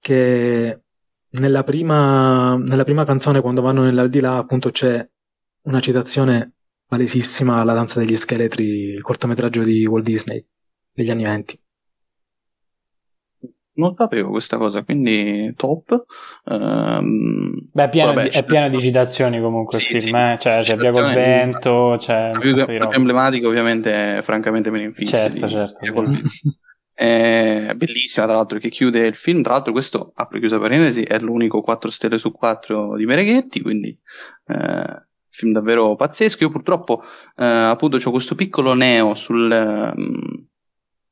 che 0.00 0.80
nella 1.28 1.62
prima, 1.62 2.56
nella 2.56 2.84
prima 2.84 3.04
canzone, 3.04 3.40
quando 3.40 3.60
vanno 3.60 3.82
nell'aldilà, 3.82 4.36
appunto 4.36 4.70
c'è 4.70 5.06
una 5.62 5.80
citazione 5.80 6.54
palesissima 6.86 7.64
La 7.64 7.74
danza 7.74 8.00
degli 8.00 8.16
scheletri, 8.16 8.64
il 8.64 9.02
cortometraggio 9.02 9.62
di 9.62 9.84
Walt 9.86 10.04
Disney 10.04 10.44
degli 10.92 11.10
anni 11.10 11.24
20. 11.24 11.60
Non 13.76 13.94
sapevo 13.96 14.30
questa 14.30 14.56
cosa, 14.56 14.82
quindi 14.82 15.52
top. 15.56 16.04
Um, 16.44 17.68
Beh, 17.72 17.84
è 17.84 17.88
pieno, 17.88 18.12
vabbè, 18.12 18.28
di, 18.28 18.36
è 18.36 18.44
pieno 18.44 18.68
di 18.68 18.78
citazioni 18.78 19.40
comunque 19.40 19.78
sì, 19.78 19.96
il 19.96 20.02
film, 20.02 20.16
sì. 20.16 20.32
eh? 20.32 20.38
cioè, 20.38 20.60
c'è 20.62 20.76
Via 20.76 20.92
col 20.92 21.12
vento, 21.12 21.96
c'è... 21.98 22.30
più, 22.38 22.54
più 22.64 22.88
emblematico 22.92 23.48
ovviamente, 23.48 24.20
francamente 24.22 24.70
me 24.70 24.78
ne 24.78 24.84
infissi. 24.86 25.12
Certo, 25.12 25.46
di, 25.46 25.52
certo. 25.52 25.80
È 26.98 27.74
bellissima, 27.76 28.24
tra 28.24 28.36
l'altro, 28.36 28.58
che 28.58 28.70
chiude 28.70 29.06
il 29.06 29.14
film. 29.14 29.42
Tra 29.42 29.52
l'altro, 29.52 29.72
questo, 29.72 30.12
apro 30.14 30.38
chiusa 30.38 30.58
parentesi, 30.58 31.02
è 31.02 31.18
l'unico 31.18 31.60
4 31.60 31.90
stelle 31.90 32.16
su 32.16 32.32
4 32.32 32.96
di 32.96 33.04
Mereghetti, 33.04 33.60
quindi 33.60 33.94
eh, 34.46 35.06
film 35.28 35.52
davvero 35.52 35.94
pazzesco. 35.94 36.44
Io 36.44 36.48
purtroppo 36.48 37.02
eh, 37.36 37.44
appunto 37.44 37.98
ho 38.02 38.10
questo 38.10 38.34
piccolo 38.34 38.72
neo 38.72 39.14
sul, 39.14 39.92
um, 39.94 40.46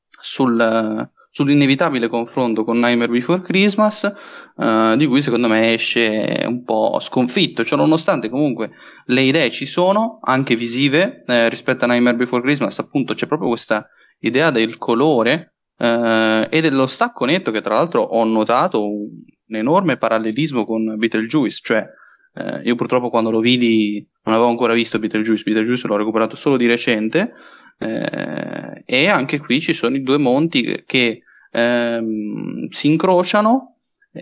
sul, 0.07 1.11
sull'inevitabile 1.35 2.07
confronto 2.07 2.63
con 2.63 2.79
Nightmare 2.79 3.11
Before 3.11 3.41
Christmas, 3.41 4.09
uh, 4.55 4.95
di 4.95 5.05
cui 5.07 5.21
secondo 5.21 5.49
me 5.49 5.73
esce 5.73 6.45
un 6.47 6.63
po' 6.63 6.97
sconfitto, 7.01 7.65
cioè 7.65 7.77
nonostante 7.77 8.29
comunque 8.29 8.71
le 9.07 9.23
idee 9.23 9.51
ci 9.51 9.67
sono, 9.67 10.21
anche 10.23 10.55
visive, 10.55 11.25
eh, 11.27 11.49
rispetto 11.49 11.85
a 11.85 11.89
Nightmare 11.89 12.17
Before 12.17 12.41
Christmas, 12.41 12.79
appunto 12.79 13.15
c'è 13.15 13.27
proprio 13.27 13.49
questa 13.49 13.85
idea 14.21 14.51
del 14.51 14.79
colore 14.79 15.57
eh, 15.77 16.47
e 16.49 16.61
dello 16.61 16.87
stacco 16.87 17.25
netto 17.25 17.51
che 17.51 17.63
tra 17.63 17.75
l'altro 17.75 18.03
ho 18.03 18.23
notato 18.23 18.89
un, 18.89 19.09
un 19.49 19.57
enorme 19.57 19.97
parallelismo 19.97 20.65
con 20.65 20.95
Beetlejuice, 20.97 21.61
cioè 21.65 21.85
eh, 22.37 22.61
io 22.63 22.77
purtroppo 22.77 23.11
quando 23.11 23.33
lo 23.33 23.41
vidi 23.41 24.09
non 24.23 24.37
avevo 24.37 24.51
ancora 24.51 24.73
visto 24.73 25.01
Beetlejuice, 25.01 25.43
Beetlejuice 25.43 25.89
l'ho 25.89 25.97
recuperato 25.97 26.37
solo 26.37 26.57
di 26.57 26.67
recente 26.67 27.33
eh, 27.79 28.83
e 28.85 29.09
anche 29.09 29.39
qui 29.39 29.61
ci 29.61 29.73
sono 29.73 29.97
i 29.97 30.03
due 30.03 30.19
monti 30.19 30.85
che, 30.87 31.23
ehm, 31.51 32.69
si 32.69 32.89
incrociano 32.89 33.77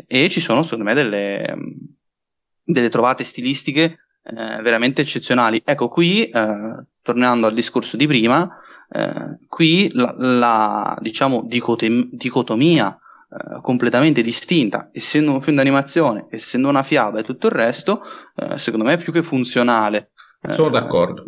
e 0.07 0.29
ci 0.29 0.41
sono 0.41 0.63
secondo 0.63 0.85
me 0.85 0.95
delle, 0.95 1.55
delle 2.63 2.89
trovate 2.89 3.25
stilistiche 3.25 3.99
eh, 4.23 4.63
veramente 4.63 5.03
eccezionali. 5.03 5.61
Ecco 5.65 5.89
qui, 5.89 6.27
eh, 6.27 6.85
tornando 7.03 7.47
al 7.47 7.55
discorso 7.55 7.97
di 7.97 8.07
prima, 8.07 8.49
eh, 8.91 9.39
qui 9.49 9.91
la, 9.93 10.15
la 10.17 10.99
diciamo 11.01 11.43
dicotem- 11.45 12.09
dicotomia 12.11 12.97
eh, 13.31 13.61
completamente 13.61 14.23
distinta, 14.23 14.91
essendo 14.93 15.33
un 15.33 15.41
film 15.41 15.57
d'animazione, 15.57 16.27
essendo 16.31 16.69
una 16.69 16.83
fiaba 16.83 17.19
e 17.19 17.23
tutto 17.23 17.47
il 17.47 17.53
resto, 17.53 18.03
eh, 18.37 18.59
secondo 18.59 18.85
me 18.87 18.95
è 18.95 18.99
più 18.99 19.13
che 19.13 19.23
funzionale. 19.23 20.13
Sono 20.55 20.71
d'accordo. 20.71 21.25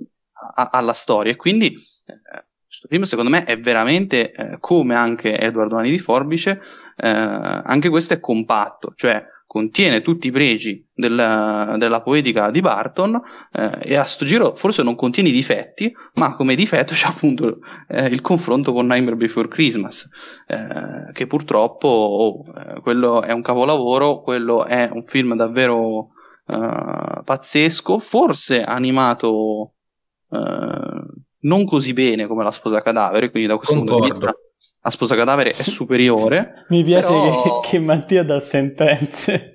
A- 0.55 0.71
alla 0.73 0.93
storia. 0.93 1.33
E 1.33 1.37
quindi 1.37 1.75
questo 2.05 2.89
film, 2.89 3.03
secondo 3.05 3.31
me, 3.31 3.45
è 3.45 3.59
veramente 3.59 4.59
come 4.61 4.95
anche 4.95 5.39
Edward 5.39 5.73
Ani 5.73 5.91
di 5.91 5.99
Forbice, 5.99 6.61
anche 6.97 7.89
questo 7.89 8.15
è 8.15 8.21
compatto, 8.21 8.93
cioè 8.97 9.25
contiene 9.55 10.03
tutti 10.03 10.27
i 10.27 10.31
pregi 10.33 10.85
della, 10.93 11.77
della 11.79 12.03
poetica 12.03 12.51
di 12.51 12.61
Barton 12.61 13.23
eh, 13.53 13.79
e 13.83 13.95
a 13.95 14.03
sto 14.03 14.25
giro 14.25 14.53
forse 14.57 14.83
non 14.83 14.97
contiene 14.97 15.29
i 15.29 15.33
difetti, 15.33 15.95
ma 16.15 16.35
come 16.35 16.57
difetto 16.57 16.93
c'è 16.93 17.07
appunto 17.07 17.61
eh, 17.87 18.07
il 18.07 18.21
confronto 18.21 18.73
con 18.73 18.87
Nightmare 18.87 19.15
Before 19.15 19.47
Christmas, 19.47 20.09
eh, 20.49 21.13
che 21.13 21.29
purtroppo 21.29 21.87
oh, 21.87 22.53
eh, 22.53 22.81
quello 22.81 23.23
è 23.23 23.31
un 23.31 23.43
capolavoro, 23.43 24.23
quello 24.23 24.65
è 24.65 24.91
un 24.93 25.05
film 25.05 25.37
davvero 25.37 26.09
eh, 26.49 27.23
pazzesco, 27.23 28.01
forse 28.01 28.61
animato 28.61 29.75
eh, 30.33 31.07
non 31.45 31.65
così 31.65 31.93
bene 31.95 32.27
come 32.27 32.45
La 32.45 32.51
sposa 32.53 32.83
cadavere, 32.83 33.31
quindi 33.31 33.49
da 33.49 33.57
questo 33.57 33.75
Concordo. 33.75 34.01
punto 34.03 34.15
di 34.15 34.21
vista 34.21 34.39
la 34.83 34.91
sposa 34.91 35.15
cadavere 35.17 35.53
è 35.53 35.63
superiore. 35.63 36.67
Mi 36.71 36.83
piace 36.83 37.09
Però- 37.09 37.61
che, 37.61 37.69
che 37.71 37.79
Mattia 37.79 38.23
dà 38.23 38.39
sentenze. 38.41 39.55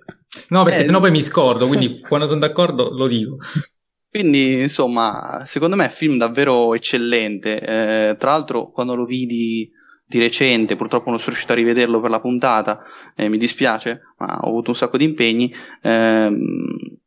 No, 0.50 0.64
perché 0.64 0.82
Eh, 0.82 0.86
sennò 0.86 1.00
poi 1.00 1.12
mi 1.12 1.22
scordo, 1.22 1.68
quindi 1.68 2.00
quando 2.08 2.28
sono 2.28 2.40
d'accordo 2.40 2.90
lo 2.92 3.08
dico. 3.08 3.38
Quindi, 4.12 4.62
insomma, 4.62 5.42
secondo 5.46 5.76
me 5.76 5.84
è 5.84 5.88
un 5.88 5.94
film 5.94 6.18
davvero 6.18 6.74
eccellente. 6.74 7.60
Eh, 7.60 8.18
tra 8.18 8.32
l'altro, 8.32 8.72
quando 8.72 8.96
lo 8.96 9.06
vidi 9.06 9.70
di 10.04 10.18
recente, 10.20 10.76
purtroppo 10.76 11.10
non 11.12 11.20
sono 11.20 11.30
riuscito 11.32 11.52
a 11.52 11.56
rivederlo 11.56 12.00
per 12.02 12.10
la 12.10 12.20
puntata, 12.20 12.80
eh, 13.16 13.30
mi 13.30 13.38
dispiace, 13.38 14.02
ma 14.18 14.40
ho 14.42 14.48
avuto 14.48 14.72
un 14.72 14.76
sacco 14.76 14.98
di 14.98 15.04
impegni. 15.04 15.54
ehm, 15.84 16.98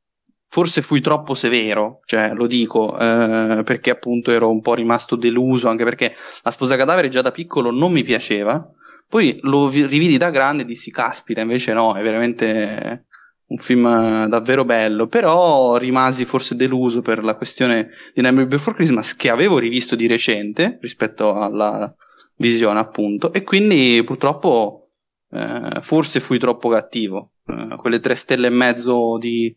forse 0.52 0.82
fui 0.82 1.00
troppo 1.00 1.32
severo, 1.32 2.00
cioè 2.04 2.34
lo 2.34 2.46
dico, 2.46 2.98
eh, 2.98 3.62
perché 3.64 3.88
appunto 3.88 4.30
ero 4.32 4.50
un 4.50 4.60
po' 4.60 4.74
rimasto 4.74 5.16
deluso, 5.16 5.68
anche 5.70 5.82
perché 5.82 6.14
La 6.42 6.50
sposa 6.50 6.76
cadavere 6.76 7.08
già 7.08 7.22
da 7.22 7.30
piccolo 7.30 7.70
non 7.70 7.90
mi 7.90 8.02
piaceva. 8.02 8.62
Poi 9.08 9.38
lo 9.44 9.68
vi- 9.68 9.86
rividi 9.86 10.18
da 10.18 10.28
grande 10.28 10.62
e 10.62 10.66
dissi, 10.66 10.90
caspita, 10.90 11.40
invece 11.40 11.72
no, 11.72 11.94
è 11.94 12.02
veramente 12.02 13.06
un 13.46 13.56
film 13.56 13.86
eh, 13.86 14.28
davvero 14.28 14.66
bello, 14.66 15.06
però 15.06 15.76
rimasi 15.78 16.26
forse 16.26 16.54
deluso 16.54 17.00
per 17.00 17.24
la 17.24 17.34
questione 17.34 17.88
di 18.12 18.20
Nightmare 18.20 18.46
Before 18.46 18.76
Christmas 18.76 19.16
che 19.16 19.30
avevo 19.30 19.56
rivisto 19.56 19.96
di 19.96 20.06
recente 20.06 20.76
rispetto 20.82 21.34
alla 21.34 21.90
visione 22.36 22.78
appunto 22.78 23.32
e 23.32 23.42
quindi 23.42 24.02
purtroppo 24.04 24.90
eh, 25.30 25.80
forse 25.80 26.20
fui 26.20 26.38
troppo 26.38 26.68
cattivo. 26.68 27.30
Eh, 27.46 27.76
quelle 27.76 28.00
tre 28.00 28.14
stelle 28.16 28.48
e 28.48 28.50
mezzo 28.50 29.16
di, 29.18 29.54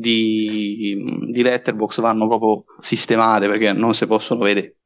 di, 0.00 0.94
di 1.32 1.42
Letterbox 1.42 2.00
vanno 2.00 2.28
proprio 2.28 2.64
sistemate 2.78 3.48
perché 3.48 3.72
non 3.72 3.94
si 3.94 4.06
possono 4.06 4.44
vedere. 4.44 4.76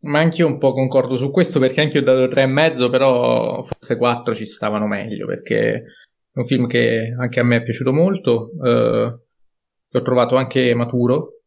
Ma 0.00 0.20
anch'io 0.20 0.46
un 0.46 0.58
po' 0.58 0.72
concordo 0.72 1.16
su 1.16 1.30
questo 1.30 1.58
perché 1.58 1.82
anche 1.82 1.98
io 1.98 2.02
ho 2.02 2.06
dato 2.06 2.28
tre 2.28 2.42
e 2.42 2.46
mezzo, 2.46 2.88
però 2.88 3.62
forse 3.64 3.96
quattro 3.98 4.34
ci 4.34 4.46
stavano 4.46 4.86
meglio 4.86 5.26
perché 5.26 5.74
è 6.32 6.38
un 6.38 6.46
film 6.46 6.66
che 6.66 7.14
anche 7.18 7.40
a 7.40 7.42
me 7.42 7.56
è 7.56 7.62
piaciuto 7.62 7.92
molto, 7.92 8.52
eh, 8.64 9.18
che 9.90 9.98
ho 9.98 10.02
trovato 10.02 10.36
anche 10.36 10.72
maturo 10.74 11.40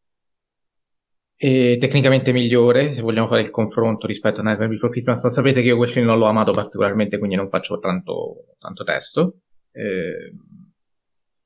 e 1.34 1.78
tecnicamente 1.80 2.30
migliore, 2.30 2.94
se 2.94 3.00
vogliamo 3.00 3.26
fare 3.26 3.42
il 3.42 3.50
confronto 3.50 4.06
rispetto 4.06 4.40
a 4.40 4.44
Nightmare 4.44 4.68
Before 4.70 4.92
Christmas, 4.92 5.22
ma 5.24 5.30
sapete 5.30 5.62
che 5.62 5.68
io 5.68 5.76
quel 5.76 5.90
film 5.90 6.06
non 6.06 6.18
l'ho 6.18 6.26
amato 6.26 6.52
particolarmente, 6.52 7.18
quindi 7.18 7.34
non 7.34 7.48
faccio 7.48 7.80
tanto, 7.80 8.54
tanto 8.60 8.84
testo. 8.84 9.38
Eh, 9.72 10.32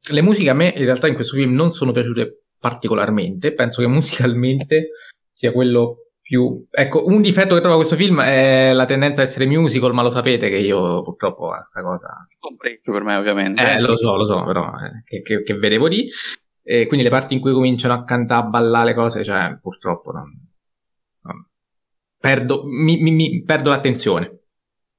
le 0.09 0.23
musiche 0.23 0.51
a 0.51 0.55
me 0.55 0.73
in 0.77 0.85
realtà 0.85 1.07
in 1.09 1.15
questo 1.15 1.37
film 1.37 1.55
non 1.55 1.73
sono 1.73 1.93
piaciute 1.93 2.43
particolarmente, 2.59 3.53
penso 3.55 3.81
che 3.83 3.89
musicalmente 3.89 4.85
sia 5.33 5.53
quello 5.53 5.99
più... 6.21 6.67
Ecco, 6.71 7.07
un 7.07 7.21
difetto 7.21 7.55
che 7.55 7.61
trovo 7.61 7.75
a 7.75 7.79
questo 7.79 7.95
film 7.97 8.21
è 8.21 8.73
la 8.73 8.85
tendenza 8.87 9.21
a 9.21 9.25
essere 9.25 9.47
musical, 9.47 9.93
ma 9.95 10.03
lo 10.03 10.11
sapete 10.11 10.49
che 10.49 10.57
io 10.57 11.03
purtroppo 11.03 11.53
a 11.53 11.63
sta 11.63 11.83
cosa... 11.83 12.27
Compreso 12.39 12.91
per 12.91 13.03
me 13.05 13.15
ovviamente. 13.17 13.63
Eh, 13.75 13.79
sì. 13.79 13.87
lo 13.87 13.97
so, 13.97 14.17
lo 14.17 14.27
so, 14.27 14.43
però 14.45 14.65
eh, 14.71 15.03
che, 15.05 15.23
che- 15.23 15.43
che 15.45 15.55
vedevo 15.55 15.87
lì. 15.87 16.09
E 16.65 16.87
quindi 16.89 17.05
le 17.05 17.13
parti 17.13 17.35
in 17.35 17.41
cui 17.41 17.53
cominciano 17.53 17.95
a 17.95 18.03
cantare, 18.05 18.45
a 18.47 18.49
ballare 18.49 18.87
le 18.87 18.95
cose, 18.95 19.23
cioè, 19.23 19.57
purtroppo 19.61 20.11
non... 20.11 20.25
non- 21.23 21.47
perdo, 22.19 22.65
mi, 22.65 22.97
mi- 23.01 23.13
mi- 23.13 23.43
perdo 23.45 23.71
l'attenzione. 23.71 24.41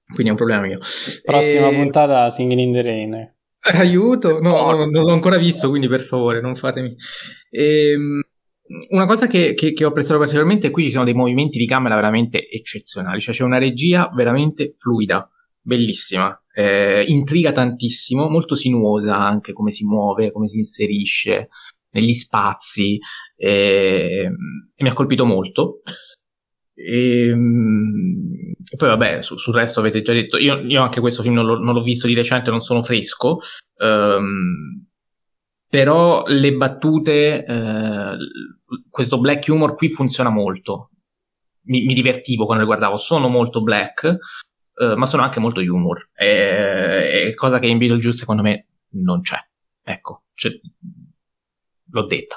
Quindi 0.05 0.27
è 0.27 0.31
un 0.31 0.37
problema 0.37 0.61
mio. 0.61 0.79
Prossima 1.25 1.67
E- 1.67 1.73
puntata 1.75 2.29
Singing 2.29 2.61
in 2.61 2.71
the 2.71 2.81
Rain. 2.81 3.35
Aiuto, 3.73 4.39
no, 4.39 4.71
no, 4.71 4.85
non 4.85 5.03
l'ho 5.03 5.11
ancora 5.13 5.37
visto, 5.37 5.69
quindi 5.69 5.87
per 5.87 6.03
favore 6.03 6.41
non 6.41 6.55
fatemi. 6.55 6.95
Ehm, 7.49 8.21
una 8.89 9.05
cosa 9.05 9.27
che, 9.27 9.53
che- 9.53 9.73
che 9.73 9.85
ho 9.85 9.89
apprezzato 9.89 10.17
particolarmente 10.19 10.67
è 10.67 10.71
qui 10.71 10.85
ci 10.85 10.91
sono 10.91 11.05
dei 11.05 11.13
movimenti 11.13 11.57
di 11.57 11.67
camera 11.67 11.95
veramente 11.95 12.47
eccezionali, 12.49 13.19
cioè 13.19 13.33
c'è 13.33 13.43
una 13.43 13.57
regia 13.57 14.09
veramente 14.13 14.75
fluida, 14.77 15.29
bellissima, 15.61 16.37
eh, 16.53 17.03
intriga 17.07 17.51
tantissimo, 17.51 18.27
molto 18.29 18.55
sinuosa 18.55 19.17
anche 19.17 19.53
come 19.53 19.71
si 19.71 19.85
muove, 19.85 20.31
come 20.31 20.47
si 20.47 20.57
inserisce 20.57 21.49
negli 21.91 22.13
spazi, 22.13 22.99
ehm, 23.37 24.35
e 24.75 24.83
mi 24.83 24.89
ha 24.89 24.93
colpito 24.93 25.25
molto. 25.25 25.81
Ehm, 26.77 28.35
E, 28.69 28.75
poi 28.75 28.89
vabbè, 28.89 29.21
su- 29.21 29.37
sul 29.37 29.53
resto 29.53 29.79
avete 29.79 30.01
già 30.01 30.11
detto, 30.11 30.37
io, 30.37 30.59
io 30.59 30.81
anche 30.81 30.99
questo 30.99 31.21
film 31.23 31.35
non, 31.35 31.45
l'ho- 31.45 31.57
non 31.59 31.73
l'ho 31.73 31.81
visto 31.83 32.05
di 32.05 32.13
recente, 32.13 32.49
non 32.49 32.59
sono 32.59 32.81
fresco, 32.81 33.39
ehm, 33.77 34.85
però 35.69 36.25
le 36.27 36.53
battute, 36.53 37.45
eh, 37.45 38.17
questo 38.89 39.19
black 39.19 39.47
humor 39.47 39.75
qui 39.75 39.89
funziona 39.91 40.29
molto. 40.29 40.89
Mi, 41.63 41.85
mi 41.85 41.93
divertivo 41.93 42.43
quando 42.45 42.63
le 42.63 42.69
guardavo, 42.69 42.97
sono 42.97 43.29
molto 43.29 43.61
black, 43.63 44.03
eh, 44.75 44.95
ma 44.95 45.05
sono 45.05 45.23
anche 45.23 45.39
molto 45.39 45.61
humor. 45.61 46.09
È, 46.13 46.25
è 47.29 47.33
cosa 47.35 47.59
che 47.59 47.67
in 47.67 47.77
Beetlejuice 47.77 48.17
secondo 48.17 48.41
me 48.41 48.65
non 48.91 49.21
c'è. 49.21 49.37
Ecco, 49.83 50.23
c'è- 50.33 50.59
l'ho 51.91 52.05
detta. 52.05 52.35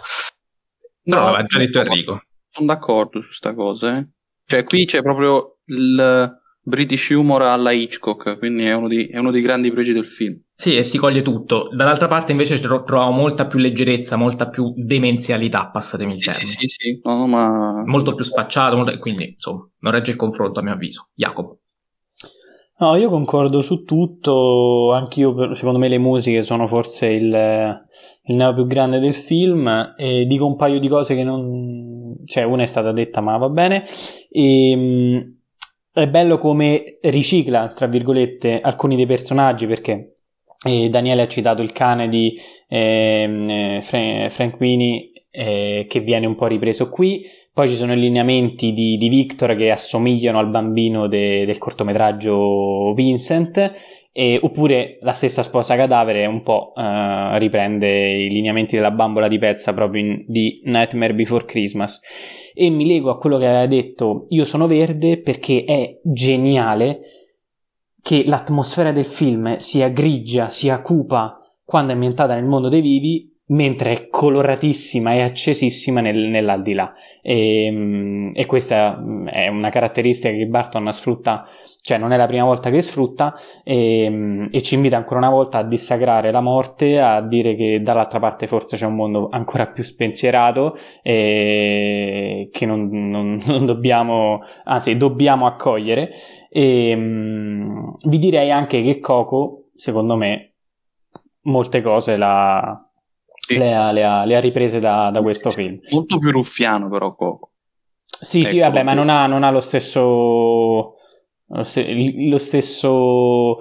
Però 1.03 1.19
No, 1.19 1.25
l'aveva 1.27 1.45
già 1.45 1.59
detto 1.59 1.81
Enrico. 1.81 2.23
Sono 2.49 2.67
d'accordo 2.67 3.21
su 3.21 3.33
sta 3.33 3.55
cosa, 3.55 3.99
eh. 3.99 4.09
Cioè, 4.51 4.65
qui 4.65 4.85
c'è 4.85 5.01
proprio 5.01 5.59
il 5.67 6.39
British 6.63 7.11
humor 7.11 7.43
alla 7.43 7.71
Hitchcock, 7.71 8.37
quindi 8.37 8.65
è 8.65 8.75
uno, 8.75 8.89
di- 8.89 9.07
è 9.07 9.19
uno 9.19 9.31
dei 9.31 9.43
grandi 9.43 9.71
pregi 9.71 9.93
del 9.93 10.05
film. 10.05 10.41
Sì, 10.57 10.75
e 10.75 10.83
si 10.83 10.99
coglie 10.99 11.23
tutto. 11.23 11.69
Dall'altra 11.73 12.09
parte 12.09 12.33
invece 12.33 12.59
tro- 12.59 12.83
trovo 12.83 13.13
molta 13.13 13.47
più 13.47 13.61
leggerezza, 13.61 14.17
molta 14.17 14.49
più 14.49 14.73
demenzialità, 14.77 15.69
passatemi 15.69 16.15
il 16.15 16.19
Sì, 16.19 16.27
termine. 16.27 16.47
sì, 16.51 16.67
sì, 16.67 16.67
sì. 16.67 17.01
No, 17.05 17.17
no, 17.19 17.27
ma... 17.29 17.83
Molto 17.87 18.17
più 18.17 18.25
spacciato, 18.25 18.75
molto- 18.75 18.99
quindi 18.99 19.31
insomma, 19.35 19.71
non 19.79 19.93
regge 19.93 20.11
il 20.11 20.17
confronto 20.17 20.59
a 20.59 20.63
mio 20.65 20.73
avviso. 20.73 21.11
Jacopo. 21.15 21.61
No, 22.81 22.97
io 22.97 23.09
concordo 23.09 23.61
su 23.61 23.85
tutto, 23.85 24.93
anch'io 24.95 25.55
secondo 25.55 25.79
me 25.79 25.89
le 25.89 25.99
musiche 25.99 26.43
sono 26.43 26.67
forse 26.67 27.07
il, 27.07 27.31
il 28.25 28.35
neo 28.37 28.55
più 28.55 28.67
grande 28.67 28.99
del 28.99 29.15
film 29.15 29.95
e 29.97 30.25
dico 30.27 30.47
un 30.47 30.57
paio 30.57 30.79
di 30.79 30.89
cose 30.89 31.15
che 31.15 31.25
non... 31.25 32.17
cioè 32.27 32.45
una 32.45 32.63
è 32.63 32.67
stata 32.67 32.93
detta 32.93 33.21
ma 33.21 33.37
va 33.37 33.49
bene. 33.49 33.85
E, 34.31 34.77
mh, 34.77 35.39
è 35.93 36.07
bello 36.07 36.39
come 36.39 36.99
ricicla, 37.03 37.73
tra 37.75 37.87
virgolette, 37.87 38.61
alcuni 38.61 38.97
dei 38.97 39.07
personaggi 39.07 39.67
perché 39.67 40.17
eh, 40.67 40.89
Daniele 40.89 41.23
ha 41.23 41.29
citato 41.29 41.63
il 41.63 41.73
cane 41.73 42.09
di 42.09 42.39
ehm, 42.69 43.49
eh, 43.49 43.81
Fra- 43.83 44.29
Frank 44.29 44.61
Winnie 44.61 45.11
eh, 45.31 45.87
che 45.89 46.01
viene 46.01 46.27
un 46.27 46.35
po' 46.35 46.47
ripreso 46.47 46.89
qui. 46.89 47.25
Poi 47.53 47.67
ci 47.67 47.75
sono 47.75 47.95
i 47.95 47.99
lineamenti 47.99 48.73
di, 48.73 48.97
di 48.97 49.09
Victor 49.09 49.57
che 49.57 49.71
assomigliano 49.71 50.39
al 50.39 50.49
bambino 50.49 51.09
de- 51.09 51.45
del 51.45 51.59
cortometraggio 51.59 52.93
Vincent, 52.95 53.73
e- 54.13 54.39
oppure 54.43 54.99
la 55.01 55.13
stessa 55.13 55.43
sposa 55.43 55.77
cadavere 55.77 56.27
un 56.27 56.43
po' 56.43 56.73
eh, 56.77 57.39
riprende 57.39 58.09
i 58.09 58.29
lineamenti 58.29 58.77
della 58.77 58.91
bambola 58.91 59.29
di 59.29 59.39
pezza 59.39 59.73
proprio 59.73 60.03
in- 60.03 60.25
di 60.27 60.61
Nightmare 60.65 61.15
Before 61.15 61.45
Christmas. 61.45 62.01
E 62.55 62.71
mi 62.71 62.87
lego 62.87 63.11
a 63.11 63.17
quello 63.17 63.39
che 63.39 63.47
aveva 63.47 63.67
detto 63.67 64.27
Io 64.31 64.45
sono 64.45 64.67
verde 64.67 65.21
perché 65.21 65.65
è 65.65 65.99
geniale 66.03 67.01
che 68.03 68.25
l'atmosfera 68.25 68.93
del 68.93 69.05
film 69.05 69.57
sia 69.57 69.89
grigia, 69.89 70.51
sia 70.51 70.81
cupa 70.81 71.37
quando 71.65 71.93
è 71.93 71.95
ambientata 71.95 72.35
nel 72.35 72.47
mondo 72.47 72.69
dei 72.69 72.81
vivi, 72.81 73.31
mentre 73.51 73.93
è 73.93 74.09
coloratissima 74.09 75.15
e 75.15 75.23
accesissima 75.23 76.01
nel, 76.01 76.17
nell'aldilà. 76.17 76.93
E, 77.23 77.69
mm, 77.71 78.31
e 78.35 78.47
questa 78.47 78.99
mm, 78.99 79.29
è 79.29 79.49
una 79.49 79.71
caratteristica 79.71 80.35
che 80.35 80.47
Barton 80.47 80.91
sfrutta, 80.93 81.47
cioè 81.91 81.99
non 81.99 82.13
è 82.13 82.17
la 82.17 82.27
prima 82.27 82.45
volta 82.45 82.71
che 82.71 82.81
sfrutta, 82.83 83.35
e, 83.65 84.07
mm, 84.09 84.47
e 84.51 84.63
ci 84.63 84.77
invita 84.77 84.97
ancora 84.97 85.19
una 85.19 85.29
volta 85.31 85.59
a 85.59 85.65
dissacrare 85.65 86.31
la 86.31 86.41
morte, 86.41 87.01
a 87.01 87.21
dire 87.21 87.57
che 87.57 87.81
dall'altra 87.83 88.21
parte 88.21 88.47
forse 88.47 88.77
c'è 88.77 88.87
un 88.87 88.95
mondo 88.95 89.29
ancora 89.33 89.67
più 89.67 89.83
spensierato 89.83 90.77
e 91.03 92.49
che 92.53 92.65
non, 92.67 92.89
non- 92.91 93.41
non 93.47 93.67
dobbiamo, 93.67 94.41
anzi 94.65 94.97
dobbiamo 94.97 95.47
accogliere. 95.47 96.11
E, 96.49 96.95
mm, 96.97 97.89
vi 98.09 98.19
direi 98.19 98.53
anche 98.53 98.83
che 98.83 99.01
Coco, 99.01 99.71
secondo 99.75 100.15
me, 100.17 100.53
molte 101.43 101.81
cose 101.83 102.17
la- 102.17 102.85
Sì. 103.35 103.57
le, 103.57 103.75
ha, 103.75 103.91
le 103.91 104.05
ha- 104.05 104.25
le 104.25 104.37
ha 104.37 104.41
riprese 104.41 104.79
da, 104.79 105.11
da 105.11 105.23
questo 105.23 105.51
film. 105.51 105.81
Molto 105.91 106.19
più 106.19 106.31
ruffiano 106.31 106.89
però 106.89 107.15
Coco. 107.17 107.49
Sì, 108.05 108.45
sì, 108.45 108.59
Ecco. 108.59 108.67
vabbè, 108.69 108.83
ma 108.85 108.93
non 108.95 109.09
ha, 109.09 109.27
non 109.27 109.43
ha 109.45 109.51
lo 109.51 109.61
stesso. 109.61 110.97
Lo, 111.51 111.65
ste- 111.65 111.95
lo 112.29 112.39
stesso. 112.39 113.59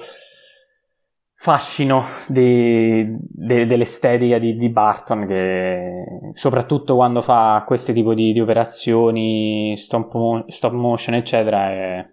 fascino 1.42 2.04
di, 2.28 3.06
de, 3.18 3.66
dell'estetica 3.66 4.38
di, 4.40 4.58
di, 4.58 4.70
Barton 4.70 5.26
che 5.26 6.04
soprattutto 6.34 6.96
quando 6.96 7.22
fa 7.22 7.64
questi 7.66 7.94
tipi 7.94 8.14
di, 8.14 8.34
di 8.34 8.42
operazioni 8.42 9.74
stop, 9.78 10.14
mo- 10.16 10.44
stop, 10.48 10.74
motion 10.74 11.16
eccetera 11.16 11.70
è, 11.70 12.10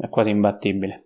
è 0.00 0.08
quasi 0.08 0.30
imbattibile 0.30 1.05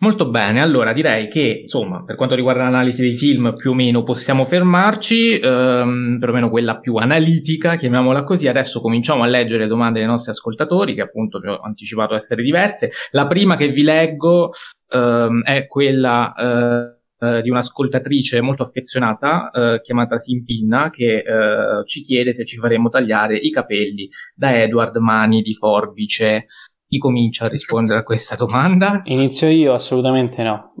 Molto 0.00 0.30
bene, 0.30 0.60
allora 0.62 0.92
direi 0.92 1.26
che 1.26 1.62
insomma 1.62 2.04
per 2.04 2.14
quanto 2.14 2.36
riguarda 2.36 2.62
l'analisi 2.62 3.02
dei 3.02 3.16
film 3.16 3.56
più 3.56 3.72
o 3.72 3.74
meno 3.74 4.04
possiamo 4.04 4.44
fermarci, 4.44 5.40
ehm, 5.40 6.18
perlomeno 6.20 6.50
quella 6.50 6.78
più 6.78 6.94
analitica, 6.94 7.74
chiamiamola 7.74 8.22
così. 8.22 8.46
Adesso 8.46 8.80
cominciamo 8.80 9.24
a 9.24 9.26
leggere 9.26 9.64
le 9.64 9.68
domande 9.68 9.98
dei 9.98 10.06
nostri 10.06 10.30
ascoltatori, 10.30 10.94
che 10.94 11.00
appunto 11.00 11.40
vi 11.40 11.48
ho 11.48 11.58
anticipato 11.58 12.14
essere 12.14 12.44
diverse. 12.44 12.92
La 13.10 13.26
prima 13.26 13.56
che 13.56 13.72
vi 13.72 13.82
leggo 13.82 14.52
ehm, 14.88 15.42
è 15.42 15.66
quella 15.66 16.32
eh, 16.32 16.98
eh, 17.20 17.42
di 17.42 17.50
un'ascoltatrice 17.50 18.40
molto 18.40 18.62
affezionata 18.62 19.50
eh, 19.50 19.80
chiamata 19.82 20.18
Simpinna 20.18 20.90
che 20.90 21.16
eh, 21.16 21.84
ci 21.84 22.02
chiede 22.02 22.32
se 22.32 22.44
ci 22.44 22.58
faremo 22.58 22.88
tagliare 22.88 23.36
i 23.36 23.50
capelli 23.50 24.08
da 24.36 24.62
Edward 24.62 24.96
Mani 24.98 25.42
di 25.42 25.54
Forbice. 25.54 26.46
Chi 26.88 26.98
comincia 26.98 27.44
a 27.44 27.48
rispondere 27.48 27.98
a 27.98 28.02
questa 28.02 28.34
domanda? 28.34 29.02
Inizio 29.04 29.48
io, 29.48 29.74
assolutamente 29.74 30.42
no. 30.42 30.74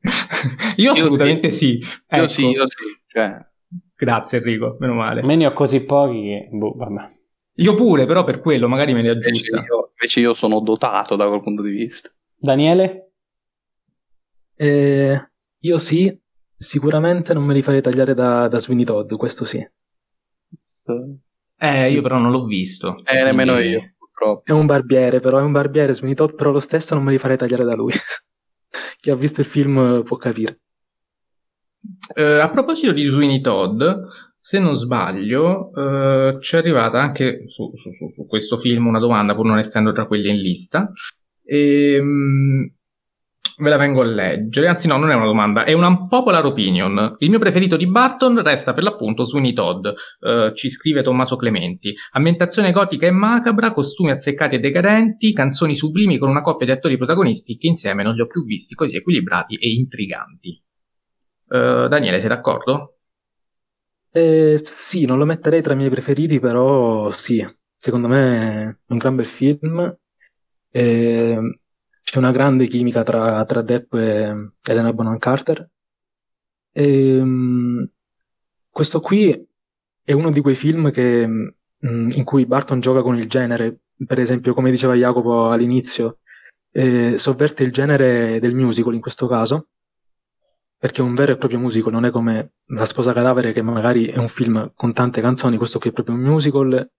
io 0.76 0.92
assolutamente 0.92 1.50
sì. 1.50 1.80
sì. 1.82 1.88
Ecco. 2.06 2.22
Io 2.22 2.28
sì, 2.28 2.48
io 2.50 2.64
sì. 2.66 2.84
Cioè... 3.06 3.48
Grazie 3.96 4.38
Enrico, 4.38 4.76
meno 4.80 4.94
male. 4.94 5.22
Me 5.22 5.36
ne 5.36 5.46
ho 5.46 5.52
così 5.52 5.84
pochi 5.84 6.22
che... 6.22 6.48
Boh, 6.52 6.74
vabbè. 6.76 7.18
Io 7.54 7.74
pure, 7.74 8.06
però 8.06 8.24
per 8.24 8.40
quello 8.40 8.68
magari 8.68 8.92
me 8.92 9.02
li 9.02 9.08
aggiusta. 9.08 9.56
Invece 9.56 9.72
io, 9.72 9.90
invece 9.92 10.20
io 10.20 10.34
sono 10.34 10.60
dotato 10.60 11.16
da 11.16 11.28
quel 11.28 11.42
punto 11.42 11.62
di 11.62 11.70
vista. 11.70 12.10
Daniele? 12.36 13.12
Eh, 14.56 15.30
io 15.58 15.78
sì, 15.78 16.18
sicuramente 16.54 17.32
non 17.32 17.44
me 17.44 17.54
li 17.54 17.62
farei 17.62 17.80
tagliare 17.80 18.12
da, 18.12 18.48
da 18.48 18.58
Sweeney 18.58 18.84
Todd, 18.84 19.14
questo 19.14 19.44
sì. 19.44 19.66
Eh, 21.58 21.90
io 21.90 22.02
però 22.02 22.18
non 22.18 22.30
l'ho 22.30 22.44
visto. 22.44 22.98
Eh, 22.98 23.02
quindi... 23.04 23.24
nemmeno 23.24 23.58
io. 23.58 23.94
È 24.44 24.52
un 24.52 24.66
barbiere, 24.66 25.20
però 25.20 25.38
è 25.38 25.42
un 25.42 25.52
barbiere 25.52 25.94
Sweeney 25.94 26.16
Todd, 26.16 26.34
però 26.34 26.50
lo 26.50 26.60
stesso 26.60 26.94
non 26.94 27.04
me 27.04 27.12
li 27.12 27.18
farei 27.18 27.36
tagliare 27.36 27.64
da 27.64 27.74
lui. 27.74 27.92
Chi 29.00 29.10
ha 29.10 29.16
visto 29.16 29.40
il 29.40 29.46
film 29.46 30.02
può 30.02 30.16
capire. 30.16 30.60
Uh, 32.14 32.40
a 32.42 32.50
proposito 32.50 32.92
di 32.92 33.06
Sweeney 33.06 33.40
Todd, 33.40 33.82
se 34.38 34.58
non 34.58 34.76
sbaglio, 34.76 35.70
uh, 35.70 36.40
ci 36.40 36.54
è 36.56 36.58
arrivata 36.58 37.00
anche 37.00 37.44
su, 37.48 37.72
su, 37.76 37.90
su, 38.14 38.26
questo 38.26 38.58
film 38.58 38.86
una 38.86 38.98
domanda, 38.98 39.34
pur 39.34 39.46
non 39.46 39.58
essendo 39.58 39.92
tra 39.92 40.06
quelli 40.06 40.28
in 40.28 40.40
lista. 40.40 40.90
E, 41.42 41.98
um, 41.98 42.70
Ve 43.60 43.68
la 43.68 43.76
vengo 43.76 44.00
a 44.00 44.04
leggere, 44.04 44.68
anzi 44.68 44.86
no, 44.86 44.96
non 44.96 45.10
è 45.10 45.14
una 45.14 45.26
domanda, 45.26 45.64
è 45.64 45.74
una 45.74 45.88
unpopular 45.88 46.44
opinion. 46.46 47.16
Il 47.18 47.28
mio 47.28 47.38
preferito 47.38 47.76
di 47.76 47.86
Barton 47.86 48.42
resta 48.42 48.72
per 48.72 48.82
l'appunto 48.82 49.24
Sweeney 49.24 49.52
Todd, 49.52 49.86
uh, 49.86 50.54
ci 50.54 50.70
scrive 50.70 51.02
Tommaso 51.02 51.36
Clementi. 51.36 51.94
Ambientazione 52.12 52.72
gotica 52.72 53.06
e 53.06 53.10
macabra, 53.10 53.72
costumi 53.72 54.12
azzeccati 54.12 54.54
e 54.54 54.60
decadenti, 54.60 55.32
canzoni 55.34 55.74
sublimi 55.74 56.16
con 56.16 56.30
una 56.30 56.40
coppia 56.40 56.66
di 56.66 56.72
attori 56.72 56.96
protagonisti 56.96 57.58
che 57.58 57.66
insieme 57.66 58.02
non 58.02 58.14
li 58.14 58.22
ho 58.22 58.26
più 58.26 58.44
visti 58.44 58.74
così 58.74 58.96
equilibrati 58.96 59.56
e 59.56 59.70
intriganti. 59.70 60.62
Uh, 61.48 61.86
Daniele, 61.88 62.20
sei 62.20 62.28
d'accordo? 62.28 62.96
Eh, 64.12 64.60
sì, 64.64 65.04
non 65.04 65.18
lo 65.18 65.24
metterei 65.26 65.60
tra 65.60 65.74
i 65.74 65.76
miei 65.76 65.90
preferiti, 65.90 66.40
però 66.40 67.10
sì, 67.10 67.44
secondo 67.76 68.08
me 68.08 68.62
è 68.86 68.92
un 68.92 68.98
gran 68.98 69.16
bel 69.16 69.26
film. 69.26 69.96
Eh, 70.70 71.38
c'è 72.10 72.18
una 72.18 72.32
grande 72.32 72.66
chimica 72.66 73.04
tra, 73.04 73.44
tra 73.44 73.62
Depp 73.62 73.94
e 73.94 74.52
Elena 74.68 74.92
Bonham 74.92 75.16
Carter. 75.18 75.70
E, 76.72 77.20
um, 77.20 77.88
questo 78.68 78.98
qui 78.98 79.48
è 80.02 80.12
uno 80.12 80.30
di 80.30 80.40
quei 80.40 80.56
film 80.56 80.90
che, 80.90 81.22
um, 81.22 82.10
in 82.10 82.24
cui 82.24 82.46
Barton 82.46 82.80
gioca 82.80 83.02
con 83.02 83.16
il 83.16 83.28
genere, 83.28 83.82
per 84.04 84.18
esempio, 84.18 84.54
come 84.54 84.72
diceva 84.72 84.94
Jacopo 84.94 85.50
all'inizio, 85.50 86.18
eh, 86.72 87.16
sovverte 87.16 87.62
il 87.62 87.70
genere 87.70 88.40
del 88.40 88.56
musical 88.56 88.94
in 88.94 89.00
questo 89.00 89.28
caso, 89.28 89.68
perché 90.78 91.02
è 91.02 91.04
un 91.04 91.14
vero 91.14 91.30
e 91.32 91.36
proprio 91.36 91.60
musical, 91.60 91.92
non 91.92 92.06
è 92.06 92.10
come 92.10 92.54
La 92.72 92.86
sposa 92.86 93.12
cadavere 93.12 93.52
che 93.52 93.62
magari 93.62 94.06
è 94.06 94.18
un 94.18 94.28
film 94.28 94.72
con 94.74 94.92
tante 94.92 95.20
canzoni, 95.20 95.58
questo 95.58 95.78
qui 95.78 95.90
è 95.90 95.92
proprio 95.92 96.16
un 96.16 96.22
musical. 96.22 96.90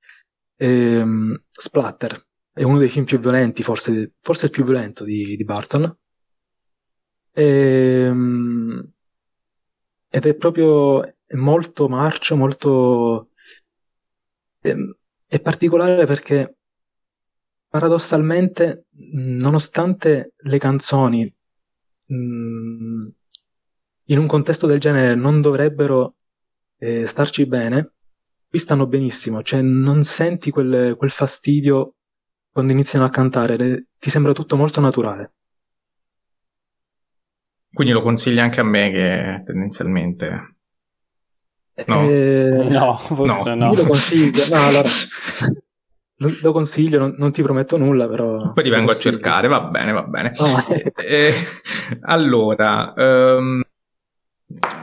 Ehm, 0.56 1.44
splatter, 1.50 2.28
è 2.54 2.64
uno 2.64 2.78
dei 2.80 2.90
film 2.90 3.06
più 3.06 3.20
violenti, 3.20 3.64
forse, 3.64 4.14
forse 4.20 4.46
il 4.46 4.52
più 4.52 4.64
violento 4.64 5.04
di, 5.04 5.36
di 5.36 5.44
Barton. 5.44 5.96
E, 7.34 7.44
ehm, 7.44 8.92
ed 10.10 10.26
è 10.26 10.36
proprio 10.36 11.16
molto 11.36 11.88
marcio, 11.88 12.36
molto... 12.36 13.30
È, 14.60 14.70
ehm, 14.70 14.96
è 15.28 15.40
particolare 15.40 16.06
perché 16.06 16.58
paradossalmente, 17.70 18.88
nonostante 19.14 20.34
le 20.36 20.58
canzoni 20.58 21.34
in 22.08 23.14
un 24.18 24.28
contesto 24.28 24.68
del 24.68 24.80
genere 24.82 25.16
non 25.16 25.40
dovrebbero 25.40 26.16
eh, 26.78 27.06
starci 27.06 27.46
bene, 27.46 27.94
qui 28.50 28.60
stanno 28.60 28.88
benissimo, 28.88 29.42
cioè 29.42 29.62
non 29.62 30.04
senti 30.04 30.52
quel, 30.52 30.98
quel 30.98 31.12
fastidio 31.12 31.96
quando 32.52 32.72
iniziano 32.74 33.06
a 33.06 33.10
cantare, 33.10 33.58
le- 33.58 33.86
ti 33.98 34.10
sembra 34.10 34.34
tutto 34.34 34.56
molto 34.58 34.80
naturale. 34.82 35.34
Quindi 37.74 37.92
lo 37.94 38.02
consigli 38.02 38.40
anche 38.40 38.60
a 38.60 38.64
me 38.64 38.92
che 38.92 39.44
tendenzialmente... 39.46 40.56
No, 41.88 41.98
Eh, 42.02 42.68
No, 42.70 42.98
forse 42.98 43.56
no. 43.56 43.72
io 43.72 43.76
lo 43.82 43.88
consiglio, 43.88 44.48
no, 44.50 44.66
allora, 44.68 44.88
lo, 46.18 46.30
lo 46.42 46.52
consiglio, 46.52 47.00
non, 47.00 47.16
non 47.18 47.32
ti 47.32 47.42
prometto 47.42 47.78
nulla, 47.78 48.08
però 48.08 48.54
Poi 48.54 48.64
ti 48.64 48.70
vengo 48.70 48.92
a 48.92 48.96
cercare, 48.96 49.48
va 49.48 49.62
bene, 49.62 49.92
va 49.92 50.04
bene. 50.04 50.32
Ecco. 50.36 51.02
Eh, 51.02 51.34
allora, 52.02 52.94
ehm, 52.96 53.62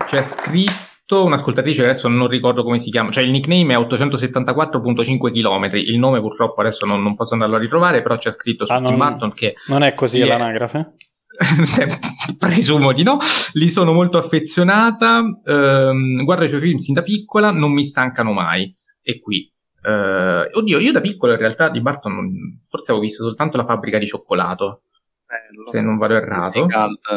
c'è 0.06 0.22
scritto 0.22 0.87
un'ascoltatrice 1.24 1.82
che 1.82 1.88
adesso 1.88 2.08
non 2.08 2.28
ricordo 2.28 2.62
come 2.62 2.78
si 2.78 2.90
chiama, 2.90 3.10
cioè 3.10 3.24
il 3.24 3.30
nickname 3.30 3.74
è 3.74 3.78
874.5 3.78 5.32
km, 5.32 5.70
il 5.76 5.98
nome 5.98 6.20
purtroppo 6.20 6.60
adesso 6.60 6.84
non, 6.86 7.02
non 7.02 7.14
posso 7.16 7.34
andarlo 7.34 7.56
a 7.56 7.58
ritrovare, 7.58 8.02
però 8.02 8.16
c'è 8.16 8.30
scritto 8.32 8.66
su 8.66 8.72
Ah, 8.72 8.76
Tim 8.80 8.88
non, 8.88 8.96
Burton 8.98 9.32
che 9.32 9.54
non 9.68 9.82
è 9.82 9.94
così 9.94 10.24
l'anagrafe? 10.24 10.94
presumo 12.38 12.92
di 12.92 13.02
no, 13.02 13.18
li 13.54 13.70
sono 13.70 13.92
molto 13.92 14.18
affezionata, 14.18 15.22
ehm, 15.44 16.24
guardo 16.24 16.44
i 16.44 16.48
suoi 16.48 16.60
film 16.60 16.78
sin 16.78 16.94
da 16.94 17.02
piccola, 17.02 17.50
non 17.50 17.72
mi 17.72 17.84
stancano 17.84 18.32
mai, 18.32 18.70
e 19.02 19.20
qui... 19.20 19.50
eh, 19.84 20.48
oddio, 20.52 20.78
io 20.78 20.92
da 20.92 21.00
piccolo 21.00 21.32
in 21.32 21.38
realtà 21.38 21.68
di 21.70 21.80
Barton 21.80 22.14
non- 22.14 22.60
forse 22.68 22.90
avevo 22.90 23.06
visto 23.06 23.22
soltanto 23.24 23.56
la 23.56 23.64
fabbrica 23.64 23.98
di 23.98 24.06
cioccolato, 24.06 24.82
Bello. 25.26 25.66
se 25.70 25.80
non 25.80 25.96
vado 25.98 26.14
errato. 26.14 26.66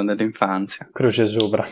Dell'infanzia. 0.05 0.87
Croce 0.91 1.25
sopra. 1.25 1.65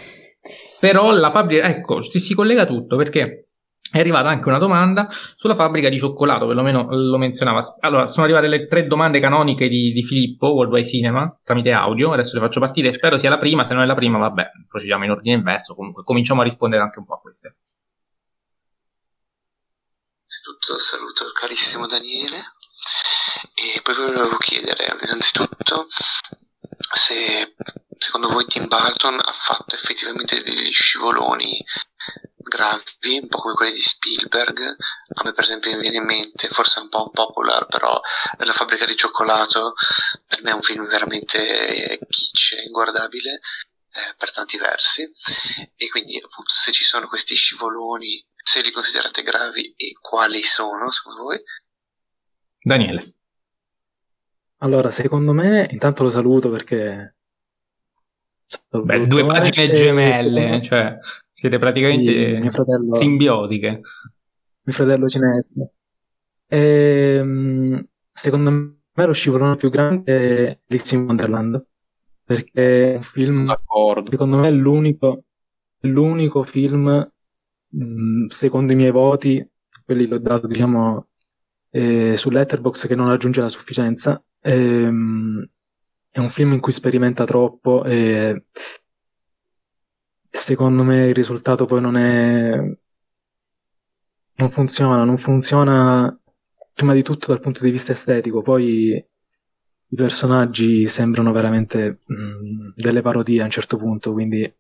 Però 0.80 1.12
la 1.12 1.32
fabbrica, 1.32 1.68
ecco, 1.68 2.02
si, 2.02 2.20
si 2.20 2.34
collega 2.34 2.66
tutto 2.66 2.96
perché 2.96 3.50
è 3.92 4.00
arrivata 4.00 4.30
anche 4.30 4.48
una 4.48 4.60
domanda 4.60 5.08
sulla 5.36 5.56
fabbrica 5.56 5.90
di 5.90 5.98
cioccolato, 5.98 6.46
perlomeno 6.46 6.88
lo 6.92 7.18
menzionava. 7.18 7.78
Allora, 7.80 8.08
sono 8.08 8.26
arrivate 8.26 8.48
le 8.48 8.68
tre 8.68 8.86
domande 8.86 9.20
canoniche 9.20 9.68
di, 9.68 9.92
di 9.92 10.04
Filippo, 10.04 10.54
Worldwide 10.54 10.88
Cinema, 10.88 11.40
tramite 11.44 11.72
audio, 11.72 12.14
adesso 12.14 12.36
le 12.36 12.42
faccio 12.42 12.60
partire, 12.60 12.92
spero 12.92 13.18
sia 13.18 13.30
la 13.30 13.40
prima, 13.40 13.66
se 13.66 13.74
non 13.74 13.84
è 13.84 13.86
la 13.86 13.96
prima, 13.96 14.18
vabbè, 14.20 14.52
procediamo 14.68 15.06
in 15.06 15.12
ordine 15.12 15.36
inverso, 15.36 15.76
comunque 15.76 16.04
cominciamo 16.04 16.42
a 16.42 16.44
rispondere 16.44 16.84
anche 16.84 17.00
un 17.00 17.06
po' 17.06 17.16
a 17.16 17.20
queste. 17.20 17.56
Innanzitutto 20.22 20.78
saluto 20.78 21.26
il 21.26 21.32
carissimo 21.34 21.88
Daniele 21.88 22.54
e 23.56 23.82
poi 23.82 23.96
volevo 23.96 24.38
chiedere 24.38 24.96
innanzitutto 25.04 25.88
se 26.94 27.56
secondo 28.00 28.30
voi 28.30 28.46
Tim 28.46 28.68
Burton 28.68 29.20
ha 29.20 29.34
fatto 29.34 29.76
effettivamente 29.76 30.42
degli 30.42 30.72
scivoloni 30.72 31.64
gravi, 32.50 33.20
un 33.22 33.28
po' 33.28 33.38
come 33.38 33.54
quelli 33.54 33.74
di 33.74 33.82
Spielberg. 33.82 34.76
A 35.14 35.24
me 35.24 35.34
per 35.34 35.44
esempio 35.44 35.72
mi 35.72 35.80
viene 35.80 35.98
in 35.98 36.06
mente, 36.06 36.48
forse 36.50 36.80
è 36.80 36.84
un 36.84 36.90
po' 36.90 37.04
un 37.04 37.12
popular, 37.12 37.68
però 37.68 38.00
La 38.38 38.54
fabbrica 38.54 38.86
di 38.86 38.96
cioccolato 38.96 39.74
per 40.26 40.42
me 40.42 40.52
è 40.52 40.54
un 40.54 40.62
film 40.62 40.88
veramente 40.88 42.00
kitsch 42.10 42.54
e 42.54 42.64
inguardabile 42.64 43.34
eh, 43.92 44.16
per 44.18 44.34
tanti 44.34 44.58
versi 44.58 45.10
e 45.76 45.90
quindi 45.90 46.18
appunto 46.18 46.54
se 46.54 46.72
ci 46.72 46.84
sono 46.84 47.08
questi 47.08 47.36
scivoloni, 47.36 48.26
se 48.36 48.62
li 48.62 48.72
considerate 48.72 49.22
gravi 49.22 49.74
e 49.76 49.94
quali 50.00 50.42
sono 50.42 50.90
secondo 50.92 51.24
voi? 51.24 51.40
Daniele. 52.62 53.14
Allora, 54.62 54.92
secondo 54.92 55.32
me, 55.32 55.68
intanto 55.72 56.04
lo 56.04 56.10
saluto 56.10 56.50
perché... 56.50 57.16
Beh, 58.84 59.08
due 59.08 59.26
pagine 59.26 59.66
Eh, 59.66 59.76
gemelle, 59.76 60.14
secondo- 60.14 60.66
cioè 60.66 60.98
siete 61.32 61.56
Sì, 61.56 61.60
praticamente 61.60 62.40
mio 62.40 62.50
fratello, 62.50 62.96
simbiotiche. 62.96 63.82
mio 64.64 64.74
fratello 64.76 65.08
cinefoilo. 65.08 65.72
Ehm, 66.48 67.88
secondo 68.12 68.52
me 68.52 69.06
lo 69.06 69.14
scivolone 69.14 69.56
più 69.56 69.70
grande 69.70 70.04
è 70.48 70.60
Alice 70.68 70.96
in 70.96 71.06
Wonderland, 71.06 71.66
perché 72.24 72.94
è 72.94 72.96
un 72.96 73.02
film, 73.04 73.46
D'accordo. 73.46 74.10
secondo 74.12 74.38
me 74.38 74.48
è 74.48 74.52
l'unico, 74.52 75.24
l'unico 75.82 76.44
film, 76.44 77.12
mh, 77.68 78.26
secondo 78.28 78.74
i 78.74 78.76
miei 78.76 78.92
voti, 78.92 79.48
quelli 79.86 80.08
che 80.08 80.16
ho 80.16 80.20
dato, 80.20 80.48
diciamo, 80.48 81.08
eh, 81.72 82.18
su 82.18 82.30
Letterboxd 82.30 82.88
che 82.88 82.96
non 82.96 83.08
raggiunge 83.10 83.42
la 83.42 83.50
sufficienza. 83.50 84.22
Ehm, 84.42 85.48
è 86.12 86.20
un 86.20 86.30
film 86.30 86.54
in 86.54 86.60
cui 86.60 86.72
sperimenta 86.72 87.24
troppo 87.26 87.84
e 87.84 88.46
secondo 90.32 90.84
me 90.84 91.08
il 91.08 91.14
risultato 91.14 91.66
poi 91.66 91.82
non 91.82 91.96
è... 91.98 92.58
non 94.36 94.50
funziona, 94.50 95.04
non 95.04 95.18
funziona 95.18 96.18
prima 96.74 96.94
di 96.94 97.04
tutto 97.04 97.28
dal 97.28 97.42
punto 97.42 97.64
di 97.64 97.72
vista 97.72 97.92
estetico, 97.92 98.42
poi 98.42 98.94
i 99.92 99.96
personaggi 99.96 100.88
sembrano 100.88 101.32
veramente 101.32 102.00
mh, 102.06 102.74
delle 102.76 103.02
parodie 103.02 103.42
a 103.42 103.46
un 103.46 103.50
certo 103.52 103.78
punto, 103.78 104.14
quindi 104.14 104.52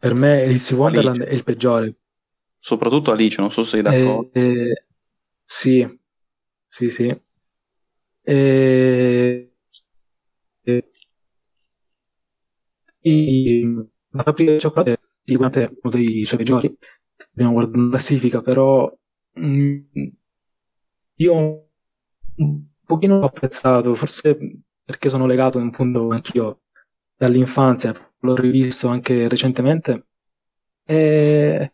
per 0.00 0.14
me 0.14 0.42
Alice 0.44 0.74
Wonderland 0.74 1.20
Alice. 1.20 1.30
è 1.30 1.34
il 1.34 1.44
peggiore. 1.44 1.96
Soprattutto 2.60 3.10
Alice, 3.10 3.40
non 3.40 3.50
so 3.50 3.64
se 3.64 3.70
sei 3.70 3.82
d'accordo. 3.82 4.30
Eh, 4.32 4.40
eh, 4.40 4.84
sì, 5.44 6.00
sì, 6.68 6.90
sì. 6.90 7.20
Eh, 8.24 9.50
eh, 10.66 10.82
i- 12.97 12.97
la 14.10 14.22
fabbrica 14.22 14.52
di 14.52 14.60
cioccolato 14.60 14.90
è 14.92 14.98
sicuramente 15.24 15.78
uno 15.82 15.94
dei 15.94 16.24
suoi 16.24 16.38
peggiori. 16.38 16.76
Dobbiamo 17.32 17.52
guardare 17.52 17.82
la 17.82 17.88
classifica, 17.90 18.40
però 18.42 18.92
mm, 19.40 19.78
io 21.16 21.68
un 22.36 22.62
pochino 22.84 23.18
l'ho 23.18 23.26
apprezzato, 23.26 23.94
forse 23.94 24.36
perché 24.84 25.08
sono 25.08 25.26
legato 25.26 25.58
in 25.58 25.72
fondo 25.72 26.08
anch'io 26.10 26.62
dall'infanzia, 27.16 27.92
l'ho 28.20 28.34
rivisto 28.36 28.88
anche 28.88 29.28
recentemente. 29.28 30.06
È, 30.84 31.72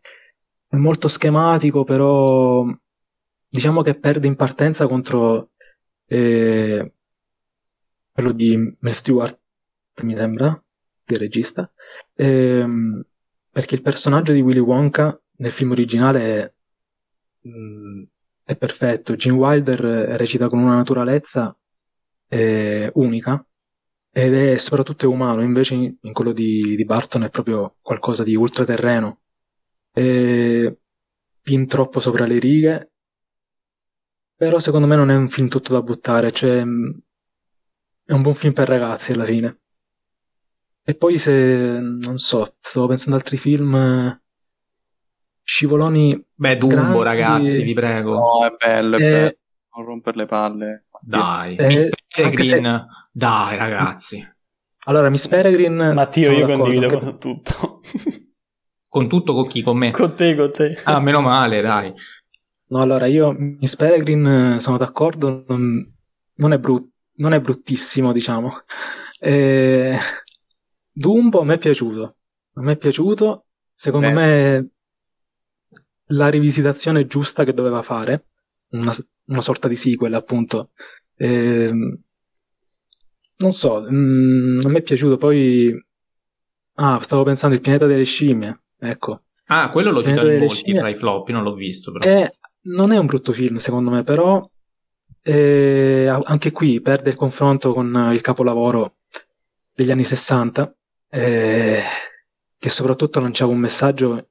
è 0.69 0.77
molto 0.77 1.09
schematico, 1.09 1.85
però 1.85 2.65
diciamo 3.49 3.83
che 3.83 3.99
perde 3.99 4.27
in 4.27 4.37
partenza 4.37 4.87
contro 4.89 5.51
eh, 6.07 6.93
quello 8.13 8.33
di 8.33 8.77
Mel 8.81 8.93
Stewart, 8.93 9.41
mi 10.03 10.17
sembra, 10.17 10.64
del 11.05 11.19
regista, 11.19 11.71
Ehm, 12.17 13.05
perché 13.51 13.75
il 13.77 13.83
personaggio 13.83 14.33
di 14.33 14.41
Willy 14.41 14.59
Wonka 14.61 15.19
nel 15.37 15.51
film 15.53 15.71
originale 15.73 16.21
è, 16.43 16.53
mm, 17.49 18.03
è 18.45 18.57
perfetto. 18.57 19.17
Gene 19.17 19.37
Wilder 19.37 19.85
eh, 19.85 20.17
recita 20.17 20.47
con 20.49 20.59
una 20.59 20.77
naturalezza 20.77 21.57
eh, 22.29 22.91
unica 22.95 23.45
ed 24.11 24.35
è 24.35 24.57
soprattutto 24.57 25.11
umano, 25.11 25.43
invece 25.43 25.75
in, 25.75 25.97
in 26.01 26.13
quello 26.13 26.33
di, 26.33 26.77
di 26.77 26.85
Barton 26.85 27.25
è 27.25 27.31
proprio 27.31 27.77
qualcosa 27.81 28.23
di 28.25 28.35
ultraterreno. 28.37 29.21
È 29.91 30.73
fin 31.43 31.67
troppo 31.67 32.01
sopra 32.01 32.27
le 32.27 32.39
righe, 32.39 32.93
però 34.37 34.61
secondo 34.61 34.87
me 34.87 34.95
non 34.95 35.11
è 35.11 35.17
un 35.17 35.29
film 35.29 35.49
tutto 35.49 35.73
da 35.73 35.83
buttare, 35.83 36.31
cioè 36.31 36.63
mh, 36.65 37.01
è 38.05 38.13
un 38.13 38.23
buon 38.23 38.35
film 38.35 38.53
per 38.55 38.67
ragazzi 38.69 39.13
alla 39.13 39.25
fine. 39.27 39.59
E 40.87 40.95
poi 40.95 41.17
se, 41.17 41.79
non 41.81 42.19
so, 42.19 42.57
stavo 42.61 42.89
pensando 42.89 43.17
ad 43.17 43.23
altri 43.23 43.39
film, 43.39 43.75
eh, 43.75 44.21
scivoloni 45.43 46.23
Beh, 46.35 46.57
Dumbo, 46.57 46.75
grandi, 46.75 47.03
ragazzi, 47.03 47.63
vi 47.63 47.73
prego. 47.73 48.15
No, 48.15 48.47
è 48.47 48.55
bello, 48.59 48.97
è 48.99 49.01
eh, 49.01 49.11
bello. 49.11 49.35
Non 49.77 49.85
rompere 49.87 50.17
le 50.19 50.27
palle. 50.27 50.85
Dai, 51.01 51.57
eh, 51.57 51.67
Miss 51.67 51.89
anche 52.23 52.45
se- 52.45 52.51
Peregrine, 52.51 52.87
dai, 53.13 53.57
ragazzi. 53.57 54.33
Allora, 54.87 55.09
Miss 55.09 55.27
Peregrine, 55.27 55.95
Matteo, 55.95 56.25
sono 56.25 56.39
io 56.39 56.47
condivido 56.47 56.87
anche- 56.87 56.99
con 56.99 57.19
tutto. 57.19 57.81
Con 58.87 59.09
tutto 59.09 59.33
con 59.33 59.49
chi? 59.49 59.63
Con 59.63 59.79
me? 59.79 59.91
con 59.91 60.15
te, 60.15 60.37
con 60.37 60.53
te. 60.53 60.77
Ah, 60.85 61.01
meno 61.01 61.21
male, 61.21 61.61
dai. 61.63 61.93
No, 62.67 62.81
allora 62.81 63.07
io 63.07 63.33
Miss 63.33 63.75
Peregrine 63.77 64.57
eh, 64.57 64.61
sono 64.61 64.77
d'accordo, 64.77 65.45
non, 65.49 65.83
non 66.35 66.53
è 66.53 66.59
brut- 66.59 66.91
non 67.17 67.33
è 67.33 67.41
bruttissimo, 67.41 68.13
diciamo. 68.13 68.51
Eh, 69.19 69.97
Dumbo 70.97 71.41
a 71.41 71.45
me 71.45 71.55
è 71.55 71.59
piaciuto, 71.59 72.17
a 72.55 72.61
me 72.63 72.73
è 72.73 72.77
piaciuto, 72.77 73.47
secondo 73.75 74.07
Beh. 74.09 74.13
me 74.15 74.69
la 76.09 76.29
rivisitazione 76.29 77.07
giusta 77.07 77.45
che 77.45 77.53
doveva 77.53 77.83
fare, 77.83 78.27
una, 78.71 78.93
una 79.27 79.41
sorta 79.41 79.67
di 79.67 79.77
sequel 79.77 80.15
appunto. 80.15 80.71
Ehm, 81.17 82.01
non 83.37 83.53
so, 83.53 83.81
mm, 83.91 84.61
a 84.65 84.69
me 84.69 84.79
è 84.79 84.83
piaciuto, 84.83 85.17
poi... 85.17 85.75
Ah, 86.77 87.01
stavo 87.03 87.25
pensando 87.25 87.55
il 87.55 87.61
pianeta 87.61 87.87
delle 87.87 88.05
scimmie, 88.05 88.63
ecco. 88.79 89.23
Ah, 89.47 89.71
quello 89.71 89.91
lo 89.91 90.01
Eh, 90.01 90.05
citano 90.05 90.31
in 90.31 90.39
molti 90.39 90.55
scimmie- 90.57 90.81
tra 90.81 90.89
i 90.89 90.97
flop, 90.97 91.29
non 91.31 91.43
l'ho 91.43 91.55
visto 91.55 91.93
però. 91.93 92.09
Eh, 92.09 92.37
non 92.63 92.93
è 92.93 92.99
un 92.99 93.07
brutto 93.07 93.33
film, 93.33 93.57
secondo 93.57 93.91
me, 93.91 94.03
però 94.03 94.49
eh, 95.23 96.07
anche 96.25 96.53
qui 96.53 96.81
perde 96.81 97.11
il 97.11 97.17
confronto 97.17 97.73
con 97.73 98.11
il 98.13 98.21
capolavoro 98.21 98.97
degli 99.73 99.91
anni 99.91 100.05
60, 100.05 100.75
eh, 101.15 101.83
che 102.59 102.69
soprattutto 102.69 103.21
lanciava 103.21 103.53
un 103.53 103.59
messaggio 103.59 104.29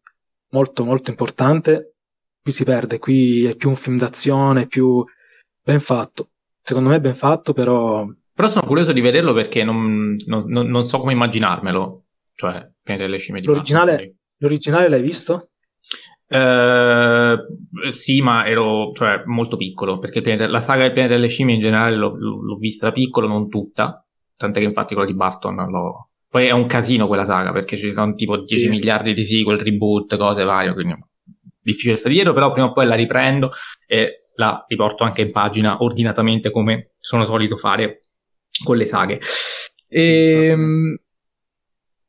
molto, 0.49 0.84
molto 0.85 1.10
importante. 1.10 1.95
Qui 2.41 2.51
si 2.51 2.64
perde, 2.65 2.99
qui 2.99 3.45
è 3.45 3.55
più 3.55 3.69
un 3.69 3.76
film 3.76 3.97
d'azione, 3.97 4.68
più 4.68 5.03
ben 5.61 5.80
fatto. 5.80 6.30
Secondo 6.61 6.89
me 6.89 6.97
è 6.97 7.01
ben 7.01 7.15
fatto, 7.15 7.53
però 7.53 8.05
Però 8.34 8.47
sono 8.47 8.68
curioso 8.68 8.91
di 8.91 9.01
vederlo 9.01 9.34
perché 9.34 9.64
non, 9.64 10.15
non- 10.26 10.45
non- 10.47 10.68
so 10.85 10.99
come 10.99 11.14
immaginarmelo. 11.14 12.03
Cioè, 12.35 12.68
delle 12.84 13.18
scimmie 13.18 13.41
di 13.41 13.47
L'originale- 13.47 13.91
Batman, 13.91 14.15
l'originale 14.39 14.89
l'hai 14.89 15.01
visto? 15.01 15.49
Eh, 16.27 17.38
sì, 17.91 18.22
ma 18.22 18.47
ero 18.47 18.91
cioè, 18.93 19.22
molto 19.26 19.55
piccolo, 19.55 19.99
perché 19.99 20.22
la 20.47 20.60
saga 20.61 20.84
del 20.84 20.93
pianeta 20.93 21.14
delle 21.15 21.27
scimmie 21.27 21.55
in 21.55 21.61
generale 21.61 21.95
l'ho, 21.95 22.15
l'ho- 22.18 22.41
l'ho 22.41 22.55
vista 22.57 22.88
da 22.88 22.91
piccolo, 22.93 23.27
non 23.27 23.49
tutta, 23.49 24.03
tant'è 24.35 24.60
che 24.60 24.65
infatti 24.65 24.93
quella 24.95 25.10
di 25.10 25.15
Barton 25.15 25.55
l'ho... 25.69 26.10
Poi 26.34 26.47
è 26.47 26.51
un 26.51 26.65
casino 26.65 27.05
quella 27.05 27.26
saga, 27.26 27.51
perché 27.51 27.77
ci 27.77 27.93
sono 27.93 28.15
tipo 28.15 28.38
10 28.38 28.64
Sì. 28.64 28.69
miliardi 28.69 29.14
di 29.14 29.23
sequel, 29.23 29.60
reboot, 29.60 30.18
cose 30.18 30.43
varie, 30.43 30.73
quindi 30.73 30.95
difficile 31.61 31.95
stare 31.95 32.15
dietro, 32.15 32.34
però 32.34 32.51
prima 32.51 32.69
o 32.69 32.73
poi 32.73 32.88
la 32.88 32.95
riprendo 32.95 33.51
e 33.85 34.30
la 34.38 34.65
riporto 34.68 35.03
anche 35.03 35.22
in 35.22 35.31
pagina 35.31 35.84
ordinatamente 35.84 36.49
come 36.49 36.93
sono 36.99 37.26
solito 37.26 37.55
fare 37.57 37.99
con 38.64 38.77
le 38.77 38.88
saghe. 38.88 39.19
Ehm, 39.89 40.97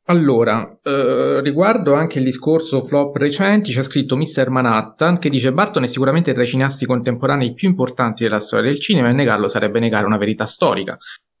allora, 0.05 0.75
eh, 0.81 1.41
riguardo 1.41 1.93
anche 1.93 2.17
il 2.17 2.25
discorso 2.25 2.81
flop 2.81 3.15
recenti, 3.17 3.71
c'è 3.71 3.83
scritto 3.83 4.15
Mr. 4.17 4.49
Manhattan 4.49 5.19
che 5.19 5.29
dice 5.29 5.51
Barton 5.51 5.83
è 5.83 5.87
sicuramente 5.87 6.33
tra 6.33 6.41
i 6.41 6.47
cineasti 6.47 6.87
contemporanei 6.87 7.53
più 7.53 7.69
importanti 7.69 8.23
della 8.23 8.39
storia 8.39 8.71
del 8.71 8.79
cinema 8.79 9.09
e 9.09 9.13
negarlo 9.13 9.47
sarebbe 9.47 9.79
negare 9.79 10.07
una 10.07 10.17
verità 10.17 10.45
storica. 10.47 10.97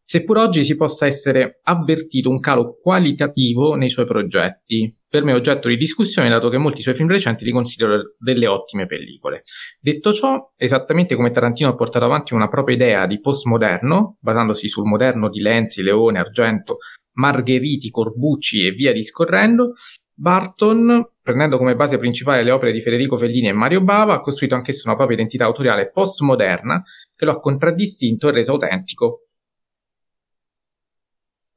Seppur 0.07 0.37
oggi 0.37 0.63
si 0.63 0.75
possa 0.75 1.07
essere 1.07 1.61
avvertito 1.63 2.29
un 2.29 2.39
calo 2.39 2.77
qualitativo 2.79 3.73
nei 3.73 3.89
suoi 3.89 4.05
progetti, 4.05 4.95
per 5.09 5.23
me 5.23 5.33
oggetto 5.33 5.67
di 5.67 5.77
discussione 5.77 6.29
dato 6.29 6.47
che 6.49 6.59
molti 6.59 6.83
suoi 6.83 6.93
film 6.93 7.09
recenti 7.09 7.43
li 7.43 7.51
considero 7.51 8.13
delle 8.19 8.45
ottime 8.45 8.85
pellicole. 8.85 9.41
Detto 9.79 10.13
ciò, 10.13 10.53
esattamente 10.57 11.15
come 11.15 11.31
Tarantino 11.31 11.69
ha 11.69 11.75
portato 11.75 12.05
avanti 12.05 12.35
una 12.35 12.47
propria 12.49 12.75
idea 12.75 13.07
di 13.07 13.19
postmoderno, 13.19 14.17
basandosi 14.21 14.67
sul 14.69 14.85
moderno 14.85 15.27
di 15.27 15.39
Lenzi, 15.39 15.81
Leone, 15.81 16.19
Argento, 16.19 16.77
Margheriti, 17.13 17.89
Corbucci 17.89 18.63
e 18.63 18.73
via 18.73 18.93
discorrendo, 18.93 19.73
Barton, 20.13 21.13
prendendo 21.19 21.57
come 21.57 21.75
base 21.75 21.97
principale 21.97 22.43
le 22.43 22.51
opere 22.51 22.71
di 22.71 22.81
Federico 22.81 23.17
Fellini 23.17 23.47
e 23.47 23.53
Mario 23.53 23.81
Bava, 23.81 24.13
ha 24.13 24.21
costruito 24.21 24.53
anch'esso 24.53 24.83
una 24.85 24.95
propria 24.95 25.17
identità 25.17 25.45
autoriale 25.45 25.89
postmoderna 25.89 26.83
che 27.15 27.25
lo 27.25 27.31
ha 27.31 27.39
contraddistinto 27.39 28.29
e 28.29 28.31
reso 28.31 28.51
autentico. 28.51 29.24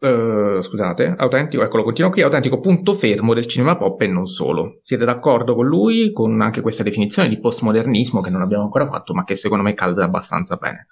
Eh, 0.01 0.61
scusate, 0.63 1.15
autentico, 1.17 1.65
eccolo, 1.65 1.83
continuo 1.83 2.11
qui, 2.11 2.23
autentico 2.23 2.61
punto 2.61 2.95
fermo 2.95 3.35
del 3.35 3.49
cinema 3.49 3.77
pop 3.77 4.01
e 4.01 4.07
non 4.07 4.27
solo. 4.27 4.79
Siete 4.83 5.05
d'accordo 5.05 5.57
con 5.57 5.67
lui, 5.67 6.13
con 6.13 6.41
anche 6.41 6.61
questa 6.61 6.85
definizione 6.85 7.29
di 7.29 7.41
postmodernismo 7.41 8.21
che 8.21 8.31
non 8.31 8.43
abbiamo 8.43 8.63
ancora 8.63 8.89
fatto, 8.89 9.13
ma 9.13 9.25
che 9.25 9.35
secondo 9.35 9.65
me 9.65 9.75
calza 9.75 10.05
abbastanza 10.05 10.55
bene? 10.55 10.87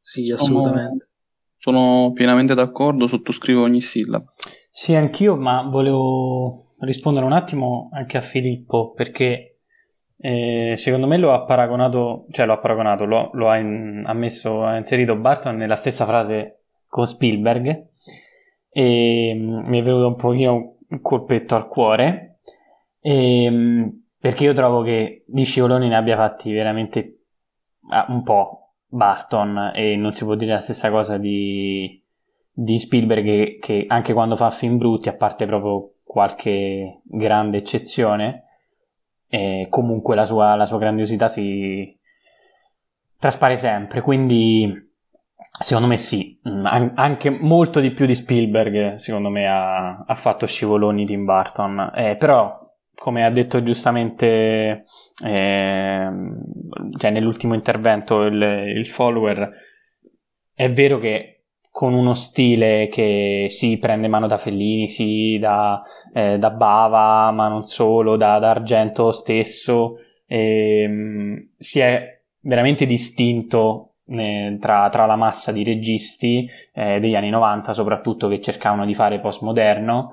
Sì, 0.00 0.32
assolutamente. 0.32 1.08
Sono 1.58 2.10
pienamente 2.12 2.54
d'accordo, 2.54 3.06
sottoscrivo 3.06 3.62
ogni 3.62 3.80
sillaba. 3.80 4.32
Sì, 4.70 4.94
anch'io, 4.94 5.36
ma 5.36 5.62
volevo 5.62 6.74
rispondere 6.80 7.26
un 7.26 7.32
attimo 7.32 7.90
anche 7.92 8.16
a 8.16 8.22
Filippo 8.22 8.92
perché 8.92 9.58
eh, 10.16 10.72
secondo 10.76 11.06
me 11.06 11.18
lo 11.18 11.32
ha 11.32 11.44
paragonato, 11.44 12.26
cioè 12.30 12.46
lo 12.46 12.54
ha 12.54 12.58
paragonato, 12.58 13.04
lo, 13.04 13.30
lo 13.34 13.48
ha, 13.48 13.58
in- 13.58 14.02
ha 14.04 14.14
messo, 14.14 14.64
ha 14.64 14.76
inserito 14.76 15.14
Barton 15.16 15.56
nella 15.56 15.76
stessa 15.76 16.04
frase 16.04 16.59
con 16.90 17.06
Spielberg 17.06 17.86
e 18.68 19.32
mm, 19.34 19.68
mi 19.68 19.78
è 19.78 19.82
venuto 19.82 20.08
un 20.08 20.16
pochino 20.16 20.76
un 20.88 21.00
colpetto 21.00 21.54
al 21.54 21.68
cuore 21.68 22.40
e, 23.00 23.48
mm, 23.48 23.88
perché 24.18 24.44
io 24.44 24.52
trovo 24.52 24.82
che 24.82 25.24
di 25.26 25.44
scivoloni 25.44 25.88
ne 25.88 25.96
abbia 25.96 26.16
fatti 26.16 26.52
veramente 26.52 27.20
ah, 27.88 28.06
un 28.08 28.22
po' 28.22 28.74
Barton 28.86 29.70
e 29.74 29.96
non 29.96 30.10
si 30.12 30.24
può 30.24 30.34
dire 30.34 30.52
la 30.52 30.60
stessa 30.60 30.90
cosa 30.90 31.16
di, 31.16 32.04
di 32.52 32.78
Spielberg 32.78 33.24
che, 33.24 33.58
che, 33.60 33.84
anche 33.86 34.12
quando 34.12 34.36
fa 34.36 34.50
film 34.50 34.76
brutti, 34.78 35.08
a 35.08 35.14
parte 35.14 35.46
proprio 35.46 35.92
qualche 36.04 37.00
grande 37.04 37.58
eccezione, 37.58 38.46
eh, 39.28 39.68
comunque 39.70 40.16
la 40.16 40.24
sua, 40.24 40.56
la 40.56 40.66
sua 40.66 40.78
grandiosità 40.78 41.28
si 41.28 41.96
traspare 43.16 43.54
sempre. 43.54 44.00
Quindi 44.00 44.89
Secondo 45.62 45.88
me 45.88 45.98
sì, 45.98 46.40
mm, 46.48 46.64
anche 46.94 47.28
molto 47.28 47.80
di 47.80 47.90
più 47.90 48.06
di 48.06 48.14
Spielberg, 48.14 48.94
secondo 48.94 49.28
me 49.28 49.46
ha, 49.46 49.98
ha 49.98 50.14
fatto 50.14 50.46
scivoloni 50.46 51.04
Tim 51.04 51.26
Burton, 51.26 51.92
eh, 51.94 52.16
però 52.16 52.58
come 52.94 53.26
ha 53.26 53.30
detto 53.30 53.62
giustamente 53.62 54.86
eh, 55.22 56.10
cioè 56.96 57.10
nell'ultimo 57.10 57.52
intervento 57.52 58.22
il, 58.22 58.40
il, 58.74 58.86
follower, 58.86 59.50
è 60.54 60.70
vero 60.72 60.96
che 60.96 61.44
con 61.70 61.92
uno 61.92 62.14
stile 62.14 62.88
che 62.88 63.44
si 63.48 63.78
prende 63.78 64.08
mano 64.08 64.26
da 64.26 64.38
Fellini, 64.38 64.88
sì, 64.88 65.38
da, 65.38 65.82
eh, 66.14 66.38
da 66.38 66.50
Bava, 66.50 67.30
ma 67.32 67.48
non 67.48 67.64
solo, 67.64 68.16
da, 68.16 68.38
da 68.38 68.48
Argento 68.48 69.10
stesso, 69.10 69.96
eh, 70.26 71.50
si 71.58 71.80
è 71.80 72.22
veramente 72.40 72.86
distinto 72.86 73.89
tra, 74.58 74.88
tra, 74.88 75.06
la 75.06 75.16
massa 75.16 75.52
di 75.52 75.62
registi 75.62 76.48
eh, 76.74 77.00
degli 77.00 77.14
anni 77.14 77.30
90, 77.30 77.72
soprattutto 77.72 78.28
che 78.28 78.40
cercavano 78.40 78.84
di 78.84 78.94
fare 78.94 79.20
postmoderno, 79.20 80.12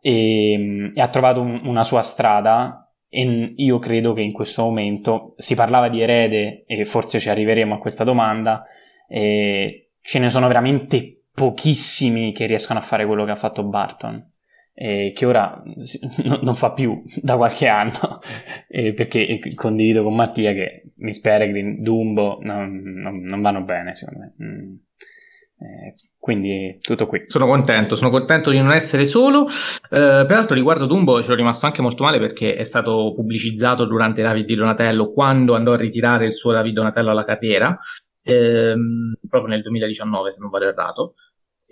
e, 0.00 0.92
e 0.94 1.00
ha 1.00 1.08
trovato 1.08 1.40
un, 1.40 1.60
una 1.64 1.82
sua 1.82 2.02
strada. 2.02 2.86
E 3.08 3.52
io 3.56 3.78
credo 3.78 4.14
che 4.14 4.22
in 4.22 4.32
questo 4.32 4.62
momento 4.62 5.34
si 5.36 5.54
parlava 5.54 5.88
di 5.88 6.00
erede, 6.00 6.64
e 6.66 6.84
forse 6.84 7.20
ci 7.20 7.28
arriveremo 7.28 7.74
a 7.74 7.78
questa 7.78 8.04
domanda. 8.04 8.64
E 9.08 9.90
ce 10.00 10.18
ne 10.18 10.30
sono 10.30 10.46
veramente 10.46 11.24
pochissimi 11.34 12.32
che 12.32 12.46
riescono 12.46 12.78
a 12.78 12.82
fare 12.82 13.06
quello 13.06 13.24
che 13.24 13.30
ha 13.30 13.36
fatto 13.36 13.64
Barton 13.64 14.31
eh, 14.74 15.12
che 15.14 15.26
ora 15.26 15.62
non 16.42 16.54
fa 16.54 16.72
più 16.72 17.02
da 17.20 17.36
qualche 17.36 17.66
anno, 17.66 18.20
eh, 18.68 18.92
perché 18.94 19.38
condivido 19.54 20.02
con 20.02 20.14
Mattia 20.14 20.52
che 20.52 20.92
Miss 20.96 21.20
Peregrine, 21.20 21.76
Dumbo 21.80 22.38
non, 22.42 22.82
non, 22.82 23.20
non 23.20 23.40
vanno 23.40 23.62
bene 23.62 23.94
secondo 23.94 24.20
me. 24.20 24.34
Mm. 24.44 24.74
Eh, 25.62 25.94
quindi 26.18 26.78
tutto 26.80 27.06
qui. 27.06 27.24
Sono 27.26 27.46
contento, 27.46 27.94
sono 27.94 28.10
contento 28.10 28.50
di 28.50 28.58
non 28.58 28.72
essere 28.72 29.04
solo. 29.04 29.46
Eh, 29.46 30.24
peraltro, 30.26 30.54
riguardo 30.54 30.86
Dumbo, 30.86 31.18
ci 31.18 31.24
sono 31.24 31.36
rimasto 31.36 31.66
anche 31.66 31.82
molto 31.82 32.02
male 32.02 32.18
perché 32.18 32.56
è 32.56 32.64
stato 32.64 33.12
pubblicizzato 33.14 33.84
durante 33.84 34.22
David 34.22 34.46
di 34.46 34.54
Donatello 34.56 35.12
quando 35.12 35.54
andò 35.54 35.72
a 35.72 35.76
ritirare 35.76 36.26
il 36.26 36.32
suo 36.32 36.52
David 36.52 36.74
Donatello 36.74 37.10
alla 37.10 37.24
carriera, 37.24 37.76
ehm, 38.22 39.14
proprio 39.28 39.52
nel 39.52 39.62
2019, 39.62 40.32
se 40.32 40.40
non 40.40 40.50
vado 40.50 40.68
errato. 40.68 41.14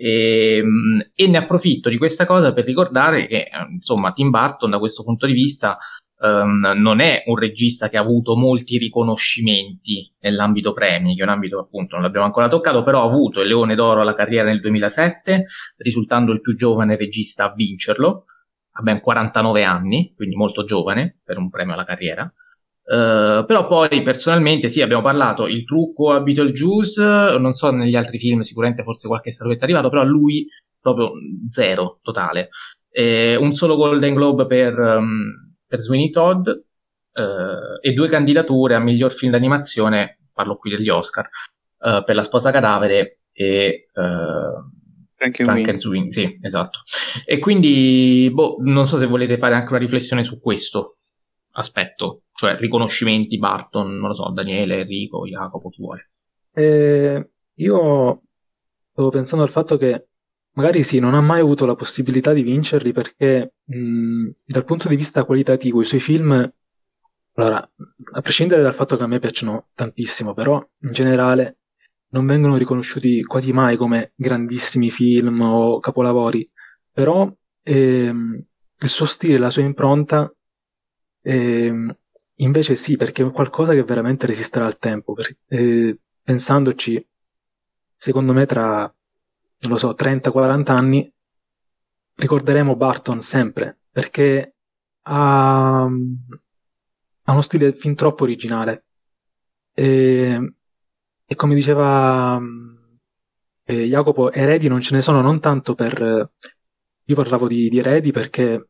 E, 0.01 0.57
ehm, 0.57 1.11
e, 1.15 1.29
ne 1.29 1.37
approfitto 1.37 1.91
di 1.91 1.99
questa 1.99 2.25
cosa 2.25 2.55
per 2.55 2.65
ricordare 2.65 3.27
che 3.27 3.51
insomma 3.71 4.13
Tim 4.13 4.31
Burton 4.31 4.71
da 4.71 4.79
questo 4.79 5.05
punto 5.05 5.27
di 5.27 5.35
vista 5.35 5.77
um, 6.21 6.73
non 6.77 7.01
è 7.01 7.25
un 7.27 7.37
regista 7.37 7.91
che 7.91 7.99
ha 7.99 8.01
avuto 8.01 8.35
molti 8.35 8.79
riconoscimenti 8.79 10.11
nell'ambito 10.21 10.73
premi, 10.73 11.15
che 11.15 11.21
è 11.21 11.25
un 11.25 11.33
ambito 11.33 11.59
appunto 11.59 11.97
non 11.97 12.05
l'abbiamo 12.05 12.25
ancora 12.25 12.49
toccato, 12.49 12.83
però 12.83 13.03
ha 13.03 13.05
avuto 13.05 13.43
il 13.43 13.49
Leone 13.49 13.75
d'Oro 13.75 14.01
alla 14.01 14.15
carriera 14.15 14.49
nel 14.49 14.61
2007, 14.61 15.45
risultando 15.77 16.33
il 16.33 16.41
più 16.41 16.55
giovane 16.57 16.97
regista 16.97 17.51
a 17.51 17.53
vincerlo, 17.55 18.25
a 18.73 18.83
ben 18.83 19.01
49 19.03 19.65
anni, 19.65 20.15
quindi 20.17 20.35
molto 20.35 20.65
giovane 20.65 21.21
per 21.23 21.37
un 21.37 21.51
premio 21.51 21.75
alla 21.75 21.85
carriera. 21.85 22.33
Uh, 22.91 23.45
però 23.47 23.69
poi 23.69 24.03
personalmente 24.03 24.69
sì, 24.69 24.83
abbiamo 24.83 25.01
parlato 25.01 25.47
il 25.47 25.65
trucco 25.65 26.13
a 26.13 26.19
Beetlejuice, 26.19 27.39
non 27.39 27.55
so 27.55 27.71
negli 27.71 27.95
altri 27.95 28.19
film, 28.19 28.41
sicuramente 28.41 28.83
forse 28.83 29.07
qualche 29.07 29.31
statuetta 29.31 29.61
è 29.61 29.65
arrivato, 29.65 29.91
però 29.91 30.03
lui 30.03 30.45
proprio 30.81 31.13
zero 31.49 32.01
totale. 32.03 32.49
Eh, 32.91 33.37
un 33.37 33.53
solo 33.53 33.77
Golden 33.77 34.13
Globe 34.13 34.47
per, 34.47 34.77
um, 34.77 35.55
per 35.69 35.79
Sweeney 35.79 36.11
Todd 36.11 36.49
uh, 36.49 37.79
e 37.81 37.93
due 37.93 38.09
candidature 38.09 38.75
a 38.75 38.81
miglior 38.81 39.13
film 39.13 39.31
d'animazione, 39.31 40.19
parlo 40.33 40.57
qui 40.57 40.71
degli 40.71 40.89
Oscar, 40.89 41.29
uh, 41.79 42.03
per 42.03 42.17
La 42.17 42.25
sposa 42.25 42.51
cadavere 42.51 43.21
e 43.31 43.87
Frankenweenie. 45.15 46.11
sì, 46.11 46.39
esatto. 46.43 46.81
E 47.25 47.39
quindi, 47.39 48.29
boh, 48.33 48.57
non 48.63 48.85
so 48.85 48.99
se 48.99 49.07
volete 49.07 49.39
fare 49.39 49.55
anche 49.55 49.69
una 49.69 49.79
riflessione 49.79 50.25
su 50.25 50.41
questo 50.41 50.97
aspetto, 51.61 52.25
cioè 52.35 52.57
riconoscimenti 52.57 53.39
Barton, 53.39 53.97
non 53.97 54.09
lo 54.09 54.15
so, 54.15 54.31
Daniele, 54.31 54.81
Enrico, 54.81 55.27
Jacopo, 55.27 55.69
chi 55.69 55.83
vuole. 55.83 56.11
Eh, 56.53 57.31
io 57.55 58.23
stavo 58.93 59.11
pensando 59.11 59.45
al 59.45 59.51
fatto 59.51 59.77
che 59.77 60.09
magari 60.53 60.83
sì, 60.83 60.99
non 60.99 61.15
ha 61.15 61.21
mai 61.21 61.41
avuto 61.41 61.67
la 61.67 61.77
possibilità 61.77 62.33
di 62.33 62.43
vincerli 62.43 62.93
perché 62.93 63.55
mh, 63.65 64.31
dal 64.45 64.65
punto 64.65 64.89
di 64.89 64.97
vista 64.97 65.25
qualitativo 65.25 65.81
i 65.81 65.85
suoi 65.85 66.01
film, 66.01 66.53
allora, 67.35 67.71
a 68.13 68.21
prescindere 68.21 68.63
dal 68.63 68.75
fatto 68.75 68.97
che 68.97 69.03
a 69.03 69.07
me 69.07 69.19
piacciono 69.21 69.69
tantissimo, 69.75 70.35
però 70.35 70.61
in 70.81 70.93
generale 70.93 71.59
non 72.11 72.27
vengono 72.27 72.57
riconosciuti 72.57 73.23
quasi 73.23 73.53
mai 73.53 73.77
come 73.77 74.13
grandissimi 74.17 74.91
film 74.91 75.41
o 75.41 75.79
capolavori, 75.79 76.49
però 76.93 77.33
ehm, 77.63 78.45
il 78.83 78.89
suo 78.89 79.07
stile, 79.07 79.39
la 79.39 79.51
sua 79.51 79.63
impronta 79.63 80.31
eh, 81.23 81.97
invece 82.37 82.77
sì, 82.77 82.97
perché 82.97 83.25
è 83.25 83.31
qualcosa 83.31 83.73
che 83.73 83.83
veramente 83.85 84.27
resisterà 84.27 84.67
al 84.67 84.79
tempo. 84.79 85.13
Per, 85.15 85.37
eh, 85.49 85.99
pensandoci, 86.23 87.07
secondo 87.97 88.33
me 88.33 88.47
tra, 88.47 88.81
non 88.81 89.71
lo 89.73 89.79
so, 89.79 89.95
30-40 89.95 90.73
anni 90.73 91.13
ricorderemo 92.15 92.77
Barton 92.77 93.23
sempre, 93.23 93.79
perché 93.91 94.55
ha, 95.03 95.83
ha 95.85 97.33
uno 97.33 97.41
stile 97.43 97.73
fin 97.73 97.95
troppo 97.95 98.25
originale. 98.25 98.85
E, 99.73 100.55
e 101.25 101.35
come 101.37 101.55
diceva 101.55 102.41
eh, 103.65 103.85
Jacopo, 103.87 104.33
eredi 104.33 104.69
non 104.69 104.81
ce 104.81 104.95
ne 104.95 105.03
sono 105.03 105.21
non 105.21 105.41
tanto 105.41 105.75
per... 105.75 106.31
Io 107.05 107.17
parlavo 107.17 107.49
di, 107.49 107.69
di 107.69 107.79
eredi 107.79 108.13
perché 108.13 108.70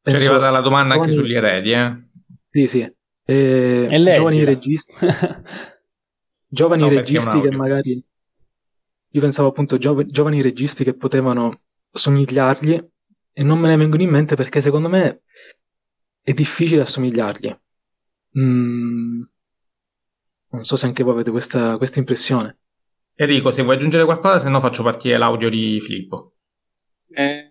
Penso... 0.00 0.18
C'è 0.18 0.24
arrivata 0.26 0.50
la 0.50 0.60
domanda 0.60 0.94
giovani... 0.94 1.12
anche 1.12 1.22
sugli 1.22 1.34
eredi, 1.34 1.72
eh? 1.72 2.08
Sì, 2.50 2.66
sì. 2.66 2.96
Eh, 3.24 3.88
giovani 4.14 4.44
registi, 4.44 5.06
giovani 6.48 6.82
no, 6.82 6.88
registi 6.88 7.40
che 7.40 7.50
magari... 7.50 8.02
Io 9.10 9.20
pensavo 9.20 9.48
appunto 9.48 9.78
giov- 9.78 10.06
giovani 10.06 10.42
registi 10.42 10.84
che 10.84 10.94
potevano 10.94 11.60
somigliargli 11.90 12.82
e 13.32 13.42
non 13.42 13.58
me 13.58 13.68
ne 13.68 13.76
vengono 13.76 14.02
in 14.02 14.10
mente 14.10 14.34
perché 14.34 14.60
secondo 14.60 14.88
me 14.88 15.22
è 16.22 16.32
difficile 16.32 16.82
assomigliargli. 16.82 17.54
Mm, 18.38 19.22
non 20.50 20.62
so 20.62 20.76
se 20.76 20.86
anche 20.86 21.02
voi 21.02 21.14
avete 21.14 21.30
questa, 21.30 21.76
questa 21.76 21.98
impressione. 21.98 22.58
Enrico, 23.14 23.50
se 23.50 23.62
vuoi 23.62 23.76
aggiungere 23.76 24.04
qualcosa, 24.04 24.40
se 24.40 24.48
no 24.48 24.60
faccio 24.60 24.82
partire 24.82 25.18
l'audio 25.18 25.48
di 25.48 25.80
Filippo. 25.84 26.36
Eh, 27.08 27.47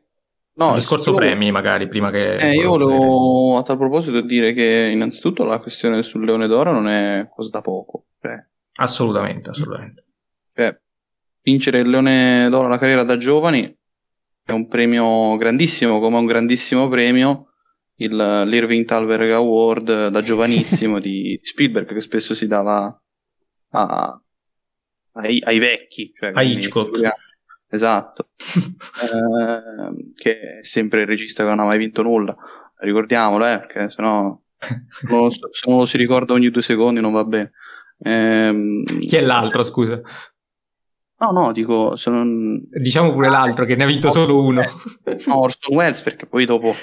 No, 0.58 0.70
il 0.72 0.80
discorso 0.80 1.12
io... 1.12 1.16
premi 1.16 1.52
magari 1.52 1.88
prima 1.88 2.10
che... 2.10 2.36
Eh, 2.36 2.56
io 2.56 2.70
volevo 2.70 3.58
a 3.58 3.62
tal 3.62 3.78
proposito 3.78 4.22
dire 4.22 4.54
che 4.54 4.90
innanzitutto 4.92 5.46
la 5.46 5.60
questione 5.60 6.02
sul 6.02 6.26
Leone 6.26 6.48
d'Oro 6.48 6.72
non 6.72 6.88
è 6.88 7.30
cosa 7.34 7.50
da 7.52 7.62
poco. 7.62 8.08
Cioè... 8.20 8.44
Assolutamente, 8.80 9.52
assolutamente. 9.52 10.06
Cioè, 10.52 10.76
vincere 11.44 11.80
il 11.80 11.90
Leone 11.90 12.50
d'Oro 12.50 12.66
alla 12.66 12.80
carriera 12.80 13.04
da 13.04 13.18
giovani 13.18 13.78
è 14.44 14.52
un 14.52 14.68
premio 14.68 15.36
grandissimo, 15.36 16.00
come 16.00 16.18
un 16.18 16.26
grandissimo 16.26 16.88
premio 16.88 17.52
il, 17.98 18.16
l'Irving 18.16 18.86
Thalberg 18.86 19.32
Award 19.32 20.08
da 20.08 20.22
giovanissimo 20.22 20.98
di 21.00 21.40
Spielberg 21.42 21.94
che 21.94 22.02
spesso 22.02 22.34
si 22.34 22.48
dava 22.48 23.00
a, 23.72 24.22
ai, 25.14 25.40
ai, 25.46 25.60
vecchi. 25.60 26.12
Cioè, 26.16 26.32
a 26.34 26.42
Hitchcock. 26.42 26.90
Quindi, 26.90 27.10
Esatto, 27.70 28.30
eh, 29.04 30.12
che 30.16 30.40
è 30.40 30.64
sempre 30.64 31.02
il 31.02 31.08
regista 31.08 31.44
che 31.44 31.50
non 31.50 31.60
ha 31.60 31.66
mai 31.66 31.78
vinto 31.78 32.02
nulla, 32.02 32.36
ricordiamolo, 32.80 33.46
eh, 33.46 33.60
perché 33.60 33.90
sennò 33.90 34.40
non, 35.10 35.30
se 35.32 35.70
non 35.70 35.80
lo 35.80 35.86
si 35.86 35.98
ricorda 35.98 36.34
ogni 36.34 36.50
due 36.50 36.62
secondi 36.62 37.00
non 37.00 37.14
va 37.14 37.24
bene. 37.24 37.52
Eh, 38.00 38.84
Chi 39.06 39.16
è 39.16 39.22
l'altro, 39.22 39.64
scusa? 39.64 40.02
No, 41.20 41.32
no, 41.32 41.52
dico... 41.52 41.96
Non... 42.06 42.62
Diciamo 42.70 43.12
pure 43.12 43.30
l'altro, 43.30 43.66
che 43.66 43.76
ne 43.76 43.84
ha 43.84 43.88
vinto 43.88 44.12
solo 44.12 44.44
uno. 44.44 44.62
no, 45.26 45.40
Orson 45.40 45.76
Welles, 45.76 46.02
perché 46.02 46.28
poi 46.28 46.46
dopo 46.46 46.74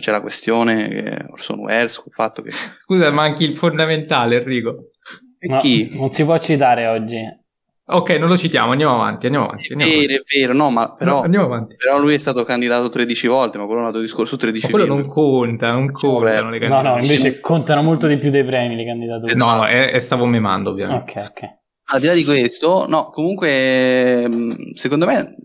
c'è 0.00 0.10
la 0.10 0.20
questione 0.20 0.88
che 0.88 1.26
Orson 1.30 1.60
Welles, 1.60 2.02
il 2.04 2.12
fatto 2.12 2.42
che... 2.42 2.50
Scusa, 2.82 3.10
manchi 3.10 3.44
il 3.44 3.56
fondamentale, 3.56 4.36
Enrico. 4.36 4.90
E 5.38 5.48
no, 5.48 5.58
chi? 5.58 5.96
Non 5.98 6.10
si 6.10 6.24
può 6.24 6.36
citare 6.38 6.86
oggi. 6.86 7.18
Ok, 7.86 8.10
non 8.12 8.28
lo 8.28 8.38
citiamo, 8.38 8.70
andiamo 8.70 8.94
avanti, 8.94 9.26
andiamo 9.26 9.48
avanti. 9.48 9.72
Andiamo 9.72 9.92
è 9.92 10.06
vero, 10.06 10.14
è 10.14 10.38
vero, 10.38 10.54
no, 10.54 10.70
ma 10.70 10.94
però, 10.94 11.26
no, 11.26 11.66
però, 11.76 11.98
lui 11.98 12.14
è 12.14 12.18
stato 12.18 12.42
candidato 12.42 12.88
13 12.88 13.26
volte, 13.26 13.58
ma 13.58 13.64
quello 13.64 13.80
è 13.80 13.82
un 13.82 13.88
altro 13.88 14.00
discorso 14.00 14.38
13 14.38 14.64
ma 14.64 14.72
quello 14.72 14.86
non 14.86 15.06
conta, 15.06 15.70
non 15.70 15.92
contano 15.92 16.48
le 16.48 16.66
No, 16.66 16.80
no, 16.80 16.94
invece 16.94 17.40
contano 17.40 17.82
molto 17.82 18.06
di 18.06 18.16
più 18.16 18.30
dei 18.30 18.42
premi 18.42 18.74
le 18.74 18.86
candidature. 18.86 19.34
No, 19.34 19.56
no, 19.56 19.68
e, 19.68 20.00
stavo 20.00 20.24
memando 20.24 20.70
ovviamente. 20.70 21.18
Ok, 21.18 21.26
ok. 21.28 21.58
Al 21.88 22.00
di 22.00 22.06
là 22.06 22.14
di 22.14 22.24
questo, 22.24 22.86
no, 22.88 23.10
comunque, 23.10 24.26
mm, 24.26 24.72
secondo 24.72 25.04
me 25.04 25.36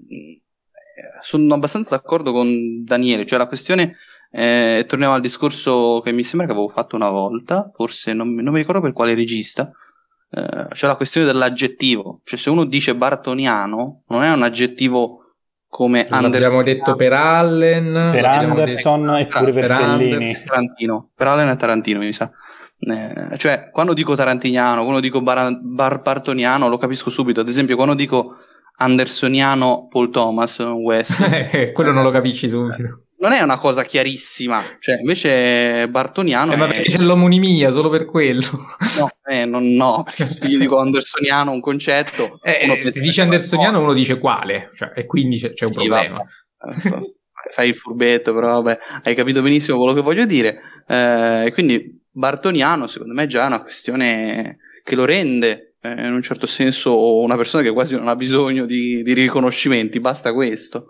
sono 1.19 1.53
abbastanza 1.53 1.95
d'accordo 1.95 2.31
con 2.31 2.83
Daniele, 2.85 3.25
cioè 3.25 3.37
la 3.37 3.47
questione, 3.47 3.95
eh, 4.31 4.85
torniamo 4.87 5.13
al 5.13 5.19
discorso 5.19 5.99
che 6.01 6.13
mi 6.13 6.23
sembra 6.23 6.47
che 6.47 6.53
avevo 6.53 6.69
fatto 6.69 6.95
una 6.95 7.09
volta, 7.09 7.69
forse 7.75 8.13
non, 8.13 8.33
non 8.33 8.53
mi 8.53 8.59
ricordo 8.59 8.79
per 8.79 8.93
quale 8.93 9.13
regista, 9.13 9.71
eh, 10.31 10.67
cioè 10.73 10.89
la 10.89 10.95
questione 10.95 11.25
dell'aggettivo, 11.25 12.21
cioè 12.23 12.37
se 12.37 12.49
uno 12.49 12.65
dice 12.65 12.95
bartoniano 12.95 14.03
non 14.07 14.23
è 14.23 14.31
un 14.31 14.43
aggettivo 14.43 15.33
come 15.67 16.07
Anderson. 16.07 16.31
L'abbiamo 16.31 16.63
detto 16.63 16.95
per 16.95 17.13
Allen, 17.13 18.09
per 18.11 18.25
Anderson 18.25 19.17
e 19.17 19.27
pure 19.27 19.53
per, 19.53 19.67
per 19.67 19.75
Fellini. 19.75 20.35
Tarantino. 20.45 21.09
Per 21.15 21.27
Allen 21.27 21.49
e 21.49 21.55
Tarantino 21.55 21.99
mi 21.99 22.11
sa. 22.11 22.31
Eh, 22.79 23.37
cioè, 23.37 23.69
quando 23.71 23.93
dico 23.93 24.15
tarantiniano, 24.15 24.83
quando 24.83 25.01
dico 25.01 25.21
bar- 25.21 25.59
bar- 25.61 26.01
bartoniano, 26.01 26.67
lo 26.69 26.77
capisco 26.77 27.09
subito. 27.09 27.41
Ad 27.41 27.47
esempio, 27.47 27.75
quando 27.75 27.93
dico 27.93 28.35
andersoniano 28.77 29.87
Paul 29.89 30.09
Thomas, 30.09 30.59
Wes. 30.59 31.19
Eh, 31.51 31.71
quello 31.71 31.91
non 31.91 32.03
lo 32.03 32.11
capisci 32.11 32.47
subito. 32.49 33.03
Non 33.19 33.33
è 33.33 33.41
una 33.41 33.57
cosa 33.57 33.83
chiarissima, 33.83 34.77
cioè 34.79 34.99
invece 34.99 35.89
Bartoniano. 35.89 36.53
Eh, 36.53 36.55
ma 36.55 36.67
perché 36.67 36.91
c'è 36.91 36.97
l'omonimia 36.99 37.71
solo 37.71 37.89
per 37.89 38.05
quello? 38.05 38.75
No, 38.97 39.09
eh, 39.25 39.43
non, 39.43 39.73
no 39.73 40.03
perché 40.03 40.25
se 40.27 40.47
io 40.47 40.57
dico 40.57 40.79
andersoniano 40.79 41.51
un 41.51 41.59
concetto. 41.59 42.39
Eh, 42.49 42.89
se 42.89 42.99
dice 43.01 43.21
andersoniano, 43.21 43.81
uno 43.81 43.93
dice 43.93 44.19
quale, 44.19 44.71
cioè, 44.75 44.93
e 44.95 45.05
quindi 45.05 45.37
c'è, 45.39 45.53
c'è 45.53 45.65
un 45.65 45.71
sì, 45.71 45.77
problema. 45.77 46.21
Vabbè. 46.57 46.99
Fai 47.51 47.69
il 47.69 47.75
furbetto, 47.75 48.33
però 48.33 48.61
vabbè, 48.61 48.79
hai 49.03 49.15
capito 49.15 49.41
benissimo 49.41 49.77
quello 49.77 49.93
che 49.93 50.01
voglio 50.01 50.25
dire. 50.25 50.59
Eh, 50.87 51.51
quindi 51.53 52.01
Bartoniano, 52.09 52.87
secondo 52.87 53.13
me, 53.13 53.23
è 53.23 53.27
già 53.27 53.45
una 53.45 53.61
questione 53.61 54.57
che 54.83 54.95
lo 54.95 55.05
rende 55.05 55.75
eh, 55.81 56.07
in 56.07 56.13
un 56.13 56.21
certo 56.21 56.45
senso 56.45 57.19
una 57.21 57.37
persona 57.37 57.63
che 57.63 57.71
quasi 57.71 57.95
non 57.95 58.07
ha 58.07 58.15
bisogno 58.15 58.65
di, 58.65 59.01
di 59.01 59.13
riconoscimenti, 59.13 59.99
basta 59.99 60.33
questo. 60.33 60.87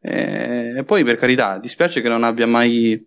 Eh, 0.00 0.78
e 0.78 0.84
poi 0.84 1.04
per 1.04 1.16
carità, 1.16 1.58
dispiace 1.58 2.00
che 2.00 2.08
non 2.08 2.24
abbia 2.24 2.46
mai 2.46 3.04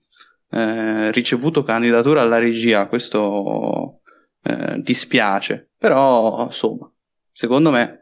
eh, 0.52 1.12
ricevuto 1.12 1.64
candidatura 1.64 2.22
alla 2.22 2.38
regia, 2.38 2.88
questo 2.88 4.02
eh, 4.44 4.80
dispiace, 4.82 5.72
però 5.78 6.46
insomma, 6.46 6.92
secondo 7.32 7.72
me 7.72 8.00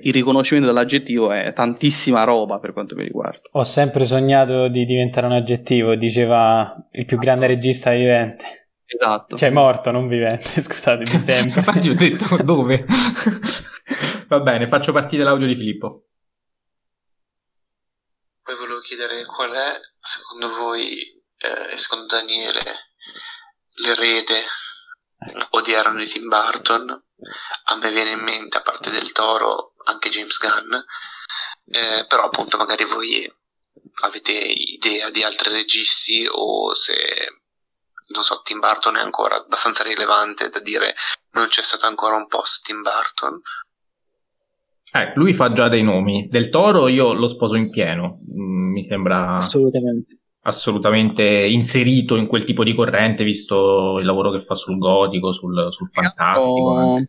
il 0.00 0.12
riconoscimento 0.12 0.68
dell'aggettivo 0.68 1.32
è 1.32 1.52
tantissima 1.52 2.24
roba 2.24 2.58
per 2.58 2.72
quanto 2.72 2.94
mi 2.94 3.02
riguarda. 3.04 3.42
Ho 3.52 3.64
sempre 3.64 4.04
sognato 4.04 4.68
di 4.68 4.84
diventare 4.84 5.26
un 5.26 5.32
aggettivo, 5.32 5.94
diceva 5.94 6.88
il 6.92 7.04
più 7.04 7.18
grande 7.18 7.46
regista 7.46 7.92
vivente. 7.92 8.44
Esatto. 8.86 9.36
Cioè 9.36 9.50
morto, 9.50 9.90
non 9.90 10.08
vivente, 10.08 10.48
scusatemi 10.62 11.20
sempre. 11.20 11.60
Infatti 11.60 11.88
ho 11.88 11.94
detto 11.94 12.36
dove. 12.42 12.84
Va 14.28 14.40
bene, 14.40 14.68
faccio 14.68 14.92
partire 14.92 15.24
l'audio 15.24 15.46
di 15.46 15.56
Filippo. 15.56 16.07
Chiedere 18.88 19.26
qual 19.26 19.50
è, 19.50 19.78
secondo 20.00 20.48
voi, 20.48 21.22
eh, 21.36 21.76
secondo 21.76 22.06
Daniele, 22.06 22.94
l'erede 23.74 24.46
odierno 25.50 25.98
di 25.98 26.06
Tim 26.06 26.26
Burton. 26.26 27.04
A 27.64 27.76
me 27.76 27.90
viene 27.90 28.12
in 28.12 28.20
mente, 28.20 28.56
a 28.56 28.62
parte 28.62 28.88
del 28.88 29.12
Toro, 29.12 29.74
anche 29.84 30.08
James 30.08 30.38
Gunn. 30.38 30.72
Eh, 31.66 32.06
però 32.06 32.24
appunto 32.24 32.56
magari 32.56 32.84
voi 32.84 33.30
avete 34.04 34.32
idea 34.32 35.10
di 35.10 35.22
altri 35.22 35.50
registi 35.50 36.26
o 36.26 36.72
se 36.72 37.42
non 38.06 38.24
so, 38.24 38.40
Tim 38.40 38.58
Burton 38.58 38.96
è 38.96 39.00
ancora 39.00 39.36
abbastanza 39.36 39.82
rilevante 39.82 40.48
da 40.48 40.60
dire 40.60 40.94
non 41.32 41.48
c'è 41.48 41.60
stato 41.60 41.84
ancora 41.84 42.16
un 42.16 42.26
post 42.26 42.64
Tim 42.64 42.80
Burton. 42.80 43.38
Eh, 44.92 45.12
lui 45.16 45.32
fa 45.32 45.52
già 45.52 45.68
dei 45.68 45.82
nomi. 45.82 46.28
Del 46.28 46.48
Toro 46.48 46.88
io 46.88 47.12
lo 47.12 47.28
sposo 47.28 47.56
in 47.56 47.70
pieno, 47.70 48.20
mm, 48.32 48.72
mi 48.72 48.84
sembra 48.84 49.36
assolutamente. 49.36 50.18
assolutamente 50.42 51.22
inserito 51.22 52.16
in 52.16 52.26
quel 52.26 52.44
tipo 52.44 52.64
di 52.64 52.74
corrente, 52.74 53.24
visto 53.24 53.98
il 53.98 54.06
lavoro 54.06 54.30
che 54.30 54.44
fa 54.44 54.54
sul 54.54 54.78
gotico, 54.78 55.32
sul, 55.32 55.68
sul 55.70 55.88
fantastico. 55.88 57.02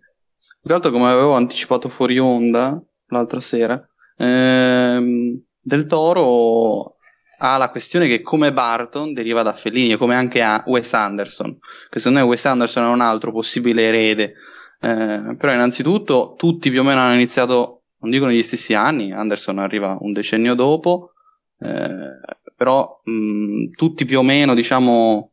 Tra 0.62 0.74
l'altro, 0.74 0.92
come 0.92 1.10
avevo 1.10 1.34
anticipato 1.34 1.88
fuori 1.90 2.18
onda 2.20 2.82
l'altra 3.08 3.40
sera, 3.40 3.82
ehm, 4.18 5.42
Del 5.62 5.86
Toro 5.86 6.96
ha 7.42 7.58
la 7.58 7.70
questione 7.70 8.08
che 8.08 8.22
come 8.22 8.52
Barton 8.52 9.14
deriva 9.14 9.44
da 9.44 9.54
Fellini, 9.54 9.96
come 9.96 10.16
anche 10.16 10.42
a 10.42 10.62
Wes 10.68 10.94
Anderson, 10.94 11.58
che 11.90 12.00
secondo 12.00 12.20
me 12.20 12.26
Wes 12.26 12.46
Anderson 12.46 12.84
è 12.84 12.88
un 12.88 13.02
altro 13.02 13.32
possibile 13.32 13.84
erede. 13.84 14.34
Eh, 14.82 15.36
però 15.38 15.54
innanzitutto 15.54 16.36
tutti 16.38 16.70
più 16.70 16.82
o 16.82 16.84
meno 16.84 17.02
hanno 17.02 17.16
iniziato, 17.16 17.84
non 18.00 18.12
dico 18.12 18.26
negli 18.26 18.42
stessi 18.42 18.74
anni, 18.74 19.12
Anderson 19.12 19.60
arriva 19.60 19.98
un 20.00 20.14
decennio 20.14 20.56
dopo, 20.56 21.14
eh, 21.60 22.20
però 22.56 23.02
mh, 23.04 23.72
tutti 23.72 24.06
più 24.06 24.20
o 24.20 24.24
meno 24.24 24.54
diciamo 24.54 25.32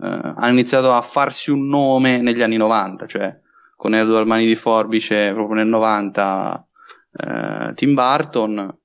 eh, 0.00 0.06
hanno 0.06 0.52
iniziato 0.52 0.92
a 0.92 1.00
farsi 1.00 1.50
un 1.50 1.66
nome 1.66 2.18
negli 2.18 2.42
anni 2.42 2.56
90, 2.56 3.06
cioè 3.06 3.40
con 3.76 3.94
Edward 3.94 4.26
Mani 4.26 4.46
di 4.46 4.56
Forbice 4.56 5.32
proprio 5.32 5.56
nel 5.56 5.68
90 5.68 6.66
eh, 7.12 7.74
Tim 7.74 7.94
Burton 7.94 8.78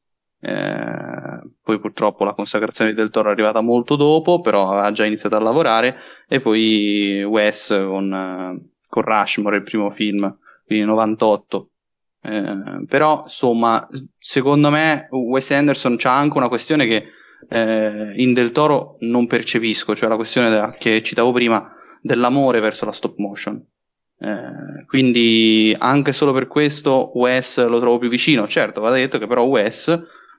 eh, 0.45 1.41
poi 1.61 1.79
purtroppo 1.79 2.25
la 2.25 2.33
consacrazione 2.33 2.93
del 2.93 3.09
Toro 3.09 3.29
è 3.29 3.31
arrivata 3.31 3.61
molto 3.61 3.95
dopo, 3.95 4.41
però 4.41 4.71
ha 4.77 4.91
già 4.91 5.05
iniziato 5.05 5.37
a 5.37 5.39
lavorare 5.39 5.95
e 6.27 6.41
poi 6.41 7.23
Wes 7.23 7.67
con, 7.69 8.13
eh, 8.13 8.72
con 8.93 9.01
Rushmore, 9.01 9.57
il 9.57 9.63
primo 9.63 9.89
film, 9.89 10.37
quindi 10.67 10.85
98. 10.85 11.69
Eh, 12.21 12.85
però 12.87 13.21
insomma, 13.23 13.85
secondo 14.19 14.69
me 14.69 15.07
Wes 15.09 15.49
Anderson 15.49 15.95
c'ha 15.97 16.15
anche 16.15 16.37
una 16.37 16.47
questione 16.47 16.85
che 16.85 17.05
eh, 17.49 18.13
in 18.15 18.33
Del 18.33 18.51
Toro 18.51 18.97
non 18.99 19.25
percepisco, 19.25 19.95
cioè 19.95 20.09
la 20.09 20.15
questione 20.15 20.51
da, 20.51 20.75
che 20.77 21.01
citavo 21.01 21.31
prima 21.31 21.73
dell'amore 22.03 22.59
verso 22.59 22.85
la 22.85 22.91
stop 22.91 23.17
motion. 23.17 23.65
Eh, 24.19 24.85
quindi 24.85 25.75
anche 25.75 26.11
solo 26.11 26.31
per 26.31 26.45
questo 26.45 27.17
Wes 27.17 27.65
lo 27.67 27.79
trovo 27.79 27.97
più 27.97 28.09
vicino. 28.09 28.47
Certo, 28.47 28.79
va 28.79 28.91
detto 28.91 29.17
che 29.17 29.25
però 29.25 29.43
Wes 29.45 29.87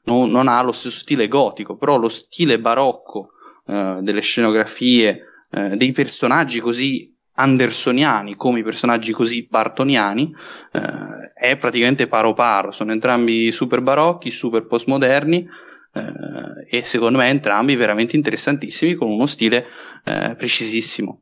non, 0.05 0.31
non 0.31 0.47
ha 0.47 0.63
lo 0.63 0.71
stesso 0.71 1.01
stile 1.01 1.27
gotico, 1.27 1.77
però 1.77 1.99
lo 1.99 2.09
stile 2.09 2.61
barocco 2.61 3.31
eh, 3.67 3.99
delle 4.01 4.21
scenografie, 4.21 5.23
eh, 5.51 5.75
dei 5.75 5.91
personaggi 5.91 6.61
così 6.61 7.14
andersoniani 7.35 8.37
come 8.37 8.61
i 8.61 8.63
personaggi 8.63 9.13
così 9.13 9.47
bartoniani 9.49 10.35
eh, 10.73 11.33
è 11.35 11.57
praticamente 11.57 12.07
paro 12.07 12.33
paro, 12.33 12.71
sono 12.71 12.93
entrambi 12.93 13.51
super 13.51 13.81
barocchi, 13.81 14.31
super 14.31 14.67
postmoderni 14.67 15.49
eh, 15.93 16.79
e 16.79 16.85
secondo 16.85 17.19
me 17.19 17.29
entrambi 17.29 17.77
veramente 17.77 18.17
interessantissimi 18.17 18.95
con 18.95 19.11
uno 19.11 19.27
stile 19.27 19.67
eh, 20.05 20.35
precisissimo. 20.37 21.21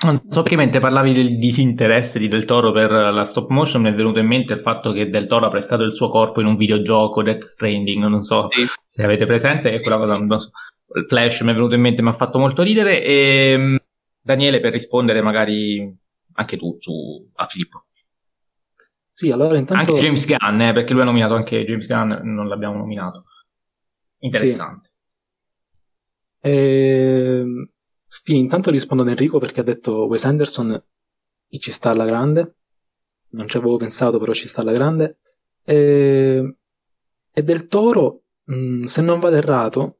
Non 0.00 0.22
so 0.28 0.44
che 0.44 0.54
mentre 0.54 0.78
parlavi 0.78 1.12
del 1.12 1.38
disinteresse 1.38 2.20
di 2.20 2.28
Del 2.28 2.44
Toro 2.44 2.70
per 2.70 2.88
la 2.88 3.24
stop 3.24 3.50
motion 3.50 3.82
mi 3.82 3.88
è 3.88 3.94
venuto 3.94 4.20
in 4.20 4.28
mente 4.28 4.52
il 4.52 4.60
fatto 4.60 4.92
che 4.92 5.10
Del 5.10 5.26
Toro 5.26 5.46
ha 5.46 5.50
prestato 5.50 5.82
il 5.82 5.92
suo 5.92 6.08
corpo 6.08 6.40
in 6.40 6.46
un 6.46 6.56
videogioco 6.56 7.20
Death 7.24 7.42
Stranding, 7.42 8.04
non 8.04 8.22
so 8.22 8.46
sì. 8.50 8.64
se 8.64 9.02
avete 9.02 9.26
presente, 9.26 9.72
è 9.72 9.80
quella 9.80 9.98
cosa, 9.98 10.14
so, 10.14 10.50
il 10.94 11.04
flash 11.08 11.40
mi 11.40 11.50
è 11.50 11.54
venuto 11.54 11.74
in 11.74 11.80
mente, 11.80 12.00
mi 12.00 12.10
ha 12.10 12.14
fatto 12.14 12.38
molto 12.38 12.62
ridere 12.62 13.02
e 13.02 13.54
mm, 13.58 13.76
Daniele 14.28 14.60
per 14.60 14.72
rispondere 14.72 15.22
magari 15.22 15.96
anche 16.34 16.56
tu 16.56 16.76
su, 16.78 17.28
a 17.34 17.46
Filippo. 17.46 17.86
Sì, 19.10 19.30
allora 19.30 19.56
intanto... 19.56 19.92
Anche 19.92 20.04
James 20.04 20.26
Gunn, 20.26 20.60
eh, 20.60 20.72
perché 20.72 20.92
lui 20.92 21.02
ha 21.02 21.06
nominato 21.06 21.34
anche 21.34 21.64
James 21.64 21.86
Gunn, 21.86 22.12
non 22.22 22.46
l'abbiamo 22.46 22.76
nominato. 22.76 23.24
Interessante. 24.18 24.90
Sì. 26.40 26.48
Ehm 26.48 27.70
sì, 28.10 28.38
intanto 28.38 28.70
rispondo 28.70 29.02
ad 29.02 29.10
Enrico 29.10 29.38
perché 29.38 29.60
ha 29.60 29.64
detto 29.64 30.06
Wes 30.06 30.24
Anderson 30.24 30.82
ci 31.50 31.70
sta 31.70 31.90
alla 31.90 32.06
grande. 32.06 32.56
Non 33.30 33.46
ci 33.46 33.58
avevo 33.58 33.76
pensato, 33.76 34.18
però 34.18 34.32
ci 34.32 34.48
sta 34.48 34.62
alla 34.62 34.72
grande. 34.72 35.18
E, 35.62 36.56
e 37.30 37.42
del 37.42 37.66
Toro, 37.66 38.22
mh, 38.44 38.54
mm, 38.54 38.84
se 38.84 39.02
non 39.02 39.20
vado 39.20 39.36
errato, 39.36 39.98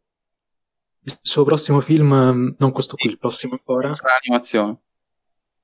il 1.02 1.18
suo 1.20 1.44
prossimo 1.44 1.80
film, 1.80 2.14
mm, 2.14 2.48
non 2.58 2.72
questo 2.72 2.96
qui, 2.96 3.10
il 3.10 3.18
prossimo 3.18 3.54
ancora. 3.54 3.94
Sarà 3.94 4.18
animazione. 4.22 4.78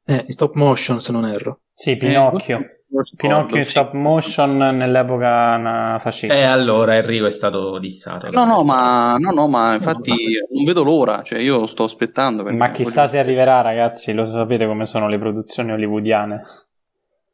Eh, 0.07 0.25
in 0.27 0.33
stop 0.33 0.55
motion, 0.55 1.01
se 1.01 1.13
non 1.13 1.27
erro. 1.27 1.61
Sì, 1.75 1.97
Pinocchio. 1.97 2.59
Eh, 2.59 2.75
Pinocchio 3.17 3.57
in 3.57 3.65
stop 3.65 3.93
motion 3.95 4.57
nell'epoca 4.57 5.99
fascista. 5.99 6.35
E 6.35 6.41
eh, 6.41 6.45
allora 6.45 6.95
Enrico 6.95 7.27
è 7.27 7.31
stato 7.31 7.79
dissato. 7.79 8.31
No, 8.31 8.45
no, 8.45 8.63
ma, 8.63 9.17
no, 9.19 9.31
no, 9.31 9.49
ma 9.49 9.75
infatti 9.75 10.13
non 10.51 10.65
vedo 10.65 10.85
l'ora, 10.85 11.23
cioè 11.23 11.41
io 11.41 11.67
sto 11.67 11.85
aspettando. 11.85 12.45
Ma 12.45 12.71
chissà 12.71 13.01
voglio... 13.01 13.09
se 13.09 13.19
arriverà, 13.19 13.63
ragazzi, 13.63 14.13
lo 14.13 14.27
sapete 14.27 14.67
come 14.67 14.85
sono 14.85 15.09
le 15.09 15.19
produzioni 15.19 15.73
hollywoodiane. 15.73 16.43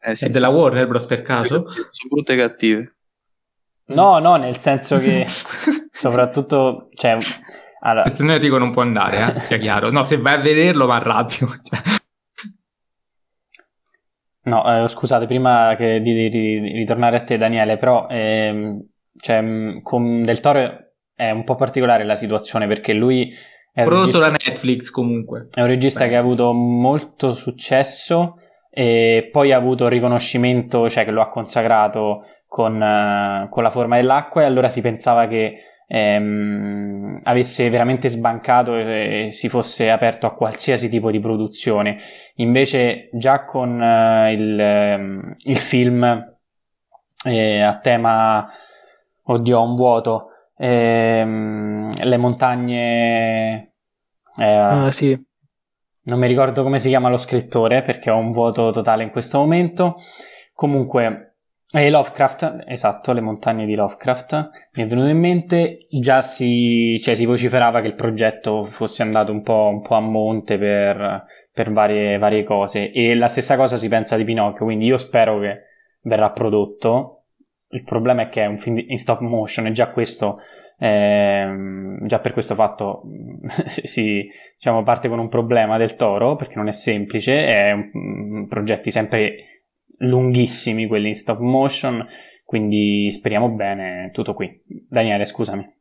Eh, 0.02 0.14
sì, 0.14 0.26
è 0.26 0.28
della 0.30 0.48
Warner 0.48 0.86
Bros. 0.86 1.04
per 1.04 1.22
caso? 1.22 1.66
Sono 1.70 2.08
brutte 2.08 2.32
e 2.32 2.36
cattive. 2.36 2.94
No, 3.86 4.18
no, 4.18 4.36
nel 4.36 4.56
senso 4.56 4.98
che 4.98 5.26
soprattutto... 5.90 6.88
Cioè, 6.94 7.18
allora... 7.80 8.08
Se 8.08 8.22
no 8.22 8.32
Enrico 8.32 8.58
non 8.58 8.72
può 8.72 8.82
andare, 8.82 9.34
eh, 9.34 9.40
sia 9.40 9.58
chiaro. 9.58 9.90
No, 9.90 10.02
se 10.02 10.18
vai 10.18 10.34
a 10.34 10.40
vederlo 10.40 10.86
va 10.86 10.96
arrabbio. 10.96 11.60
Cioè. 11.62 11.98
No, 14.42 14.84
eh, 14.84 14.88
scusate, 14.88 15.26
prima 15.26 15.74
di, 15.74 16.00
di, 16.00 16.28
di, 16.30 16.58
ritornare 16.72 17.16
a 17.16 17.20
te 17.20 17.36
Daniele, 17.36 17.76
però 17.76 18.06
ehm, 18.08 18.82
cioè, 19.16 19.40
mh, 19.40 19.82
con 19.82 20.22
Del 20.22 20.40
Toro 20.40 20.92
è 21.14 21.30
un 21.30 21.44
po' 21.44 21.56
particolare 21.56 22.04
la 22.04 22.16
situazione 22.16 22.66
perché 22.66 22.94
lui 22.94 23.32
è 23.72 23.84
Prodotto 23.84 24.06
regista, 24.06 24.30
da 24.30 24.36
Netflix 24.42 24.90
comunque. 24.90 25.48
è 25.52 25.60
un 25.60 25.66
regista 25.66 26.04
Beh. 26.04 26.10
che 26.10 26.16
ha 26.16 26.20
avuto 26.20 26.52
molto 26.52 27.32
successo 27.32 28.36
e 28.70 29.28
poi 29.30 29.52
ha 29.52 29.56
avuto 29.56 29.84
il 29.84 29.90
riconoscimento, 29.90 30.88
cioè 30.88 31.04
che 31.04 31.10
lo 31.10 31.20
ha 31.20 31.28
consacrato 31.28 32.24
con, 32.46 32.82
eh, 32.82 33.46
con 33.50 33.62
la 33.62 33.70
forma 33.70 33.96
dell'acqua 33.96 34.42
e 34.42 34.44
allora 34.46 34.68
si 34.68 34.80
pensava 34.80 35.26
che 35.26 35.69
ehm, 35.92 37.20
avesse 37.24 37.68
veramente 37.68 38.08
sbancato 38.08 38.76
e, 38.76 39.26
e 39.26 39.30
si 39.32 39.48
fosse 39.48 39.90
aperto 39.90 40.26
a 40.26 40.34
qualsiasi 40.34 40.88
tipo 40.88 41.10
di 41.10 41.18
produzione. 41.18 41.98
Invece 42.36 43.08
già 43.12 43.44
con 43.44 43.82
eh, 43.82 44.32
il, 44.32 44.60
ehm, 44.60 45.36
il 45.44 45.58
film 45.58 46.36
eh, 47.24 47.60
a 47.60 47.78
tema, 47.78 48.48
oddio, 49.24 49.62
un 49.62 49.74
vuoto, 49.74 50.28
ehm, 50.56 51.90
le 52.04 52.16
montagne... 52.16 53.72
eh, 54.38 54.44
Ah, 54.44 54.90
sì. 54.90 55.18
non 56.04 56.18
mi 56.18 56.26
ricordo 56.28 56.62
come 56.62 56.78
si 56.78 56.88
chiama 56.88 57.08
lo 57.08 57.16
scrittore 57.16 57.82
perché 57.82 58.10
ho 58.10 58.16
un 58.16 58.30
vuoto 58.30 58.70
totale 58.70 59.02
in 59.02 59.10
questo 59.10 59.38
momento. 59.38 59.96
Comunque, 60.54 61.29
eh, 61.72 61.88
Lovecraft, 61.88 62.64
esatto, 62.66 63.12
le 63.12 63.20
montagne 63.20 63.64
di 63.64 63.76
Lovecraft, 63.76 64.50
mi 64.72 64.82
è 64.82 64.86
venuto 64.86 65.06
in 65.06 65.18
mente, 65.18 65.86
già 65.90 66.20
si, 66.20 66.98
cioè, 66.98 67.14
si 67.14 67.26
vociferava 67.26 67.80
che 67.80 67.86
il 67.86 67.94
progetto 67.94 68.64
fosse 68.64 69.02
andato 69.02 69.30
un 69.30 69.42
po', 69.42 69.68
un 69.68 69.80
po' 69.80 69.94
a 69.94 70.00
monte 70.00 70.58
per, 70.58 71.24
per 71.52 71.70
varie, 71.70 72.18
varie 72.18 72.42
cose 72.42 72.90
e 72.90 73.14
la 73.14 73.28
stessa 73.28 73.56
cosa 73.56 73.76
si 73.76 73.88
pensa 73.88 74.16
di 74.16 74.24
Pinocchio, 74.24 74.64
quindi 74.64 74.86
io 74.86 74.96
spero 74.96 75.38
che 75.38 75.60
verrà 76.02 76.30
prodotto. 76.30 77.16
Il 77.68 77.84
problema 77.84 78.22
è 78.22 78.28
che 78.28 78.42
è 78.42 78.46
un 78.46 78.58
film 78.58 78.82
in 78.84 78.98
stop 78.98 79.20
motion 79.20 79.66
e 79.66 79.70
già 79.70 79.90
questo, 79.90 80.38
ehm, 80.76 82.04
già 82.04 82.18
per 82.18 82.32
questo 82.32 82.56
fatto 82.56 83.02
si, 83.66 84.28
diciamo, 84.56 84.82
parte 84.82 85.08
con 85.08 85.20
un 85.20 85.28
problema 85.28 85.78
del 85.78 85.94
toro 85.94 86.34
perché 86.34 86.54
non 86.56 86.66
è 86.66 86.72
semplice, 86.72 87.46
è 87.46 87.70
un- 87.70 88.48
progetti 88.48 88.90
sempre 88.90 89.49
lunghissimi 90.00 90.86
quelli 90.86 91.08
in 91.08 91.14
stop 91.14 91.38
motion, 91.40 92.06
quindi 92.44 93.10
speriamo 93.10 93.50
bene, 93.50 94.10
tutto 94.12 94.34
qui. 94.34 94.62
Daniele, 94.66 95.24
scusami. 95.24 95.78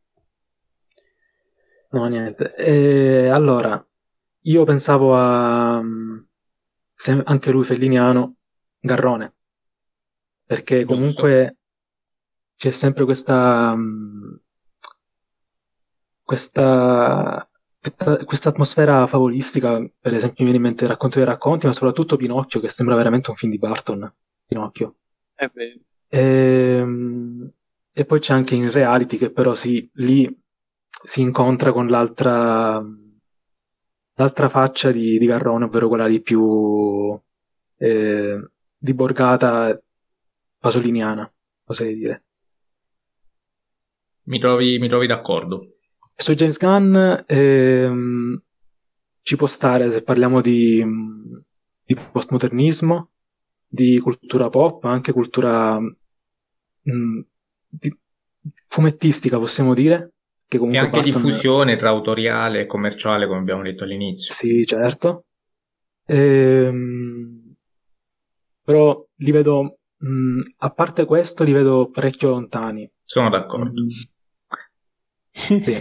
No, 1.92 2.06
niente. 2.06 2.54
E 2.56 3.28
allora, 3.28 3.84
io 4.42 4.64
pensavo 4.64 5.16
a 5.16 5.82
mm, 5.82 6.20
anche 7.24 7.52
lui 7.52 7.64
felliniano, 7.64 8.36
Garrone, 8.80 9.34
perché 10.46 10.86
comunque 10.86 11.58
c'è 12.56 12.72
sempre 12.72 13.06
questa 13.06 13.74
mm, 13.76 14.36
questa 16.24 17.49
questa 18.26 18.50
atmosfera 18.50 19.08
favolistica, 19.08 19.80
per 20.00 20.14
esempio 20.14 20.44
mi 20.44 20.52
viene 20.52 20.58
in 20.58 20.62
mente 20.64 20.84
il 20.84 20.90
racconto 20.90 21.18
dei 21.18 21.28
racconti, 21.28 21.66
ma 21.66 21.74
soprattutto 21.74 22.18
Pinocchio, 22.18 22.60
che 22.60 22.70
sembra 22.70 22.96
veramente 22.96 23.30
un 23.30 23.36
film 23.36 23.52
di 23.52 23.58
Barton, 23.58 24.14
Pinocchio. 24.46 24.96
Eh 25.36 25.50
Ehm, 26.12 27.52
E, 27.92 28.06
poi 28.06 28.20
c'è 28.20 28.34
anche 28.34 28.56
in 28.56 28.72
reality 28.72 29.18
che 29.18 29.32
però 29.32 29.54
sì, 29.54 29.90
lì 29.96 30.28
si 30.88 31.22
incontra 31.22 31.72
con 31.72 31.88
l'altra 31.88 32.82
l'altra 34.16 34.50
faccia 34.50 34.92
di, 34.92 35.18
di 35.18 35.26
Garrone, 35.26 35.66
ovvero 35.66 35.88
quella 35.88 36.08
lì 36.08 36.22
più 36.22 37.20
eh, 37.78 38.50
di 38.78 38.94
borgata 38.94 39.80
pasoliniana, 40.60 41.32
oserei 41.66 41.96
dire. 41.96 42.24
Mi 44.30 44.40
trovi, 44.40 44.80
mi 44.80 44.88
trovi 44.88 45.08
d'accordo. 45.08 45.79
Su 46.22 46.34
James 46.34 46.58
Gunn 46.58 46.98
ehm, 47.28 48.42
ci 49.22 49.36
può 49.38 49.48
stare 49.48 49.90
se 49.90 50.04
parliamo 50.04 50.42
di, 50.42 50.84
di 51.86 51.96
postmodernismo, 51.96 53.10
di 53.66 53.98
cultura 54.00 54.50
pop, 54.50 54.84
anche 54.84 55.14
cultura 55.14 55.80
mh, 55.80 57.20
di- 57.70 57.98
fumettistica, 58.68 59.38
possiamo 59.38 59.74
dire. 59.74 60.12
Che 60.46 60.58
E 60.58 60.78
anche 60.78 61.00
Barton- 61.00 61.04
diffusione 61.24 61.78
tra 61.78 61.88
autoriale 61.88 62.62
e 62.62 62.66
commerciale, 62.66 63.26
come 63.26 63.40
abbiamo 63.40 63.62
detto 63.64 63.86
all'inizio. 63.86 64.34
Sì, 64.34 64.66
certo. 64.66 65.24
Ehm, 66.06 67.54
però 68.62 69.06
li 69.16 69.32
vedo, 69.32 69.78
mh, 70.00 70.40
a 70.58 70.70
parte 70.72 71.06
questo, 71.06 71.46
li 71.46 71.54
vedo 71.54 71.90
parecchio 71.90 72.32
lontani. 72.32 72.90
Sono 73.06 73.30
d'accordo. 73.30 73.84
Sì. 75.32 75.76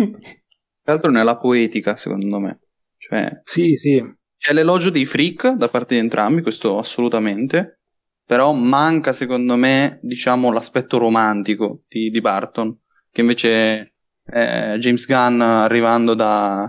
Tra 0.82 0.92
l'altro 0.94 1.10
nella 1.10 1.36
poetica, 1.36 1.96
secondo 1.96 2.38
me. 2.38 2.60
Cioè, 2.96 3.40
Sì, 3.44 3.76
sì, 3.76 4.02
c'è 4.36 4.52
l'elogio 4.52 4.90
dei 4.90 5.04
freak 5.04 5.50
da 5.52 5.68
parte 5.68 5.94
di 5.94 6.00
entrambi, 6.00 6.42
questo 6.42 6.78
assolutamente. 6.78 7.80
Però 8.24 8.52
manca, 8.52 9.12
secondo 9.12 9.56
me, 9.56 9.98
diciamo, 10.02 10.52
l'aspetto 10.52 10.98
romantico 10.98 11.82
di, 11.88 12.10
di 12.10 12.20
Barton, 12.20 12.76
che 13.10 13.20
invece 13.22 13.94
eh, 14.30 14.76
James 14.78 15.06
Gunn 15.06 15.40
arrivando 15.40 16.14
da, 16.14 16.64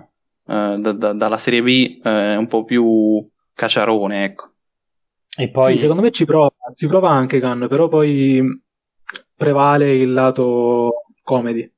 eh, 0.48 0.76
da- 0.78 0.94
da- 0.94 1.14
dalla 1.14 1.38
serie 1.38 1.62
B 1.62 2.00
eh, 2.02 2.34
è 2.34 2.36
un 2.38 2.48
po' 2.48 2.64
più 2.64 3.28
cacciarone, 3.54 4.24
ecco. 4.24 4.54
E 5.38 5.50
poi, 5.50 5.74
Sì, 5.74 5.80
secondo 5.80 6.02
me 6.02 6.12
ci 6.12 6.26
prova, 6.26 6.52
ci 6.76 6.88
prova 6.88 7.10
anche 7.12 7.40
Gunn, 7.40 7.68
però 7.68 7.88
poi 7.90 8.42
prevale 9.36 9.94
il 9.94 10.12
lato 10.14 11.04
comedy. 11.24 11.70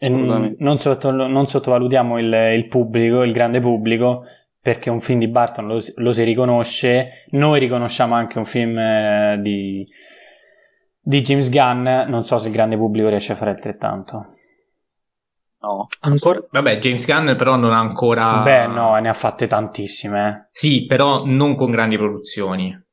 Non, 0.00 0.78
sotto- 0.78 1.10
non 1.10 1.46
sottovalutiamo 1.46 2.18
il, 2.18 2.32
il 2.54 2.66
pubblico, 2.68 3.22
il 3.22 3.32
grande 3.32 3.58
pubblico, 3.58 4.24
perché 4.60 4.90
un 4.90 5.00
film 5.00 5.18
di 5.18 5.28
Barton 5.28 5.66
lo, 5.66 5.80
si- 5.80 5.92
lo 5.96 6.12
si 6.12 6.22
riconosce. 6.22 7.24
Noi 7.30 7.58
riconosciamo 7.58 8.14
anche 8.14 8.38
un 8.38 8.46
film 8.46 8.78
eh, 8.78 9.38
di, 9.40 9.86
di 11.00 11.20
James 11.22 11.50
Gunn. 11.50 11.82
Non 12.08 12.22
so 12.22 12.38
se 12.38 12.48
il 12.48 12.54
grande 12.54 12.76
pubblico 12.76 13.08
riesce 13.08 13.32
a 13.32 13.36
fare 13.36 13.50
altrettanto. 13.50 14.34
No. 15.60 15.88
Ancora, 16.02 16.40
Vabbè, 16.50 16.78
James 16.78 17.04
Gunn 17.04 17.34
però 17.36 17.56
non 17.56 17.72
ha 17.72 17.80
ancora... 17.80 18.42
Beh, 18.42 18.68
no, 18.68 18.94
ne 18.98 19.08
ha 19.08 19.12
fatte 19.12 19.48
tantissime. 19.48 20.50
Sì, 20.52 20.86
però 20.86 21.24
non 21.24 21.56
con 21.56 21.72
grandi 21.72 21.96
produzioni. 21.96 22.86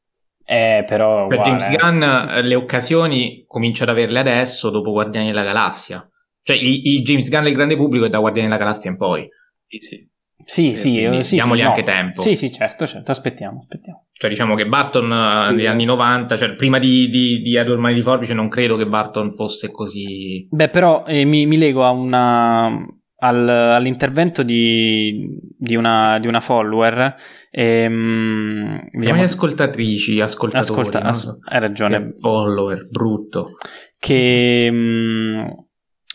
Eh, 0.43 0.83
però. 0.87 1.27
Per 1.27 1.39
uguale. 1.39 1.57
James 1.57 1.75
Gunn 1.75 2.03
eh, 2.03 2.41
le 2.41 2.55
occasioni 2.55 3.43
comincia 3.47 3.83
ad 3.83 3.89
averle 3.89 4.19
adesso, 4.19 4.71
dopo 4.71 4.91
Guardiani 4.91 5.27
della 5.27 5.43
Galassia. 5.43 6.07
Cioè, 6.45 6.55
il, 6.55 7.01
James 7.01 7.27
Gunn 7.27 7.43
del 7.43 7.55
grande 7.55 7.75
pubblico 7.75 8.05
è 8.05 8.09
da 8.09 8.19
Guardiani 8.19 8.47
della 8.47 8.59
Galassia 8.59 8.91
in 8.91 8.97
poi. 8.97 9.27
Sì, 9.65 9.79
sì. 9.79 10.09
Sì, 10.43 10.75
sì, 10.75 11.01
eh, 11.01 11.23
sì, 11.23 11.35
diamogli 11.37 11.61
sì, 11.61 11.65
anche 11.65 11.79
no. 11.79 11.87
tempo. 11.87 12.21
Sì, 12.21 12.35
sì, 12.35 12.51
certo, 12.51 12.85
certo. 12.85 13.09
Aspettiamo, 13.09 13.57
aspettiamo. 13.57 14.05
Cioè, 14.11 14.29
diciamo 14.29 14.53
che 14.53 14.67
Barton 14.67 15.11
eh, 15.11 15.55
negli 15.55 15.65
anni 15.65 15.85
90, 15.85 16.37
cioè 16.37 16.53
prima 16.53 16.77
di, 16.77 17.09
di, 17.09 17.41
di 17.41 17.55
Edward 17.55 17.79
Mani 17.79 17.95
di 17.95 18.03
Forbice, 18.03 18.35
non 18.35 18.47
credo 18.47 18.77
che 18.77 18.85
Barton 18.85 19.31
fosse 19.31 19.71
così... 19.71 20.47
Beh, 20.51 20.69
però 20.69 21.03
eh, 21.07 21.25
mi, 21.25 21.47
mi 21.47 21.57
lego 21.57 21.83
a 21.83 21.89
una, 21.89 22.67
al- 23.17 23.49
all'intervento 23.49 24.43
di, 24.43 25.35
di, 25.57 25.75
una, 25.75 26.19
di 26.19 26.27
una 26.27 26.41
follower. 26.41 27.15
ehm, 27.49 28.89
vediamo- 28.91 29.21
ascoltatrici, 29.21 30.19
ascoltatori. 30.19 30.79
ascolta, 30.79 30.99
no? 30.99 31.07
as- 31.09 31.37
hai 31.43 31.59
ragione. 31.59 31.97
Che 31.97 32.15
Follower, 32.19 32.87
brutto. 32.87 33.55
che 33.97 34.69
mm, 34.71 35.43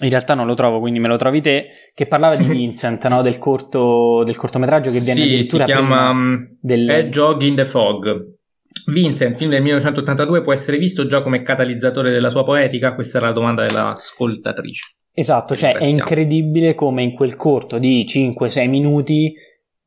in 0.00 0.10
realtà 0.10 0.34
non 0.34 0.46
lo 0.46 0.54
trovo, 0.54 0.80
quindi 0.80 0.98
me 0.98 1.08
lo 1.08 1.16
trovi 1.16 1.40
te, 1.40 1.68
che 1.94 2.06
parlava 2.06 2.36
di 2.36 2.44
Vincent, 2.48 3.06
no? 3.08 3.22
del, 3.22 3.38
corto, 3.38 4.22
del 4.24 4.36
cortometraggio 4.36 4.90
che 4.90 5.00
viene 5.00 5.20
Sì, 5.20 5.22
si 5.22 5.28
addirittura 5.28 5.64
chiama 5.64 5.80
prima 5.80 6.12
mm, 6.14 6.44
del... 6.60 6.86
Bad 6.86 7.08
Jog 7.08 7.42
in 7.42 7.54
the 7.54 7.66
Fog. 7.66 8.38
Vincent, 8.86 9.36
film 9.36 9.50
del 9.50 9.62
1982, 9.62 10.42
può 10.42 10.52
essere 10.52 10.78
visto 10.78 11.06
già 11.06 11.22
come 11.22 11.42
catalizzatore 11.42 12.10
della 12.10 12.30
sua 12.30 12.44
poetica? 12.44 12.94
Questa 12.94 13.18
era 13.18 13.28
la 13.28 13.32
domanda 13.32 13.66
dell'ascoltatrice. 13.66 14.94
Esatto, 15.12 15.54
cioè 15.54 15.76
è 15.76 15.84
incredibile 15.84 16.74
come 16.74 17.02
in 17.02 17.12
quel 17.12 17.34
corto 17.34 17.78
di 17.78 18.04
5-6 18.06 18.68
minuti 18.68 19.34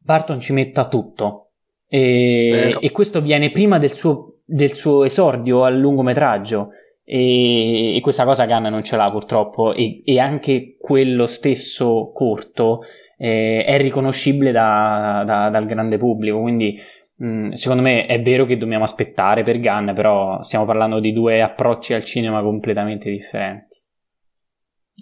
Barton 0.03 0.40
ci 0.40 0.53
metta 0.53 0.88
tutto. 0.88 1.52
E, 1.88 2.77
e 2.80 2.91
questo 2.91 3.22
viene 3.22 3.52
prima 3.52 3.77
del 3.77 3.91
suo, 3.91 4.40
del 4.45 4.73
suo 4.73 5.03
esordio 5.06 5.64
al 5.64 5.77
lungometraggio. 5.77 6.69
E, 7.06 7.96
e 7.98 8.02
questa 8.02 8.24
cosa 8.26 8.46
Gunn 8.46 8.68
non 8.68 8.84
ce 8.84 8.96
l'ha 8.98 9.10
purtroppo. 9.12 9.74
E, 9.74 10.02
e 10.06 10.20
anche 10.20 10.78
quello 10.80 11.26
stesso 11.26 12.12
corto 12.14 12.84
eh, 13.18 13.64
è 13.66 13.78
riconoscibile 13.78 14.52
da- 14.52 15.24
da- 15.26 15.50
dal 15.50 15.66
grande 15.66 15.98
pubblico. 15.98 16.40
Quindi 16.42 16.80
mh, 17.18 17.52
secondo 17.52 17.82
me 17.84 18.06
è 18.06 18.22
vero 18.22 18.46
che 18.46 18.58
dobbiamo 18.58 18.84
aspettare 18.84 19.44
per 19.44 19.60
Gunn, 19.60 19.94
però 19.94 20.42
stiamo 20.44 20.66
parlando 20.66 21.00
di 21.00 21.14
due 21.14 21.42
approcci 21.42 21.94
al 21.94 22.04
cinema 22.04 22.42
completamente 22.42 23.10
differenti. 23.10 23.78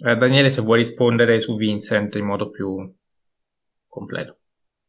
Eh, 0.04 0.16
Daniele, 0.16 0.50
se 0.50 0.60
vuoi 0.60 0.78
rispondere 0.78 1.40
su 1.40 1.56
Vincent 1.56 2.14
in 2.16 2.26
modo 2.26 2.50
più 2.50 2.94
completo. 3.88 4.38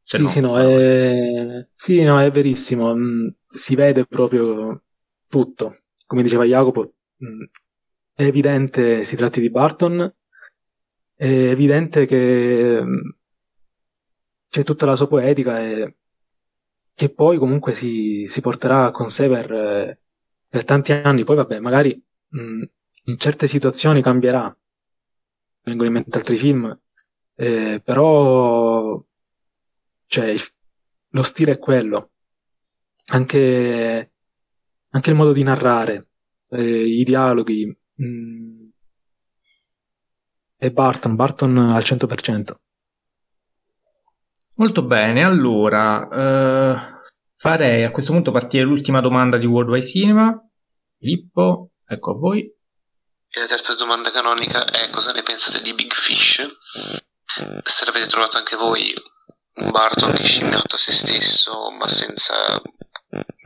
Se 0.03 0.17
sì, 0.17 0.27
sì, 0.27 0.39
no, 0.41 0.57
è... 0.59 1.67
sì, 1.75 2.03
no, 2.03 2.19
è 2.19 2.29
verissimo. 2.31 2.93
Mm, 2.95 3.27
si 3.47 3.75
vede 3.75 4.05
proprio 4.05 4.83
tutto. 5.27 5.73
Come 6.05 6.21
diceva 6.23 6.43
Jacopo, 6.45 6.81
mm, 6.81 6.93
è 8.13 8.23
evidente 8.23 9.03
si 9.05 9.15
tratti 9.15 9.41
di 9.41 9.49
Barton, 9.49 10.13
è 11.15 11.25
evidente 11.25 12.05
che 12.05 12.79
mm, 12.81 13.09
c'è 14.49 14.63
tutta 14.63 14.85
la 14.85 14.95
sua 14.95 15.07
poetica 15.07 15.59
e 15.59 15.95
che 16.95 17.09
poi 17.09 17.37
comunque 17.37 17.73
si, 17.73 18.25
si 18.27 18.41
porterà 18.41 18.91
con 18.91 19.09
sé 19.09 19.27
per, 19.27 19.99
per, 20.49 20.63
tanti 20.65 20.91
anni. 20.91 21.23
Poi 21.23 21.35
vabbè, 21.37 21.59
magari 21.59 21.99
mh, 22.29 22.39
mm, 22.41 22.63
in 23.05 23.17
certe 23.17 23.47
situazioni 23.47 24.01
cambierà, 24.01 24.55
vengono 25.63 25.87
in 25.87 25.95
mente 25.95 26.17
altri 26.17 26.37
film, 26.37 26.77
eh, 27.35 27.81
però 27.83 29.03
cioè, 30.07 30.35
lo 31.09 31.23
stile 31.23 31.53
è 31.53 31.59
quello. 31.59 32.11
Anche, 33.07 34.11
anche 34.89 35.09
il 35.09 35.15
modo 35.15 35.33
di 35.33 35.43
narrare, 35.43 36.07
eh, 36.53 36.99
i 36.99 37.03
dialoghi. 37.03 37.65
Mh, 37.95 38.05
mm, 38.05 38.63
e 40.57 40.71
Barton, 40.71 41.15
Barton 41.15 41.57
al 41.57 41.83
100%. 41.83 42.55
Molto 44.55 44.83
bene, 44.83 45.23
allora 45.23 46.07
eh, 46.07 47.01
farei 47.35 47.83
a 47.83 47.91
questo 47.91 48.13
punto 48.13 48.31
partire 48.31 48.63
l'ultima 48.63 49.01
domanda 49.01 49.37
di 49.37 49.45
Worldwide 49.45 49.85
Cinema. 49.85 50.39
Filippo, 50.97 51.71
ecco 51.85 52.11
a 52.11 52.15
voi. 52.15 52.41
E 53.35 53.39
la 53.39 53.47
terza 53.47 53.75
domanda 53.75 54.11
canonica 54.11 54.63
è 54.65 54.89
cosa 54.89 55.11
ne 55.11 55.23
pensate 55.23 55.61
di 55.61 55.73
Big 55.73 55.91
Fish? 55.91 56.47
Se 57.63 57.85
l'avete 57.85 58.07
trovato 58.07 58.37
anche 58.37 58.55
voi 58.55 58.93
un 59.55 59.71
Barton 59.71 60.13
che 60.13 60.23
scimmiotta 60.23 60.77
se 60.77 60.91
stesso, 60.91 61.71
ma 61.71 61.87
senza 61.87 62.61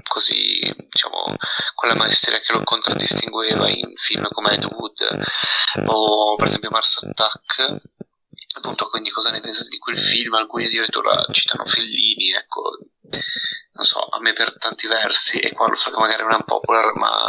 così, 0.07 0.59
diciamo, 0.89 1.35
quella 1.75 1.95
maestria 1.95 2.39
che 2.39 2.53
lo 2.53 2.63
contraddistingueva 2.63 3.69
in 3.69 3.93
film 3.95 4.27
come 4.29 4.53
Ed 4.53 4.65
Wood 4.65 5.25
o 5.85 6.35
per 6.35 6.47
esempio 6.47 6.69
Mars 6.69 7.03
Attack. 7.03 7.81
Appunto 8.57 8.89
quindi 8.89 9.11
cosa 9.11 9.29
ne 9.29 9.39
pensate 9.39 9.69
di 9.69 9.77
quel 9.77 9.97
film? 9.97 10.33
Alcuni 10.33 10.65
addirittura 10.65 11.25
citano 11.31 11.65
Fellini 11.65 12.31
ecco 12.31 12.79
non 13.77 13.85
so 13.85 13.99
a 13.99 14.19
me 14.19 14.33
per 14.33 14.57
tanti 14.57 14.87
versi 14.87 15.39
e 15.39 15.53
qua 15.53 15.67
lo 15.67 15.75
so 15.75 15.91
che 15.91 15.99
magari 15.99 16.23
non 16.23 16.31
è 16.31 16.35
un 16.35 16.43
popular 16.43 16.95
ma 16.95 17.23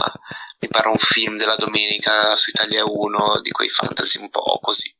mi 0.60 0.68
pare 0.68 0.88
un 0.88 0.96
film 0.96 1.36
della 1.36 1.55
domenica 1.55 2.34
su 2.36 2.50
Italia 2.50 2.84
1 2.84 3.40
di 3.42 3.50
quei 3.50 3.68
fantasy 3.68 4.18
un 4.20 4.30
po' 4.30 4.59
così. 4.60 4.90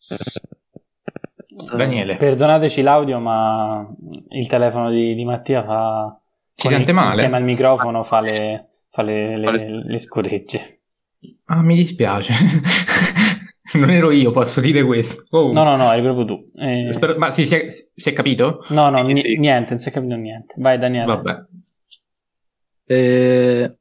Daniele. 1.75 2.17
Perdonateci 2.17 2.83
l'audio 2.83 3.19
ma 3.19 3.85
il 4.29 4.47
telefono 4.47 4.91
di, 4.91 5.15
di 5.15 5.25
Mattia 5.25 5.65
fa 5.65 6.21
ci 6.59 6.69
sente 6.69 6.93
male 6.93 7.11
insieme 7.11 7.37
al 7.37 7.45
microfono 7.45 8.03
fa 8.03 8.21
le, 8.21 8.69
fa 8.91 9.03
le, 9.03 9.37
le, 9.37 9.85
le 9.85 9.99
scoregge 9.99 10.81
ah 11.47 11.63
mi 11.63 11.77
dispiace 11.77 12.33
Non 13.71 13.91
ero 13.91 14.11
io, 14.11 14.31
posso 14.31 14.63
dire 14.63 14.83
questo. 14.83 15.27
Oh. 15.31 15.53
No, 15.53 15.63
no, 15.63 15.77
no, 15.77 15.93
eri 15.93 16.01
proprio 16.01 16.25
tu. 16.25 16.51
Eh... 16.55 16.89
Spero... 16.91 17.19
Ma 17.19 17.31
sì, 17.31 17.45
si, 17.45 17.55
è, 17.55 17.67
si 17.69 18.09
è 18.09 18.13
capito? 18.15 18.65
No, 18.69 18.89
no, 18.89 19.07
sì, 19.09 19.15
sì. 19.17 19.39
niente, 19.39 19.73
non 19.73 19.79
si 19.79 19.91
è 19.91 19.93
capito 19.93 20.15
niente. 20.15 20.55
Vai, 20.57 20.79
Daniele. 20.79 21.05
Vabbè. 21.05 21.45
Eh, 22.87 23.79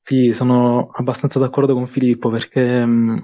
sì, 0.00 0.32
sono 0.32 0.90
abbastanza 0.92 1.40
d'accordo 1.40 1.74
con 1.74 1.88
Filippo 1.88 2.28
perché 2.28 2.86
mm, 2.86 3.18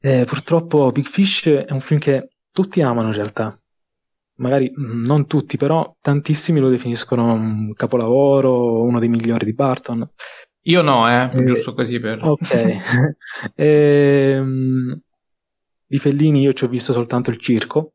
eh, 0.00 0.24
purtroppo 0.24 0.90
Big 0.90 1.06
Fish 1.06 1.48
è 1.48 1.72
un 1.72 1.80
film 1.80 2.00
che 2.00 2.30
tutti 2.50 2.80
amano 2.80 3.08
in 3.08 3.14
realtà. 3.14 3.54
Magari 4.36 4.70
mm, 4.70 5.04
non 5.04 5.26
tutti, 5.26 5.56
però 5.56 5.96
tantissimi 6.00 6.60
lo 6.60 6.68
definiscono 6.68 7.32
un 7.32 7.72
capolavoro, 7.74 8.82
uno 8.82 8.98
dei 8.98 9.08
migliori 9.08 9.44
di 9.44 9.54
Barton. 9.54 10.08
Io 10.66 10.82
no, 10.82 11.08
eh, 11.08 11.30
eh 11.32 11.44
giusto 11.44 11.74
così 11.74 11.98
per... 11.98 12.20
Ok. 12.22 12.76
ehm, 13.54 15.00
di 15.86 15.98
Fellini 15.98 16.40
io 16.40 16.52
ci 16.52 16.64
ho 16.64 16.68
visto 16.68 16.92
soltanto 16.92 17.30
il 17.30 17.38
circo, 17.38 17.94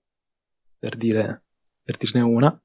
per, 0.77 0.95
dire, 0.95 1.45
per 1.81 1.97
dirne 1.97 2.22
una. 2.22 2.61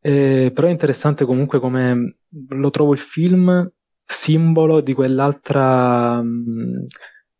Eh, 0.00 0.50
però 0.54 0.68
è 0.68 0.70
interessante 0.70 1.24
comunque 1.24 1.58
come 1.60 2.16
lo 2.48 2.70
trovo 2.70 2.92
il 2.92 2.98
film 2.98 3.70
simbolo 4.04 4.82
di 4.82 4.92
quell'altra 4.92 6.22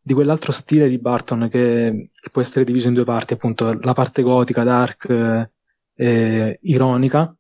di 0.06 0.12
quell'altro 0.12 0.52
stile 0.52 0.88
di 0.90 0.98
Barton 0.98 1.48
che, 1.50 2.10
che, 2.14 2.28
può 2.30 2.42
essere 2.42 2.66
diviso 2.66 2.88
in 2.88 2.94
due 2.94 3.04
parti, 3.04 3.32
appunto 3.32 3.72
la 3.72 3.94
parte 3.94 4.20
gotica, 4.20 4.62
dark, 4.62 5.50
eh, 5.94 6.58
ironica, 6.62 7.34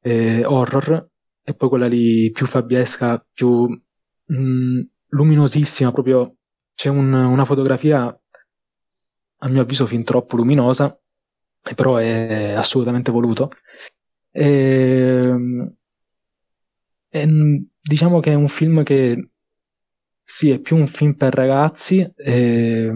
eh, 0.00 0.44
horror, 0.44 1.08
e 1.42 1.54
poi 1.54 1.68
quella 1.68 1.86
lì 1.86 2.30
più 2.30 2.46
fabiesca, 2.46 3.24
più 3.32 3.66
mh, 3.68 4.44
mm, 4.44 4.80
luminosissima, 5.08 5.92
proprio 5.92 6.36
c'è 6.74 6.88
un, 6.88 7.12
una 7.12 7.44
fotografia 7.44 8.16
a 9.38 9.48
mio 9.48 9.62
avviso 9.62 9.86
fin 9.86 10.04
troppo 10.04 10.36
luminosa, 10.36 10.98
però 11.74 11.96
è 11.96 12.52
assolutamente 12.52 13.10
voluto. 13.12 13.50
E, 14.30 15.32
e, 17.10 17.26
diciamo 17.80 18.20
che 18.20 18.32
è 18.32 18.34
un 18.34 18.48
film 18.48 18.82
che 18.82 19.30
sì, 20.22 20.50
è 20.50 20.60
più 20.60 20.76
un 20.76 20.86
film 20.86 21.14
per 21.14 21.34
ragazzi. 21.34 22.00
E, 22.16 22.90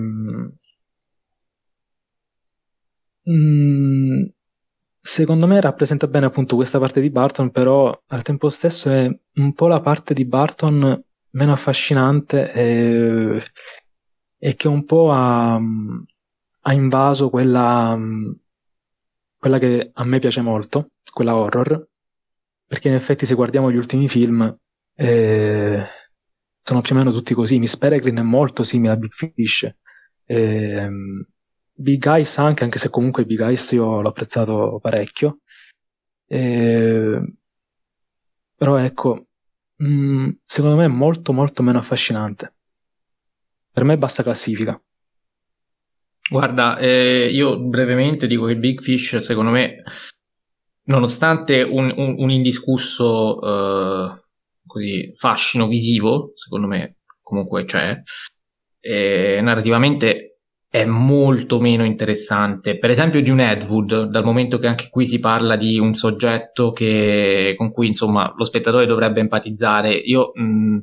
mh, 3.24 4.32
secondo 5.08 5.46
me 5.46 5.58
rappresenta 5.58 6.06
bene 6.06 6.26
appunto 6.26 6.54
questa 6.54 6.78
parte 6.78 7.00
di 7.00 7.08
Barton, 7.08 7.50
però 7.50 7.98
al 8.08 8.22
tempo 8.22 8.50
stesso 8.50 8.90
è 8.90 9.10
un 9.36 9.54
po' 9.54 9.66
la 9.66 9.80
parte 9.80 10.12
di 10.12 10.26
Barton 10.26 11.02
meno 11.30 11.52
affascinante 11.52 12.52
e, 12.52 13.42
e 14.36 14.54
che 14.54 14.68
un 14.68 14.84
po' 14.84 15.10
ha, 15.10 15.54
ha 15.54 16.72
invaso 16.74 17.30
quella, 17.30 17.98
quella 19.38 19.58
che 19.58 19.90
a 19.94 20.04
me 20.04 20.18
piace 20.18 20.42
molto, 20.42 20.90
quella 21.10 21.36
horror, 21.36 21.88
perché 22.66 22.88
in 22.88 22.94
effetti 22.94 23.24
se 23.24 23.34
guardiamo 23.34 23.70
gli 23.72 23.76
ultimi 23.76 24.08
film 24.08 24.54
eh, 24.94 25.86
sono 26.62 26.80
più 26.82 26.94
o 26.94 26.98
meno 26.98 27.12
tutti 27.12 27.32
così. 27.32 27.58
Miss 27.58 27.78
Peregrine 27.78 28.20
è 28.20 28.24
molto 28.24 28.62
simile 28.62 28.92
a 28.92 28.96
Big 28.96 29.12
Fish. 29.12 29.74
Eh, 30.26 30.90
Big 31.80 32.04
Eyes 32.06 32.38
anche, 32.38 32.64
anche 32.64 32.78
se 32.78 32.90
comunque 32.90 33.24
Big 33.24 33.40
Eyes 33.40 33.70
io 33.70 34.00
l'ho 34.00 34.08
apprezzato 34.08 34.80
parecchio. 34.82 35.38
Eh, 36.26 37.20
però 38.56 38.76
ecco, 38.76 39.26
mh, 39.76 39.86
mm, 39.86 40.28
secondo 40.44 40.76
me 40.76 40.86
è 40.86 40.88
molto 40.88 41.32
molto 41.32 41.62
meno 41.62 41.78
affascinante. 41.78 42.54
Per 43.72 43.84
me 43.84 43.96
basta 43.96 44.24
classifica. 44.24 44.80
Guarda, 46.30 46.78
eh, 46.78 47.30
io 47.30 47.60
brevemente 47.60 48.26
dico 48.26 48.46
che 48.46 48.56
Big 48.56 48.82
Fish, 48.82 49.18
secondo 49.18 49.52
me, 49.52 49.82
nonostante 50.86 51.62
un, 51.62 51.94
un, 51.96 52.16
un 52.18 52.30
indiscusso 52.30 53.40
eh, 53.40 54.22
così, 54.66 55.14
fascino 55.16 55.68
visivo, 55.68 56.32
secondo 56.34 56.66
me 56.66 56.96
comunque 57.22 57.64
c'è, 57.66 58.02
eh, 58.80 59.40
narrativamente 59.40 60.27
è 60.70 60.84
molto 60.84 61.60
meno 61.60 61.84
interessante. 61.84 62.78
Per 62.78 62.90
esempio 62.90 63.22
di 63.22 63.30
un 63.30 63.40
Edwood, 63.40 64.04
dal 64.04 64.24
momento 64.24 64.58
che 64.58 64.66
anche 64.66 64.88
qui 64.90 65.06
si 65.06 65.18
parla 65.18 65.56
di 65.56 65.78
un 65.78 65.94
soggetto 65.94 66.72
che, 66.72 67.54
con 67.56 67.72
cui 67.72 67.86
insomma 67.86 68.32
lo 68.36 68.44
spettatore 68.44 68.86
dovrebbe 68.86 69.20
empatizzare, 69.20 69.94
io 69.94 70.32
mh, 70.34 70.78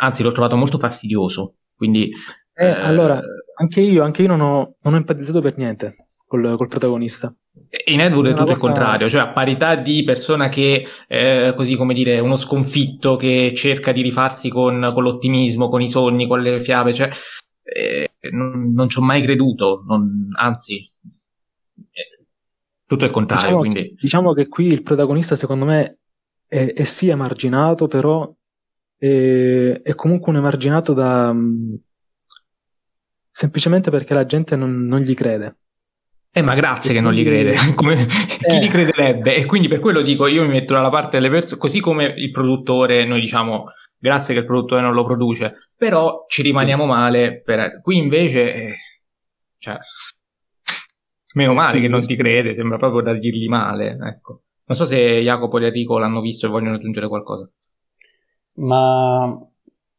anzi 0.00 0.22
l'ho 0.22 0.32
trovato 0.32 0.56
molto 0.56 0.78
fastidioso. 0.78 1.54
Quindi, 1.76 2.10
eh, 2.54 2.66
eh, 2.66 2.76
allora, 2.80 3.20
anche 3.56 3.80
io, 3.80 4.02
anche 4.02 4.22
io 4.22 4.28
non, 4.28 4.40
ho, 4.40 4.74
non 4.82 4.94
ho 4.94 4.96
empatizzato 4.96 5.40
per 5.40 5.56
niente 5.56 6.08
col, 6.26 6.56
col 6.56 6.68
protagonista. 6.68 7.32
In 7.86 8.00
Edward 8.00 8.26
è 8.26 8.30
tutto 8.30 8.46
cosa... 8.46 8.66
il 8.66 8.72
contrario, 8.72 9.08
cioè 9.08 9.20
a 9.20 9.32
parità 9.32 9.76
di 9.76 10.02
persona 10.02 10.48
che, 10.48 10.84
eh, 11.06 11.52
così 11.56 11.76
come 11.76 11.94
dire, 11.94 12.18
uno 12.18 12.34
sconfitto 12.34 13.14
che 13.14 13.52
cerca 13.54 13.92
di 13.92 14.02
rifarsi 14.02 14.48
con, 14.48 14.90
con 14.92 15.02
l'ottimismo, 15.04 15.68
con 15.68 15.80
i 15.80 15.88
sogni, 15.88 16.26
con 16.26 16.42
le 16.42 16.62
fiabe, 16.62 16.92
cioè 16.92 17.10
eh, 17.64 18.12
non, 18.30 18.72
non 18.72 18.88
ci 18.88 18.98
ho 18.98 19.02
mai 19.02 19.22
creduto, 19.22 19.82
non, 19.86 20.28
anzi, 20.36 20.88
eh, 21.90 22.26
tutto 22.86 23.04
il 23.04 23.10
contrario. 23.10 23.44
Diciamo, 23.44 23.60
quindi... 23.60 23.94
diciamo 23.98 24.32
che 24.32 24.48
qui 24.48 24.66
il 24.66 24.82
protagonista, 24.82 25.34
secondo 25.34 25.64
me, 25.64 25.98
è, 26.46 26.72
è 26.72 26.84
sì 26.84 27.08
emarginato, 27.08 27.86
però 27.86 28.32
è, 28.96 29.80
è 29.82 29.94
comunque 29.94 30.30
un 30.30 30.38
emarginato 30.38 30.92
da 30.92 31.32
mm, 31.32 31.74
semplicemente 33.30 33.90
perché 33.90 34.14
la 34.14 34.26
gente 34.26 34.54
non, 34.54 34.86
non 34.86 35.00
gli 35.00 35.14
crede. 35.14 35.56
Eh, 36.36 36.42
ma 36.42 36.54
grazie 36.54 36.92
che 36.92 37.00
non 37.00 37.12
gli 37.12 37.24
crede, 37.24 37.54
come... 37.74 38.06
chi 38.06 38.58
gli 38.60 38.68
crederebbe? 38.68 39.36
E 39.36 39.46
quindi 39.46 39.68
per 39.68 39.80
quello 39.80 40.02
dico, 40.02 40.26
io 40.26 40.42
mi 40.42 40.48
metto 40.48 40.74
dalla 40.74 40.90
parte 40.90 41.16
delle 41.16 41.30
persone, 41.30 41.60
così 41.60 41.80
come 41.80 42.12
il 42.16 42.30
produttore, 42.30 43.04
noi 43.04 43.20
diciamo, 43.20 43.66
grazie 44.04 44.34
che 44.34 44.40
il 44.40 44.46
produttore 44.46 44.82
non 44.82 44.92
lo 44.92 45.06
produce, 45.06 45.70
però 45.74 46.26
ci 46.28 46.42
rimaniamo 46.42 46.84
male. 46.84 47.40
Per... 47.40 47.80
Qui 47.80 47.96
invece, 47.96 48.54
eh, 48.54 48.76
cioè, 49.56 49.78
meno 51.32 51.54
male 51.54 51.70
sì, 51.70 51.80
che 51.80 51.88
non 51.88 52.04
ti 52.04 52.14
crede, 52.14 52.54
sembra 52.54 52.76
proprio 52.76 53.00
da 53.00 53.14
dirgli 53.14 53.48
male. 53.48 53.96
Ecco. 53.98 54.42
Non 54.66 54.76
so 54.76 54.84
se 54.84 55.20
Jacopo 55.22 55.58
e 55.58 55.66
Enrico 55.66 55.98
l'hanno 55.98 56.20
visto 56.20 56.46
e 56.46 56.50
vogliono 56.50 56.74
aggiungere 56.74 57.08
qualcosa. 57.08 57.50
Ma 58.56 59.38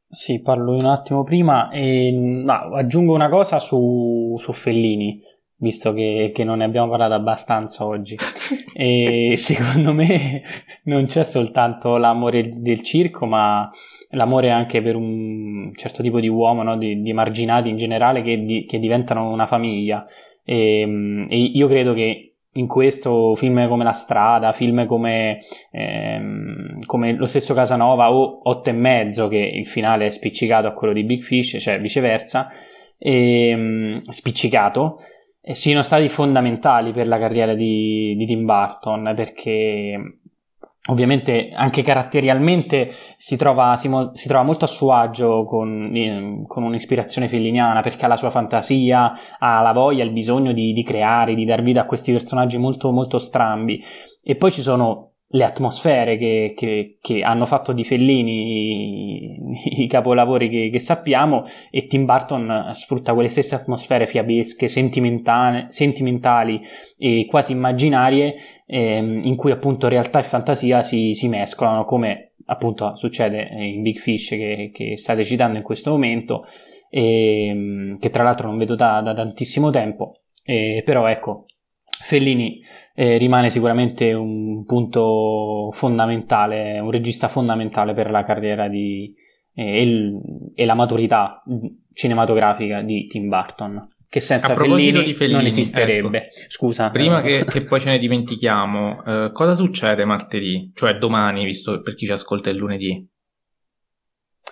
Sì, 0.08 0.40
parlo 0.40 0.74
un 0.74 0.86
attimo 0.86 1.24
prima 1.24 1.72
e 1.72 2.12
no, 2.12 2.76
aggiungo 2.76 3.14
una 3.14 3.30
cosa 3.30 3.58
su, 3.58 4.36
su 4.38 4.54
Fellini, 4.54 5.20
visto 5.56 5.94
che, 5.94 6.32
che, 6.32 6.44
non 6.44 6.60
ne 6.60 6.64
abbiamo 6.66 6.90
parlato 6.90 7.14
abbastanza 7.16 7.86
oggi. 7.86 8.16
e 8.74 9.34
secondo 9.36 9.94
me 9.94 10.44
non 10.84 11.06
c'è 11.06 11.24
soltanto 11.24 11.98
l'amore 11.98 12.50
del 12.50 12.84
circo, 12.84 13.26
ma 13.26 13.70
l'amore 14.16 14.50
anche 14.50 14.82
per 14.82 14.96
un 14.96 15.72
certo 15.76 16.02
tipo 16.02 16.20
di 16.20 16.28
uomo, 16.28 16.64
no? 16.64 16.78
di, 16.78 17.02
di, 17.02 17.14
marginati 17.14 17.70
in 17.70 17.78
generale, 17.78 18.22
che, 18.22 18.44
di, 18.44 18.66
che 18.66 18.80
diventano 18.80 19.30
una 19.30 19.46
famiglia. 19.46 20.06
E, 20.44 21.28
e, 21.30 21.38
io 21.38 21.68
credo 21.68 21.94
che 21.94 22.36
in 22.54 22.68
questo 22.68 23.36
film 23.36 23.68
come 23.68 23.84
La 23.84 23.92
Strada, 23.92 24.54
film 24.54 24.86
come, 24.86 25.40
ehm, 25.72 26.80
come 26.86 27.14
lo 27.14 27.26
stesso 27.26 27.54
Casanova 27.54 28.12
o 28.14 28.40
Otto 28.44 28.70
e 28.70 28.74
mezzo, 28.74 29.28
che 29.28 29.38
il 29.38 29.68
finale 29.68 30.06
è 30.06 30.10
spiccicato 30.10 30.68
a 30.68 30.74
quello 30.74 30.94
di 30.94 31.04
Big 31.04 31.22
Fish, 31.22 31.58
cioè 31.60 31.80
viceversa, 31.80 32.50
ehm, 32.98 34.00
spiccicato, 34.00 35.00
siano 35.42 35.82
stati 35.82 36.08
fondamentali 36.08 36.92
per 36.92 37.08
la 37.08 37.20
carriera 37.20 37.54
di, 37.54 38.16
di 38.18 38.26
Tim 38.26 38.46
Burton, 38.46 39.14
perché 39.16 40.20
ovviamente 40.88 41.50
anche 41.54 41.82
caratterialmente 41.82 42.92
si 43.18 43.38
trova, 43.38 43.76
si, 43.76 43.90
si 44.14 44.28
trova, 44.28 44.44
molto 44.44 44.66
a 44.66 44.68
suo 44.68 44.92
agio 44.94 45.46
con, 45.46 46.44
con, 46.48 46.64
un'ispirazione 46.64 47.28
felliniana 47.28 47.82
perché 47.82 48.06
ha 48.06 48.08
la 48.08 48.18
sua 48.18 48.30
fantasia, 48.30 49.14
ha 49.40 49.62
la 49.62 49.74
voglia, 49.74 50.04
il 50.04 50.12
bisogno 50.12 50.52
di, 50.52 50.74
di 50.74 50.84
creare, 50.84 51.34
di 51.34 51.46
dar 51.46 51.62
vita 51.62 51.82
a 51.82 51.86
questi 51.86 52.12
personaggi 52.12 52.58
molto, 52.58 52.92
molto 52.92 53.18
strambi. 53.18 53.82
E 54.22 54.36
poi 54.36 54.52
ci 54.52 54.62
sono 54.62 55.12
le 55.28 55.44
atmosfere 55.44 56.18
che, 56.18 56.54
che, 56.56 56.98
che, 57.02 57.20
hanno 57.20 57.46
fatto 57.46 57.74
di 57.74 57.84
Fellini 57.84 59.36
i, 59.76 59.84
i 59.84 59.88
capolavori 59.88 60.50
che, 60.50 60.70
che, 60.72 60.80
sappiamo 60.80 61.44
e 61.72 61.88
Tim 61.88 62.06
Burton 62.06 62.70
sfrutta 62.72 63.14
quelle 63.14 63.28
stesse 63.28 63.56
atmosfere 63.56 64.06
fiabesche, 64.06 64.68
sentimentali 64.68 66.62
e 66.98 67.26
quasi 67.28 67.54
immaginarie 67.54 68.36
ehm, 68.66 69.22
in 69.24 69.36
cui 69.36 69.52
appunto 69.52 69.88
realtà 69.88 70.20
e 70.20 70.24
fantasia 70.24 70.84
si, 70.84 71.14
si, 71.14 71.28
mescolano 71.28 71.86
come 71.86 72.34
appunto 72.46 72.96
succede 72.96 73.48
in 73.52 73.82
Big 73.82 73.98
Fish 73.98 74.30
che, 74.30 74.72
che 74.74 74.98
state 74.98 75.24
citando 75.24 75.58
in 75.58 75.64
questo 75.64 75.92
momento 75.92 76.46
ehm, 76.90 77.98
che 77.98 78.10
tra 78.10 78.24
l'altro 78.24 78.48
non 78.48 78.58
vedo 78.58 78.76
da, 78.76 79.02
da 79.02 79.14
tantissimo 79.14 79.70
tempo 79.70 80.12
eh, 80.44 80.82
però 80.86 81.08
ecco 81.08 81.46
Fellini 82.02 82.62
eh, 82.94 83.18
rimane 83.18 83.50
sicuramente 83.50 84.14
un 84.14 84.64
punto 84.66 85.70
fondamentale, 85.72 86.80
un 86.80 86.92
regista 86.92 87.28
fondamentale 87.28 87.94
per 87.94 88.12
la 88.12 88.24
carriera 88.24 88.68
di, 88.68 89.14
eh, 89.54 89.82
e, 89.82 90.54
e, 90.54 90.66
la 90.66 90.74
maturità 90.74 91.42
cinematografica 91.94 92.82
di 92.82 93.08
Tim 93.08 93.28
Burton. 93.28 93.95
Che 94.08 94.20
senza 94.20 94.56
Fellini, 94.56 95.14
Fellini, 95.14 95.38
non 95.38 95.46
esisterebbe. 95.46 96.18
Ecco. 96.26 96.36
Scusa. 96.48 96.90
Prima 96.90 97.22
che, 97.22 97.46
che, 97.46 97.64
poi 97.64 97.82
ce 97.82 97.92
ne 97.92 98.00
dimentichiamo, 98.00 99.04
eh, 99.04 99.32
cosa 99.34 99.56
succede 99.56 100.06
martedì? 100.06 100.72
Cioè 100.74 100.98
domani, 100.98 101.44
visto 101.44 101.82
per 101.82 101.96
chi 101.96 102.06
ci 102.06 102.12
ascolta 102.12 102.50
il 102.50 102.58
lunedì? 102.58 103.08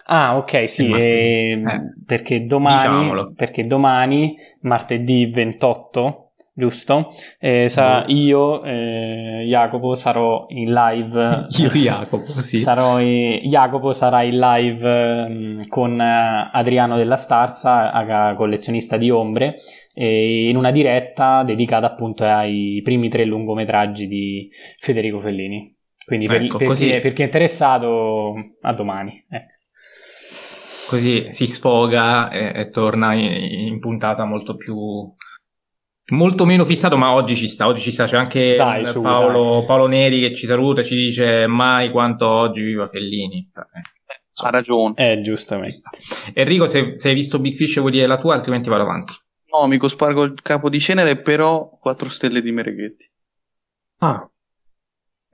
Ah, 0.05 0.35
ok, 0.35 0.67
sì, 0.67 0.91
eh, 0.91 1.51
eh, 1.51 1.79
perché, 2.05 2.45
domani, 2.45 3.33
perché 3.35 3.63
domani, 3.63 4.35
martedì 4.61 5.27
28, 5.27 6.22
giusto? 6.53 7.09
Eh, 7.39 7.67
sa- 7.67 8.05
io, 8.07 8.63
eh, 8.63 9.43
Jacopo, 9.47 9.95
sarò 9.95 10.45
in 10.49 10.71
live. 10.71 11.47
io, 11.57 11.69
Jacopo, 11.69 12.41
sì. 12.41 12.59
Sarò 12.59 12.99
in- 12.99 13.39
Jacopo 13.49 13.91
sarà 13.91 14.21
in 14.23 14.37
live 14.37 15.25
um, 15.27 15.67
con 15.67 15.99
uh, 15.99 16.49
Adriano 16.51 16.95
della 16.95 17.15
Starza, 17.15 17.91
collezionista 18.35 18.97
di 18.97 19.09
ombre, 19.09 19.57
in 19.95 20.55
una 20.55 20.71
diretta 20.71 21.43
dedicata 21.43 21.85
appunto 21.85 22.23
ai 22.23 22.81
primi 22.83 23.09
tre 23.09 23.25
lungometraggi 23.25 24.07
di 24.07 24.49
Federico 24.79 25.19
Fellini. 25.19 25.75
Quindi 26.05 26.27
per, 26.27 26.41
ecco, 26.41 26.57
per, 26.57 26.67
così... 26.67 26.85
chi, 26.85 26.91
è, 26.91 26.99
per, 26.99 27.13
chi, 27.13 27.21
è, 27.21 27.25
interessato, 27.25 28.33
a 28.61 28.73
domani. 28.73 29.25
Ecco. 29.29 29.51
Così 30.89 31.27
si 31.31 31.47
sfoga 31.47 32.29
e, 32.29 32.59
e 32.59 32.69
torna 32.69 33.13
in, 33.13 33.23
in 33.23 33.79
puntata 33.79 34.25
molto 34.25 34.55
più 34.55 34.75
molto 36.11 36.45
meno 36.45 36.65
fissato, 36.65 36.97
ma 36.97 37.13
oggi 37.13 37.35
ci 37.35 37.47
sta. 37.47 37.67
Oggi 37.67 37.81
ci 37.81 37.91
sta. 37.91 38.05
C'è 38.05 38.17
anche 38.17 38.55
dai, 38.55 38.85
su, 38.85 39.01
Paolo, 39.01 39.63
Paolo, 39.65 39.87
Neri 39.87 40.19
che 40.19 40.35
ci 40.35 40.45
saluta 40.45 40.81
e 40.81 40.85
ci 40.85 40.95
dice 40.95 41.47
mai 41.47 41.91
quanto 41.91 42.27
oggi 42.27 42.61
viva 42.61 42.87
Fellini. 42.87 43.49
Eh, 43.55 44.43
ha 44.43 44.49
ragione. 44.49 44.93
Eh, 44.97 45.21
giustamente. 45.21 45.89
Enrico, 46.33 46.65
se, 46.67 46.97
se, 46.97 47.09
hai 47.09 47.15
visto 47.15 47.39
Big 47.39 47.55
Fish 47.55 47.79
vuoi 47.79 47.91
dire 47.91 48.07
la 48.07 48.19
tua, 48.19 48.35
altrimenti 48.35 48.69
vado 48.69 48.83
avanti. 48.83 49.13
No, 49.51 49.67
mi 49.67 49.77
cospargo 49.77 50.23
il 50.23 50.41
capo 50.41 50.69
di 50.69 50.79
cenere, 50.79 51.21
però 51.21 51.77
4 51.79 52.09
stelle 52.09 52.41
di 52.41 52.51
Mereghetti. 52.51 53.09
Ah. 53.99 54.27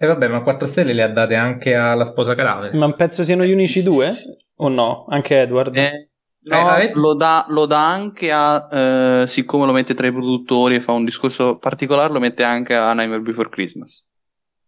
E 0.02 0.06
eh 0.06 0.08
vabbè, 0.08 0.28
ma 0.28 0.44
4 0.44 0.68
stelle 0.68 0.94
le 0.94 1.04
ha 1.04 1.10
date 1.10 1.36
anche 1.36 1.74
alla 1.74 2.06
sposa 2.06 2.36
Carave. 2.36 2.74
Ma 2.74 2.92
penso 2.94 3.24
siano 3.24 3.46
gli 3.46 3.52
unici 3.52 3.80
sì, 3.80 3.84
due? 3.84 4.12
Sì, 4.12 4.24
sì. 4.24 4.38
O 4.62 4.68
no? 4.68 5.06
Anche 5.08 5.42
Edward? 5.42 5.76
Eh, 5.76 6.09
No, 6.42 6.78
eh, 6.78 6.92
lo, 6.94 7.16
dà, 7.16 7.46
lo, 7.50 7.66
dà, 7.66 7.92
anche 7.92 8.32
a, 8.32 9.22
eh, 9.22 9.28
siccome 9.28 9.66
lo 9.66 9.74
mette 9.74 9.94
tra 9.94 10.08
i 10.08 10.12
produttori 10.12 10.76
e 10.76 10.82
fa 10.82 10.94
un 10.94 11.04
discorso 11.04 11.58
particolare, 11.58 12.14
lo 12.14 12.20
mette 12.20 12.44
anche 12.44 12.76
a 12.76 12.94
Nightmare 12.94 13.22
Before 13.22 13.50
Christmas. 13.50 14.06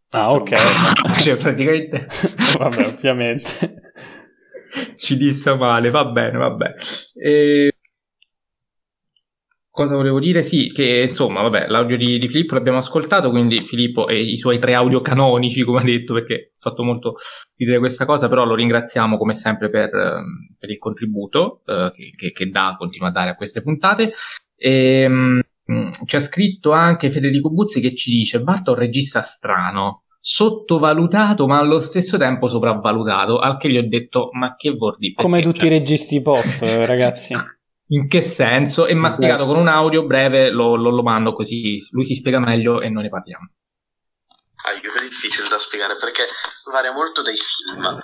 Ah, 0.10 0.31
ok. 0.34 0.56
cioè, 1.23 1.38
praticamente... 1.38 2.07
Vabbè, 2.60 2.88
ovviamente. 2.88 3.81
Ci 4.98 5.18
dissa 5.18 5.56
male, 5.56 5.89
va 5.89 6.06
bene, 6.06 6.38
va 6.38 6.49
bene. 6.49 6.76
E... 7.14 7.70
Cosa 9.81 9.95
volevo 9.95 10.19
dire? 10.19 10.43
Sì, 10.43 10.71
che 10.71 11.05
insomma, 11.07 11.41
vabbè, 11.41 11.65
l'audio 11.67 11.97
di, 11.97 12.19
di, 12.19 12.27
Filippo 12.27 12.53
l'abbiamo 12.53 12.77
ascoltato, 12.77 13.31
quindi 13.31 13.65
Filippo 13.65 14.07
e 14.07 14.21
i 14.21 14.37
suoi 14.37 14.59
tre 14.59 14.75
audio 14.75 15.01
canonici, 15.01 15.63
come 15.63 15.79
ha 15.79 15.83
detto, 15.83 16.13
perché 16.13 16.51
ha 16.53 16.57
fatto 16.59 16.83
molto 16.83 17.15
ridere 17.55 17.79
questa 17.79 18.05
cosa, 18.05 18.29
però 18.29 18.45
lo 18.45 18.53
ringraziamo 18.53 19.17
come 19.17 19.33
sempre 19.33 19.71
per, 19.71 19.91
ehm, 19.91 20.55
per 20.59 20.69
il 20.69 20.77
contributo 20.77 21.63
eh, 21.65 21.91
che, 22.15 22.31
che, 22.31 22.49
dà, 22.51 22.75
continua 22.77 23.07
a 23.07 23.11
dare 23.11 23.31
a 23.31 23.35
queste 23.35 23.63
puntate. 23.63 24.13
E, 24.55 25.05
um, 25.07 25.41
ci 26.05 26.15
ha 26.15 26.21
scritto 26.21 26.71
anche 26.73 27.09
Federico 27.09 27.49
Buzzi 27.49 27.81
che 27.81 27.95
ci 27.95 28.11
dice: 28.11 28.39
Barto 28.41 28.69
è 28.69 28.73
un 28.75 28.81
regista 28.81 29.21
strano, 29.21 30.03
sottovalutato, 30.19 31.47
ma 31.47 31.57
allo 31.57 31.79
stesso 31.79 32.19
tempo 32.19 32.47
sopravvalutato. 32.47 33.39
Al 33.39 33.57
che 33.57 33.67
gli 33.71 33.77
ho 33.77 33.87
detto: 33.87 34.29
Ma 34.33 34.55
che 34.55 34.69
vuol 34.69 34.97
dire? 34.99 35.15
Come 35.15 35.41
tutti 35.41 35.61
cioè... 35.61 35.69
i 35.69 35.71
registi 35.71 36.21
pop, 36.21 36.59
ragazzi. 36.59 37.33
In 37.91 38.07
che 38.07 38.22
senso? 38.22 38.88
E 38.88 38.93
mi 38.93 39.05
ha 39.05 39.09
spiegato 39.09 39.45
con 39.45 39.57
un 39.57 39.68
audio 39.68 40.05
breve, 40.05 40.49
lo, 40.49 40.76
lo, 40.76 40.91
lo, 40.91 41.03
mando 41.03 41.34
così 41.34 41.77
lui 41.91 42.05
si 42.05 42.15
spiega 42.15 42.39
meglio 42.39 42.81
e 42.81 42.89
noi 42.89 43.03
ne 43.03 43.09
parliamo. 43.09 43.51
Aiuto, 44.63 44.99
è 44.99 45.01
difficile 45.01 45.49
da 45.49 45.57
spiegare 45.57 45.97
perché 45.97 46.26
varia 46.72 46.93
molto 46.93 47.22
dai 47.22 47.35
film, 47.35 47.99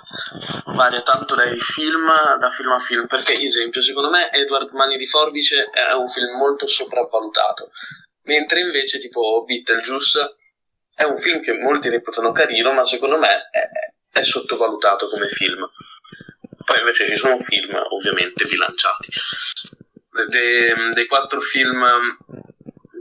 varia 0.74 1.00
tanto 1.00 1.34
dai 1.34 1.58
film, 1.58 2.06
da 2.38 2.50
film 2.50 2.72
a 2.72 2.80
film. 2.80 3.06
Perché, 3.06 3.40
esempio, 3.40 3.80
secondo 3.80 4.10
me 4.10 4.30
Edward 4.30 4.72
Mani 4.72 4.98
di 4.98 5.06
Forbice 5.06 5.70
è 5.70 5.92
un 5.94 6.08
film 6.08 6.36
molto 6.36 6.66
sopravvalutato, 6.66 7.70
mentre 8.24 8.60
invece, 8.60 8.98
tipo 8.98 9.42
Beetlejuice 9.46 10.36
è 10.94 11.04
un 11.04 11.16
film 11.16 11.40
che 11.40 11.54
molti 11.54 11.88
reputano 11.88 12.32
carino, 12.32 12.72
ma 12.72 12.84
secondo 12.84 13.18
me 13.18 13.48
è, 13.50 14.18
è 14.18 14.22
sottovalutato 14.22 15.08
come 15.08 15.28
film. 15.28 15.66
Poi 16.62 16.78
invece 16.80 17.06
ci 17.06 17.16
sono 17.16 17.38
film 17.38 17.74
ovviamente 17.74 18.44
bilanciati 18.44 19.08
de, 20.28 20.92
dei 20.94 21.06
quattro 21.06 21.40
film 21.40 21.84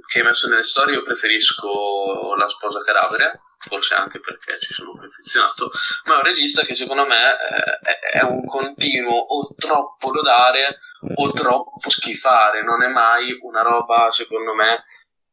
che 0.05 0.19
hai 0.19 0.25
messo 0.25 0.47
nelle 0.47 0.63
storie 0.63 0.95
io 0.95 1.03
preferisco 1.03 2.33
La 2.35 2.47
sposa 2.47 2.81
cadavere 2.81 3.41
forse 3.59 3.95
anche 3.95 4.19
perché 4.19 4.59
ci 4.59 4.71
sono 4.71 4.93
più 4.93 5.07
affezionato 5.07 5.71
ma 6.05 6.15
è 6.15 6.17
un 6.17 6.23
regista 6.23 6.63
che 6.63 6.75
secondo 6.75 7.05
me 7.05 7.15
eh, 7.15 8.19
è 8.19 8.23
un 8.23 8.45
continuo 8.45 9.17
o 9.17 9.53
troppo 9.55 10.11
lodare 10.11 10.79
o 11.15 11.31
troppo 11.31 11.89
schifare 11.89 12.63
non 12.63 12.83
è 12.83 12.87
mai 12.87 13.37
una 13.41 13.61
roba 13.61 14.11
secondo 14.11 14.53
me 14.53 14.83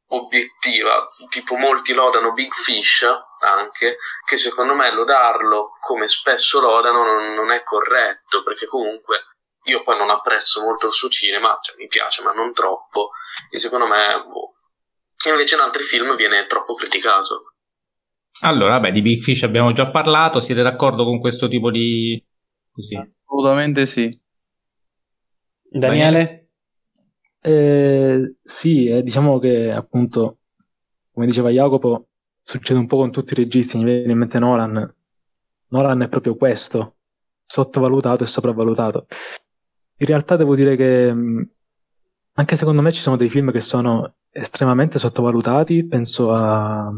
obiettiva. 0.08 1.08
Tipo 1.28 1.56
molti 1.56 1.92
lodano 1.92 2.32
Big 2.32 2.52
Fish 2.52 3.04
anche 3.40 3.98
che 4.26 4.36
secondo 4.36 4.74
me 4.74 4.90
lodarlo 4.92 5.76
come 5.80 6.08
spesso 6.08 6.60
lodano 6.60 7.04
non, 7.04 7.34
non 7.34 7.50
è 7.50 7.62
corretto 7.62 8.42
perché 8.42 8.66
comunque 8.66 9.24
io 9.64 9.82
poi 9.82 9.96
non 9.96 10.10
apprezzo 10.10 10.60
molto 10.62 10.88
il 10.88 10.92
suo 10.92 11.08
cinema, 11.08 11.58
cioè 11.62 11.76
mi 11.76 11.86
piace 11.86 12.22
ma 12.22 12.32
non 12.32 12.52
troppo, 12.52 13.10
e 13.50 13.58
secondo 13.58 13.86
me, 13.86 14.24
boh. 14.26 14.54
invece 15.30 15.54
in 15.54 15.60
altri 15.60 15.82
film 15.82 16.14
viene 16.16 16.46
troppo 16.46 16.74
criticato. 16.74 17.54
Allora, 18.40 18.72
vabbè, 18.78 18.92
di 18.92 19.00
Big 19.00 19.22
Fish 19.22 19.44
abbiamo 19.44 19.72
già 19.72 19.90
parlato, 19.90 20.40
siete 20.40 20.62
d'accordo 20.62 21.04
con 21.04 21.20
questo 21.20 21.48
tipo 21.48 21.70
di... 21.70 22.22
Così. 22.72 22.96
Assolutamente 22.96 23.86
sì. 23.86 24.20
Daniele? 25.62 26.48
Eh, 27.40 28.36
sì, 28.42 28.86
eh, 28.86 29.02
diciamo 29.02 29.38
che 29.38 29.70
appunto, 29.70 30.38
come 31.12 31.26
diceva 31.26 31.50
Jacopo, 31.50 32.08
succede 32.42 32.78
un 32.78 32.86
po' 32.86 32.96
con 32.96 33.12
tutti 33.12 33.32
i 33.32 33.36
registi, 33.36 33.78
mi 33.78 33.84
viene 33.84 34.12
in 34.12 34.18
mente 34.18 34.38
Nolan. 34.38 34.94
Nolan 35.68 36.02
è 36.02 36.08
proprio 36.08 36.36
questo, 36.36 36.96
sottovalutato 37.46 38.24
e 38.24 38.26
sopravvalutato. 38.26 39.06
In 39.98 40.06
realtà 40.06 40.36
devo 40.36 40.54
dire 40.54 40.76
che 40.76 41.14
anche 42.36 42.56
secondo 42.56 42.82
me 42.82 42.92
ci 42.92 43.00
sono 43.00 43.16
dei 43.16 43.30
film 43.30 43.52
che 43.52 43.60
sono 43.60 44.16
estremamente 44.30 44.98
sottovalutati, 44.98 45.86
penso 45.86 46.32
a 46.32 46.92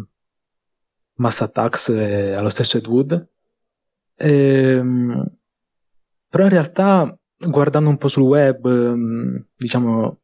Mass 1.16 1.40
Attacks 1.40 1.88
e 1.90 2.32
allo 2.32 2.48
stesso 2.48 2.78
Ed 2.78 2.86
Wood. 2.86 3.28
Ehm, 4.16 5.30
però 6.28 6.44
in 6.44 6.50
realtà 6.50 7.18
guardando 7.36 7.90
un 7.90 7.98
po' 7.98 8.08
sul 8.08 8.22
web, 8.22 8.96
diciamo 9.56 10.20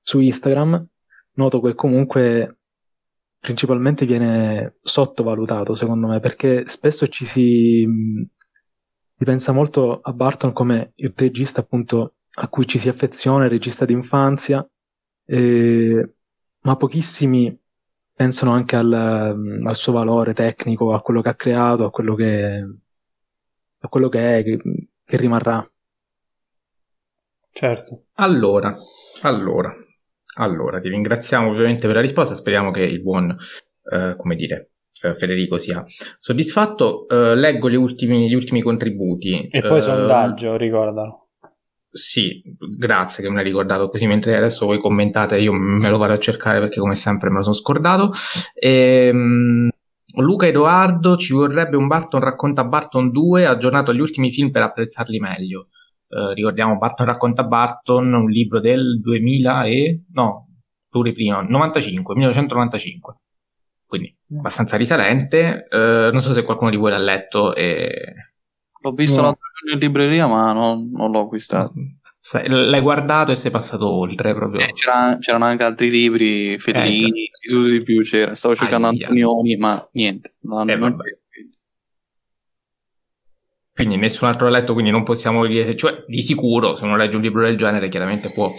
su 0.00 0.20
Instagram, 0.20 0.86
noto 1.34 1.60
che 1.60 1.74
comunque 1.74 2.58
principalmente 3.38 4.06
viene 4.06 4.76
sottovalutato 4.82 5.74
secondo 5.74 6.06
me 6.06 6.20
perché 6.20 6.66
spesso 6.68 7.08
ci 7.08 7.26
si, 7.26 7.86
si 9.22 9.28
pensa 9.28 9.52
molto 9.52 10.00
a 10.02 10.12
Barton 10.12 10.52
come 10.52 10.94
il 10.96 11.12
regista 11.14 11.60
appunto 11.60 12.14
a 12.40 12.48
cui 12.48 12.66
ci 12.66 12.80
si 12.80 12.88
affeziona, 12.88 13.44
il 13.44 13.50
regista 13.50 13.84
d'infanzia, 13.84 14.68
eh, 15.26 16.14
ma 16.62 16.76
pochissimi 16.76 17.56
pensano 18.12 18.52
anche 18.52 18.74
al, 18.74 18.92
al, 18.92 19.76
suo 19.76 19.92
valore 19.92 20.32
tecnico, 20.32 20.92
a 20.92 21.00
quello 21.00 21.22
che 21.22 21.28
ha 21.28 21.34
creato, 21.34 21.84
a 21.84 21.90
quello 21.90 22.16
che, 22.16 22.66
a 23.78 23.88
quello 23.88 24.08
che 24.08 24.38
è, 24.38 24.42
che, 24.42 24.60
che 25.04 25.16
rimarrà. 25.16 25.70
Certo. 27.52 28.06
Allora, 28.14 28.76
allora, 29.20 29.72
allora, 30.38 30.80
ti 30.80 30.88
ringraziamo 30.88 31.50
ovviamente 31.50 31.86
per 31.86 31.94
la 31.94 32.00
risposta, 32.00 32.34
speriamo 32.34 32.72
che 32.72 32.80
il 32.80 33.00
buon, 33.00 33.36
eh, 33.92 34.16
come 34.16 34.34
dire, 34.34 34.71
Federico 34.92 35.58
sia 35.58 35.84
soddisfatto. 36.18 37.08
Eh, 37.08 37.34
leggo 37.34 37.68
gli 37.68 37.74
ultimi, 37.74 38.28
gli 38.28 38.34
ultimi, 38.34 38.62
contributi. 38.62 39.48
E 39.50 39.60
poi 39.62 39.80
sondaggio, 39.80 40.56
ricordalo. 40.56 41.22
Sì, 41.94 42.42
grazie 42.78 43.22
che 43.22 43.28
me 43.28 43.36
l'hai 43.36 43.44
ricordato, 43.44 43.90
così 43.90 44.06
mentre 44.06 44.34
adesso 44.34 44.64
voi 44.64 44.80
commentate 44.80 45.38
io 45.38 45.52
me 45.52 45.90
lo 45.90 45.98
vado 45.98 46.14
a 46.14 46.18
cercare 46.18 46.58
perché 46.58 46.80
come 46.80 46.94
sempre 46.94 47.28
me 47.28 47.36
lo 47.36 47.42
sono 47.42 47.54
scordato. 47.54 48.12
Ehm, 48.54 49.68
Luca 50.16 50.46
Edoardo 50.46 51.16
ci 51.16 51.34
vorrebbe 51.34 51.76
un 51.76 51.88
Barton 51.88 52.20
racconta 52.20 52.64
Barton 52.64 53.10
2 53.10 53.44
aggiornato 53.44 53.90
agli 53.90 54.00
ultimi 54.00 54.30
film 54.30 54.50
per 54.50 54.62
apprezzarli 54.62 55.18
meglio. 55.18 55.68
Eh, 56.08 56.32
ricordiamo 56.34 56.78
Barton 56.78 57.06
racconta 57.06 57.44
Barton, 57.44 58.12
un 58.12 58.30
libro 58.30 58.60
del 58.60 58.98
2000 59.00 59.64
e... 59.64 60.02
no, 60.12 60.48
pure 60.88 61.12
prima, 61.12 61.42
95, 61.42 62.14
1995. 62.14 63.20
Quindi 63.92 64.16
mm. 64.32 64.38
abbastanza 64.38 64.78
risalente. 64.78 65.66
Eh, 65.68 66.08
non 66.10 66.22
so 66.22 66.32
se 66.32 66.44
qualcuno 66.44 66.70
di 66.70 66.76
voi 66.76 66.92
l'ha 66.92 66.98
letto 66.98 67.54
e... 67.54 67.90
L'ho 68.80 68.92
visto 68.92 69.16
no. 69.16 69.22
l'altro 69.22 69.42
giorno 69.60 69.74
in 69.74 69.86
libreria, 69.86 70.26
ma 70.26 70.50
non, 70.52 70.90
non 70.90 71.10
l'ho 71.10 71.20
acquistato. 71.20 71.74
L'hai 72.46 72.80
guardato 72.80 73.32
e 73.32 73.34
sei 73.34 73.50
passato 73.50 73.90
oltre 73.90 74.34
proprio. 74.34 74.62
Eh, 74.62 74.72
c'era, 74.72 75.18
c'erano 75.18 75.44
anche 75.44 75.64
altri 75.64 75.90
libri, 75.90 76.58
Fellini, 76.58 77.08
eh, 77.08 77.30
di 77.38 77.48
tutto 77.50 77.68
di 77.68 77.82
più 77.82 78.00
c'era. 78.00 78.34
Stavo 78.34 78.54
cercando 78.54 78.86
Antonioni, 78.86 79.56
ma 79.56 79.86
niente. 79.92 80.36
Non, 80.40 80.70
eh, 80.70 80.76
non 80.76 80.96
quindi 83.74 83.96
nessun 83.96 84.28
altro 84.28 84.48
l'ha 84.48 84.58
letto, 84.58 84.74
quindi 84.74 84.90
non 84.90 85.02
possiamo 85.02 85.46
dire, 85.46 85.74
cioè 85.76 86.04
di 86.06 86.20
sicuro 86.20 86.76
se 86.76 86.84
uno 86.84 86.96
legge 86.96 87.16
un 87.16 87.22
libro 87.22 87.42
del 87.42 87.56
genere 87.56 87.88
chiaramente 87.88 88.30
può 88.30 88.52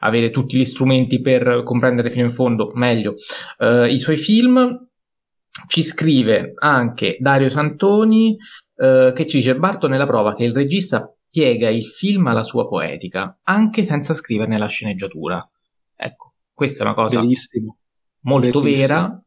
avere 0.00 0.30
tutti 0.30 0.58
gli 0.58 0.64
strumenti 0.64 1.20
per 1.22 1.62
comprendere 1.64 2.10
fino 2.10 2.26
in 2.26 2.32
fondo 2.32 2.70
meglio 2.74 3.14
uh, 3.58 3.84
i 3.84 3.98
suoi 3.98 4.16
film. 4.16 4.86
Ci 5.66 5.82
scrive 5.82 6.52
anche 6.56 7.16
Dario 7.18 7.48
Santoni 7.48 8.36
uh, 8.76 9.12
che 9.12 9.26
ci 9.26 9.38
dice 9.38 9.56
Barton 9.56 9.90
nella 9.90 10.06
prova 10.06 10.34
che 10.34 10.44
il 10.44 10.52
regista 10.52 11.12
piega 11.30 11.68
il 11.70 11.86
film 11.86 12.26
alla 12.26 12.44
sua 12.44 12.68
poetica, 12.68 13.38
anche 13.44 13.82
senza 13.82 14.12
scriverne 14.12 14.58
la 14.58 14.68
sceneggiatura. 14.68 15.48
Ecco, 15.96 16.34
questa 16.52 16.84
è 16.84 16.86
una 16.86 16.94
cosa 16.94 17.20
Bellissimo. 17.20 17.78
molto 18.20 18.60
Bellissimo. 18.60 18.86
vera 18.86 19.22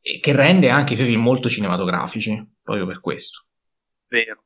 e 0.00 0.20
che 0.20 0.32
rende 0.32 0.70
anche 0.70 0.92
i 0.92 0.96
suoi 0.96 1.08
film 1.08 1.22
molto 1.22 1.48
cinematografici, 1.48 2.40
proprio 2.62 2.86
per 2.86 3.00
questo. 3.00 3.44
Vero. 4.08 4.45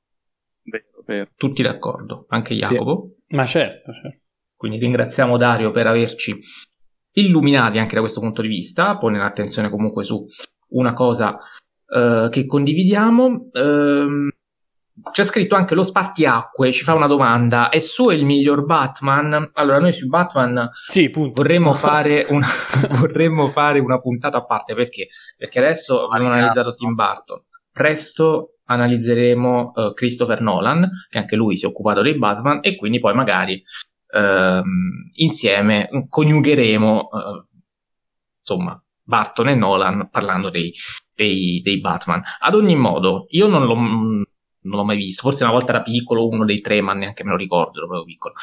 Vero, 0.71 1.03
vero. 1.05 1.31
Tutti 1.37 1.63
d'accordo, 1.63 2.27
anche 2.29 2.55
Jacopo. 2.55 3.17
Sì. 3.27 3.37
Ma 3.37 3.45
certo, 3.45 3.93
certo. 3.93 4.19
Quindi 4.57 4.79
ringraziamo 4.79 5.37
Dario 5.37 5.71
per 5.71 5.87
averci 5.87 6.39
illuminati 7.13 7.79
anche 7.79 7.95
da 7.95 8.01
questo 8.01 8.21
punto 8.21 8.43
di 8.43 8.49
vista, 8.49 8.97
pone 8.99 9.19
l'attenzione 9.19 9.71
comunque 9.71 10.05
su 10.05 10.25
una 10.69 10.93
cosa 10.93 11.39
uh, 11.87 12.29
che 12.29 12.47
condividiamo. 12.47 13.25
Uh, 13.53 14.29
c'è 15.13 15.25
scritto 15.25 15.55
anche 15.55 15.75
lo 15.75 15.83
spartiacque, 15.83 16.73
ci 16.73 16.85
fa 16.85 16.95
una 16.95 17.07
domanda, 17.07 17.71
è 17.71 17.79
suo 17.79 18.11
il 18.11 18.25
miglior 18.25 18.65
Batman? 18.65 19.51
Allora 19.55 19.79
noi 19.79 19.93
su 19.93 20.07
Batman 20.09 20.69
sì, 20.87 21.09
vorremmo, 21.09 21.73
fare 21.75 22.27
una, 22.29 22.47
vorremmo 22.99 23.49
fare 23.49 23.79
una 23.79 23.99
puntata 23.99 24.39
a 24.39 24.45
parte, 24.45 24.75
perché? 24.75 25.09
Perché 25.37 25.59
adesso 25.59 26.07
abbiamo 26.09 26.33
analizzato 26.35 26.75
Tim 26.75 26.95
Burton, 26.95 27.43
presto 27.81 28.57
analizzeremo 28.65 29.73
uh, 29.75 29.95
Christopher 29.95 30.43
Nolan, 30.43 30.87
che 31.09 31.17
anche 31.17 31.35
lui 31.35 31.57
si 31.57 31.65
è 31.65 31.69
occupato 31.69 32.03
dei 32.03 32.19
Batman, 32.19 32.59
e 32.61 32.77
quindi 32.77 32.99
poi 33.01 33.15
magari 33.15 33.55
uh, 34.13 34.63
insieme 35.15 35.89
coniugheremo 36.07 37.09
uh, 37.11 37.47
insomma 38.37 38.79
Barton 39.03 39.49
e 39.49 39.55
Nolan 39.55 40.11
parlando 40.11 40.51
dei, 40.51 40.75
dei, 41.15 41.63
dei, 41.65 41.81
Batman. 41.81 42.23
Ad 42.39 42.55
ogni 42.55 42.77
modo, 42.77 43.25
io 43.31 43.47
non 43.47 43.65
l'ho, 43.65 43.75
non 43.75 44.27
l'ho, 44.61 44.85
mai 44.85 44.99
visto, 44.99 45.23
forse 45.23 45.45
una 45.45 45.55
volta 45.55 45.73
era 45.73 45.83
piccolo, 45.83 46.29
uno 46.29 46.45
dei 46.45 46.61
tre, 46.61 46.83
ma 46.83 46.93
neanche 46.93 47.25
me 47.25 47.31
lo 47.31 47.39
ricordo, 47.39 47.79
ero 47.79 47.87
proprio 47.87 48.05
piccolo. 48.05 48.35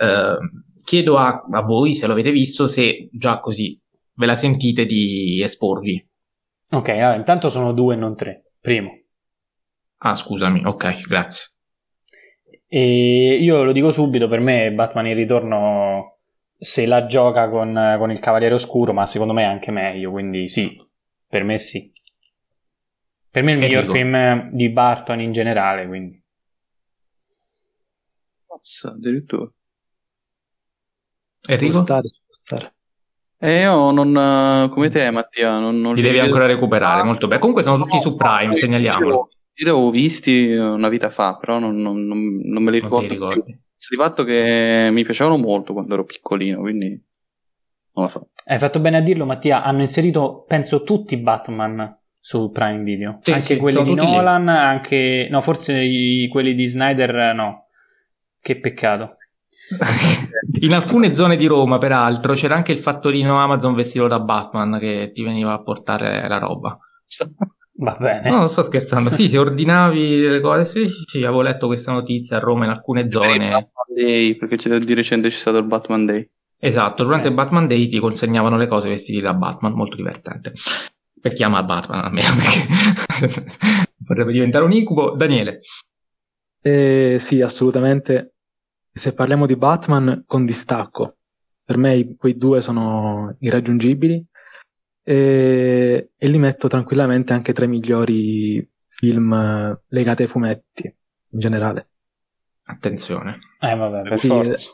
Ehm, 0.00 0.66
chiedo 0.84 1.18
a, 1.18 1.44
a 1.50 1.60
voi, 1.62 1.96
se 1.96 2.06
l'avete 2.06 2.30
visto, 2.30 2.68
se 2.68 3.08
già 3.10 3.40
così 3.40 3.76
ve 4.14 4.26
la 4.26 4.36
sentite 4.36 4.86
di 4.86 5.42
esporvi. 5.42 6.08
Ok, 6.70 6.88
allora, 6.90 7.16
intanto 7.16 7.50
sono 7.50 7.72
due, 7.72 7.96
non 7.96 8.14
tre. 8.14 8.43
Primo. 8.64 8.98
Ah, 9.98 10.14
scusami, 10.14 10.64
ok, 10.64 11.02
grazie. 11.02 11.52
E 12.66 13.36
io 13.38 13.62
lo 13.62 13.72
dico 13.72 13.90
subito, 13.90 14.26
per 14.26 14.40
me 14.40 14.72
Batman 14.72 15.08
in 15.08 15.16
ritorno 15.16 16.20
se 16.56 16.86
la 16.86 17.04
gioca 17.04 17.50
con, 17.50 17.96
con 17.98 18.10
il 18.10 18.18
Cavaliere 18.20 18.54
Oscuro, 18.54 18.94
ma 18.94 19.04
secondo 19.04 19.34
me 19.34 19.42
è 19.42 19.46
anche 19.46 19.70
meglio, 19.70 20.10
quindi 20.10 20.48
sì, 20.48 20.82
per 21.26 21.44
me 21.44 21.58
sì. 21.58 21.92
Per 23.30 23.42
me 23.42 23.50
è 23.50 23.54
il 23.54 23.60
miglior 23.60 23.84
film 23.84 24.48
di 24.52 24.70
Barton 24.70 25.20
in 25.20 25.32
generale, 25.32 25.86
quindi. 25.86 26.24
Mazza, 28.46 28.92
addirittura. 28.92 29.52
Enrico? 31.48 31.82
Stare, 31.82 32.08
stare. 32.30 32.73
E 33.44 33.60
io 33.60 33.90
non, 33.90 34.70
come 34.70 34.88
te 34.88 35.10
Mattia, 35.10 35.58
non, 35.58 35.78
non 35.78 35.94
li, 35.94 36.00
li 36.00 36.06
devi 36.06 36.14
vedo... 36.14 36.28
ancora 36.28 36.46
recuperare, 36.46 37.02
molto 37.02 37.26
bene. 37.26 37.40
Comunque 37.40 37.62
sono 37.62 37.76
tutti 37.76 37.96
no, 37.96 38.00
su 38.00 38.16
Prime, 38.16 38.46
no, 38.46 38.54
segnaliamolo. 38.54 39.28
Io 39.56 39.64
li 39.64 39.68
avevo 39.68 39.90
visti 39.90 40.54
una 40.54 40.88
vita 40.88 41.10
fa, 41.10 41.36
però 41.36 41.58
non, 41.58 41.76
non, 41.76 42.06
non, 42.06 42.40
non 42.42 42.62
me 42.62 42.70
li 42.70 42.80
ricordo 42.80 43.14
più. 43.14 43.42
Di 43.44 43.96
fatto 43.96 44.24
che 44.24 44.88
mi 44.90 45.04
piacevano 45.04 45.36
molto 45.36 45.74
quando 45.74 45.92
ero 45.92 46.06
piccolino, 46.06 46.60
quindi 46.60 46.88
non 47.92 48.04
lo 48.06 48.08
so. 48.08 48.28
Hai 48.46 48.56
fatto 48.56 48.80
bene 48.80 48.96
a 48.96 49.02
dirlo, 49.02 49.26
Mattia. 49.26 49.62
Hanno 49.62 49.82
inserito, 49.82 50.46
penso, 50.48 50.82
tutti 50.82 51.12
i 51.12 51.18
Batman 51.18 51.98
su 52.18 52.50
Prime 52.50 52.82
Video. 52.82 53.18
Sì, 53.20 53.32
anche 53.32 53.56
sì, 53.56 53.56
quelli 53.58 53.82
di 53.82 53.92
Nolan, 53.92 54.44
lì. 54.44 54.50
anche... 54.52 55.28
No, 55.30 55.42
forse 55.42 55.82
i, 55.82 56.28
quelli 56.28 56.54
di 56.54 56.66
Snyder 56.66 57.34
no. 57.34 57.66
Che 58.40 58.58
peccato. 58.58 59.18
In 60.60 60.72
alcune 60.72 61.14
zone 61.14 61.36
di 61.36 61.46
Roma, 61.46 61.78
peraltro, 61.78 62.34
c'era 62.34 62.54
anche 62.54 62.72
il 62.72 62.78
fattorino 62.78 63.42
Amazon 63.42 63.74
vestito 63.74 64.06
da 64.06 64.20
Batman 64.20 64.78
che 64.78 65.10
ti 65.14 65.22
veniva 65.22 65.52
a 65.52 65.62
portare 65.62 66.28
la 66.28 66.38
roba. 66.38 66.78
Va 67.76 67.96
bene. 67.98 68.30
No, 68.30 68.38
non 68.38 68.48
sto 68.48 68.62
scherzando. 68.62 69.10
Sì, 69.10 69.28
se 69.28 69.38
ordinavi 69.38 70.20
le 70.20 70.40
cose, 70.40 70.64
sì, 70.64 70.86
sì, 70.88 71.02
sì, 71.06 71.18
avevo 71.24 71.42
letto 71.42 71.66
questa 71.66 71.92
notizia 71.92 72.36
a 72.36 72.40
Roma 72.40 72.64
in 72.64 72.70
alcune 72.70 73.10
zone. 73.10 73.48
Batman 73.48 73.94
Day, 73.96 74.36
perché 74.36 74.56
di 74.78 74.94
recente 74.94 75.28
c'è 75.28 75.36
stato 75.36 75.58
il 75.58 75.64
Batman 75.64 76.06
Day. 76.06 76.28
Esatto, 76.58 77.02
durante 77.02 77.24
sì. 77.24 77.30
il 77.30 77.34
Batman 77.34 77.66
Day 77.66 77.88
ti 77.88 77.98
consegnavano 77.98 78.56
le 78.56 78.68
cose 78.68 78.88
vestiti 78.88 79.20
da 79.20 79.34
Batman, 79.34 79.72
molto 79.72 79.96
divertente. 79.96 80.52
Per 81.20 81.32
chi 81.32 81.42
ama 81.42 81.62
Batman 81.62 82.04
almeno, 82.04 82.28
perché 82.36 83.88
potrebbe 84.04 84.32
diventare 84.32 84.64
un 84.64 84.72
incubo. 84.72 85.10
Daniele. 85.16 85.60
Eh, 86.62 87.16
sì, 87.18 87.40
assolutamente. 87.40 88.33
Se 88.96 89.12
parliamo 89.12 89.46
di 89.46 89.56
Batman, 89.56 90.22
con 90.24 90.44
distacco. 90.44 91.16
Per 91.64 91.76
me 91.76 92.14
quei 92.16 92.36
due 92.36 92.60
sono 92.60 93.34
irraggiungibili 93.40 94.24
e, 95.02 96.10
e 96.16 96.28
li 96.28 96.38
metto 96.38 96.68
tranquillamente 96.68 97.32
anche 97.32 97.52
tra 97.52 97.64
i 97.64 97.68
migliori 97.68 98.66
film 98.86 99.32
eh, 99.32 99.80
legati 99.88 100.22
ai 100.22 100.28
fumetti 100.28 100.84
in 100.84 101.38
generale. 101.40 101.88
Attenzione. 102.66 103.38
Eh 103.60 103.74
vabbè, 103.74 104.08
per 104.08 104.20
sì, 104.20 104.28
forza. 104.28 104.70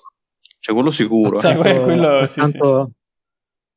Cioè 0.58 0.74
quello 0.74 0.90
sicuro. 0.90 1.40
Cioè, 1.40 1.52
eh. 1.52 1.80
quello, 1.80 2.18
accanto, 2.18 2.26
sì, 2.26 2.40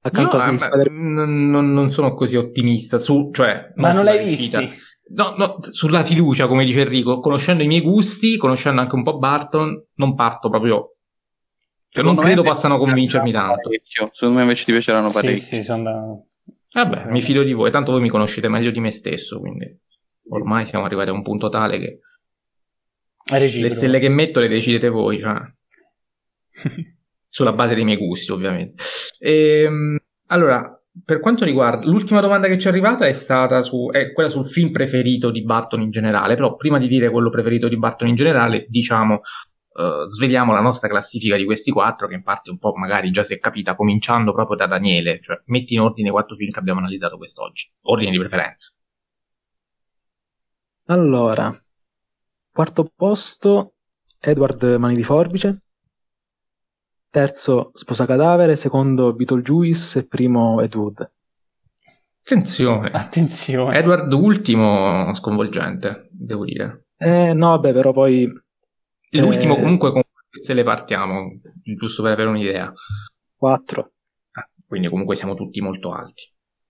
accanto 0.02 0.38
no, 0.38 0.44
a 0.44 0.82
eh, 0.82 0.90
non, 0.90 1.72
non, 1.72 1.92
sono 1.92 2.14
così 2.16 2.36
ottimista 2.36 3.00
su, 3.00 3.30
cioè, 3.32 3.72
ma 3.76 3.94
non 3.94 4.04
l'hai 4.04 4.26
visto? 4.26 4.60
No, 5.06 5.36
no, 5.36 5.60
sulla 5.72 6.04
fiducia, 6.04 6.48
come 6.48 6.66
dice 6.66 6.82
Enrico, 6.82 7.20
conoscendo 7.20 7.62
i 7.62 7.68
miei 7.68 7.82
gusti, 7.82 8.38
conoscendo 8.38 8.82
anche 8.82 8.96
un 8.96 9.04
po' 9.04 9.18
Barton, 9.18 9.86
non 9.96 10.16
parto 10.16 10.50
proprio. 10.50 10.96
Cioè, 11.90 12.04
non 12.04 12.16
credo 12.16 12.42
possano 12.42 12.78
convincermi 12.78 13.32
tanto. 13.32 13.70
Parecchio. 13.70 14.10
Secondo 14.12 14.36
me 14.38 14.42
invece 14.44 14.66
ti 14.66 14.72
piaceranno 14.72 15.10
parecchio. 15.12 15.36
Sì, 15.36 15.56
sì, 15.56 15.64
sono 15.64 15.84
da... 15.84 16.84
Vabbè, 16.84 17.12
mi 17.12 17.22
fido 17.22 17.44
di 17.44 17.54
voi, 17.54 17.70
tanto 17.70 17.92
voi 17.92 18.02
mi 18.02 18.10
conoscete 18.10 18.48
meglio 18.48 18.72
di 18.72 18.80
me 18.80 18.90
stesso, 18.90 19.40
quindi 19.40 19.80
ormai 20.30 20.66
siamo 20.66 20.86
arrivati 20.86 21.10
a 21.10 21.14
un 21.14 21.22
punto 21.22 21.50
tale 21.50 21.78
che 21.78 22.00
le 23.32 23.70
stelle 23.70 24.00
che 24.00 24.10
metto 24.10 24.40
le 24.40 24.48
decidete 24.48 24.90
voi, 24.90 25.20
cioè, 25.20 25.36
sulla 27.30 27.54
base 27.54 27.76
dei 27.76 27.84
miei 27.84 27.98
gusti, 27.98 28.32
ovviamente. 28.32 28.84
Ehm, 29.20 29.98
allora, 30.28 30.83
per 31.04 31.20
quanto 31.20 31.44
riguarda 31.44 31.86
l'ultima 31.86 32.22
domanda 32.22 32.48
che 32.48 32.60
ci 32.60 32.68
è 32.68 32.70
arrivata 32.70 33.08
è 33.08 33.14
stata 33.14 33.62
su, 33.64 33.90
è 33.92 34.12
quella 34.14 34.30
sul 34.30 34.48
film 34.48 34.72
preferito 34.72 35.32
di 35.32 35.44
Barton 35.44 35.82
in 35.82 35.90
generale, 35.90 36.36
però 36.36 36.56
prima 36.56 36.78
di 36.78 36.88
dire 36.88 37.10
quello 37.10 37.30
preferito 37.30 37.68
di 37.68 37.78
Barton 37.78 38.10
in 38.10 38.16
generale, 38.16 38.66
diciamo, 38.70 39.22
eh, 39.76 40.04
sveliamo 40.06 40.54
la 40.54 40.62
nostra 40.62 40.88
classifica 40.88 41.36
di 41.36 41.46
questi 41.46 41.72
quattro, 41.72 42.08
che 42.08 42.14
in 42.14 42.22
parte 42.22 42.52
un 42.52 42.60
po' 42.60 42.74
magari 42.76 43.10
già 43.10 43.24
si 43.24 43.34
è 43.34 43.40
capita, 43.40 43.76
cominciando 43.76 44.34
proprio 44.34 44.56
da 44.56 44.68
Daniele, 44.68 45.20
cioè 45.20 45.42
metti 45.46 45.74
in 45.74 45.82
ordine 45.82 46.10
i 46.10 46.12
quattro 46.12 46.36
film 46.36 46.52
che 46.52 46.60
abbiamo 46.60 46.80
analizzato 46.80 47.18
quest'oggi, 47.18 47.72
ordine 47.82 48.12
di 48.12 48.20
preferenza. 48.20 48.72
Allora, 50.86 51.50
quarto 52.52 52.92
posto, 52.96 53.74
Edward 54.20 54.64
Mani 54.78 54.96
di 54.96 55.04
Forbice. 55.04 55.64
Terzo, 57.14 57.70
Sposa 57.74 58.08
Cadavere. 58.08 58.56
Secondo, 58.56 59.14
Beetlejuice. 59.14 60.00
E 60.00 60.08
primo, 60.08 60.60
Ed 60.62 60.74
Wood. 60.74 61.12
Attenzione, 62.24 62.90
Attenzione. 62.90 63.78
Edward 63.78 64.12
ultimo 64.14 65.14
sconvolgente, 65.14 66.08
devo 66.10 66.44
dire. 66.44 66.86
Eh, 66.98 67.34
no, 67.34 67.50
vabbè, 67.50 67.72
però 67.72 67.92
poi... 67.92 68.28
L'ultimo 69.12 69.56
eh, 69.58 69.62
comunque 69.62 69.92
con 69.92 70.02
se 70.42 70.56
le 70.56 70.64
partiamo, 70.64 71.40
giusto 71.62 72.02
per 72.02 72.14
avere 72.14 72.30
un'idea. 72.30 72.74
Quattro. 73.36 73.92
Ah, 74.32 74.50
Quindi 74.66 74.90
comunque 74.90 75.16
siamo 75.16 75.36
tutti 75.36 75.62
molto 75.62 75.92
alti. 75.92 76.24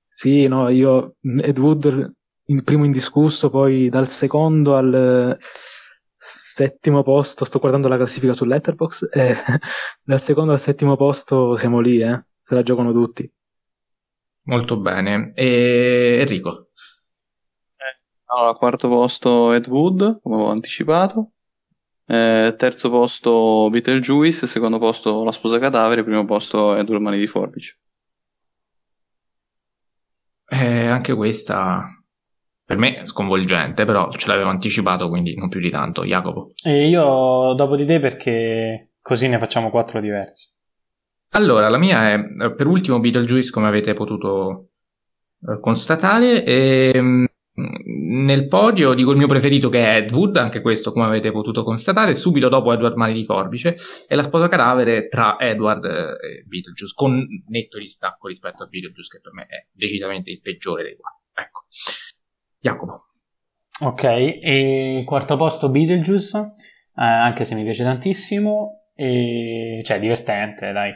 Sì, 0.06 0.45
no, 0.48 0.68
io 0.68 1.15
Ed 1.22 1.57
Wood 1.57 2.14
in 2.48 2.64
primo 2.64 2.84
indiscusso, 2.84 3.49
poi 3.49 3.88
dal 3.88 4.10
secondo 4.10 4.76
al 4.76 5.38
settimo 6.24 7.04
posto, 7.04 7.44
sto 7.44 7.60
guardando 7.60 7.90
la 7.90 7.98
classifica 7.98 8.34
su 8.34 8.45
Letterboxd, 8.45 9.10
e 9.12 9.36
dal 10.02 10.22
secondo 10.22 10.54
al 10.54 10.60
settimo 10.60 10.95
posto 10.95 11.58
siamo 11.58 11.80
lì, 11.82 12.02
eh, 12.02 12.24
se 12.41 12.56
la 12.56 12.64
giocano 12.64 12.94
tutti. 12.94 13.30
Molto 14.44 14.78
bene. 14.78 15.34
E 15.36 16.20
Enrico? 16.22 16.70
Allora, 18.26 18.54
quarto 18.56 18.88
posto 18.88 19.54
Ed 19.54 19.68
Wood, 19.68 20.22
come 20.22 20.36
avevo 20.36 20.50
anticipato. 20.50 21.32
Eh, 22.06 22.56
terzo 22.58 22.90
posto 22.90 23.70
Beetlejuice, 23.70 24.48
secondo 24.48 24.80
posto 24.80 25.24
La 25.24 25.32
sposa 25.32 25.60
cadavere, 25.60 26.04
primo 26.04 26.26
posto 26.26 26.76
Edward 26.76 27.02
Mani 27.02 27.20
di 27.20 27.28
Forbice. 27.28 27.78
Eh, 30.48 30.88
anche 30.88 31.14
questa 31.14 32.02
per 32.65 32.77
me 32.77 33.02
sconvolgente, 33.06 33.85
però 33.85 34.11
ce 34.11 34.27
l'avevo 34.27 34.49
anticipato, 34.49 35.10
quindi 35.10 35.35
non 35.35 35.49
più 35.49 35.60
di 35.60 35.69
tanto. 35.69 36.06
Jacopo. 36.06 36.53
E 36.64 36.88
io 36.88 37.53
dopo 37.53 37.76
di 37.76 37.85
te 37.85 37.99
perché 37.99 38.94
così 39.02 39.27
ne 39.27 39.38
facciamo 39.38 39.69
quattro 39.69 39.99
diversi. 39.99 40.52
Allora, 41.35 41.68
la 41.69 41.77
mia 41.77 42.11
è 42.11 42.15
eh, 42.15 42.53
per 42.53 42.68
ultimo 42.68 42.99
Beetlejuice, 42.99 43.52
come 43.52 43.68
avete 43.68 43.94
potuto 43.94 44.69
eh, 45.48 45.60
constatare. 45.60 46.44
E, 46.44 47.02
mm, 47.02 47.26
nel 47.56 48.48
podio 48.48 48.94
dico 48.94 49.11
il 49.11 49.18
mio 49.18 49.27
preferito 49.27 49.69
che 49.69 49.84
è 49.84 49.98
Ed 49.98 50.11
Wood, 50.11 50.38
anche 50.38 50.61
questo 50.61 50.91
come 50.91 51.06
avete 51.06 51.31
potuto 51.31 51.64
constatare, 51.64 52.14
subito 52.14 52.49
dopo 52.49 52.72
Edward 52.72 52.95
Mani 52.95 53.14
di 53.14 53.26
Forbice 53.26 53.76
e 54.07 54.15
la 54.15 54.23
sposa 54.23 54.48
cadavere 54.48 55.07
tra 55.07 55.38
Edward 55.40 55.85
e 55.85 56.44
Beetlejuice, 56.48 56.94
con 56.95 57.23
netto 57.48 57.77
distacco 57.77 58.27
rispetto 58.27 58.64
a 58.64 58.68
Beetlejuice 58.68 59.18
che 59.18 59.22
per 59.22 59.34
me 59.34 59.44
è 59.44 59.68
decisamente 59.72 60.31
il 60.31 60.40
peggiore 60.41 60.84
dei 60.84 60.95
quattro. 60.95 61.22
Ecco. 61.35 61.65
Jacopo. 62.64 63.07
Ok, 63.81 64.03
e 64.03 65.03
quarto 65.06 65.35
posto 65.35 65.68
Beetlejuice, 65.69 66.38
eh, 66.38 67.03
anche 67.03 67.44
se 67.44 67.56
mi 67.56 67.64
piace 67.64 67.84
tantissimo, 67.84 68.85
e... 68.95 69.81
cioè 69.84 69.99
divertente, 69.99 70.72
dai. 70.72 70.94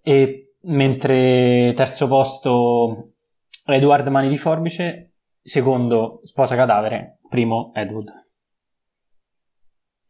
E 0.00 0.54
mentre 0.62 1.72
terzo 1.74 2.06
posto 2.06 3.14
Edward 3.66 4.06
Mani 4.06 4.28
di 4.28 4.38
Forbice, 4.38 5.14
secondo 5.42 6.20
Sposa 6.22 6.54
Cadavere, 6.54 7.18
primo 7.28 7.72
Edward. 7.74 8.10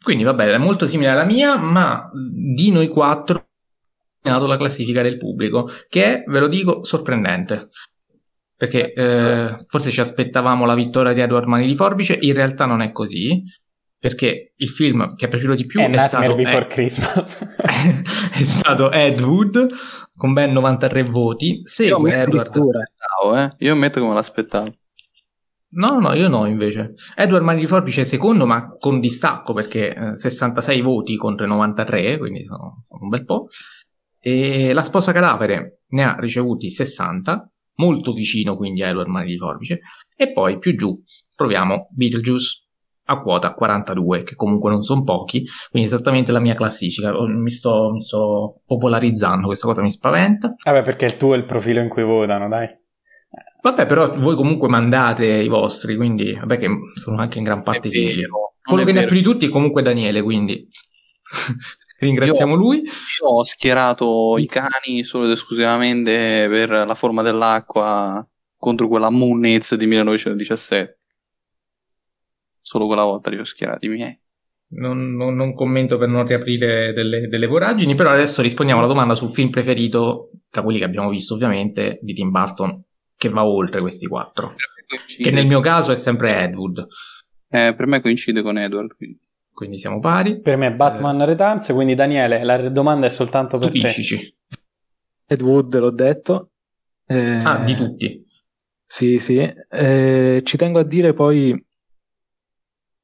Quindi 0.02 0.24
vabbè, 0.24 0.52
è 0.52 0.58
molto 0.58 0.86
simile 0.86 1.10
alla 1.10 1.24
mia, 1.24 1.56
ma 1.56 2.10
di 2.12 2.70
noi 2.70 2.88
quattro 2.88 3.46
la 4.20 4.56
classifica 4.58 5.00
del 5.00 5.16
pubblico, 5.16 5.68
che 5.88 6.04
è, 6.04 6.24
ve 6.26 6.40
lo 6.40 6.48
dico, 6.48 6.84
sorprendente. 6.84 7.70
Perché 8.56 8.92
eh, 8.92 9.64
forse 9.66 9.90
ci 9.90 10.00
aspettavamo 10.00 10.64
la 10.64 10.74
vittoria 10.74 11.12
di 11.12 11.20
Edward 11.20 11.46
Mani 11.46 11.66
di 11.66 11.74
Forbice, 11.74 12.16
in 12.20 12.34
realtà 12.34 12.66
non 12.66 12.82
è 12.82 12.92
così, 12.92 13.42
perché 14.04 14.52
il 14.56 14.68
film 14.68 15.16
che 15.16 15.26
è 15.26 15.28
piaciuto 15.28 15.54
di 15.54 15.64
più 15.64 15.80
È 15.80 15.84
è, 15.84 15.88
Nightmare 15.88 16.08
stato, 16.08 16.34
Before 16.34 16.64
è- 16.64 16.66
Christmas. 16.66 17.38
è 17.58 18.42
stato 18.42 18.90
Ed 18.92 19.18
Wood 19.20 19.66
con 20.14 20.34
ben 20.34 20.52
93 20.52 21.04
voti. 21.04 21.60
Io 21.60 21.62
Segue 21.64 21.96
ammetto, 21.96 22.28
Edward. 22.28 22.52
Bravo, 22.52 23.36
eh. 23.38 23.54
Io 23.58 23.72
ammetto 23.72 24.00
che 24.00 24.06
me 24.06 24.12
l'aspettavo. 24.12 24.74
No, 25.76 25.98
no, 25.98 26.12
io 26.12 26.28
no 26.28 26.46
invece. 26.46 26.94
Edward 27.16 27.42
Mani 27.44 27.60
di 27.60 27.66
Forbice 27.66 28.02
è 28.02 28.04
secondo, 28.04 28.46
ma 28.46 28.76
con 28.78 29.00
distacco 29.00 29.54
perché 29.54 29.94
eh, 29.94 30.16
66 30.16 30.82
voti 30.82 31.16
contro 31.16 31.46
i 31.46 31.48
93, 31.48 32.18
quindi 32.18 32.44
sono, 32.44 32.84
sono 32.86 33.02
un 33.04 33.08
bel 33.08 33.24
po'. 33.24 33.48
E 34.20 34.74
la 34.74 34.82
sposa 34.82 35.12
cadavere 35.12 35.80
ne 35.88 36.04
ha 36.04 36.16
ricevuti 36.18 36.68
60, 36.70 37.50
molto 37.76 38.12
vicino 38.12 38.56
quindi 38.56 38.82
a 38.82 38.88
Edward 38.88 39.08
Mani 39.08 39.30
di 39.30 39.38
Forbice. 39.38 39.80
E 40.16 40.32
poi 40.32 40.58
più 40.58 40.76
giù 40.76 41.00
troviamo 41.34 41.88
Beetlejuice 41.90 42.62
a 43.06 43.20
quota 43.20 43.52
42, 43.52 44.22
che 44.22 44.34
comunque 44.34 44.70
non 44.70 44.82
sono 44.82 45.02
pochi, 45.02 45.44
quindi 45.70 45.88
esattamente 45.88 46.32
la 46.32 46.40
mia 46.40 46.54
classifica. 46.54 47.14
Oh, 47.16 47.26
Mi 47.26 47.50
sto, 47.50 47.90
mi 47.92 48.00
sto 48.00 48.62
popolarizzando, 48.64 49.46
questa 49.46 49.66
cosa 49.66 49.82
mi 49.82 49.90
spaventa. 49.90 50.54
Vabbè, 50.64 50.82
perché 50.82 51.04
il 51.04 51.16
tuo 51.16 51.34
è 51.34 51.36
il 51.36 51.44
profilo 51.44 51.80
in 51.80 51.88
cui 51.88 52.02
votano, 52.02 52.48
dai. 52.48 52.68
Vabbè, 53.60 53.86
però 53.86 54.10
voi 54.18 54.36
comunque 54.36 54.68
mandate 54.68 55.26
i 55.26 55.48
vostri, 55.48 55.96
quindi 55.96 56.34
vabbè 56.34 56.58
che 56.58 56.68
sono 56.94 57.18
anche 57.18 57.38
in 57.38 57.44
gran 57.44 57.62
parte 57.62 57.90
simili. 57.90 58.22
Quello 58.62 58.84
che 58.84 58.92
ne 58.92 59.02
ha 59.02 59.06
più 59.06 59.16
di 59.16 59.22
tutti 59.22 59.46
è 59.46 59.50
comunque 59.50 59.82
Daniele, 59.82 60.22
quindi 60.22 60.68
ringraziamo 61.98 62.54
lui. 62.54 62.82
Io 62.82 63.26
ho 63.26 63.44
schierato 63.44 64.36
i 64.38 64.46
cani 64.46 65.04
solo 65.04 65.24
ed 65.24 65.30
esclusivamente 65.30 66.46
per 66.48 66.70
la 66.70 66.94
forma 66.94 67.22
dell'acqua 67.22 68.26
contro 68.56 68.88
quella 68.88 69.10
Moonez 69.10 69.74
di 69.76 69.86
1917. 69.86 70.98
Solo 72.60 72.86
quella 72.86 73.04
volta 73.04 73.30
li 73.30 73.38
ho 73.38 73.44
schierati 73.44 73.86
i 73.86 73.90
miei. 73.90 74.18
Non, 74.76 75.14
non- 75.14 75.36
non 75.36 75.54
commento 75.54 75.98
per 75.98 76.08
non 76.08 76.26
riaprire 76.26 76.92
delle, 76.94 77.28
delle 77.28 77.46
voragini, 77.46 77.94
però 77.94 78.10
adesso 78.10 78.42
rispondiamo 78.42 78.80
alla 78.80 78.90
domanda 78.90 79.14
sul 79.14 79.30
film 79.30 79.50
preferito, 79.50 80.30
tra 80.48 80.62
quelli 80.62 80.78
che 80.78 80.84
abbiamo 80.84 81.10
visto 81.10 81.34
ovviamente, 81.34 81.98
di 82.00 82.14
Tim 82.14 82.30
Burton, 82.30 82.82
che 83.16 83.28
va 83.28 83.44
oltre 83.44 83.80
questi 83.80 84.06
quattro. 84.06 84.54
Che 85.16 85.30
nel 85.30 85.46
mio 85.46 85.60
caso 85.60 85.92
è 85.92 85.96
sempre 85.96 86.42
Ed 86.42 86.54
Wood, 86.54 86.86
eh, 87.50 87.74
per 87.76 87.86
me 87.86 88.00
coincide 88.00 88.42
con 88.42 88.58
Edward. 88.58 88.96
quindi. 88.96 89.20
Quindi 89.54 89.78
siamo 89.78 90.00
pari. 90.00 90.40
Per 90.40 90.56
me 90.56 90.74
Batman 90.74 91.24
Returns, 91.24 91.72
quindi 91.72 91.94
Daniele, 91.94 92.44
la 92.44 92.68
domanda 92.68 93.06
è 93.06 93.08
soltanto 93.08 93.56
per 93.58 93.70
te. 93.70 93.78
Stupiscici. 93.78 94.36
Ed 95.26 95.40
Wood, 95.40 95.78
l'ho 95.78 95.90
detto. 95.90 96.50
Eh, 97.06 97.42
Ah, 97.44 97.64
di 97.64 97.74
tutti. 97.74 98.26
Sì, 98.84 99.18
sì. 99.18 99.38
Eh, 99.38 100.42
ci 100.44 100.56
tengo 100.56 100.80
a 100.80 100.84
dire 100.84 101.14
poi 101.14 101.64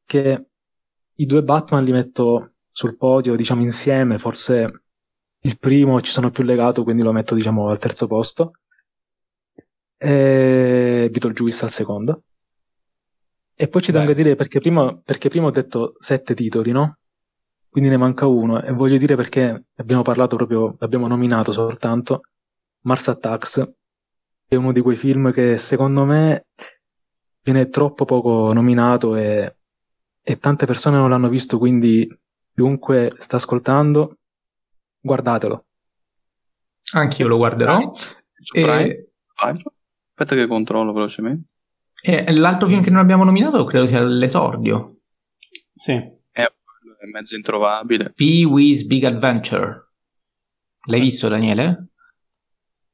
che 0.04 0.46
i 1.14 1.26
due 1.26 1.42
Batman 1.42 1.84
li 1.84 1.92
metto 1.92 2.54
sul 2.70 2.96
podio, 2.96 3.36
diciamo, 3.36 3.62
insieme. 3.62 4.18
Forse 4.18 4.82
il 5.40 5.58
primo 5.58 6.00
ci 6.00 6.10
sono 6.10 6.30
più 6.30 6.44
legato, 6.44 6.82
quindi 6.82 7.02
lo 7.02 7.12
metto, 7.12 7.34
diciamo, 7.34 7.68
al 7.68 7.78
terzo 7.78 8.06
posto. 8.06 8.52
E 9.96 11.08
Beetlejuice 11.10 11.64
al 11.64 11.70
secondo. 11.70 12.22
E 13.62 13.68
poi 13.68 13.82
ci 13.82 13.92
tengo 13.92 14.06
Beh. 14.06 14.12
a 14.12 14.14
dire 14.14 14.36
perché 14.36 14.58
prima, 14.58 14.96
perché 14.96 15.28
prima 15.28 15.48
ho 15.48 15.50
detto 15.50 15.94
sette 15.98 16.34
titoli, 16.34 16.70
no? 16.72 16.96
Quindi 17.68 17.90
ne 17.90 17.98
manca 17.98 18.24
uno. 18.26 18.62
E 18.62 18.72
voglio 18.72 18.96
dire 18.96 19.16
perché 19.16 19.66
abbiamo 19.76 20.00
parlato 20.00 20.36
proprio, 20.36 20.76
abbiamo 20.78 21.06
nominato 21.06 21.52
soltanto 21.52 22.22
Mars 22.84 23.08
Attacks, 23.08 23.70
è 24.48 24.54
uno 24.54 24.72
di 24.72 24.80
quei 24.80 24.96
film 24.96 25.30
che 25.30 25.58
secondo 25.58 26.06
me 26.06 26.46
viene 27.42 27.68
troppo 27.68 28.06
poco 28.06 28.50
nominato 28.54 29.14
e, 29.14 29.56
e 30.22 30.38
tante 30.38 30.64
persone 30.64 30.96
non 30.96 31.10
l'hanno 31.10 31.28
visto, 31.28 31.58
quindi 31.58 32.08
chiunque 32.54 33.12
sta 33.18 33.36
ascoltando, 33.36 34.16
guardatelo. 35.00 35.66
Anch'io 36.94 37.28
lo 37.28 37.36
guarderò. 37.36 37.92
Su 38.40 38.56
E- 38.56 38.60
Prime? 38.62 39.06
Vai. 39.38 39.52
Aspetta 39.52 40.34
che 40.34 40.46
controllo 40.46 40.94
velocemente. 40.94 41.49
E 42.02 42.32
l'altro 42.32 42.66
film 42.66 42.82
che 42.82 42.90
non 42.90 43.00
abbiamo 43.00 43.24
nominato 43.24 43.64
credo 43.64 43.86
sia 43.86 44.02
L'esordio. 44.02 45.00
Sì. 45.74 46.18
È 47.00 47.06
mezzo 47.10 47.34
introvabile. 47.34 48.12
Pee-wee's 48.12 48.82
Big 48.84 49.04
Adventure. 49.04 49.88
L'hai 50.86 51.00
visto, 51.00 51.28
Daniele? 51.28 51.88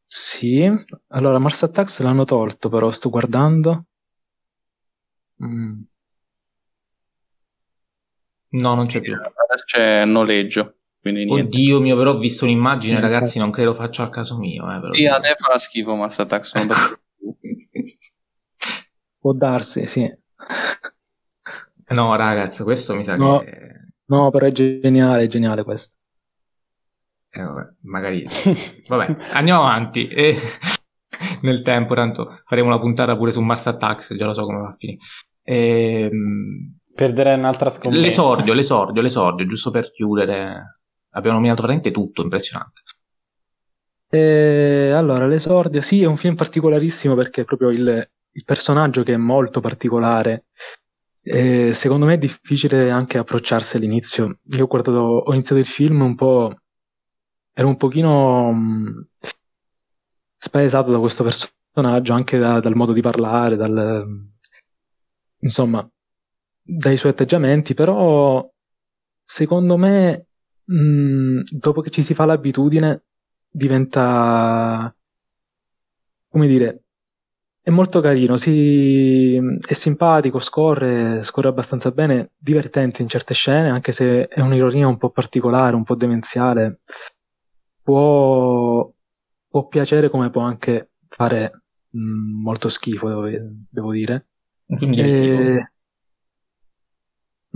Sì, 0.06 0.64
allora 1.08 1.40
Mars 1.40 1.64
Attacks 1.64 2.00
l'hanno 2.02 2.24
tolto, 2.24 2.68
però 2.68 2.90
sto 2.92 3.10
guardando. 3.10 3.86
Mm. 5.44 5.82
No, 8.48 8.74
non 8.74 8.86
c'è 8.86 9.00
più. 9.00 9.12
Adesso 9.14 9.64
c'è 9.64 10.04
noleggio. 10.04 10.76
Oddio 11.02 11.80
mio, 11.80 11.96
però 11.96 12.12
ho 12.12 12.18
visto 12.18 12.44
un'immagine, 12.44 12.98
Eh, 12.98 13.00
ragazzi, 13.00 13.38
non 13.38 13.50
credo 13.52 13.74
faccia 13.74 14.02
al 14.02 14.10
caso 14.10 14.36
mio. 14.36 14.70
Eh, 14.70 14.78
lo 14.80 14.92
Sì, 14.92 15.06
a 15.06 15.18
te 15.18 15.34
farà 15.36 15.58
schifo 15.58 15.94
Mars 15.94 16.18
Attacks. 16.18 16.52
Può 19.26 19.34
darsi, 19.34 19.88
sì. 19.88 20.08
No, 21.88 22.14
ragazzi, 22.14 22.62
questo 22.62 22.94
mi 22.94 23.02
sa 23.02 23.16
No. 23.16 23.40
che... 23.40 23.88
No, 24.04 24.30
però 24.30 24.46
è 24.46 24.52
geniale, 24.52 25.24
è 25.24 25.26
geniale 25.26 25.64
questo. 25.64 25.96
eh, 27.32 27.42
vabbè, 27.42 27.72
magari... 27.80 28.24
Vabbè, 28.86 29.16
andiamo 29.32 29.62
avanti. 29.64 30.06
E... 30.14 30.36
Nel 31.42 31.62
tempo, 31.64 31.94
tanto 31.94 32.42
faremo 32.44 32.68
una 32.68 32.78
puntata 32.78 33.16
pure 33.16 33.32
su 33.32 33.40
Mars 33.40 33.66
Attacks, 33.66 34.14
già 34.14 34.26
lo 34.26 34.34
so 34.34 34.44
come 34.44 34.58
va 34.60 34.68
a 34.68 34.76
finire. 34.78 34.98
Ehm, 35.42 36.76
Perderei 36.94 37.36
un'altra 37.36 37.68
scommessa. 37.68 38.00
L'esordio, 38.00 38.52
l'esordio, 38.52 39.02
l'esordio, 39.02 39.46
giusto 39.46 39.72
per 39.72 39.90
chiudere. 39.90 40.78
Abbiamo 41.10 41.38
nominato 41.38 41.62
veramente 41.62 41.90
tutto, 41.90 42.22
impressionante. 42.22 42.82
E 44.08 44.92
allora, 44.94 45.26
l'esordio, 45.26 45.80
sì, 45.80 46.02
è 46.02 46.06
un 46.06 46.16
film 46.16 46.36
particolarissimo 46.36 47.14
perché 47.16 47.40
è 47.40 47.44
proprio 47.44 47.70
il, 47.70 48.08
il 48.36 48.44
personaggio 48.44 49.02
che 49.02 49.14
è 49.14 49.16
molto 49.16 49.60
particolare. 49.60 50.46
E 51.22 51.72
secondo 51.72 52.06
me 52.06 52.14
è 52.14 52.18
difficile 52.18 52.90
anche 52.90 53.18
approcciarsi 53.18 53.76
all'inizio. 53.76 54.38
Io 54.52 54.64
ho 54.64 54.66
guardato, 54.68 54.98
ho 54.98 55.32
iniziato 55.32 55.60
il 55.60 55.66
film 55.66 56.02
un 56.02 56.14
po', 56.14 56.54
ero 57.52 57.68
un 57.68 57.76
pochino 57.76 58.52
mh, 58.52 59.08
spaesato 60.38 60.90
da 60.92 60.98
questo 60.98 61.24
personaggio, 61.24 62.12
anche 62.12 62.38
da- 62.38 62.60
dal 62.60 62.74
modo 62.76 62.92
di 62.92 63.00
parlare, 63.00 63.56
dal, 63.56 64.06
insomma, 65.40 65.88
dai 66.62 66.96
suoi 66.96 67.12
atteggiamenti, 67.12 67.74
però 67.74 68.48
secondo 69.24 69.76
me, 69.76 70.26
mh, 70.64 71.40
dopo 71.58 71.80
che 71.80 71.90
ci 71.90 72.02
si 72.02 72.14
fa 72.14 72.24
l'abitudine, 72.24 73.04
diventa, 73.48 74.94
come 76.28 76.46
dire, 76.46 76.84
è 77.66 77.70
molto 77.70 78.00
carino, 78.00 78.36
si- 78.36 79.34
è 79.66 79.72
simpatico, 79.72 80.38
scorre, 80.38 81.24
scorre 81.24 81.48
abbastanza 81.48 81.90
bene, 81.90 82.30
divertente 82.36 83.02
in 83.02 83.08
certe 83.08 83.34
scene, 83.34 83.70
anche 83.70 83.90
se 83.90 84.28
è 84.28 84.40
un'ironia 84.40 84.86
un 84.86 84.96
po' 84.98 85.10
particolare, 85.10 85.74
un 85.74 85.82
po' 85.82 85.96
demenziale. 85.96 86.78
Può, 87.82 88.88
può 89.48 89.66
piacere 89.66 90.10
come 90.10 90.30
può 90.30 90.42
anche 90.42 90.90
fare 91.08 91.62
mh, 91.90 92.42
molto 92.42 92.68
schifo, 92.68 93.08
devo, 93.08 93.48
devo 93.68 93.92
dire. 93.92 94.26
Un 94.66 94.76
film 94.76 94.94
di 94.94 95.02
che 95.02 95.10
tipo? 95.10 95.40
E- 95.40 95.70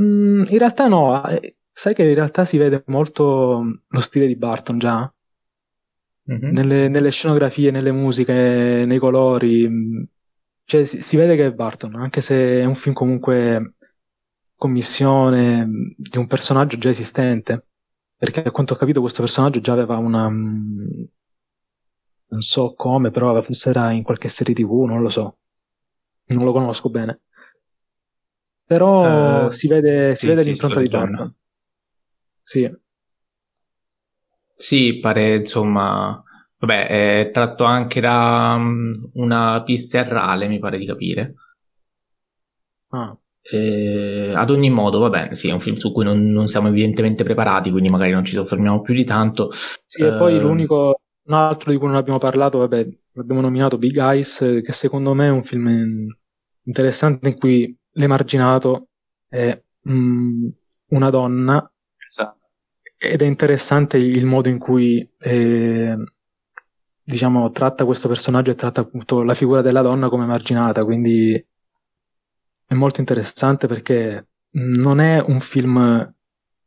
Mm, 0.01 0.45
in 0.49 0.59
realtà 0.59 0.89
no, 0.89 1.27
eh, 1.29 1.57
sai 1.71 1.95
che 1.95 2.03
in 2.05 2.15
realtà 2.15 2.45
si 2.45 2.57
vede 2.59 2.83
molto 2.87 3.83
lo 3.87 4.01
stile 4.01 4.27
di 4.27 4.37
Barton 4.37 4.79
già, 4.79 5.13
Mhm. 6.31 6.53
nelle, 6.53 6.89
nelle 6.89 7.11
scenografie, 7.11 7.71
nelle 7.71 7.93
musiche, 7.93 8.33
nei 8.87 8.99
colori, 8.99 9.69
mm, 9.69 10.03
cioè 10.65 10.85
si, 10.85 11.03
si 11.03 11.17
vede 11.17 11.37
che 11.37 11.47
è 11.47 11.53
Barton, 11.53 11.95
anche 11.97 12.21
se 12.21 12.61
è 12.61 12.65
un 12.65 12.75
film 12.75 12.95
comunque 12.95 13.75
commissione 14.55 15.67
mm, 15.67 15.91
di 15.97 16.19
un 16.19 16.27
personaggio 16.27 16.79
già 16.79 16.89
esistente, 16.91 17.67
perché 18.17 18.43
a 18.45 18.51
quanto 18.51 18.75
ho 18.75 18.77
capito 18.77 19.01
questo 19.01 19.23
personaggio 19.23 19.61
già 19.61 19.73
aveva 19.73 19.97
una, 19.97 20.29
mm, 20.31 21.03
non 22.29 22.41
so 22.41 22.75
come, 22.75 23.11
però 23.11 23.39
forse 23.41 23.71
era 23.71 23.91
in 23.91 24.03
qualche 24.03 24.29
serie 24.29 24.55
TV, 24.55 24.85
non 24.85 25.03
lo 25.03 25.09
so, 25.09 25.39
non 26.29 26.45
lo 26.45 26.53
conosco 26.53 26.89
bene. 26.89 27.21
Però 28.65 29.49
Eh, 29.49 29.51
si 29.53 29.69
vede, 29.69 30.15
sì, 30.15 30.21
si 30.21 30.27
vede 30.29 30.43
sì, 30.43 30.49
l'impronta 30.51 30.81
di. 30.81 30.89
Barton. 30.89 31.35
Sì. 32.43 32.71
Sì, 34.61 34.99
pare 35.01 35.37
insomma, 35.39 36.23
vabbè, 36.59 36.87
è 37.23 37.31
tratto 37.33 37.65
anche 37.65 38.01
da 38.01 38.57
mm, 38.59 38.93
una 39.15 39.63
pista 39.65 39.99
errale, 39.99 40.49
mi 40.49 40.59
pare 40.59 40.79
di 40.79 40.87
capire. 40.87 41.35
Ah. 42.93 43.17
Eh, 43.43 44.33
ad 44.35 44.51
ogni 44.51 44.71
modo, 44.71 44.99
vabbè, 45.01 45.35
sì, 45.35 45.49
è 45.49 45.53
un 45.53 45.61
film 45.61 45.77
su 45.77 45.93
cui 45.93 46.05
non, 46.05 46.31
non 46.31 46.47
siamo 46.49 46.69
evidentemente 46.69 47.25
preparati, 47.25 47.71
quindi 47.71 47.89
magari 47.89 48.13
non 48.13 48.25
ci 48.25 48.35
soffermiamo 48.35 48.81
più 48.83 48.95
di 48.95 49.05
tanto. 49.05 49.51
Sì, 49.85 50.03
e 50.03 50.15
poi 50.15 50.35
Eh, 50.35 50.41
l'unico, 50.41 51.01
un 51.23 51.35
altro 51.35 51.73
di 51.73 51.79
cui 51.79 51.87
non 51.89 51.97
abbiamo 51.97 52.19
parlato, 52.19 52.59
vabbè, 52.59 52.87
l'abbiamo 53.13 53.41
nominato 53.41 53.79
Big 53.79 53.97
Eyes, 53.97 54.41
eh, 54.43 54.63
che 54.63 54.73
secondo 54.73 55.15
me 55.15 55.27
è 55.27 55.31
un 55.31 55.43
film 55.43 55.67
eh, 55.69 56.17
interessante 56.65 57.29
in 57.31 57.39
cui 57.39 57.77
l'emarginato 57.93 58.89
è 59.29 59.61
mm, 59.89 60.49
una 60.89 61.11
donna. 61.11 61.73
Ed 63.03 63.23
è 63.23 63.25
interessante 63.25 63.97
il 63.97 64.27
modo 64.27 64.51
in 64.51 64.59
cui 64.59 65.11
eh, 65.17 65.97
diciamo 67.03 67.51
tratta 67.51 67.87
questo 67.87 68.09
personaggio 68.09 68.51
e 68.51 68.55
tratta 68.55 68.83
appunto 68.83 69.23
la 69.23 69.33
figura 69.33 69.63
della 69.63 69.81
donna 69.81 70.11
come 70.11 70.25
emarginata, 70.25 70.85
quindi 70.85 71.33
è 72.67 72.75
molto 72.75 73.01
interessante 73.01 73.67
perché 73.67 74.29
non 74.51 75.01
è 75.01 75.19
un 75.19 75.41
film 75.41 76.15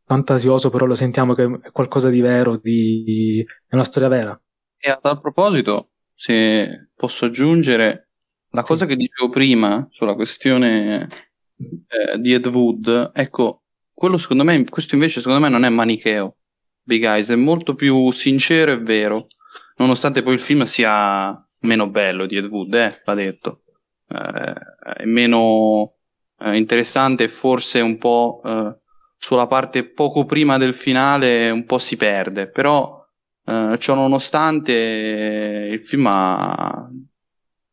fantasioso, 0.06 0.72
però 0.72 0.88
lo 0.88 0.96
sentiamo 0.96 1.34
che 1.34 1.60
è 1.62 1.72
qualcosa 1.72 2.10
di 2.10 2.20
vero, 2.20 2.58
di... 2.58 3.46
è 3.68 3.76
una 3.76 3.84
storia 3.84 4.10
vera. 4.10 4.42
E 4.80 4.90
a 4.90 4.98
tal 4.98 5.22
proposito, 5.22 5.92
se 6.16 6.90
posso 6.96 7.26
aggiungere, 7.26 8.10
la 8.50 8.64
cosa 8.64 8.88
che 8.88 8.96
dicevo 8.96 9.30
prima 9.30 9.88
sulla 9.92 10.16
questione 10.16 11.08
eh, 11.56 12.20
di 12.20 12.34
Ed 12.34 12.48
Wood, 12.48 13.12
ecco, 13.14 13.63
quello 14.04 14.18
secondo 14.18 14.44
me, 14.44 14.66
questo 14.66 14.96
invece 14.96 15.22
secondo 15.22 15.40
me 15.40 15.48
non 15.48 15.64
è 15.64 15.70
manicheo, 15.70 16.36
Big 16.82 17.06
Eyes, 17.06 17.30
è 17.32 17.38
molto 17.38 17.74
più 17.74 18.12
sincero 18.12 18.74
e 18.74 18.80
vero, 18.80 19.28
nonostante 19.78 20.24
poi 20.24 20.34
il 20.34 20.42
film 20.42 20.64
sia 20.64 21.34
meno 21.60 21.90
bello 21.90 22.26
di 22.26 22.36
Ed 22.36 22.48
Wood, 22.48 22.74
eh, 22.74 23.02
va 23.06 23.14
detto, 23.14 23.64
Eh, 24.10 24.54
è 25.04 25.06
meno 25.06 25.94
eh, 26.38 26.58
interessante 26.58 27.24
e 27.24 27.28
forse 27.30 27.80
un 27.80 27.98
po' 27.98 28.42
eh, 28.44 28.78
sulla 29.18 29.48
parte 29.48 29.90
poco 29.90 30.26
prima 30.26 30.58
del 30.58 30.74
finale 30.74 31.50
un 31.50 31.64
po' 31.64 31.78
si 31.78 31.96
perde, 31.96 32.50
però 32.50 33.08
eh, 33.46 33.78
ciò 33.80 33.96
nonostante 33.96 34.74
eh, 34.74 35.70
il 35.72 35.82
film 35.82 36.08
ha 36.10 36.90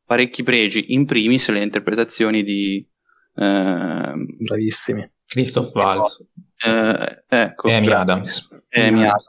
parecchi 0.05 0.45
pregi, 0.45 0.93
in 0.95 1.07
primis 1.07 1.49
le 1.49 1.61
interpretazioni 1.61 2.45
di 2.45 2.89
ehm, 3.35 4.27
Bravissimi. 4.39 5.11
Christoph 5.31 5.73
Waltz 5.77 6.27
eh, 6.67 7.23
ecco, 7.29 7.69
e 7.69 7.75
Amy 7.75 7.87
gra- 7.87 8.01
Adams. 8.01 8.49
Amy 8.71 9.05
Adams. 9.05 9.29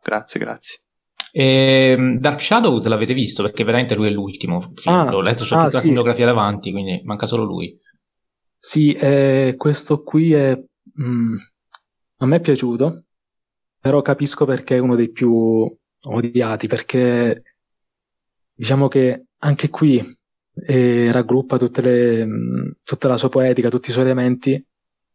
Grazie, 0.00 0.40
grazie. 0.40 0.78
E, 1.32 1.96
mm, 1.98 2.16
Dark 2.18 2.40
Shadows 2.40 2.86
l'avete 2.86 3.14
visto? 3.14 3.42
Perché 3.42 3.64
veramente 3.64 3.96
lui 3.96 4.06
è 4.06 4.10
l'ultimo. 4.12 4.72
Ah, 4.84 5.08
Adesso 5.08 5.44
c'ho 5.44 5.56
ah, 5.56 5.64
tutta 5.64 5.64
la 5.64 5.70
sì. 5.70 5.86
filmografia 5.86 6.24
davanti, 6.24 6.70
quindi 6.70 7.00
manca 7.02 7.26
solo 7.26 7.42
lui. 7.42 7.76
Sì, 8.56 8.92
eh, 8.92 9.54
questo 9.56 10.04
qui 10.04 10.34
è... 10.34 10.56
mm, 11.02 11.34
a 12.18 12.26
me 12.26 12.36
è 12.36 12.40
piaciuto, 12.40 13.06
però 13.80 14.02
capisco 14.02 14.44
perché 14.44 14.76
è 14.76 14.78
uno 14.78 14.94
dei 14.94 15.10
più 15.10 15.68
odiati, 16.10 16.68
perché 16.68 17.42
diciamo 18.54 18.86
che 18.86 19.24
anche 19.38 19.68
qui 19.68 20.00
eh, 20.66 21.10
raggruppa 21.10 21.58
tutte 21.58 21.80
le, 21.80 22.24
mm, 22.24 22.70
tutta 22.84 23.08
la 23.08 23.16
sua 23.16 23.28
poetica, 23.28 23.68
tutti 23.68 23.90
i 23.90 23.92
suoi 23.92 24.04
elementi, 24.04 24.64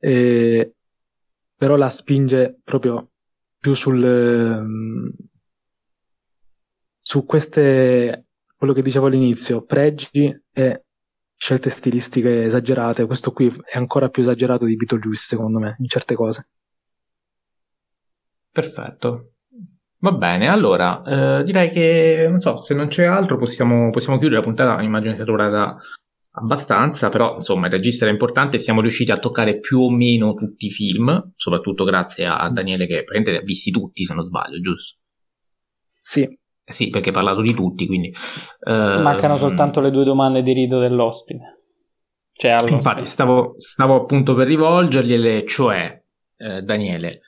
eh, 0.06 0.75
però 1.56 1.75
la 1.75 1.90
spinge 1.90 2.59
proprio 2.64 3.09
più 3.58 3.74
sul, 3.74 4.06
mm, 4.06 5.09
su 7.01 7.25
queste, 7.25 8.22
quello 8.56 8.74
che 8.74 8.84
dicevo 8.84 9.08
all'inizio, 9.08 9.64
pregi 9.64 10.32
e 10.51 10.84
scelte 11.35 11.72
stilistiche 11.72 12.43
esagerate. 12.43 13.08
Questo 13.08 13.32
qui 13.32 13.48
è 13.66 13.77
ancora 13.77 14.09
più 14.09 14.22
esagerato 14.22 14.66
di 14.66 14.75
Beetlejuice, 14.75 15.25
secondo 15.25 15.58
me, 15.58 15.75
in 15.80 15.88
certe 15.88 16.14
cose. 16.14 16.50
Perfetto. 18.51 19.32
Va 19.98 20.11
bene, 20.11 20.50
allora 20.50 21.01
eh, 21.40 21.43
direi 21.45 21.72
che 21.72 22.27
non 22.30 22.40
so, 22.40 22.61
se 22.61 22.75
non 22.75 22.90
c'è 22.90 23.06
altro 23.06 23.40
possiamo, 23.40 23.90
possiamo 23.90 24.19
chiudere 24.19 24.40
la 24.40 24.45
puntata. 24.45 24.84
Immagino 24.84 25.16
sia 25.16 25.24
durata 25.24 25.80
abbastanza, 26.35 27.09
però 27.09 27.38
insomma 27.38 27.67
il 27.67 27.72
regista 27.73 28.05
era 28.05 28.14
importante. 28.14 28.59
Siamo 28.59 28.81
riusciti 28.81 29.11
a 29.11 29.19
toccare 29.19 29.59
più 29.59 29.80
o 29.80 29.89
meno 29.89 30.33
tutti 30.33 30.67
i 30.67 30.72
film, 30.72 31.33
soprattutto 31.35 31.83
grazie 31.83 32.25
a 32.25 32.49
Daniele 32.49 32.85
che 32.85 33.03
praticamente 33.03 33.31
li 33.31 33.38
ha 33.38 33.41
visti 33.41 33.72
tutti, 33.72 34.03
se 34.05 34.14
non 34.14 34.23
sbaglio, 34.23 34.59
giusto? 34.59 34.99
Sì, 35.99 36.22
Eh 36.67 36.73
Sì, 36.73 36.89
perché 36.89 37.09
hai 37.09 37.15
parlato 37.15 37.41
di 37.41 37.53
tutti, 37.53 37.88
quindi... 37.88 38.14
Mancano 38.65 39.33
ehm, 39.33 39.39
soltanto 39.39 39.81
le 39.81 39.91
due 39.91 40.03
domande 40.03 40.41
di 40.43 40.53
rito 40.53 40.80
dell'ospite. 40.80 41.64
Cioè. 42.31 42.69
Infatti, 42.69 43.05
stavo, 43.05 43.55
stavo, 43.57 43.95
appunto 43.95 44.35
per 44.35 44.47
rivolgergliele, 44.47 45.45
cioè, 45.47 46.03
eh, 46.38 46.61
Daniele, 46.61 47.22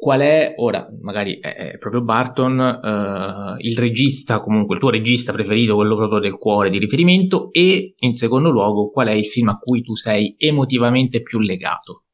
qual 0.00 0.20
è, 0.20 0.54
ora 0.58 0.86
magari 1.00 1.40
è, 1.40 1.76
proprio 1.76 2.02
Barton, 2.02 2.60
eh, 2.60 3.66
il 3.66 3.76
regista, 3.76 4.38
comunque 4.38 4.76
il 4.76 4.80
tuo 4.80 4.90
regista 4.90 5.32
preferito, 5.32 5.74
quello 5.74 5.96
proprio 5.96 6.20
del 6.20 6.36
cuore 6.36 6.70
di 6.70 6.78
riferimento, 6.78 7.50
e 7.50 7.94
in 7.96 8.12
secondo 8.12 8.50
luogo 8.50 8.90
qual 8.90 9.08
è 9.08 9.12
il 9.12 9.26
film 9.26 9.48
a 9.48 9.58
cui 9.58 9.82
tu 9.82 9.96
sei 9.96 10.36
emotivamente 10.38 11.20
più 11.20 11.40
legato? 11.40 12.04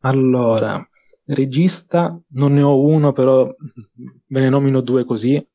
Allora, 0.00 0.82
regista 1.26 2.18
non 2.30 2.54
ne 2.54 2.62
ho 2.62 2.80
uno, 2.80 3.12
però 3.12 3.46
ve 3.46 4.40
ne 4.40 4.48
nomino 4.48 4.80
due 4.80 5.04
così. 5.04 5.46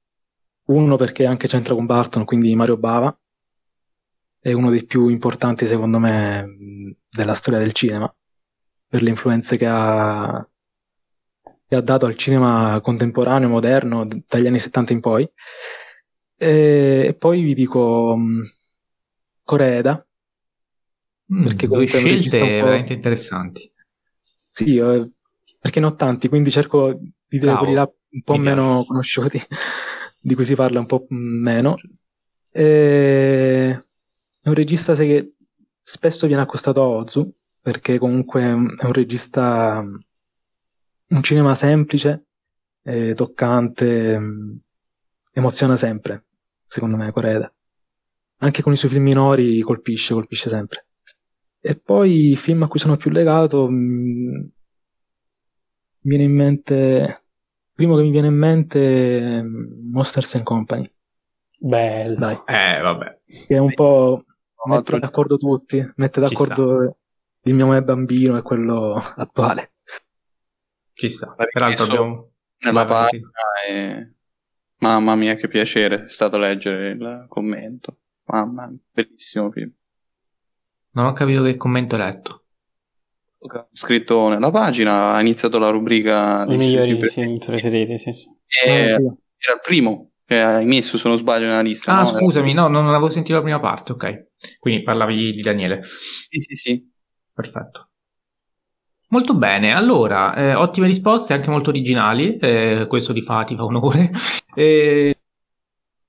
Uno 0.65 0.95
perché 0.97 1.25
anche 1.25 1.47
c'entra 1.47 1.73
con 1.73 1.87
Barton, 1.87 2.25
quindi 2.25 2.55
Mario 2.55 2.77
Bava, 2.77 3.19
è 4.37 4.53
uno 4.53 4.69
dei 4.69 4.85
più 4.85 5.07
importanti 5.07 5.65
secondo 5.65 5.97
me 5.97 6.95
della 7.09 7.33
storia 7.33 7.59
del 7.59 7.73
cinema, 7.73 8.15
per 8.87 9.01
le 9.01 9.09
influenze 9.09 9.57
che 9.57 9.65
ha, 9.65 10.47
che 11.69 11.75
ha 11.75 11.81
dato 11.81 12.07
al 12.07 12.15
cinema 12.15 12.81
contemporaneo, 12.81 13.47
moderno, 13.47 14.07
dagli 14.27 14.47
anni 14.47 14.57
70 14.57 14.91
in 14.91 14.99
poi. 15.01 15.31
E, 16.35 17.15
poi 17.17 17.43
vi 17.43 17.53
dico 17.53 18.13
um, 18.15 18.41
Coreeda, 19.43 20.03
mm, 21.31 21.43
perché 21.43 21.67
due 21.67 21.85
scelte 21.85 22.39
veramente 22.39 22.93
interessanti. 22.93 23.71
Sì, 24.49 24.77
eh, 24.77 25.11
perché 25.59 25.79
ne 25.79 25.85
ho 25.85 25.93
tanti, 25.93 26.27
quindi 26.27 26.49
cerco 26.49 26.93
di 26.93 27.37
dire 27.37 27.55
quelli 27.55 27.75
là 27.75 27.87
un 28.11 28.21
po' 28.23 28.37
meno 28.37 28.83
conosciuti, 28.87 29.39
di 30.19 30.33
cui 30.33 30.45
si 30.45 30.55
parla 30.55 30.79
un 30.79 30.87
po' 30.87 31.05
meno. 31.09 31.75
E... 32.49 33.79
È 34.41 34.47
un 34.47 34.53
regista 34.55 34.95
che 34.95 35.33
spesso 35.83 36.25
viene 36.25 36.41
accostato 36.41 36.81
a 36.81 36.87
Ozu, 36.87 37.31
perché 37.61 37.99
comunque 37.99 38.41
è 38.41 38.51
un 38.53 38.91
regista, 38.91 39.85
un 41.09 41.23
cinema 41.23 41.55
semplice, 41.55 42.25
eh, 42.83 43.13
toccante, 43.13 44.19
emoziona 45.33 45.75
sempre, 45.75 46.25
secondo 46.65 46.97
me, 46.97 47.11
Coreda. 47.11 47.51
Anche 48.41 48.61
con 48.61 48.73
i 48.73 48.77
suoi 48.77 48.91
film 48.91 49.03
minori 49.03 49.59
colpisce, 49.61 50.13
colpisce 50.13 50.49
sempre. 50.49 50.85
E 51.59 51.75
poi 51.77 52.31
i 52.31 52.35
film 52.35 52.63
a 52.63 52.67
cui 52.67 52.79
sono 52.79 52.95
più 52.95 53.11
legato, 53.11 53.69
mh, 53.69 54.49
viene 56.01 56.23
in 56.23 56.33
mente, 56.33 57.15
primo 57.73 57.95
che 57.97 58.03
mi 58.03 58.11
viene 58.11 58.27
in 58.27 58.37
mente, 58.37 59.43
Monsters 59.43 60.35
and 60.35 60.43
Company. 60.43 60.89
Bello. 61.57 62.15
Dai. 62.15 62.35
Eh, 62.45 62.81
vabbè. 62.81 63.19
Che 63.25 63.55
è 63.55 63.57
un 63.57 63.73
po' 63.73 64.23
mette 64.65 64.99
d'accordo 64.99 65.37
tutti, 65.37 65.85
mette 65.95 66.19
d'accordo 66.21 66.97
il 67.43 67.53
mio 67.53 67.67
me 67.67 67.81
bambino 67.81 68.37
e 68.37 68.41
quello 68.41 68.95
attuale. 69.17 69.73
Ci 70.99 71.09
sta. 71.11 71.33
Peraltro 71.33 71.85
abbiamo... 71.85 72.31
nella 72.59 72.85
pagina 72.85 73.29
e... 73.67 74.13
Mamma 74.79 75.15
mia, 75.15 75.33
che 75.33 75.47
piacere 75.47 76.05
è 76.05 76.09
stato 76.09 76.37
leggere 76.37 76.89
il 76.89 77.25
commento. 77.27 77.97
Mamma 78.25 78.67
mia, 78.67 78.79
bellissimo 78.91 79.51
film. 79.51 79.71
Non 80.91 81.05
ho 81.05 81.13
capito 81.13 81.43
che 81.43 81.57
commento 81.57 81.95
hai 81.95 82.01
letto. 82.01 82.43
Ho 83.39 83.67
scritto 83.71 84.27
nella 84.27 84.51
pagina, 84.51 85.13
ha 85.13 85.21
iniziato 85.21 85.59
la 85.59 85.69
rubrica 85.69 86.43
I 86.45 86.57
migliori 86.57 86.95
film, 86.95 87.07
film 87.07 87.37
preferiti, 87.37 87.97
sì, 87.97 88.11
sì. 88.11 88.27
E 88.65 88.83
ah, 88.83 88.89
sì. 88.89 89.03
Era 89.03 89.53
il 89.53 89.61
primo 89.63 90.11
che 90.25 90.41
hai 90.41 90.65
messo, 90.65 90.97
se 90.97 91.07
non 91.07 91.17
sbaglio, 91.17 91.45
nella 91.45 91.61
lista. 91.61 91.97
Ah, 91.97 92.01
no? 92.01 92.05
scusami, 92.05 92.53
no, 92.53 92.67
non 92.67 92.87
avevo 92.87 93.09
sentito 93.09 93.35
la 93.35 93.41
prima 93.41 93.59
parte, 93.59 93.93
ok. 93.93 94.27
Quindi 94.59 94.83
parlavi 94.83 95.33
di 95.33 95.41
Daniele. 95.41 95.83
Sì, 96.29 96.39
sì, 96.39 96.53
sì. 96.55 96.91
Perfetto. 97.33 97.88
Molto 99.11 99.33
bene, 99.33 99.73
allora, 99.73 100.35
eh, 100.35 100.53
ottime 100.53 100.85
risposte, 100.85 101.33
anche 101.33 101.49
molto 101.49 101.69
originali, 101.69 102.37
eh, 102.37 102.85
questo 102.87 103.11
ti 103.11 103.23
fa, 103.23 103.43
ti 103.43 103.55
fa 103.55 103.65
onore. 103.65 104.11
Eh, 104.59 105.15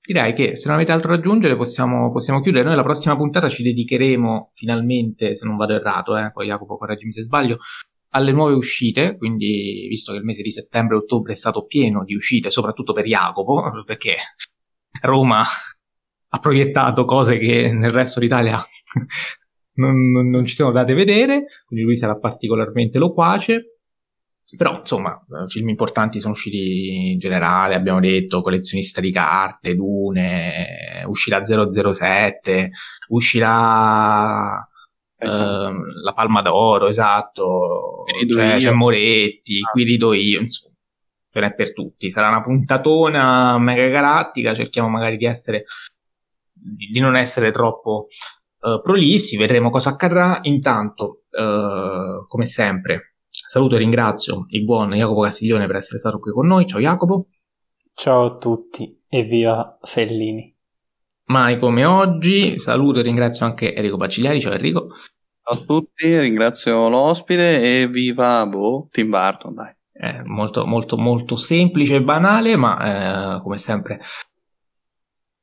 direi 0.03 0.33
che 0.33 0.55
se 0.57 0.67
non 0.67 0.75
avete 0.75 0.91
altro 0.91 1.09
da 1.11 1.15
aggiungere 1.15 1.55
possiamo, 1.55 2.11
possiamo, 2.11 2.41
chiudere. 2.41 2.65
Noi 2.65 2.75
la 2.75 2.83
prossima 2.83 3.15
puntata 3.15 3.47
ci 3.47 3.63
dedicheremo 3.63 4.51
finalmente, 4.55 5.35
se 5.35 5.45
non 5.45 5.55
vado 5.55 5.73
errato, 5.73 6.17
eh, 6.17 6.31
poi 6.33 6.47
Jacopo 6.47 6.77
correggimi 6.77 7.11
se 7.11 7.21
sbaglio, 7.23 7.59
alle 8.09 8.31
nuove 8.33 8.55
uscite, 8.55 9.15
quindi 9.17 9.85
visto 9.87 10.11
che 10.11 10.17
il 10.17 10.25
mese 10.25 10.41
di 10.41 10.51
settembre 10.51 10.95
e 10.97 10.99
ottobre 10.99 11.31
è 11.31 11.35
stato 11.35 11.65
pieno 11.65 12.03
di 12.03 12.13
uscite, 12.15 12.49
soprattutto 12.49 12.93
per 12.93 13.05
Jacopo, 13.05 13.63
perché 13.85 14.15
Roma 15.01 15.45
ha 16.29 16.39
proiettato 16.39 17.05
cose 17.05 17.37
che 17.37 17.71
nel 17.71 17.91
resto 17.91 18.19
d'Italia 18.19 18.61
non, 19.73 20.11
non, 20.11 20.29
non, 20.29 20.45
ci 20.45 20.55
sono 20.55 20.71
date 20.71 20.93
vedere, 20.93 21.45
quindi 21.65 21.85
lui 21.85 21.95
sarà 21.95 22.17
particolarmente 22.17 22.97
loquace. 22.97 23.77
Però, 24.57 24.79
insomma, 24.79 25.17
film 25.47 25.69
importanti 25.69 26.19
sono 26.19 26.33
usciti 26.33 27.11
in 27.11 27.19
generale, 27.19 27.73
abbiamo 27.73 28.01
detto, 28.01 28.41
collezionista 28.41 28.99
di 28.99 29.11
carte, 29.11 29.75
Dune, 29.75 31.03
uscirà 31.05 31.41
007, 31.45 32.71
uscirà 33.09 34.65
Uh, 35.21 35.77
la 36.03 36.13
Palma 36.15 36.41
d'Oro, 36.41 36.87
esatto, 36.87 38.05
cioè, 38.27 38.57
c'è 38.57 38.71
Moretti, 38.71 39.59
ah. 39.63 39.69
qui 39.69 39.83
rido 39.83 40.13
io, 40.13 40.39
insomma, 40.39 40.73
ce 41.31 41.39
n'è 41.39 41.53
per 41.53 41.73
tutti. 41.73 42.09
Sarà 42.09 42.29
una 42.29 42.41
puntatona 42.41 43.55
mega 43.59 43.87
galattica, 43.87 44.55
cerchiamo 44.55 44.89
magari 44.89 45.17
di 45.17 45.25
essere, 45.25 45.65
di 46.51 46.99
non 46.99 47.15
essere 47.15 47.51
troppo 47.51 48.07
uh, 48.61 48.81
prolissi, 48.81 49.37
vedremo 49.37 49.69
cosa 49.69 49.89
accadrà. 49.91 50.39
Intanto, 50.43 51.23
uh, 51.31 52.25
come 52.27 52.45
sempre, 52.45 53.15
saluto 53.29 53.75
e 53.75 53.79
ringrazio 53.79 54.45
il 54.49 54.63
buon 54.63 54.91
Jacopo 54.91 55.21
Castiglione 55.21 55.67
per 55.67 55.77
essere 55.77 55.99
stato 55.99 56.19
qui 56.19 56.31
con 56.31 56.47
noi. 56.47 56.67
Ciao 56.67 56.79
Jacopo. 56.79 57.27
Ciao 57.93 58.25
a 58.25 58.37
tutti 58.37 59.03
e 59.07 59.23
via 59.23 59.77
Fellini. 59.81 60.55
Mai 61.25 61.59
come 61.59 61.85
oggi, 61.85 62.59
saluto 62.59 62.99
e 62.99 63.03
ringrazio 63.03 63.45
anche 63.45 63.73
Enrico 63.73 63.97
Bacigliari. 63.97 64.41
Ciao 64.41 64.53
Enrico. 64.53 64.87
Ciao 65.43 65.59
a 65.59 65.65
tutti, 65.65 66.19
ringrazio 66.19 66.87
l'ospite 66.89 67.81
e 67.81 67.87
viva 67.87 68.45
boh, 68.45 68.87
Tim 68.91 69.09
Burton, 69.09 69.53
dai. 69.53 69.73
Eh, 69.93 70.23
molto, 70.23 70.65
molto, 70.65 70.97
molto 70.97 71.35
semplice 71.35 71.95
e 71.95 72.01
banale, 72.01 72.55
ma 72.55 73.37
eh, 73.37 73.41
come 73.41 73.57
sempre 73.57 74.01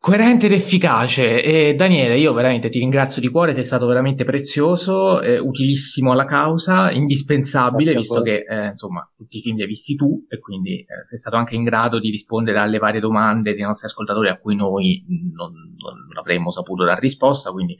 coerente 0.01 0.47
ed 0.47 0.53
efficace. 0.53 1.43
E 1.43 1.75
Daniele, 1.75 2.19
io 2.19 2.33
veramente 2.33 2.71
ti 2.71 2.79
ringrazio 2.79 3.21
di 3.21 3.29
cuore, 3.29 3.55
sei 3.55 3.65
stato 3.65 3.87
veramente 3.87 4.25
prezioso, 4.25 5.21
eh, 5.21 5.39
utilissimo 5.39 6.13
alla 6.13 6.25
causa, 6.25 6.91
indispensabile, 6.91 7.95
visto 7.95 8.23
che 8.23 8.45
eh, 8.49 8.69
insomma 8.69 9.09
tutti 9.17 9.39
i 9.39 9.43
film 9.43 9.57
li 9.57 9.63
hai 9.63 9.69
visti 9.69 9.97
tu 9.97 10.25
e 10.29 10.39
quindi 10.39 10.81
eh, 10.81 11.07
sei 11.09 11.19
stato 11.19 11.37
anche 11.37 11.55
in 11.55 11.65
grado 11.65 11.99
di 11.99 12.11
rispondere 12.11 12.59
alle 12.59 12.79
varie 12.79 13.01
domande 13.01 13.55
dei 13.55 13.63
nostri 13.63 13.87
ascoltatori 13.87 14.29
a 14.29 14.39
cui 14.39 14.57
noi 14.57 15.05
non, 15.35 15.53
non 15.53 16.17
avremmo 16.17 16.51
saputo 16.51 16.85
dare 16.85 17.01
risposta. 17.01 17.51
Quindi 17.51 17.77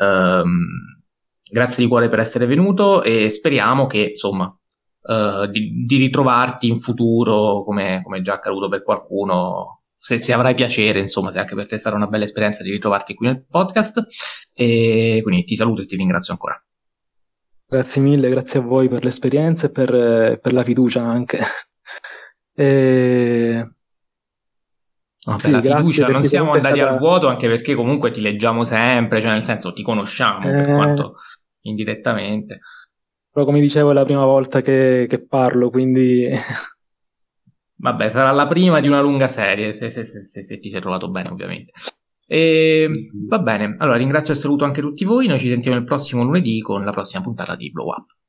ehm, 0.00 0.66
grazie 1.50 1.82
di 1.82 1.88
cuore 1.88 2.08
per 2.08 2.20
essere 2.20 2.46
venuto 2.46 3.02
e 3.02 3.30
speriamo 3.30 3.86
che 3.86 4.10
insomma. 4.10 4.52
Uh, 5.02 5.46
di, 5.46 5.86
di, 5.86 5.96
ritrovarti 5.96 6.68
in 6.68 6.78
futuro 6.78 7.64
come, 7.64 8.02
come 8.04 8.20
già 8.20 8.34
accaduto 8.34 8.68
per 8.68 8.82
qualcuno 8.82 9.79
se, 10.00 10.16
se, 10.16 10.32
avrai 10.32 10.54
piacere, 10.54 10.98
insomma, 10.98 11.30
se 11.30 11.38
anche 11.38 11.54
per 11.54 11.68
te 11.68 11.76
sarà 11.76 11.94
una 11.94 12.06
bella 12.06 12.24
esperienza 12.24 12.62
di 12.62 12.70
ritrovarti 12.70 13.14
qui 13.14 13.26
nel 13.26 13.44
podcast. 13.46 14.06
E 14.54 15.20
quindi 15.22 15.44
ti 15.44 15.54
saluto 15.54 15.82
e 15.82 15.86
ti 15.86 15.96
ringrazio 15.96 16.32
ancora. 16.32 16.60
Grazie 17.66 18.02
mille, 18.02 18.30
grazie 18.30 18.60
a 18.60 18.62
voi 18.62 18.88
per 18.88 19.04
l'esperienza 19.04 19.66
e 19.66 19.70
per, 19.70 20.40
per 20.40 20.52
la 20.52 20.62
fiducia 20.62 21.02
anche. 21.02 21.38
e... 22.54 23.70
No, 25.22 25.38
sì, 25.38 25.50
la 25.50 25.60
fiducia, 25.60 26.08
non 26.08 26.24
siamo 26.24 26.52
andati 26.52 26.78
stata... 26.78 26.92
al 26.92 26.98
vuoto 26.98 27.28
anche 27.28 27.46
perché 27.46 27.74
comunque 27.74 28.10
ti 28.10 28.22
leggiamo 28.22 28.64
sempre, 28.64 29.20
cioè 29.20 29.32
nel 29.32 29.42
senso 29.42 29.74
ti 29.74 29.82
conosciamo 29.82 30.48
eh... 30.48 30.50
per 30.50 30.74
quanto 30.74 31.16
indirettamente. 31.60 32.60
Però 33.30 33.44
come 33.44 33.60
dicevo 33.60 33.90
è 33.90 33.94
la 33.94 34.04
prima 34.04 34.24
volta 34.24 34.62
che, 34.62 35.04
che 35.08 35.24
parlo, 35.26 35.68
quindi 35.68 36.26
Vabbè, 37.80 38.10
sarà 38.10 38.30
la 38.30 38.46
prima 38.46 38.80
di 38.80 38.88
una 38.88 39.00
lunga 39.00 39.26
serie, 39.28 39.72
se, 39.72 39.90
se, 39.90 40.04
se, 40.04 40.44
se 40.44 40.58
ti 40.58 40.68
sei 40.68 40.80
trovato 40.80 41.08
bene, 41.08 41.30
ovviamente. 41.30 41.72
E, 42.26 42.78
sì. 42.82 43.10
Va 43.26 43.38
bene, 43.38 43.76
allora 43.78 43.96
ringrazio 43.96 44.34
e 44.34 44.36
saluto 44.36 44.64
anche 44.64 44.82
tutti 44.82 45.04
voi. 45.04 45.26
Noi 45.26 45.38
ci 45.38 45.48
sentiamo 45.48 45.78
il 45.78 45.84
prossimo 45.84 46.22
lunedì 46.22 46.60
con 46.60 46.84
la 46.84 46.92
prossima 46.92 47.22
puntata 47.22 47.56
di 47.56 47.70
Blow 47.70 47.88
Up. 47.88 48.19